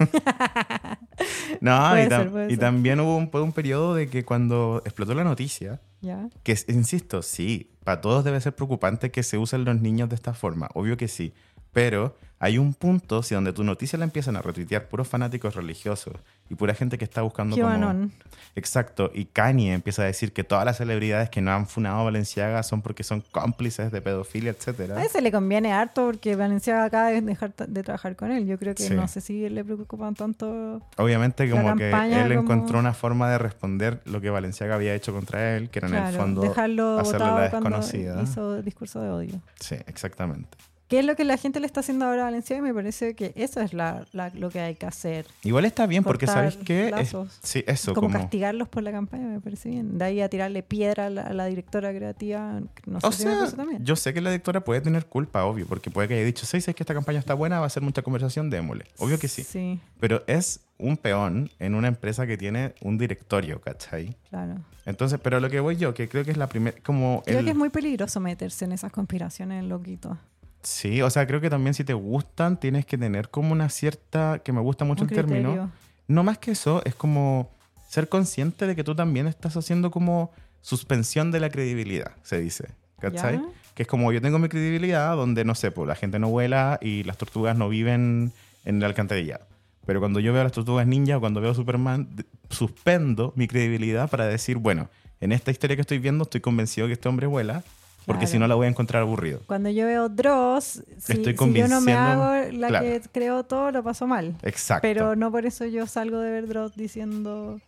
no, 1.60 1.98
y, 1.98 2.02
tam- 2.08 2.08
ser, 2.22 2.30
puede 2.30 2.46
y 2.46 2.50
ser. 2.50 2.58
también 2.58 3.00
hubo 3.00 3.16
un, 3.16 3.30
un 3.32 3.52
periodo 3.52 3.94
de 3.94 4.08
que 4.08 4.24
cuando 4.24 4.82
explotó 4.84 5.14
la 5.14 5.24
noticia, 5.24 5.80
¿Ya? 6.00 6.28
que 6.42 6.56
insisto, 6.68 7.22
sí, 7.22 7.70
para 7.84 8.00
todos 8.00 8.24
debe 8.24 8.40
ser 8.40 8.54
preocupante 8.54 9.10
que 9.10 9.22
se 9.22 9.38
usen 9.38 9.64
los 9.64 9.80
niños 9.80 10.08
de 10.08 10.14
esta 10.14 10.32
forma, 10.34 10.68
obvio 10.74 10.96
que 10.96 11.08
sí. 11.08 11.32
Pero 11.72 12.16
hay 12.42 12.58
un 12.58 12.72
punto 12.74 13.22
si 13.22 13.34
donde 13.34 13.52
tu 13.52 13.62
noticia 13.62 13.98
la 13.98 14.04
empiezan 14.06 14.34
a 14.36 14.42
retuitear 14.42 14.88
puros 14.88 15.06
fanáticos 15.06 15.54
religiosos 15.54 16.14
y 16.48 16.54
pura 16.56 16.74
gente 16.74 16.98
que 16.98 17.04
está 17.04 17.22
buscando 17.22 17.54
como... 17.54 17.68
QAnon. 17.68 18.12
Exacto, 18.56 19.10
y 19.14 19.26
Kanye 19.26 19.74
empieza 19.74 20.02
a 20.02 20.06
decir 20.06 20.32
que 20.32 20.42
todas 20.42 20.64
las 20.64 20.78
celebridades 20.78 21.30
que 21.30 21.40
no 21.40 21.52
han 21.52 21.66
funado 21.68 22.00
a 22.00 22.02
Valenciaga 22.04 22.62
son 22.64 22.82
porque 22.82 23.04
son 23.04 23.22
cómplices 23.30 23.92
de 23.92 24.00
pedofilia, 24.00 24.50
etcétera. 24.50 24.96
A 24.98 25.04
ese 25.04 25.20
le 25.20 25.30
conviene 25.30 25.72
harto 25.72 26.06
porque 26.06 26.34
Valenciaga 26.34 26.84
acaba 26.84 27.10
de 27.10 27.20
dejar 27.20 27.54
de 27.54 27.82
trabajar 27.84 28.16
con 28.16 28.32
él. 28.32 28.46
Yo 28.46 28.58
creo 28.58 28.74
que 28.74 28.82
Sí. 28.82 28.94
no 28.94 29.06
sé 29.06 29.20
si 29.20 29.48
le 29.48 29.62
preocupan 29.64 30.14
tanto. 30.14 30.82
Obviamente 30.96 31.48
como 31.48 31.76
que 31.76 31.90
él 31.90 32.34
como- 32.36 32.40
encontró 32.40 32.78
una 32.80 32.94
forma 32.94 33.30
de 33.30 33.38
responder 33.38 34.00
lo 34.06 34.20
que 34.20 34.30
Valenciaga 34.30 34.74
había 34.74 34.94
hecho 34.94 35.12
contra 35.12 35.56
él, 35.56 35.70
que 35.70 35.78
era 35.78 35.88
en 35.88 35.94
el 35.94 36.14
fondo 36.14 36.40
dejarlo 36.42 36.98
hacerle 36.98 37.26
la 37.26 37.40
desconocida. 37.42 38.22
hizo 38.22 38.62
discurso 38.62 39.00
de 39.00 39.10
odio. 39.10 39.40
Sí, 39.60 39.76
exactamente. 39.86 40.56
¿Qué 40.90 40.98
es 40.98 41.04
lo 41.06 41.14
que 41.14 41.22
la 41.24 41.36
gente 41.36 41.60
le 41.60 41.66
está 41.66 41.80
haciendo 41.80 42.04
ahora 42.04 42.22
a 42.22 42.24
Valenciaga? 42.24 42.58
Y 42.58 42.62
me 42.62 42.74
parece 42.74 43.14
que 43.14 43.32
eso 43.36 43.60
es 43.60 43.72
la, 43.72 44.04
la- 44.12 44.30
lo 44.30 44.50
que 44.50 44.58
hay 44.60 44.74
que 44.74 44.86
hacer. 44.86 45.24
Igual 45.44 45.64
está 45.64 45.86
bien 45.86 46.02
porque 46.02 46.26
sabes 46.26 46.56
que 46.56 46.90
lazos. 46.90 47.38
sí, 47.44 47.62
eso 47.68 47.94
como, 47.94 48.08
como, 48.08 48.18
castigarlos 48.18 48.68
por 48.68 48.82
la 48.82 48.90
campaña 48.90 49.26
me 49.28 49.40
parece 49.40 49.68
bien. 49.70 49.98
De 49.98 50.04
ahí 50.04 50.20
a 50.20 50.28
tirarle 50.28 50.64
piedra 50.64 51.06
a 51.06 51.10
la, 51.10 51.22
a 51.22 51.32
la 51.32 51.46
directora 51.46 51.94
creativa. 51.94 52.60
No 52.86 53.00
sé 53.00 53.06
o 53.06 53.12
si 53.12 53.22
sea, 53.22 53.52
también. 53.52 53.84
yo 53.84 53.94
sé 53.94 54.12
que 54.12 54.20
la 54.20 54.30
directora 54.30 54.62
puede 54.64 54.80
tener 54.80 55.06
culpa, 55.06 55.44
obvio, 55.44 55.64
porque 55.66 55.92
puede 55.92 56.08
que 56.08 56.14
haya 56.14 56.24
dicho, 56.24 56.44
sí, 56.44 56.60
sé 56.60 56.74
que 56.74 56.82
esta 56.82 56.92
campaña 56.92 57.20
está 57.20 57.34
buena, 57.34 57.60
va 57.60 57.66
a 57.66 57.70
ser 57.70 57.84
mucha 57.84 58.02
conversación, 58.02 58.50
démosle. 58.50 58.84
Obvio 58.98 59.18
que 59.20 59.28
sí. 59.28 59.44
Sí, 59.44 59.78
Pero 60.00 60.24
es 60.26 60.58
un 60.76 60.96
peón 60.96 61.50
en 61.60 61.76
una 61.76 61.86
empresa 61.86 62.26
que 62.26 62.36
tiene 62.36 62.74
un 62.80 62.98
directorio, 62.98 63.60
¿cachai? 63.60 64.16
claro. 64.28 64.56
Entonces, 64.86 65.20
pero 65.22 65.38
lo 65.38 65.48
que 65.50 65.60
voy 65.60 65.76
yo, 65.76 65.94
que 65.94 66.08
creo 66.08 66.24
que 66.24 66.32
es 66.32 66.36
la 66.36 66.48
primera, 66.48 66.76
como 66.82 67.22
Creo 67.24 67.38
el- 67.38 67.44
que 67.44 67.50
es 67.52 67.56
muy 67.56 67.68
peligroso 67.68 68.18
meterse 68.18 68.64
en 68.64 68.72
esas 68.72 68.90
conspiraciones, 68.90 69.62
loquito. 69.64 70.18
Sí, 70.62 71.00
o 71.02 71.10
sea, 71.10 71.26
creo 71.26 71.40
que 71.40 71.50
también 71.50 71.74
si 71.74 71.84
te 71.84 71.94
gustan, 71.94 72.58
tienes 72.58 72.84
que 72.84 72.98
tener 72.98 73.30
como 73.30 73.52
una 73.52 73.68
cierta, 73.68 74.40
que 74.44 74.52
me 74.52 74.60
gusta 74.60 74.84
mucho 74.84 75.04
Un 75.04 75.10
el 75.10 75.14
término. 75.14 75.70
No 76.06 76.22
más 76.22 76.38
que 76.38 76.50
eso, 76.50 76.82
es 76.84 76.94
como 76.94 77.50
ser 77.88 78.08
consciente 78.08 78.66
de 78.66 78.76
que 78.76 78.84
tú 78.84 78.94
también 78.94 79.26
estás 79.26 79.56
haciendo 79.56 79.90
como 79.90 80.32
suspensión 80.60 81.30
de 81.30 81.40
la 81.40 81.50
credibilidad, 81.50 82.12
se 82.22 82.40
dice. 82.40 82.68
¿Cachai? 82.98 83.36
Ya. 83.36 83.48
Que 83.74 83.84
es 83.84 83.88
como 83.88 84.12
yo 84.12 84.20
tengo 84.20 84.38
mi 84.38 84.48
credibilidad 84.48 85.16
donde, 85.16 85.44
no 85.44 85.54
sé, 85.54 85.70
pues 85.70 85.88
la 85.88 85.94
gente 85.94 86.18
no 86.18 86.28
vuela 86.28 86.78
y 86.82 87.02
las 87.04 87.16
tortugas 87.16 87.56
no 87.56 87.68
viven 87.68 88.32
en 88.64 88.76
el 88.76 88.84
alcantarillado. 88.84 89.44
Pero 89.86 90.00
cuando 90.00 90.20
yo 90.20 90.32
veo 90.32 90.42
a 90.42 90.44
las 90.44 90.52
tortugas 90.52 90.86
ninja 90.86 91.16
o 91.16 91.20
cuando 91.20 91.40
veo 91.40 91.52
a 91.52 91.54
Superman, 91.54 92.08
suspendo 92.50 93.32
mi 93.36 93.48
credibilidad 93.48 94.10
para 94.10 94.26
decir, 94.26 94.58
bueno, 94.58 94.90
en 95.20 95.32
esta 95.32 95.50
historia 95.50 95.76
que 95.76 95.82
estoy 95.82 95.98
viendo 95.98 96.24
estoy 96.24 96.40
convencido 96.40 96.86
que 96.86 96.92
este 96.92 97.08
hombre 97.08 97.26
vuela, 97.26 97.64
porque 98.10 98.26
Claro. 98.26 98.32
si 98.32 98.38
no 98.38 98.48
la 98.48 98.54
voy 98.56 98.66
a 98.66 98.70
encontrar 98.70 99.02
aburrido. 99.02 99.40
Cuando 99.46 99.70
yo 99.70 99.86
veo 99.86 100.08
Dross, 100.08 100.82
si, 100.98 101.12
Estoy 101.12 101.36
si 101.36 101.52
yo 101.54 101.68
no 101.68 101.80
me 101.80 101.92
hago 101.92 102.50
la 102.52 102.68
claro. 102.68 102.84
que 102.86 103.02
creo 103.12 103.44
todo, 103.44 103.70
lo 103.70 103.82
paso 103.84 104.06
mal. 104.06 104.34
Exacto. 104.42 104.82
Pero 104.82 105.14
no 105.16 105.30
por 105.30 105.46
eso 105.46 105.64
yo 105.66 105.86
salgo 105.86 106.18
de 106.18 106.30
ver 106.30 106.46
Dross 106.48 106.74
diciendo... 106.74 107.60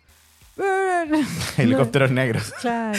Helicópteros 1.57 2.11
negros. 2.11 2.53
Claro. 2.61 2.99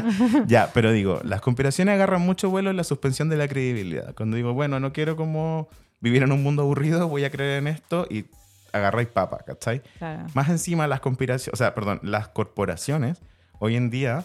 Ya, 0.46 0.70
pero 0.72 0.92
digo, 0.92 1.20
las 1.24 1.40
conspiraciones 1.40 1.94
agarran 1.94 2.20
mucho 2.22 2.50
vuelo 2.50 2.70
en 2.70 2.76
la 2.76 2.84
suspensión 2.84 3.28
de 3.28 3.36
la 3.36 3.48
credibilidad. 3.48 4.14
Cuando 4.14 4.36
digo, 4.36 4.52
bueno, 4.54 4.78
no 4.80 4.92
quiero 4.92 5.16
como 5.16 5.68
vivir 6.00 6.22
en 6.22 6.32
un 6.32 6.42
mundo 6.42 6.62
aburrido, 6.62 7.08
voy 7.08 7.24
a 7.24 7.30
creer 7.30 7.58
en 7.58 7.66
esto 7.68 8.06
y 8.10 8.26
agarráis 8.72 9.08
papa, 9.08 9.38
¿cachai? 9.46 9.82
claro. 9.98 10.26
Más 10.34 10.48
encima 10.48 10.86
las 10.86 11.00
conspiraciones, 11.00 11.52
o 11.54 11.56
sea, 11.56 11.74
perdón, 11.74 12.00
las 12.02 12.28
corporaciones 12.28 13.18
hoy 13.58 13.76
en 13.76 13.90
día 13.90 14.24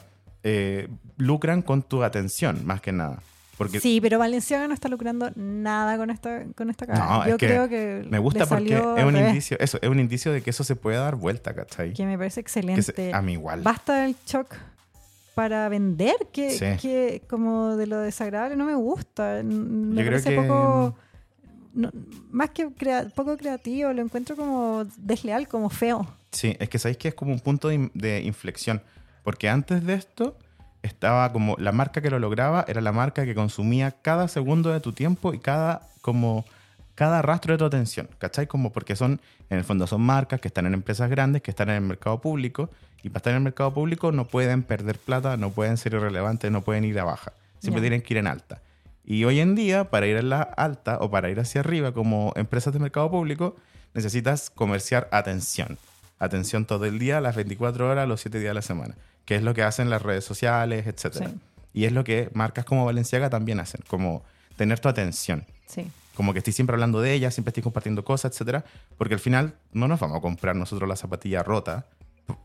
eh, 0.50 0.88
lucran 1.18 1.62
con 1.62 1.82
tu 1.84 2.04
atención, 2.04 2.66
más 2.66 2.80
que 2.82 2.92
nada. 2.94 3.20
Porque 3.58 3.80
Sí, 3.80 4.00
pero 4.00 4.20
Valenciaga 4.20 4.68
no 4.68 4.74
está 4.76 4.88
lucrando 4.88 5.32
nada 5.36 5.98
con 5.98 6.10
esta, 6.12 6.46
con 6.56 6.70
esta 6.70 6.86
cara. 6.86 7.00
No, 7.06 7.24
es 7.26 7.36
que 7.38 7.48
creo 7.48 7.68
que 7.68 8.06
me 8.10 8.20
gusta 8.20 8.46
porque 8.46 8.76
es 8.76 8.82
un 9.04 9.14
revés, 9.14 9.30
indicio, 9.30 9.58
eso, 9.60 9.80
es 9.82 9.90
un 9.90 10.00
indicio 10.00 10.32
de 10.32 10.42
que 10.44 10.52
eso 10.52 10.64
se 10.64 10.76
puede 10.76 10.98
dar 10.98 11.16
vuelta, 11.16 11.56
¿cachai? 11.56 11.92
Que 11.94 12.06
me 12.06 12.18
parece 12.18 12.36
se- 12.36 12.40
excelente. 12.42 13.12
a 13.14 13.22
mí 13.24 13.34
igual. 13.34 13.64
Basta 13.64 14.06
el 14.06 14.16
shock 14.28 14.56
para 15.34 15.68
vender, 15.70 16.16
que, 16.32 16.52
Sí. 16.52 16.66
que 16.82 17.24
como 17.28 17.76
de 17.78 17.88
lo 17.88 18.00
desagradable 18.00 18.56
no 18.56 18.66
me 18.66 18.76
gusta. 18.76 19.42
Me 19.44 19.96
Yo 19.96 20.08
creo 20.08 20.22
parece 20.22 20.30
que- 20.30 20.36
poco... 20.36 20.96
no- 21.74 21.92
más 22.32 22.52
que 22.52 22.68
crea- 22.74 23.10
poco 23.16 23.38
creativo, 23.38 23.92
lo 23.92 24.02
encuentro 24.04 24.36
como 24.36 24.86
desleal, 24.98 25.48
como 25.48 25.70
feo. 25.72 26.08
Sí, 26.32 26.56
es 26.60 26.70
que 26.70 26.78
sabéis 26.78 26.98
que 26.98 27.08
es 27.08 27.14
como 27.16 27.34
un 27.34 27.40
punto 27.40 27.70
de 27.70 28.22
inflexión. 28.22 28.82
Porque 29.28 29.50
antes 29.50 29.86
de 29.86 29.94
esto 29.94 30.38
estaba 30.82 31.34
como 31.34 31.58
la 31.60 31.74
marca 31.74 32.02
que 32.02 32.10
lo 32.10 32.18
lograba 32.18 32.64
era 32.66 32.80
la 32.80 32.94
marca 32.94 33.26
que 33.26 33.36
consumía 33.36 33.92
cada 33.92 34.30
segundo 34.30 34.72
de 34.72 34.80
tu 34.80 34.94
tiempo 34.94 35.34
y 35.34 35.40
cada 35.40 35.82
como 36.00 36.46
cada 36.96 37.22
rastro 37.22 37.52
de 37.54 37.58
tu 37.58 37.66
atención, 37.66 38.08
¿cachai? 38.20 38.48
Como 38.48 38.72
porque 38.72 38.96
son, 38.96 39.20
en 39.50 39.58
el 39.58 39.66
fondo 39.66 39.86
son 39.86 40.00
marcas 40.00 40.40
que 40.40 40.48
están 40.48 40.66
en 40.66 40.74
empresas 40.74 41.10
grandes, 41.10 41.42
que 41.42 41.52
están 41.52 41.68
en 41.68 41.76
el 41.76 41.82
mercado 41.82 42.22
público, 42.22 42.70
y 43.04 43.10
para 43.10 43.18
estar 43.18 43.32
en 43.32 43.38
el 43.40 43.44
mercado 43.44 43.74
público 43.74 44.14
no 44.14 44.24
pueden 44.30 44.64
perder 44.64 44.98
plata, 44.98 45.36
no 45.36 45.52
pueden 45.52 45.76
ser 45.76 45.96
irrelevantes, 45.96 46.50
no 46.50 46.62
pueden 46.62 46.86
ir 46.86 46.98
a 46.98 47.04
baja, 47.04 47.34
siempre 47.60 47.82
Ya. 47.82 47.90
tienen 47.90 48.04
que 48.04 48.14
ir 48.14 48.20
en 48.20 48.28
alta. 48.28 48.62
Y 49.04 49.26
hoy 49.26 49.42
en 49.42 49.56
día, 49.56 49.90
para 49.90 50.08
ir 50.08 50.16
en 50.16 50.30
la 50.30 50.42
alta 50.42 51.00
o 51.02 51.12
para 51.12 51.30
ir 51.30 51.42
hacia 51.42 51.60
arriba 51.60 51.92
como 51.92 52.32
empresas 52.38 52.72
de 52.72 52.80
mercado 52.80 53.12
público, 53.12 53.58
necesitas 53.94 54.50
comerciar 54.50 55.10
atención. 55.12 55.78
Atención 56.18 56.64
todo 56.64 56.86
el 56.86 56.98
día, 56.98 57.20
las 57.20 57.36
24 57.36 57.90
horas, 57.90 58.08
los 58.08 58.22
7 58.22 58.40
días 58.40 58.52
de 58.52 58.54
la 58.56 58.62
semana, 58.62 58.96
que 59.28 59.36
es 59.36 59.44
lo 59.44 59.54
que 59.54 59.62
hacen 59.62 59.90
las 59.92 60.02
redes 60.02 60.24
sociales, 60.24 60.88
etc. 60.88 61.18
Sí. 61.18 61.26
Y 61.74 61.86
es 61.86 61.92
lo 61.92 62.04
que 62.04 62.30
marcas 62.34 62.66
como 62.66 62.86
Valenciaga 62.86 63.30
también 63.30 63.60
hacen, 63.60 63.82
como 63.88 64.24
tener 64.56 64.80
tu 64.80 64.88
atención. 64.90 65.46
Sí. 65.68 65.92
Como 66.16 66.32
que 66.34 66.40
estoy 66.40 66.54
siempre 66.54 66.74
hablando 66.74 67.02
de 67.02 67.14
ella, 67.14 67.30
siempre 67.30 67.50
estoy 67.52 67.62
compartiendo 67.62 68.04
cosas, 68.04 68.32
etcétera, 68.32 68.64
porque 68.98 69.14
al 69.14 69.20
final 69.20 69.54
no 69.74 69.88
nos 69.88 70.00
vamos 70.00 70.18
a 70.18 70.22
comprar 70.22 70.56
nosotros 70.56 70.90
la 70.90 70.96
zapatilla 70.96 71.44
rota, 71.44 71.86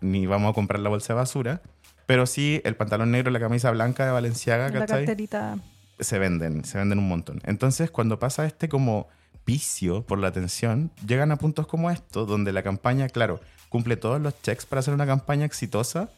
ni 0.01 0.27
vamos 0.27 0.51
a 0.51 0.55
comprar 0.55 0.81
la 0.81 0.91
bolsa 0.91 1.15
de 1.15 1.19
basura, 1.19 1.63
pero 2.05 2.27
sí 2.27 2.61
el 2.65 2.75
pantalón 2.75 3.13
negro 3.13 3.31
y 3.31 3.33
la 3.33 3.41
camisa 3.41 3.71
blanca 3.71 4.05
de 4.05 4.11
Valenciaga, 4.11 4.69
La 4.69 4.81
¿cachai? 4.81 5.07
carterita. 5.07 5.57
se 6.01 6.19
venden, 6.19 6.65
se 6.65 6.79
venden 6.79 6.99
un 6.99 7.09
montón. 7.09 7.41
Entonces, 7.45 7.93
cuando 7.93 8.19
pasa 8.19 8.45
este 8.45 8.69
como 8.69 9.09
vicio 9.47 10.03
por 10.05 10.19
la 10.19 10.29
atención, 10.29 10.91
llegan 11.07 11.31
a 11.31 11.37
puntos 11.37 11.69
como 11.69 11.91
estos, 11.93 12.27
donde 12.29 12.53
la 12.53 12.63
campaña, 12.65 13.09
claro, 13.09 13.41
cumple 13.69 13.97
todos 13.97 14.21
los 14.21 14.35
checks 14.43 14.67
para 14.67 14.83
ser 14.83 14.93
una 14.95 15.07
campaña 15.07 15.47
exitosa 15.47 16.11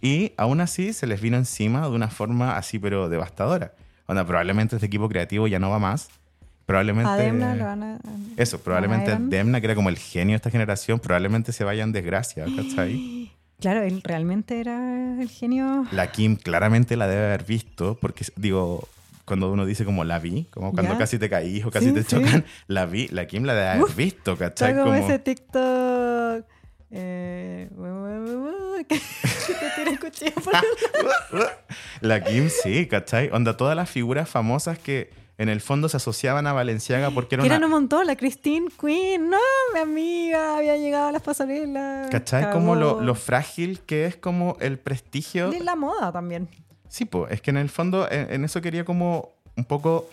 y 0.00 0.32
aún 0.36 0.60
así 0.60 0.92
se 0.92 1.06
les 1.06 1.20
vino 1.20 1.36
encima 1.36 1.82
de 1.88 1.94
una 1.94 2.08
forma 2.08 2.56
así, 2.56 2.78
pero 2.78 3.08
devastadora. 3.08 3.74
Onda, 4.06 4.24
probablemente 4.26 4.76
este 4.76 4.86
equipo 4.86 5.08
creativo 5.08 5.46
ya 5.46 5.58
no 5.58 5.70
va 5.70 5.78
más. 5.78 6.08
Probablemente... 6.66 7.10
A 7.10 7.16
Demna 7.16 7.54
lo 7.56 7.64
van 7.64 7.82
a... 7.82 7.98
Eso, 8.36 8.60
probablemente 8.60 9.10
Iron. 9.10 9.28
Demna, 9.30 9.60
que 9.60 9.66
era 9.66 9.74
como 9.74 9.88
el 9.88 9.98
genio 9.98 10.32
de 10.34 10.36
esta 10.36 10.50
generación, 10.50 11.00
probablemente 11.00 11.52
se 11.52 11.64
vaya 11.64 11.82
en 11.82 11.92
desgracia, 11.92 12.44
¿cachai? 12.56 13.30
Claro, 13.60 13.82
él 13.82 14.00
realmente 14.02 14.60
era 14.60 15.20
el 15.20 15.28
genio. 15.28 15.84
La 15.92 16.10
Kim 16.12 16.36
claramente 16.36 16.96
la 16.96 17.06
debe 17.08 17.26
haber 17.26 17.44
visto, 17.44 17.98
porque 18.00 18.24
digo, 18.36 18.88
cuando 19.26 19.52
uno 19.52 19.66
dice 19.66 19.84
como 19.84 20.02
la 20.04 20.18
vi, 20.18 20.44
como 20.50 20.72
cuando 20.72 20.92
Ya. 20.92 20.98
casi 20.98 21.18
te 21.18 21.28
caís 21.28 21.64
o 21.66 21.70
casi 21.70 21.86
Sí, 21.88 21.92
te 21.92 22.02
sí. 22.02 22.08
chocan, 22.16 22.44
la 22.68 22.86
vi, 22.86 23.08
la 23.08 23.26
Kim 23.26 23.44
la 23.44 23.54
debe 23.54 23.68
haber 23.68 23.82
Uf, 23.82 23.96
visto, 23.96 24.36
¿cachai? 24.38 24.72
como, 24.72 24.84
Como, 24.86 24.94
ese 25.06 25.18
TikTok. 25.18 26.46
Eh, 26.92 27.68
que, 28.88 28.98
que 28.98 29.54
te 29.54 29.70
tira 29.76 29.90
el 29.90 30.00
cuchillo 30.00 30.34
por 30.42 30.54
el 30.54 31.46
la 32.00 32.24
Kim 32.24 32.48
sí, 32.48 32.86
¿cachai? 32.86 33.30
Onda, 33.30 33.56
todas 33.56 33.76
las 33.76 33.88
figuras 33.88 34.28
famosas 34.28 34.78
que 34.78 35.10
en 35.38 35.48
el 35.48 35.60
fondo 35.60 35.88
se 35.88 35.96
asociaban 35.96 36.46
a 36.46 36.52
Valenciaga 36.52 37.10
porque 37.10 37.36
era 37.36 37.44
una... 37.44 37.54
eran 37.54 37.64
un 37.64 37.70
montón, 37.70 38.06
la 38.06 38.16
Christine 38.16 38.68
Queen, 38.78 39.30
no, 39.30 39.38
mi 39.72 39.80
amiga, 39.80 40.58
había 40.58 40.76
llegado 40.76 41.08
a 41.08 41.12
las 41.12 41.22
pasarelas. 41.22 42.10
¿Cachai? 42.10 42.42
cagó. 42.42 42.54
Como 42.54 42.74
lo, 42.74 43.00
lo 43.00 43.14
frágil 43.14 43.80
que 43.80 44.06
es 44.06 44.16
como 44.16 44.56
el 44.60 44.78
prestigio. 44.78 45.52
Y 45.52 45.60
la 45.60 45.76
moda 45.76 46.12
también. 46.12 46.48
Sí, 46.88 47.04
pues, 47.04 47.32
es 47.32 47.40
que 47.40 47.50
en 47.50 47.56
el 47.56 47.70
fondo 47.70 48.10
en, 48.10 48.32
en 48.32 48.44
eso 48.44 48.60
quería 48.60 48.84
como 48.84 49.30
un 49.56 49.64
poco 49.64 50.08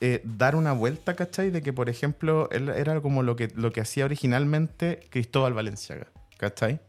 eh, 0.00 0.20
dar 0.24 0.56
una 0.56 0.72
vuelta, 0.72 1.14
¿cachai? 1.14 1.50
De 1.50 1.62
que, 1.62 1.72
por 1.72 1.88
ejemplo, 1.88 2.50
él 2.50 2.68
era 2.68 3.00
como 3.00 3.22
lo 3.22 3.34
que, 3.34 3.48
lo 3.54 3.72
que 3.72 3.80
hacía 3.80 4.04
originalmente 4.04 5.00
Cristóbal 5.08 5.54
Valenciaga, 5.54 6.08
¿cachai? 6.36 6.80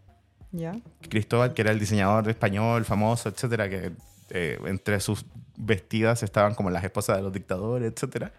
Ya. 0.51 0.79
Cristóbal, 1.09 1.53
que 1.53 1.61
era 1.61 1.71
el 1.71 1.79
diseñador 1.79 2.29
español 2.29 2.85
famoso, 2.85 3.29
etcétera, 3.29 3.69
que 3.69 3.91
eh, 4.29 4.59
entre 4.65 4.99
sus 4.99 5.25
vestidas 5.57 6.23
estaban 6.23 6.55
como 6.55 6.69
las 6.69 6.83
esposas 6.83 7.17
de 7.17 7.23
los 7.23 7.33
dictadores, 7.33 7.91
etcétera. 7.93 8.31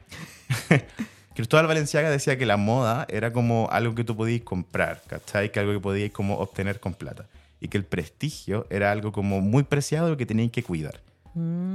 Cristóbal 1.35 1.67
Valenciaga 1.67 2.11
decía 2.11 2.37
que 2.37 2.47
la 2.47 2.57
moda 2.57 3.07
era 3.09 3.33
como 3.33 3.69
algo 3.71 3.95
que 3.95 4.05
tú 4.05 4.17
podías 4.17 4.43
comprar, 4.43 5.03
¿cachai? 5.07 5.53
Que 5.53 5.61
algo 5.61 5.73
que 5.73 5.81
podías 5.81 6.11
como 6.11 6.39
obtener 6.39 6.81
con 6.81 6.95
plata. 6.95 7.27
Y 7.61 7.69
que 7.69 7.79
el 7.79 7.85
prestigio 7.85 8.67
era 8.71 8.91
algo 8.91 9.13
como 9.13 9.41
muy 9.41 9.63
preciado 9.63 10.17
que 10.17 10.27
tenían 10.27 10.51
que 10.51 10.63
cuidar. 10.63 11.01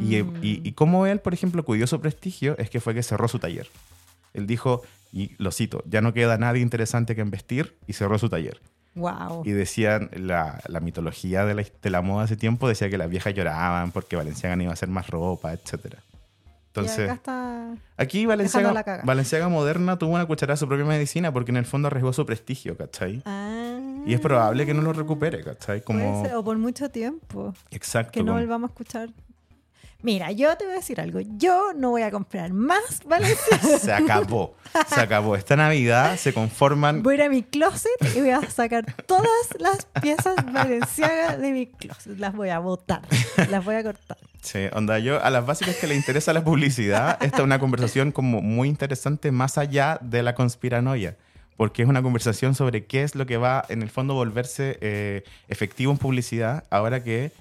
Y, 0.02 0.18
y, 0.18 0.34
y 0.42 0.72
cómo 0.74 1.08
él, 1.08 1.22
por 1.22 1.34
ejemplo, 1.34 1.64
cuidó 1.64 1.88
su 1.88 2.02
prestigio 2.02 2.58
es 2.58 2.70
que 2.70 2.82
fue 2.82 2.94
que 2.94 3.04
cerró 3.04 3.30
su 3.30 3.40
taller. 3.40 3.68
Él 4.34 4.48
dijo, 4.48 4.82
y 5.14 5.32
lo 5.38 5.52
cito, 5.52 5.84
ya 5.88 6.02
no 6.02 6.12
queda 6.12 6.38
nadie 6.38 6.62
interesante 6.62 7.16
que 7.16 7.22
investir 7.22 7.78
y 7.88 7.94
cerró 7.94 8.18
su 8.20 8.28
taller. 8.28 8.60
Wow. 8.96 9.44
Y 9.46 9.52
decían, 9.52 10.10
la, 10.14 10.62
la 10.68 10.80
mitología 10.80 11.46
de 11.46 11.56
la, 11.56 11.64
de 11.82 11.90
la 11.90 12.02
moda 12.02 12.26
hace 12.26 12.36
tiempo 12.38 12.68
decía 12.68 12.90
que 12.90 12.98
las 12.98 13.10
viejas 13.10 13.34
lloraban 13.34 13.92
porque 13.92 14.16
Valenciaga 14.16 14.56
no 14.56 14.64
iba 14.64 14.72
a 14.72 14.74
hacer 14.74 14.90
más 14.90 15.08
ropa, 15.10 15.52
etc. 15.54 15.96
Entonces, 16.68 17.00
y 17.00 17.04
acá 17.04 17.14
está... 17.14 17.76
aquí 17.98 18.26
Valenciaga. 18.26 19.02
Valenciaga 19.04 19.48
moderna 19.48 19.98
tuvo 19.98 20.14
una 20.14 20.26
cucharada 20.26 20.54
de 20.56 20.58
su 20.58 20.68
propia 20.68 20.86
medicina 20.86 21.32
porque 21.32 21.52
en 21.52 21.58
el 21.58 21.66
fondo 21.66 21.88
arriesgó 21.88 22.14
su 22.14 22.26
prestigio, 22.26 22.76
¿cachai? 22.78 23.22
Ah, 23.26 23.80
Y 24.06 24.14
es 24.14 24.20
probable 24.20 24.66
que 24.66 24.74
no 24.74 24.82
lo 24.82 24.92
recupere, 24.94 25.44
¿cachai? 25.44 25.82
Como... 25.84 26.24
ser, 26.26 26.36
o 26.36 26.44
por 26.44 26.58
mucho 26.58 26.90
tiempo. 26.90 27.54
Exacto. 27.72 28.12
Que 28.12 28.20
no 28.22 28.28
como- 28.32 28.40
volvamos 28.40 28.70
a 28.70 28.74
escuchar. 28.74 29.10
Mira, 30.04 30.34
yo 30.34 30.56
te 30.58 30.66
voy 30.66 30.74
a 30.74 30.78
decir 30.78 31.00
algo. 31.00 31.22
Yo 31.22 31.72
no 31.74 31.92
voy 31.92 32.02
a 32.02 32.12
comprar 32.12 32.52
más 32.52 33.02
Valenciaga. 33.06 33.80
Se 33.80 33.94
acabó. 33.94 34.56
Se 34.94 35.00
acabó. 35.00 35.38
Esta 35.38 35.56
Navidad 35.56 36.18
se 36.18 36.34
conforman. 36.34 37.02
Voy 37.02 37.14
a 37.14 37.16
ir 37.16 37.24
a 37.24 37.30
mi 37.30 37.42
closet 37.42 37.92
y 38.14 38.20
voy 38.20 38.32
a 38.32 38.42
sacar 38.50 38.86
todas 39.06 39.30
las 39.60 39.86
piezas 40.02 40.36
Valenciaga 40.52 41.38
de 41.38 41.52
mi 41.52 41.68
closet. 41.68 42.20
Las 42.20 42.36
voy 42.36 42.50
a 42.50 42.60
botar. 42.60 43.02
Las 43.50 43.64
voy 43.64 43.76
a 43.76 43.84
cortar. 43.84 44.18
Sí, 44.42 44.60
onda, 44.74 45.00
yo 45.00 45.24
a 45.24 45.30
las 45.30 45.46
básicas 45.46 45.78
que 45.78 45.88
le 45.88 45.96
interesa 45.96 46.34
la 46.34 46.44
publicidad, 46.44 47.18
esta 47.24 47.38
es 47.38 47.44
una 47.44 47.60
conversación 47.60 48.12
como 48.12 48.42
muy 48.42 48.68
interesante 48.68 49.32
más 49.32 49.58
allá 49.58 50.00
de 50.02 50.22
la 50.22 50.36
conspiranoia. 50.36 51.16
Porque 51.56 51.84
es 51.84 51.88
una 51.88 52.02
conversación 52.02 52.56
sobre 52.56 52.86
qué 52.86 53.04
es 53.04 53.16
lo 53.16 53.26
que 53.26 53.38
va 53.38 53.64
en 53.70 53.84
el 53.84 53.90
fondo 53.90 54.16
volverse 54.16 54.78
eh, 54.82 55.24
efectivo 55.48 55.94
en 55.94 55.98
publicidad 55.98 56.66
ahora 56.72 57.04
que 57.04 57.32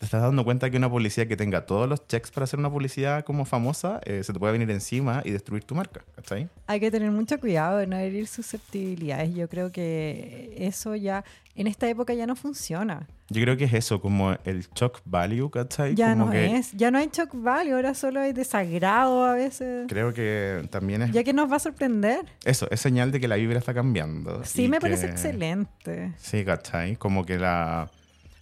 te 0.00 0.06
estás 0.06 0.22
dando 0.22 0.44
cuenta 0.44 0.70
que 0.70 0.78
una 0.78 0.88
publicidad 0.88 1.26
que 1.26 1.36
tenga 1.36 1.66
todos 1.66 1.86
los 1.86 2.06
checks 2.08 2.30
para 2.30 2.44
hacer 2.44 2.58
una 2.58 2.70
publicidad 2.70 3.22
como 3.22 3.44
famosa 3.44 4.00
eh, 4.06 4.24
se 4.24 4.32
te 4.32 4.38
puede 4.38 4.54
venir 4.54 4.70
encima 4.70 5.20
y 5.26 5.30
destruir 5.30 5.62
tu 5.64 5.74
marca. 5.74 6.00
¿Cachai? 6.16 6.48
Hay 6.66 6.80
que 6.80 6.90
tener 6.90 7.10
mucho 7.10 7.38
cuidado 7.38 7.76
de 7.76 7.86
no 7.86 7.98
herir 7.98 8.26
susceptibilidades. 8.26 9.34
Yo 9.34 9.46
creo 9.50 9.70
que 9.70 10.54
eso 10.56 10.96
ya, 10.96 11.22
en 11.54 11.66
esta 11.66 11.86
época 11.86 12.14
ya 12.14 12.26
no 12.26 12.34
funciona. 12.34 13.06
Yo 13.28 13.42
creo 13.42 13.58
que 13.58 13.64
es 13.64 13.74
eso, 13.74 14.00
como 14.00 14.34
el 14.44 14.66
shock 14.74 15.02
value, 15.04 15.50
¿cachai? 15.50 15.94
Ya 15.94 16.14
Como 16.14 16.24
no 16.26 16.32
que 16.32 16.56
es. 16.56 16.72
Ya 16.72 16.90
no 16.90 16.96
hay 16.96 17.10
shock 17.12 17.32
value, 17.34 17.74
ahora 17.74 17.92
solo 17.92 18.20
hay 18.20 18.32
desagrado 18.32 19.26
a 19.26 19.34
veces. 19.34 19.84
Creo 19.86 20.14
que 20.14 20.66
también 20.70 21.02
es 21.02 21.12
Ya 21.12 21.24
que 21.24 21.34
nos 21.34 21.52
va 21.52 21.56
a 21.56 21.60
sorprender. 21.60 22.24
eso, 22.46 22.66
es 22.70 22.80
señal 22.80 23.12
de 23.12 23.20
que 23.20 23.28
la 23.28 23.36
vibra 23.36 23.58
está 23.58 23.74
cambiando. 23.74 24.42
Sí, 24.44 24.66
me 24.66 24.80
parece 24.80 25.04
excelente. 25.06 26.14
Sí, 26.16 26.42
¿cachai? 26.42 26.96
Como 26.96 27.26
que 27.26 27.38
la, 27.38 27.90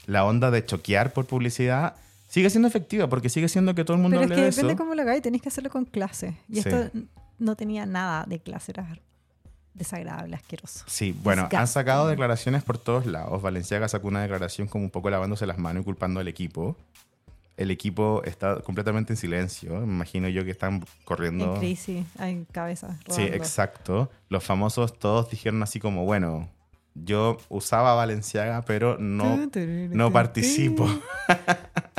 la 0.09 0.25
onda 0.25 0.51
de 0.51 0.65
choquear 0.65 1.13
por 1.13 1.27
publicidad 1.27 1.95
sigue 2.29 2.51
siendo 2.51 2.67
efectiva 2.67 3.09
porque 3.09 3.29
sigue 3.29 3.49
siendo 3.49 3.75
que 3.75 3.85
todo 3.85 3.97
el 3.97 4.03
mundo 4.03 4.17
Pero 4.17 4.25
es 4.25 4.27
hable 4.27 4.35
que 4.37 4.41
de 4.43 4.51
depende 4.51 4.73
eso. 4.73 4.79
cómo 4.83 4.95
lo 4.95 5.03
hagáis, 5.03 5.23
tenéis 5.23 5.43
que 5.43 5.49
hacerlo 5.51 5.71
con 5.71 5.85
clase. 5.85 6.35
Y 6.49 6.63
Sí. 6.63 6.69
esto 6.69 6.91
no 7.39 7.55
tenía 7.57 7.87
nada 7.87 8.25
de 8.27 8.41
clase, 8.41 8.73
era 8.73 8.99
desagradable, 9.75 10.35
asqueroso. 10.35 10.85
Sí, 10.89 11.17
bueno, 11.23 11.49
han 11.53 11.69
sacado 11.69 12.09
declaraciones 12.09 12.63
por 12.65 12.79
todos 12.79 13.07
lados. 13.07 13.41
Valenciaga 13.43 13.87
sacó 13.89 14.09
una 14.09 14.23
declaración 14.23 14.67
como 14.67 14.85
un 14.85 14.91
poco 14.91 15.09
lavándose 15.11 15.47
las 15.47 15.59
manos 15.59 15.83
y 15.83 15.85
culpando 15.85 16.21
al 16.21 16.27
equipo. 16.29 16.77
El 17.57 17.71
equipo 17.71 18.23
está 18.25 18.61
completamente 18.61 19.13
en 19.13 19.17
silencio. 19.17 19.75
Me 19.81 19.85
imagino 19.93 20.29
yo 20.29 20.45
que 20.45 20.51
están 20.53 20.85
corriendo. 21.05 21.55
En 21.55 21.61
crisis, 21.61 22.07
hay 22.19 22.45
cabezas. 22.53 22.97
Sí, 23.09 23.23
exacto. 23.23 24.11
Los 24.29 24.45
famosos 24.45 24.99
todos 24.99 25.31
dijeron 25.31 25.63
así 25.63 25.81
como, 25.81 26.05
bueno, 26.05 26.49
yo 26.95 27.39
usaba 27.49 27.95
Valenciaga, 27.95 28.63
pero 28.63 28.99
no, 28.99 29.39
no 29.91 30.13
participo. 30.13 30.87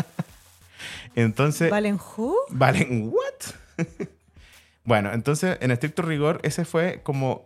Entonces, 1.16 1.70
¿Valen 1.72 1.98
who? 2.18 2.36
¿Valen 2.50 3.12
what? 3.12 3.88
bueno, 4.84 5.12
entonces, 5.14 5.58
en 5.62 5.72
estricto 5.72 6.02
rigor, 6.02 6.40
ese 6.44 6.66
fue 6.66 7.02
como 7.04 7.44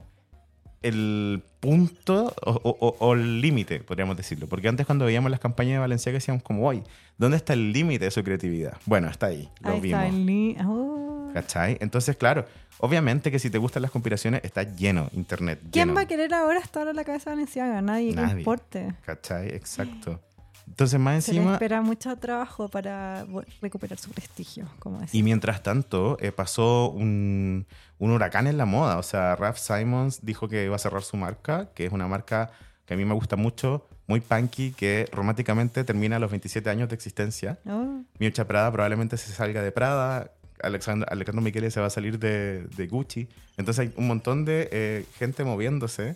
el 0.81 1.41
punto 1.61 2.33
o, 2.45 2.51
o- 2.51 2.77
o- 2.87 2.95
o 2.99 3.13
el 3.13 3.39
límite, 3.41 3.79
podríamos 3.79 4.17
decirlo. 4.17 4.47
Porque 4.47 4.67
antes 4.67 4.85
cuando 4.85 5.05
veíamos 5.05 5.31
las 5.31 5.39
campañas 5.39 5.73
de 5.73 5.79
Valenciaga 5.79 6.17
decíamos 6.17 6.43
como, 6.43 6.67
hoy, 6.67 6.83
¿dónde 7.17 7.37
está 7.37 7.53
el 7.53 7.71
límite 7.71 8.05
de 8.05 8.11
su 8.11 8.23
creatividad? 8.23 8.77
Bueno, 8.85 9.09
está 9.09 9.27
ahí, 9.27 9.49
lo 9.61 9.71
Ahí 9.71 9.79
vimos. 9.79 10.03
está 10.03 10.15
el 10.15 10.57
oh. 10.67 11.02
¿Cachai? 11.33 11.77
Entonces, 11.79 12.15
claro, 12.15 12.45
obviamente 12.79 13.31
que 13.31 13.39
si 13.39 13.49
te 13.49 13.57
gustan 13.57 13.81
las 13.81 13.91
conspiraciones, 13.91 14.41
está 14.43 14.63
lleno 14.63 15.09
internet. 15.13 15.59
¿Quién 15.71 15.95
va 15.95 16.01
a 16.01 16.05
querer 16.05 16.33
ahora 16.33 16.59
estar 16.59 16.87
a 16.87 16.93
la 16.93 17.03
cabeza 17.03 17.31
de 17.31 17.35
Valenciaga? 17.37 17.81
Nadie, 17.81 18.09
que 18.09 18.21
Nadie. 18.21 18.37
importe. 18.39 18.93
¿Cachai? 19.05 19.49
Exacto. 19.49 20.19
Entonces, 20.67 20.97
más 20.99 21.25
Se 21.25 21.33
le 21.33 21.39
encima... 21.39 21.53
espera 21.55 21.81
mucho 21.81 22.15
trabajo 22.17 22.69
para 22.69 23.25
recuperar 23.61 23.97
su 23.99 24.09
prestigio, 24.11 24.65
como 24.79 24.99
decía. 24.99 25.19
Y 25.19 25.23
mientras 25.23 25.61
tanto, 25.61 26.17
eh, 26.21 26.31
pasó 26.31 26.89
un, 26.89 27.65
un 27.99 28.11
huracán 28.11 28.47
en 28.47 28.57
la 28.57 28.65
moda. 28.65 28.97
O 28.97 29.03
sea, 29.03 29.35
Ralph 29.35 29.57
Simons 29.57 30.19
dijo 30.25 30.47
que 30.47 30.63
iba 30.63 30.75
a 30.75 30.79
cerrar 30.79 31.03
su 31.03 31.17
marca, 31.17 31.69
que 31.75 31.85
es 31.85 31.91
una 31.91 32.07
marca 32.07 32.51
que 32.85 32.93
a 32.93 32.97
mí 32.97 33.03
me 33.05 33.13
gusta 33.13 33.35
mucho, 33.35 33.85
muy 34.07 34.21
punky, 34.21 34.71
que 34.71 35.07
románticamente 35.11 35.83
termina 35.83 36.15
a 36.15 36.19
los 36.19 36.31
27 36.31 36.69
años 36.69 36.89
de 36.89 36.95
existencia. 36.95 37.59
Oh, 37.65 38.01
Miuccia 38.19 38.47
Prada 38.47 38.71
probablemente 38.71 39.17
se 39.17 39.31
salga 39.33 39.61
de 39.61 39.71
Prada. 39.71 40.31
Alexandra, 40.61 41.07
Alejandro 41.11 41.41
Michele 41.41 41.71
se 41.71 41.79
va 41.79 41.87
a 41.87 41.89
salir 41.89 42.19
de, 42.19 42.63
de 42.75 42.87
Gucci. 42.87 43.27
Entonces 43.57 43.79
hay 43.87 43.93
un 43.97 44.07
montón 44.07 44.45
de 44.45 44.69
eh, 44.71 45.05
gente 45.17 45.43
moviéndose 45.43 46.15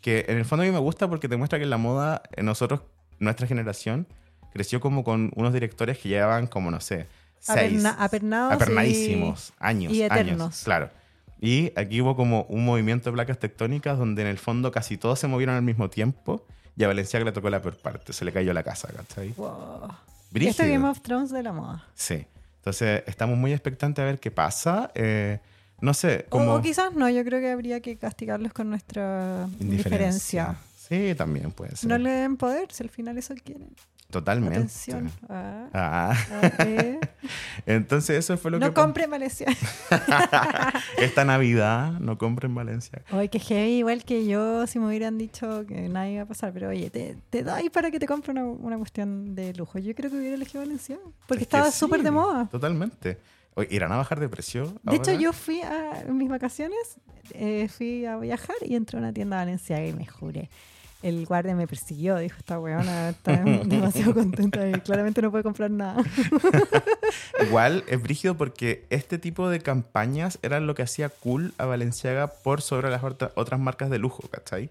que 0.00 0.24
en 0.28 0.38
el 0.38 0.44
fondo 0.44 0.62
a 0.62 0.66
mí 0.66 0.72
me 0.72 0.78
gusta 0.78 1.08
porque 1.08 1.28
te 1.28 1.36
muestra 1.36 1.58
que 1.58 1.66
la 1.66 1.76
moda, 1.78 2.22
nosotros, 2.42 2.80
nuestra 3.18 3.46
generación, 3.46 4.06
creció 4.52 4.80
como 4.80 5.04
con 5.04 5.30
unos 5.34 5.52
directores 5.52 5.98
que 5.98 6.08
llevaban 6.08 6.46
como, 6.46 6.70
no 6.70 6.80
sé, 6.80 7.06
seis, 7.40 7.82
Aperna- 7.84 7.96
apernados 7.98 8.52
y- 8.52 8.54
apernadísimos, 8.54 9.52
años, 9.58 9.92
y 9.92 10.02
años, 10.02 10.12
eternos. 10.20 10.62
claro. 10.64 10.90
Y 11.40 11.70
aquí 11.78 12.00
hubo 12.00 12.16
como 12.16 12.42
un 12.44 12.64
movimiento 12.64 13.10
de 13.10 13.14
placas 13.14 13.38
tectónicas 13.38 13.98
donde 13.98 14.22
en 14.22 14.28
el 14.28 14.38
fondo 14.38 14.70
casi 14.72 14.96
todos 14.96 15.18
se 15.18 15.26
movieron 15.26 15.54
al 15.54 15.62
mismo 15.62 15.90
tiempo 15.90 16.46
y 16.78 16.84
a 16.84 16.86
Valenciaga 16.88 17.24
le 17.26 17.32
tocó 17.32 17.50
la 17.50 17.60
peor 17.60 17.76
parte, 17.76 18.12
se 18.14 18.24
le 18.24 18.32
cayó 18.32 18.54
la 18.54 18.62
casa, 18.62 18.88
¿cachai? 18.94 19.34
wow. 19.36 19.88
Brígido. 20.30 20.50
Esto 20.50 20.62
es 20.62 20.70
Game 20.70 20.88
of 20.88 21.00
Thrones 21.02 21.30
de 21.30 21.42
la 21.42 21.52
moda. 21.52 21.84
Sí. 21.94 22.24
Entonces, 22.66 23.04
estamos 23.06 23.38
muy 23.38 23.52
expectantes 23.52 24.02
a 24.02 24.06
ver 24.06 24.18
qué 24.18 24.32
pasa. 24.32 24.90
Eh, 24.96 25.38
no 25.80 25.94
sé, 25.94 26.26
como... 26.28 26.54
O, 26.54 26.62
quizás 26.62 26.92
no, 26.94 27.08
yo 27.08 27.24
creo 27.24 27.38
que 27.38 27.48
habría 27.48 27.78
que 27.78 27.96
castigarlos 27.96 28.52
con 28.52 28.70
nuestra 28.70 29.48
indiferencia. 29.60 30.56
Sí, 30.76 31.14
también 31.16 31.52
puede 31.52 31.76
ser. 31.76 31.88
No 31.88 31.96
le 31.96 32.10
den 32.10 32.36
poder, 32.36 32.72
si 32.72 32.82
al 32.82 32.90
final 32.90 33.18
eso 33.18 33.34
quieren. 33.36 33.68
Totalmente. 34.10 34.56
Atención. 34.58 35.10
Ah, 35.28 35.66
Ah, 35.74 36.14
entonces 37.66 38.18
eso 38.18 38.36
fue 38.38 38.50
lo 38.52 38.58
No 38.58 38.68
que... 38.68 38.72
compren 38.74 39.10
Valencia. 39.10 39.46
Esta 40.98 41.24
Navidad 41.24 41.92
no 42.00 42.16
compren 42.18 42.54
Valencia. 42.54 43.02
Oye, 43.12 43.28
que 43.28 43.38
heavy, 43.40 43.78
igual 43.78 44.04
que 44.04 44.26
yo, 44.26 44.66
si 44.66 44.78
me 44.78 44.86
hubieran 44.86 45.18
dicho 45.18 45.66
que 45.66 45.88
nada 45.88 46.08
iba 46.08 46.22
a 46.22 46.26
pasar, 46.26 46.52
pero 46.52 46.68
oye, 46.68 46.90
te, 46.90 47.16
te 47.30 47.42
doy 47.42 47.68
para 47.70 47.90
que 47.90 47.98
te 47.98 48.06
compre 48.06 48.32
una, 48.32 48.44
una 48.44 48.78
cuestión 48.78 49.34
de 49.34 49.52
lujo. 49.54 49.78
Yo 49.78 49.94
creo 49.94 50.10
que 50.10 50.16
hubiera 50.16 50.34
elegido 50.36 50.62
Valencia, 50.62 50.98
porque 51.26 51.44
Es 51.44 51.48
que 51.48 51.56
estaba 51.56 51.70
sí, 51.70 51.78
súper 51.78 52.02
de 52.02 52.10
moda. 52.10 52.46
Totalmente. 52.50 53.18
Oye, 53.54 53.68
¿Irán 53.70 53.90
a 53.92 53.96
bajar 53.96 54.20
de 54.20 54.28
precio? 54.28 54.74
De 54.82 54.96
hecho, 54.96 55.12
yo 55.12 55.32
fui 55.32 55.62
a 55.62 56.02
en 56.02 56.16
mis 56.16 56.28
vacaciones, 56.28 56.78
eh, 57.32 57.68
fui 57.68 58.04
a 58.06 58.16
viajar 58.18 58.56
y 58.62 58.74
entré 58.76 58.98
a 58.98 59.00
una 59.00 59.12
tienda 59.12 59.36
valenciaga 59.38 59.86
y 59.86 59.92
me 59.92 60.06
juré. 60.06 60.48
El 61.02 61.26
guardia 61.26 61.54
me 61.54 61.66
persiguió, 61.66 62.16
dijo, 62.16 62.36
esta 62.38 62.58
weona 62.58 63.10
está 63.10 63.36
demasiado 63.64 64.14
contenta 64.14 64.66
y 64.68 64.72
claramente 64.80 65.22
no 65.22 65.30
puede 65.30 65.44
comprar 65.44 65.70
nada. 65.70 66.02
Igual 67.46 67.84
es 67.86 68.02
brígido 68.02 68.36
porque 68.36 68.86
este 68.90 69.18
tipo 69.18 69.48
de 69.48 69.60
campañas 69.60 70.38
eran 70.42 70.66
lo 70.66 70.74
que 70.74 70.82
hacía 70.82 71.08
cool 71.08 71.52
a 71.58 71.66
Valenciaga 71.66 72.28
por 72.28 72.62
sobre 72.62 72.90
las 72.90 73.02
otras 73.04 73.60
marcas 73.60 73.90
de 73.90 73.98
lujo, 73.98 74.22
¿cachai? 74.30 74.70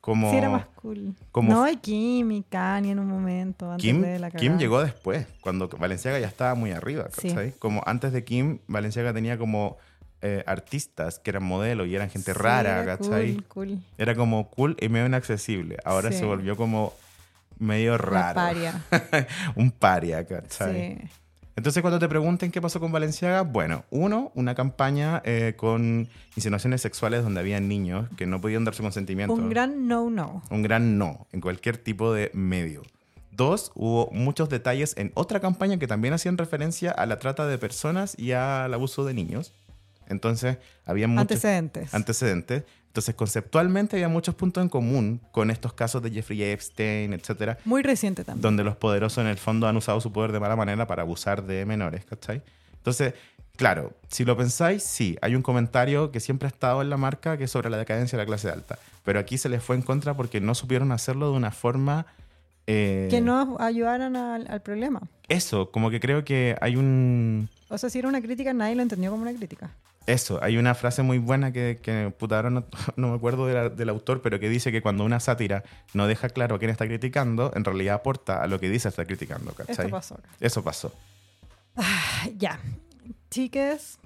Como... 0.00 0.30
Sí, 0.30 0.36
era 0.38 0.48
más 0.48 0.66
cool. 0.76 1.14
como- 1.32 1.52
no, 1.52 1.68
y 1.68 1.76
Kim 1.76 2.30
y 2.32 2.42
Kanye 2.44 2.92
en 2.92 2.98
un 2.98 3.08
momento, 3.08 3.70
antes 3.70 3.82
Kim, 3.84 4.00
de 4.00 4.18
la 4.18 4.30
Kim 4.30 4.56
llegó 4.56 4.80
después, 4.82 5.26
cuando 5.42 5.68
Valenciaga 5.68 6.18
ya 6.18 6.26
estaba 6.28 6.54
muy 6.54 6.70
arriba, 6.70 7.08
Sí. 7.12 7.28
¿cachai? 7.28 7.52
Como 7.58 7.82
antes 7.84 8.12
de 8.12 8.24
Kim, 8.24 8.60
Valenciaga 8.68 9.12
tenía 9.12 9.36
como 9.36 9.76
eh, 10.22 10.42
artistas 10.46 11.18
que 11.18 11.30
eran 11.30 11.44
modelos 11.44 11.86
y 11.88 11.94
eran 11.94 12.10
gente 12.10 12.32
Sí, 12.32 12.38
rara, 12.38 12.82
era 12.82 12.96
¿cachai? 12.98 13.34
Cool, 13.34 13.44
cool. 13.48 13.78
Era 13.98 14.14
como 14.14 14.50
cool 14.50 14.76
y 14.80 14.88
medio 14.88 15.06
inaccesible. 15.06 15.76
Ahora 15.84 16.10
Sí. 16.12 16.18
se 16.18 16.24
volvió 16.24 16.56
como 16.56 16.92
medio 17.58 17.98
raro. 17.98 18.34
paria. 18.34 18.82
Un 19.56 19.70
paria, 19.70 20.26
¿cachai? 20.26 20.98
Sí. 20.98 21.08
Entonces, 21.56 21.80
cuando 21.82 21.98
te 21.98 22.08
pregunten 22.08 22.52
qué 22.52 22.60
pasó 22.62 22.78
con 22.78 22.92
Valenciaga, 22.92 23.42
bueno, 23.42 23.84
uno, 23.90 24.30
una 24.36 24.54
campaña 24.54 25.20
eh, 25.24 25.54
con 25.56 26.08
insinuaciones 26.36 26.80
sexuales 26.82 27.24
donde 27.24 27.40
había 27.40 27.58
niños 27.58 28.06
que 28.16 28.26
no 28.26 28.40
podían 28.40 28.64
dar 28.64 28.74
su 28.76 28.82
consentimiento. 28.84 29.34
Un 29.34 29.50
gran 29.50 29.88
no-no. 29.88 30.44
Un 30.50 30.62
gran 30.62 30.98
no 30.98 31.26
en 31.32 31.40
cualquier 31.40 31.76
tipo 31.76 32.12
de 32.12 32.30
medio. 32.32 32.82
Dos, 33.32 33.72
hubo 33.74 34.08
muchos 34.12 34.48
detalles 34.48 34.94
en 34.96 35.10
otra 35.14 35.40
campaña 35.40 35.78
que 35.78 35.88
también 35.88 36.14
hacían 36.14 36.38
referencia 36.38 36.92
a 36.92 37.06
la 37.06 37.18
trata 37.18 37.46
de 37.48 37.58
personas 37.58 38.16
y 38.16 38.32
al 38.32 38.72
abuso 38.72 39.04
de 39.04 39.14
niños. 39.14 39.52
Entonces, 40.08 40.58
había 40.86 41.06
muchos 41.08 41.22
Antecedentes. 41.22 41.94
antecedentes. 41.94 42.64
Entonces, 42.88 43.14
conceptualmente 43.14 43.96
había 43.96 44.08
muchos 44.08 44.34
puntos 44.34 44.62
en 44.62 44.68
común 44.68 45.20
con 45.30 45.50
estos 45.50 45.72
casos 45.74 46.02
de 46.02 46.10
Jeffrey 46.10 46.42
Epstein, 46.42 47.12
etcétera, 47.12 47.58
Muy 47.64 47.82
reciente 47.82 48.24
también. 48.24 48.42
donde 48.42 48.64
los 48.64 48.76
poderosos 48.76 49.18
en 49.22 49.28
el 49.30 49.36
fondo 49.38 49.68
han 49.68 49.76
usado 49.76 50.00
su 50.00 50.10
poder 50.12 50.32
de 50.32 50.40
mala 50.40 50.56
manera 50.56 50.86
para 50.86 51.02
abusar 51.02 51.44
de 51.44 51.64
menores, 51.66 52.04
¿cachai? 52.06 52.42
Entonces, 52.74 53.12
claro, 53.56 53.92
si 54.08 54.24
lo 54.24 54.36
pensáis, 54.36 54.82
sí, 54.82 55.16
hay 55.20 55.34
un 55.36 55.42
comentario 55.42 56.10
que 56.10 56.18
siempre 56.20 56.46
ha 56.46 56.50
estado 56.50 56.80
en 56.82 56.90
la 56.90 56.96
marca 56.96 57.36
que 57.36 57.44
es 57.44 57.50
sobre 57.50 57.68
la 57.70 57.76
decadencia 57.76 58.16
de 58.18 58.24
la 58.24 58.26
clase 58.26 58.48
alta, 58.50 58.78
pero 59.04 59.20
aquí 59.20 59.36
se 59.38 59.48
les 59.48 59.62
fue 59.62 59.76
en 59.76 59.82
contra 59.82 60.14
porque 60.14 60.40
no 60.40 60.54
supieron 60.54 60.90
hacerlo 60.90 61.30
de 61.30 61.36
una 61.36 61.50
forma... 61.52 62.06
eh, 62.66 63.06
Que 63.10 63.20
no 63.20 63.58
ayudaran 63.60 64.16
al, 64.16 64.46
al 64.50 64.62
problema. 64.62 65.02
Eso, 65.28 65.70
como 65.70 65.90
que 65.90 66.00
creo 66.00 66.24
que 66.24 66.56
hay 66.60 66.74
un... 66.76 67.48
O 67.68 67.76
sea, 67.78 67.90
si 67.90 67.98
era 67.98 68.08
una 68.08 68.22
crítica, 68.22 68.52
nadie 68.54 68.74
lo 68.74 68.82
entendió 68.82 69.10
como 69.10 69.22
una 69.22 69.34
crítica. 69.34 69.70
Eso, 70.08 70.42
hay 70.42 70.56
una 70.56 70.74
frase 70.74 71.02
muy 71.02 71.18
buena 71.18 71.52
que, 71.52 71.78
que 71.82 72.10
puta, 72.18 72.36
ahora 72.36 72.48
no, 72.50 72.64
no 72.96 73.10
me 73.10 73.16
acuerdo 73.16 73.46
de 73.46 73.52
la- 73.54 73.68
del 73.68 73.88
autor, 73.90 74.22
pero 74.22 74.40
que 74.40 74.48
dice 74.48 74.72
que 74.72 74.80
cuando 74.80 75.04
una 75.04 75.20
sátira 75.20 75.62
no 75.92 76.06
deja 76.06 76.30
claro 76.30 76.56
a 76.56 76.58
quién 76.58 76.70
está 76.70 76.86
criticando, 76.86 77.52
en 77.54 77.62
realidad 77.64 77.96
aporta 77.96 78.42
a 78.42 78.46
lo 78.46 78.58
que 78.58 78.70
dice 78.70 78.88
estar 78.88 79.06
criticando, 79.06 79.52
¿cachai? 79.52 79.74
Esto 79.86 79.90
pasó. 79.90 80.20
Eso 80.40 80.64
pasó. 80.64 80.92
Ya. 82.38 82.58
Chiques, 83.30 83.98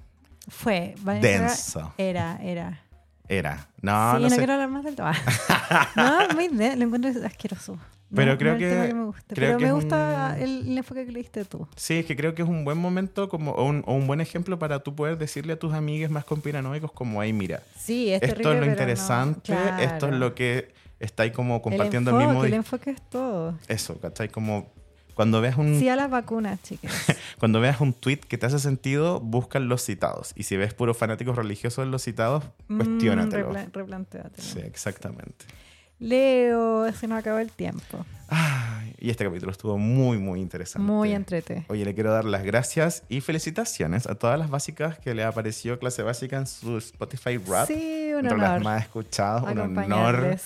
fue. 0.49 0.95
Denso. 1.21 1.93
Era, 1.97 2.37
era. 2.43 2.81
Era. 3.29 3.67
No, 3.81 4.11
sí, 4.11 4.15
no 4.15 4.19
no, 4.19 4.29
sé. 4.29 4.35
quiero 4.37 4.53
hablar 4.53 4.69
más 4.69 4.83
del 4.83 4.95
tema. 4.97 5.13
no, 5.95 6.27
muy 6.35 6.49
de- 6.49 6.75
lo 6.75 6.83
encuentro 6.83 7.11
asqueroso. 7.25 7.77
No, 8.13 8.17
Pero 8.17 8.31
no 8.33 8.37
creo 8.37 8.53
el 8.53 8.59
tema 8.59 8.87
que- 8.87 8.93
me 8.93 9.03
guste. 9.05 9.35
creo 9.35 9.47
Pero 9.49 9.57
que 9.57 9.65
me 9.65 9.71
gusta 9.71 10.33
un- 10.37 10.41
el, 10.43 10.67
el 10.69 10.77
enfoque 10.77 11.05
que 11.05 11.11
le 11.11 11.19
diste 11.19 11.45
tú. 11.45 11.67
Sí, 11.75 11.95
es 11.95 12.05
que 12.05 12.15
creo 12.15 12.35
que 12.35 12.43
es 12.43 12.47
un 12.47 12.63
buen 12.63 12.77
momento 12.77 13.27
como, 13.27 13.51
o, 13.53 13.65
un, 13.65 13.83
o 13.87 13.93
un 13.95 14.05
buen 14.05 14.21
ejemplo 14.21 14.59
para 14.59 14.79
tú 14.83 14.95
poder 14.95 15.17
decirle 15.17 15.53
a 15.53 15.59
tus 15.59 15.73
amigues 15.73 16.11
más 16.11 16.23
conspiranoicos 16.23 16.91
como, 16.91 17.19
ahí 17.21 17.33
mira, 17.33 17.63
Sí, 17.77 18.09
es 18.13 18.21
esto 18.21 18.35
terrible, 18.35 18.51
es 18.51 18.55
lo 18.55 18.59
pero 18.61 18.65
no. 18.67 18.71
interesante, 18.71 19.53
esto 19.53 19.81
es 19.81 19.97
Claro. 19.99 20.17
lo 20.17 20.35
que 20.35 20.73
está 20.99 21.23
ahí 21.23 21.31
como 21.31 21.55
El 21.55 21.61
compartiendo 21.63 22.11
el, 22.11 22.15
enfoque, 22.17 22.27
mismo... 22.33 22.45
El 22.45 22.53
enfoque 22.53 22.89
es 22.91 23.01
todo. 23.09 23.57
Eso, 23.67 23.99
¿cachai? 23.99 24.29
Como 24.29 24.71
cuando 25.15 25.41
veas 25.41 25.57
un... 25.57 25.79
Sí 25.79 25.89
a 25.89 25.95
las 25.95 26.09
vacunas, 26.09 26.61
chicas. 26.63 26.91
Cuando 27.39 27.59
veas 27.59 27.81
un 27.81 27.93
tweet 27.93 28.17
que 28.17 28.37
te 28.37 28.45
hace 28.45 28.57
sentido, 28.59 29.19
busca 29.19 29.59
los 29.59 29.83
citados. 29.83 30.31
Y 30.35 30.43
si 30.43 30.55
ves 30.55 30.73
puros 30.73 30.97
fanáticos 30.97 31.35
religiosos 31.35 31.83
en 31.83 31.91
los 31.91 32.01
citados, 32.03 32.43
Mm, 32.67 32.77
cuestiónatelo. 32.77 33.51
repla- 33.53 33.69
replantéatelo. 33.73 34.41
Sí, 34.47 34.59
exactamente. 34.59 35.45
Leo, 35.99 36.91
se 36.93 37.07
nos 37.07 37.19
acabó 37.19 37.39
el 37.39 37.51
tiempo. 37.51 38.05
Ay, 38.27 38.95
y 38.99 39.09
este 39.09 39.23
capítulo 39.25 39.51
estuvo 39.51 39.77
muy, 39.77 40.17
muy 40.17 40.39
interesante. 40.41 40.85
Muy 40.85 41.11
entrete. 41.13 41.65
Oye, 41.69 41.85
le 41.85 41.93
quiero 41.93 42.11
dar 42.11 42.25
las 42.25 42.43
gracias 42.43 43.03
y 43.09 43.21
felicitaciones 43.21 44.07
a 44.07 44.15
todas 44.15 44.39
las 44.39 44.49
básicas 44.49 44.97
que 44.99 45.13
le 45.13 45.23
apareció 45.23 45.77
clase 45.79 46.01
básica 46.03 46.37
en 46.37 46.47
su 46.47 46.77
Spotify 46.77 47.37
Rap. 47.37 47.67
Sí, 47.67 48.11
un 48.13 48.25
entre 48.25 48.37
las 48.37 48.49
honor. 48.51 48.63
más 48.63 48.83
escuchadas, 48.83 49.43
un 49.43 49.59
honor. 49.77 50.37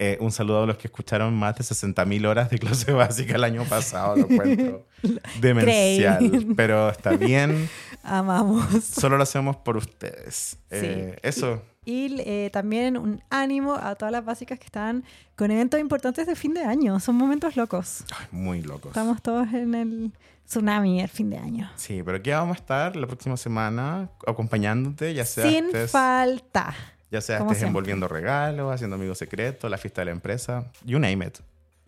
Eh, 0.00 0.18
un 0.20 0.32
saludo 0.32 0.64
a 0.64 0.66
los 0.66 0.76
que 0.76 0.88
escucharon 0.88 1.32
más 1.34 1.54
de 1.56 1.62
60.000 1.62 2.26
horas 2.26 2.50
de 2.50 2.58
clase 2.58 2.90
básica 2.92 3.36
el 3.36 3.44
año 3.44 3.64
pasado, 3.64 4.16
lo 4.16 4.28
encuentro 4.28 4.84
demencial. 5.40 6.46
Pero 6.56 6.90
está 6.90 7.12
bien, 7.16 7.70
Amamos. 8.02 8.84
solo 8.84 9.16
lo 9.16 9.22
hacemos 9.22 9.56
por 9.56 9.76
ustedes. 9.76 10.58
Eh, 10.70 11.16
eso. 11.22 11.62
Y 11.84 12.16
eh, 12.20 12.50
también 12.52 12.96
un 12.96 13.22
ánimo 13.30 13.74
a 13.74 13.94
todas 13.94 14.12
las 14.12 14.24
básicas 14.24 14.58
que 14.58 14.64
están 14.66 15.04
con 15.36 15.50
eventos 15.50 15.78
importantes 15.80 16.26
de 16.26 16.34
fin 16.34 16.54
de 16.54 16.64
año. 16.64 16.98
Son 17.00 17.14
momentos 17.16 17.56
locos. 17.56 18.04
Ay, 18.18 18.26
muy 18.30 18.62
locos. 18.62 18.88
Estamos 18.88 19.20
todos 19.22 19.52
en 19.52 19.74
el 19.74 20.12
tsunami 20.46 21.00
el 21.00 21.08
fin 21.08 21.30
de 21.30 21.38
año. 21.38 21.70
Sí, 21.76 22.02
pero 22.02 22.18
aquí 22.18 22.30
vamos 22.30 22.56
a 22.56 22.60
estar 22.60 22.96
la 22.96 23.06
próxima 23.06 23.36
semana 23.36 24.08
acompañándote, 24.26 25.12
ya 25.14 25.24
sea 25.26 25.48
Sin 25.48 25.66
estés, 25.66 25.90
falta. 25.90 26.74
ya 27.10 27.20
sea 27.20 27.36
estés 27.38 27.58
siempre. 27.58 27.68
envolviendo 27.68 28.08
regalos, 28.08 28.72
haciendo 28.74 28.96
amigos 28.96 29.18
secretos, 29.18 29.70
la 29.70 29.78
fiesta 29.78 30.00
de 30.00 30.06
la 30.06 30.10
empresa, 30.12 30.70
you 30.84 30.98
name 30.98 31.26
it. 31.26 31.38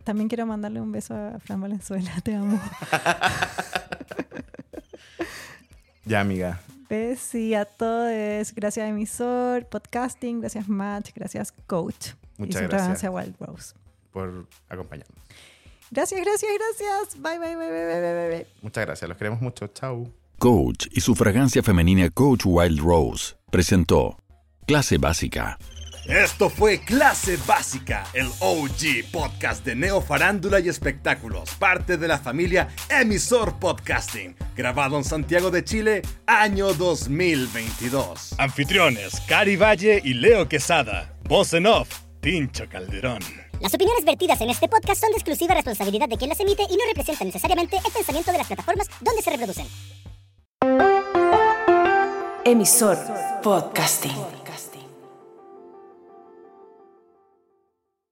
También 0.05 0.29
quiero 0.29 0.47
mandarle 0.47 0.81
un 0.81 0.93
beso 0.93 1.15
a 1.15 1.39
Fran 1.41 1.61
Valenzuela. 1.61 2.11
Te 2.23 2.35
amo. 2.35 2.61
Ya, 6.05 6.21
amiga. 6.21 6.61
Besi 6.89 7.55
a 7.55 7.65
todos. 7.65 8.55
Gracias, 8.55 8.89
emisor, 8.89 9.67
podcasting. 9.67 10.41
Gracias, 10.41 10.69
Match. 10.69 11.11
Gracias, 11.15 11.53
coach. 11.67 12.11
Muchas 12.37 12.63
y 12.63 12.67
gracias. 12.67 12.69
fragancia 12.69 13.11
Wild 13.11 13.37
Rose. 13.41 13.75
por 14.13 14.47
acompañarnos. 14.69 15.19
Gracias, 15.91 16.21
gracias, 16.21 16.51
gracias. 16.59 17.23
Bye, 17.23 17.39
bye, 17.39 17.57
bye, 17.57 17.71
bye, 17.71 17.87
bye, 17.87 18.01
bye, 18.01 18.29
bye. 18.29 18.47
Muchas 18.63 18.87
gracias, 18.87 19.09
los 19.09 19.17
queremos 19.19 19.41
mucho. 19.41 19.67
Chau. 19.69 20.11
Coach 20.39 20.89
y 20.93 21.01
su 21.01 21.15
fragancia 21.15 21.63
femenina 21.63 22.11
Coach 22.11 22.43
Wild 22.45 22.81
Rose 22.81 23.35
presentó 23.51 24.19
Clase 24.67 24.99
Básica. 24.99 25.59
Esto 26.09 26.51
fue 26.51 26.79
Clase 26.79 27.37
Básica, 27.49 28.07
el 28.15 28.29
OG 28.39 29.11
podcast 29.11 29.65
de 29.65 29.75
Neo 29.75 30.01
Farándula 30.01 30.61
y 30.61 30.69
Espectáculos, 30.69 31.51
parte 31.59 31.97
de 31.97 32.07
la 32.07 32.19
familia 32.19 32.69
Emisor 32.89 33.59
Podcasting, 33.59 34.37
grabado 34.55 34.99
en 34.99 35.03
Santiago 35.03 35.51
de 35.51 35.65
Chile, 35.65 36.03
año 36.25 36.73
2022. 36.75 38.37
Anfitriones, 38.39 39.21
Cari 39.27 39.57
Valle 39.57 40.01
y 40.05 40.15
Leo 40.15 40.49
Quesada. 40.49 41.13
Voz 41.25 41.53
en 41.55 41.67
off, 41.67 41.89
Tincho 42.21 42.69
Calderón. 42.69 43.19
Las 43.61 43.75
opiniones 43.75 44.05
vertidas 44.05 44.41
en 44.41 44.51
este 44.51 44.69
podcast 44.69 45.01
son 45.01 45.11
de 45.11 45.17
exclusiva 45.17 45.55
responsabilidad 45.55 46.09
de 46.09 46.17
quien 46.17 46.31
las 46.31 46.39
emite 46.39 46.63
y 46.71 46.77
no 46.77 46.85
representan 46.87 47.27
necesariamente 47.27 47.79
el 47.85 47.93
pensamiento 47.93 48.31
de 48.31 48.39
las 48.39 48.47
plataformas 48.47 48.87
donde 49.01 49.23
se 49.23 49.31
reproducen. 49.31 49.67
Emisor 52.45 52.97
Podcasting. 53.43 54.36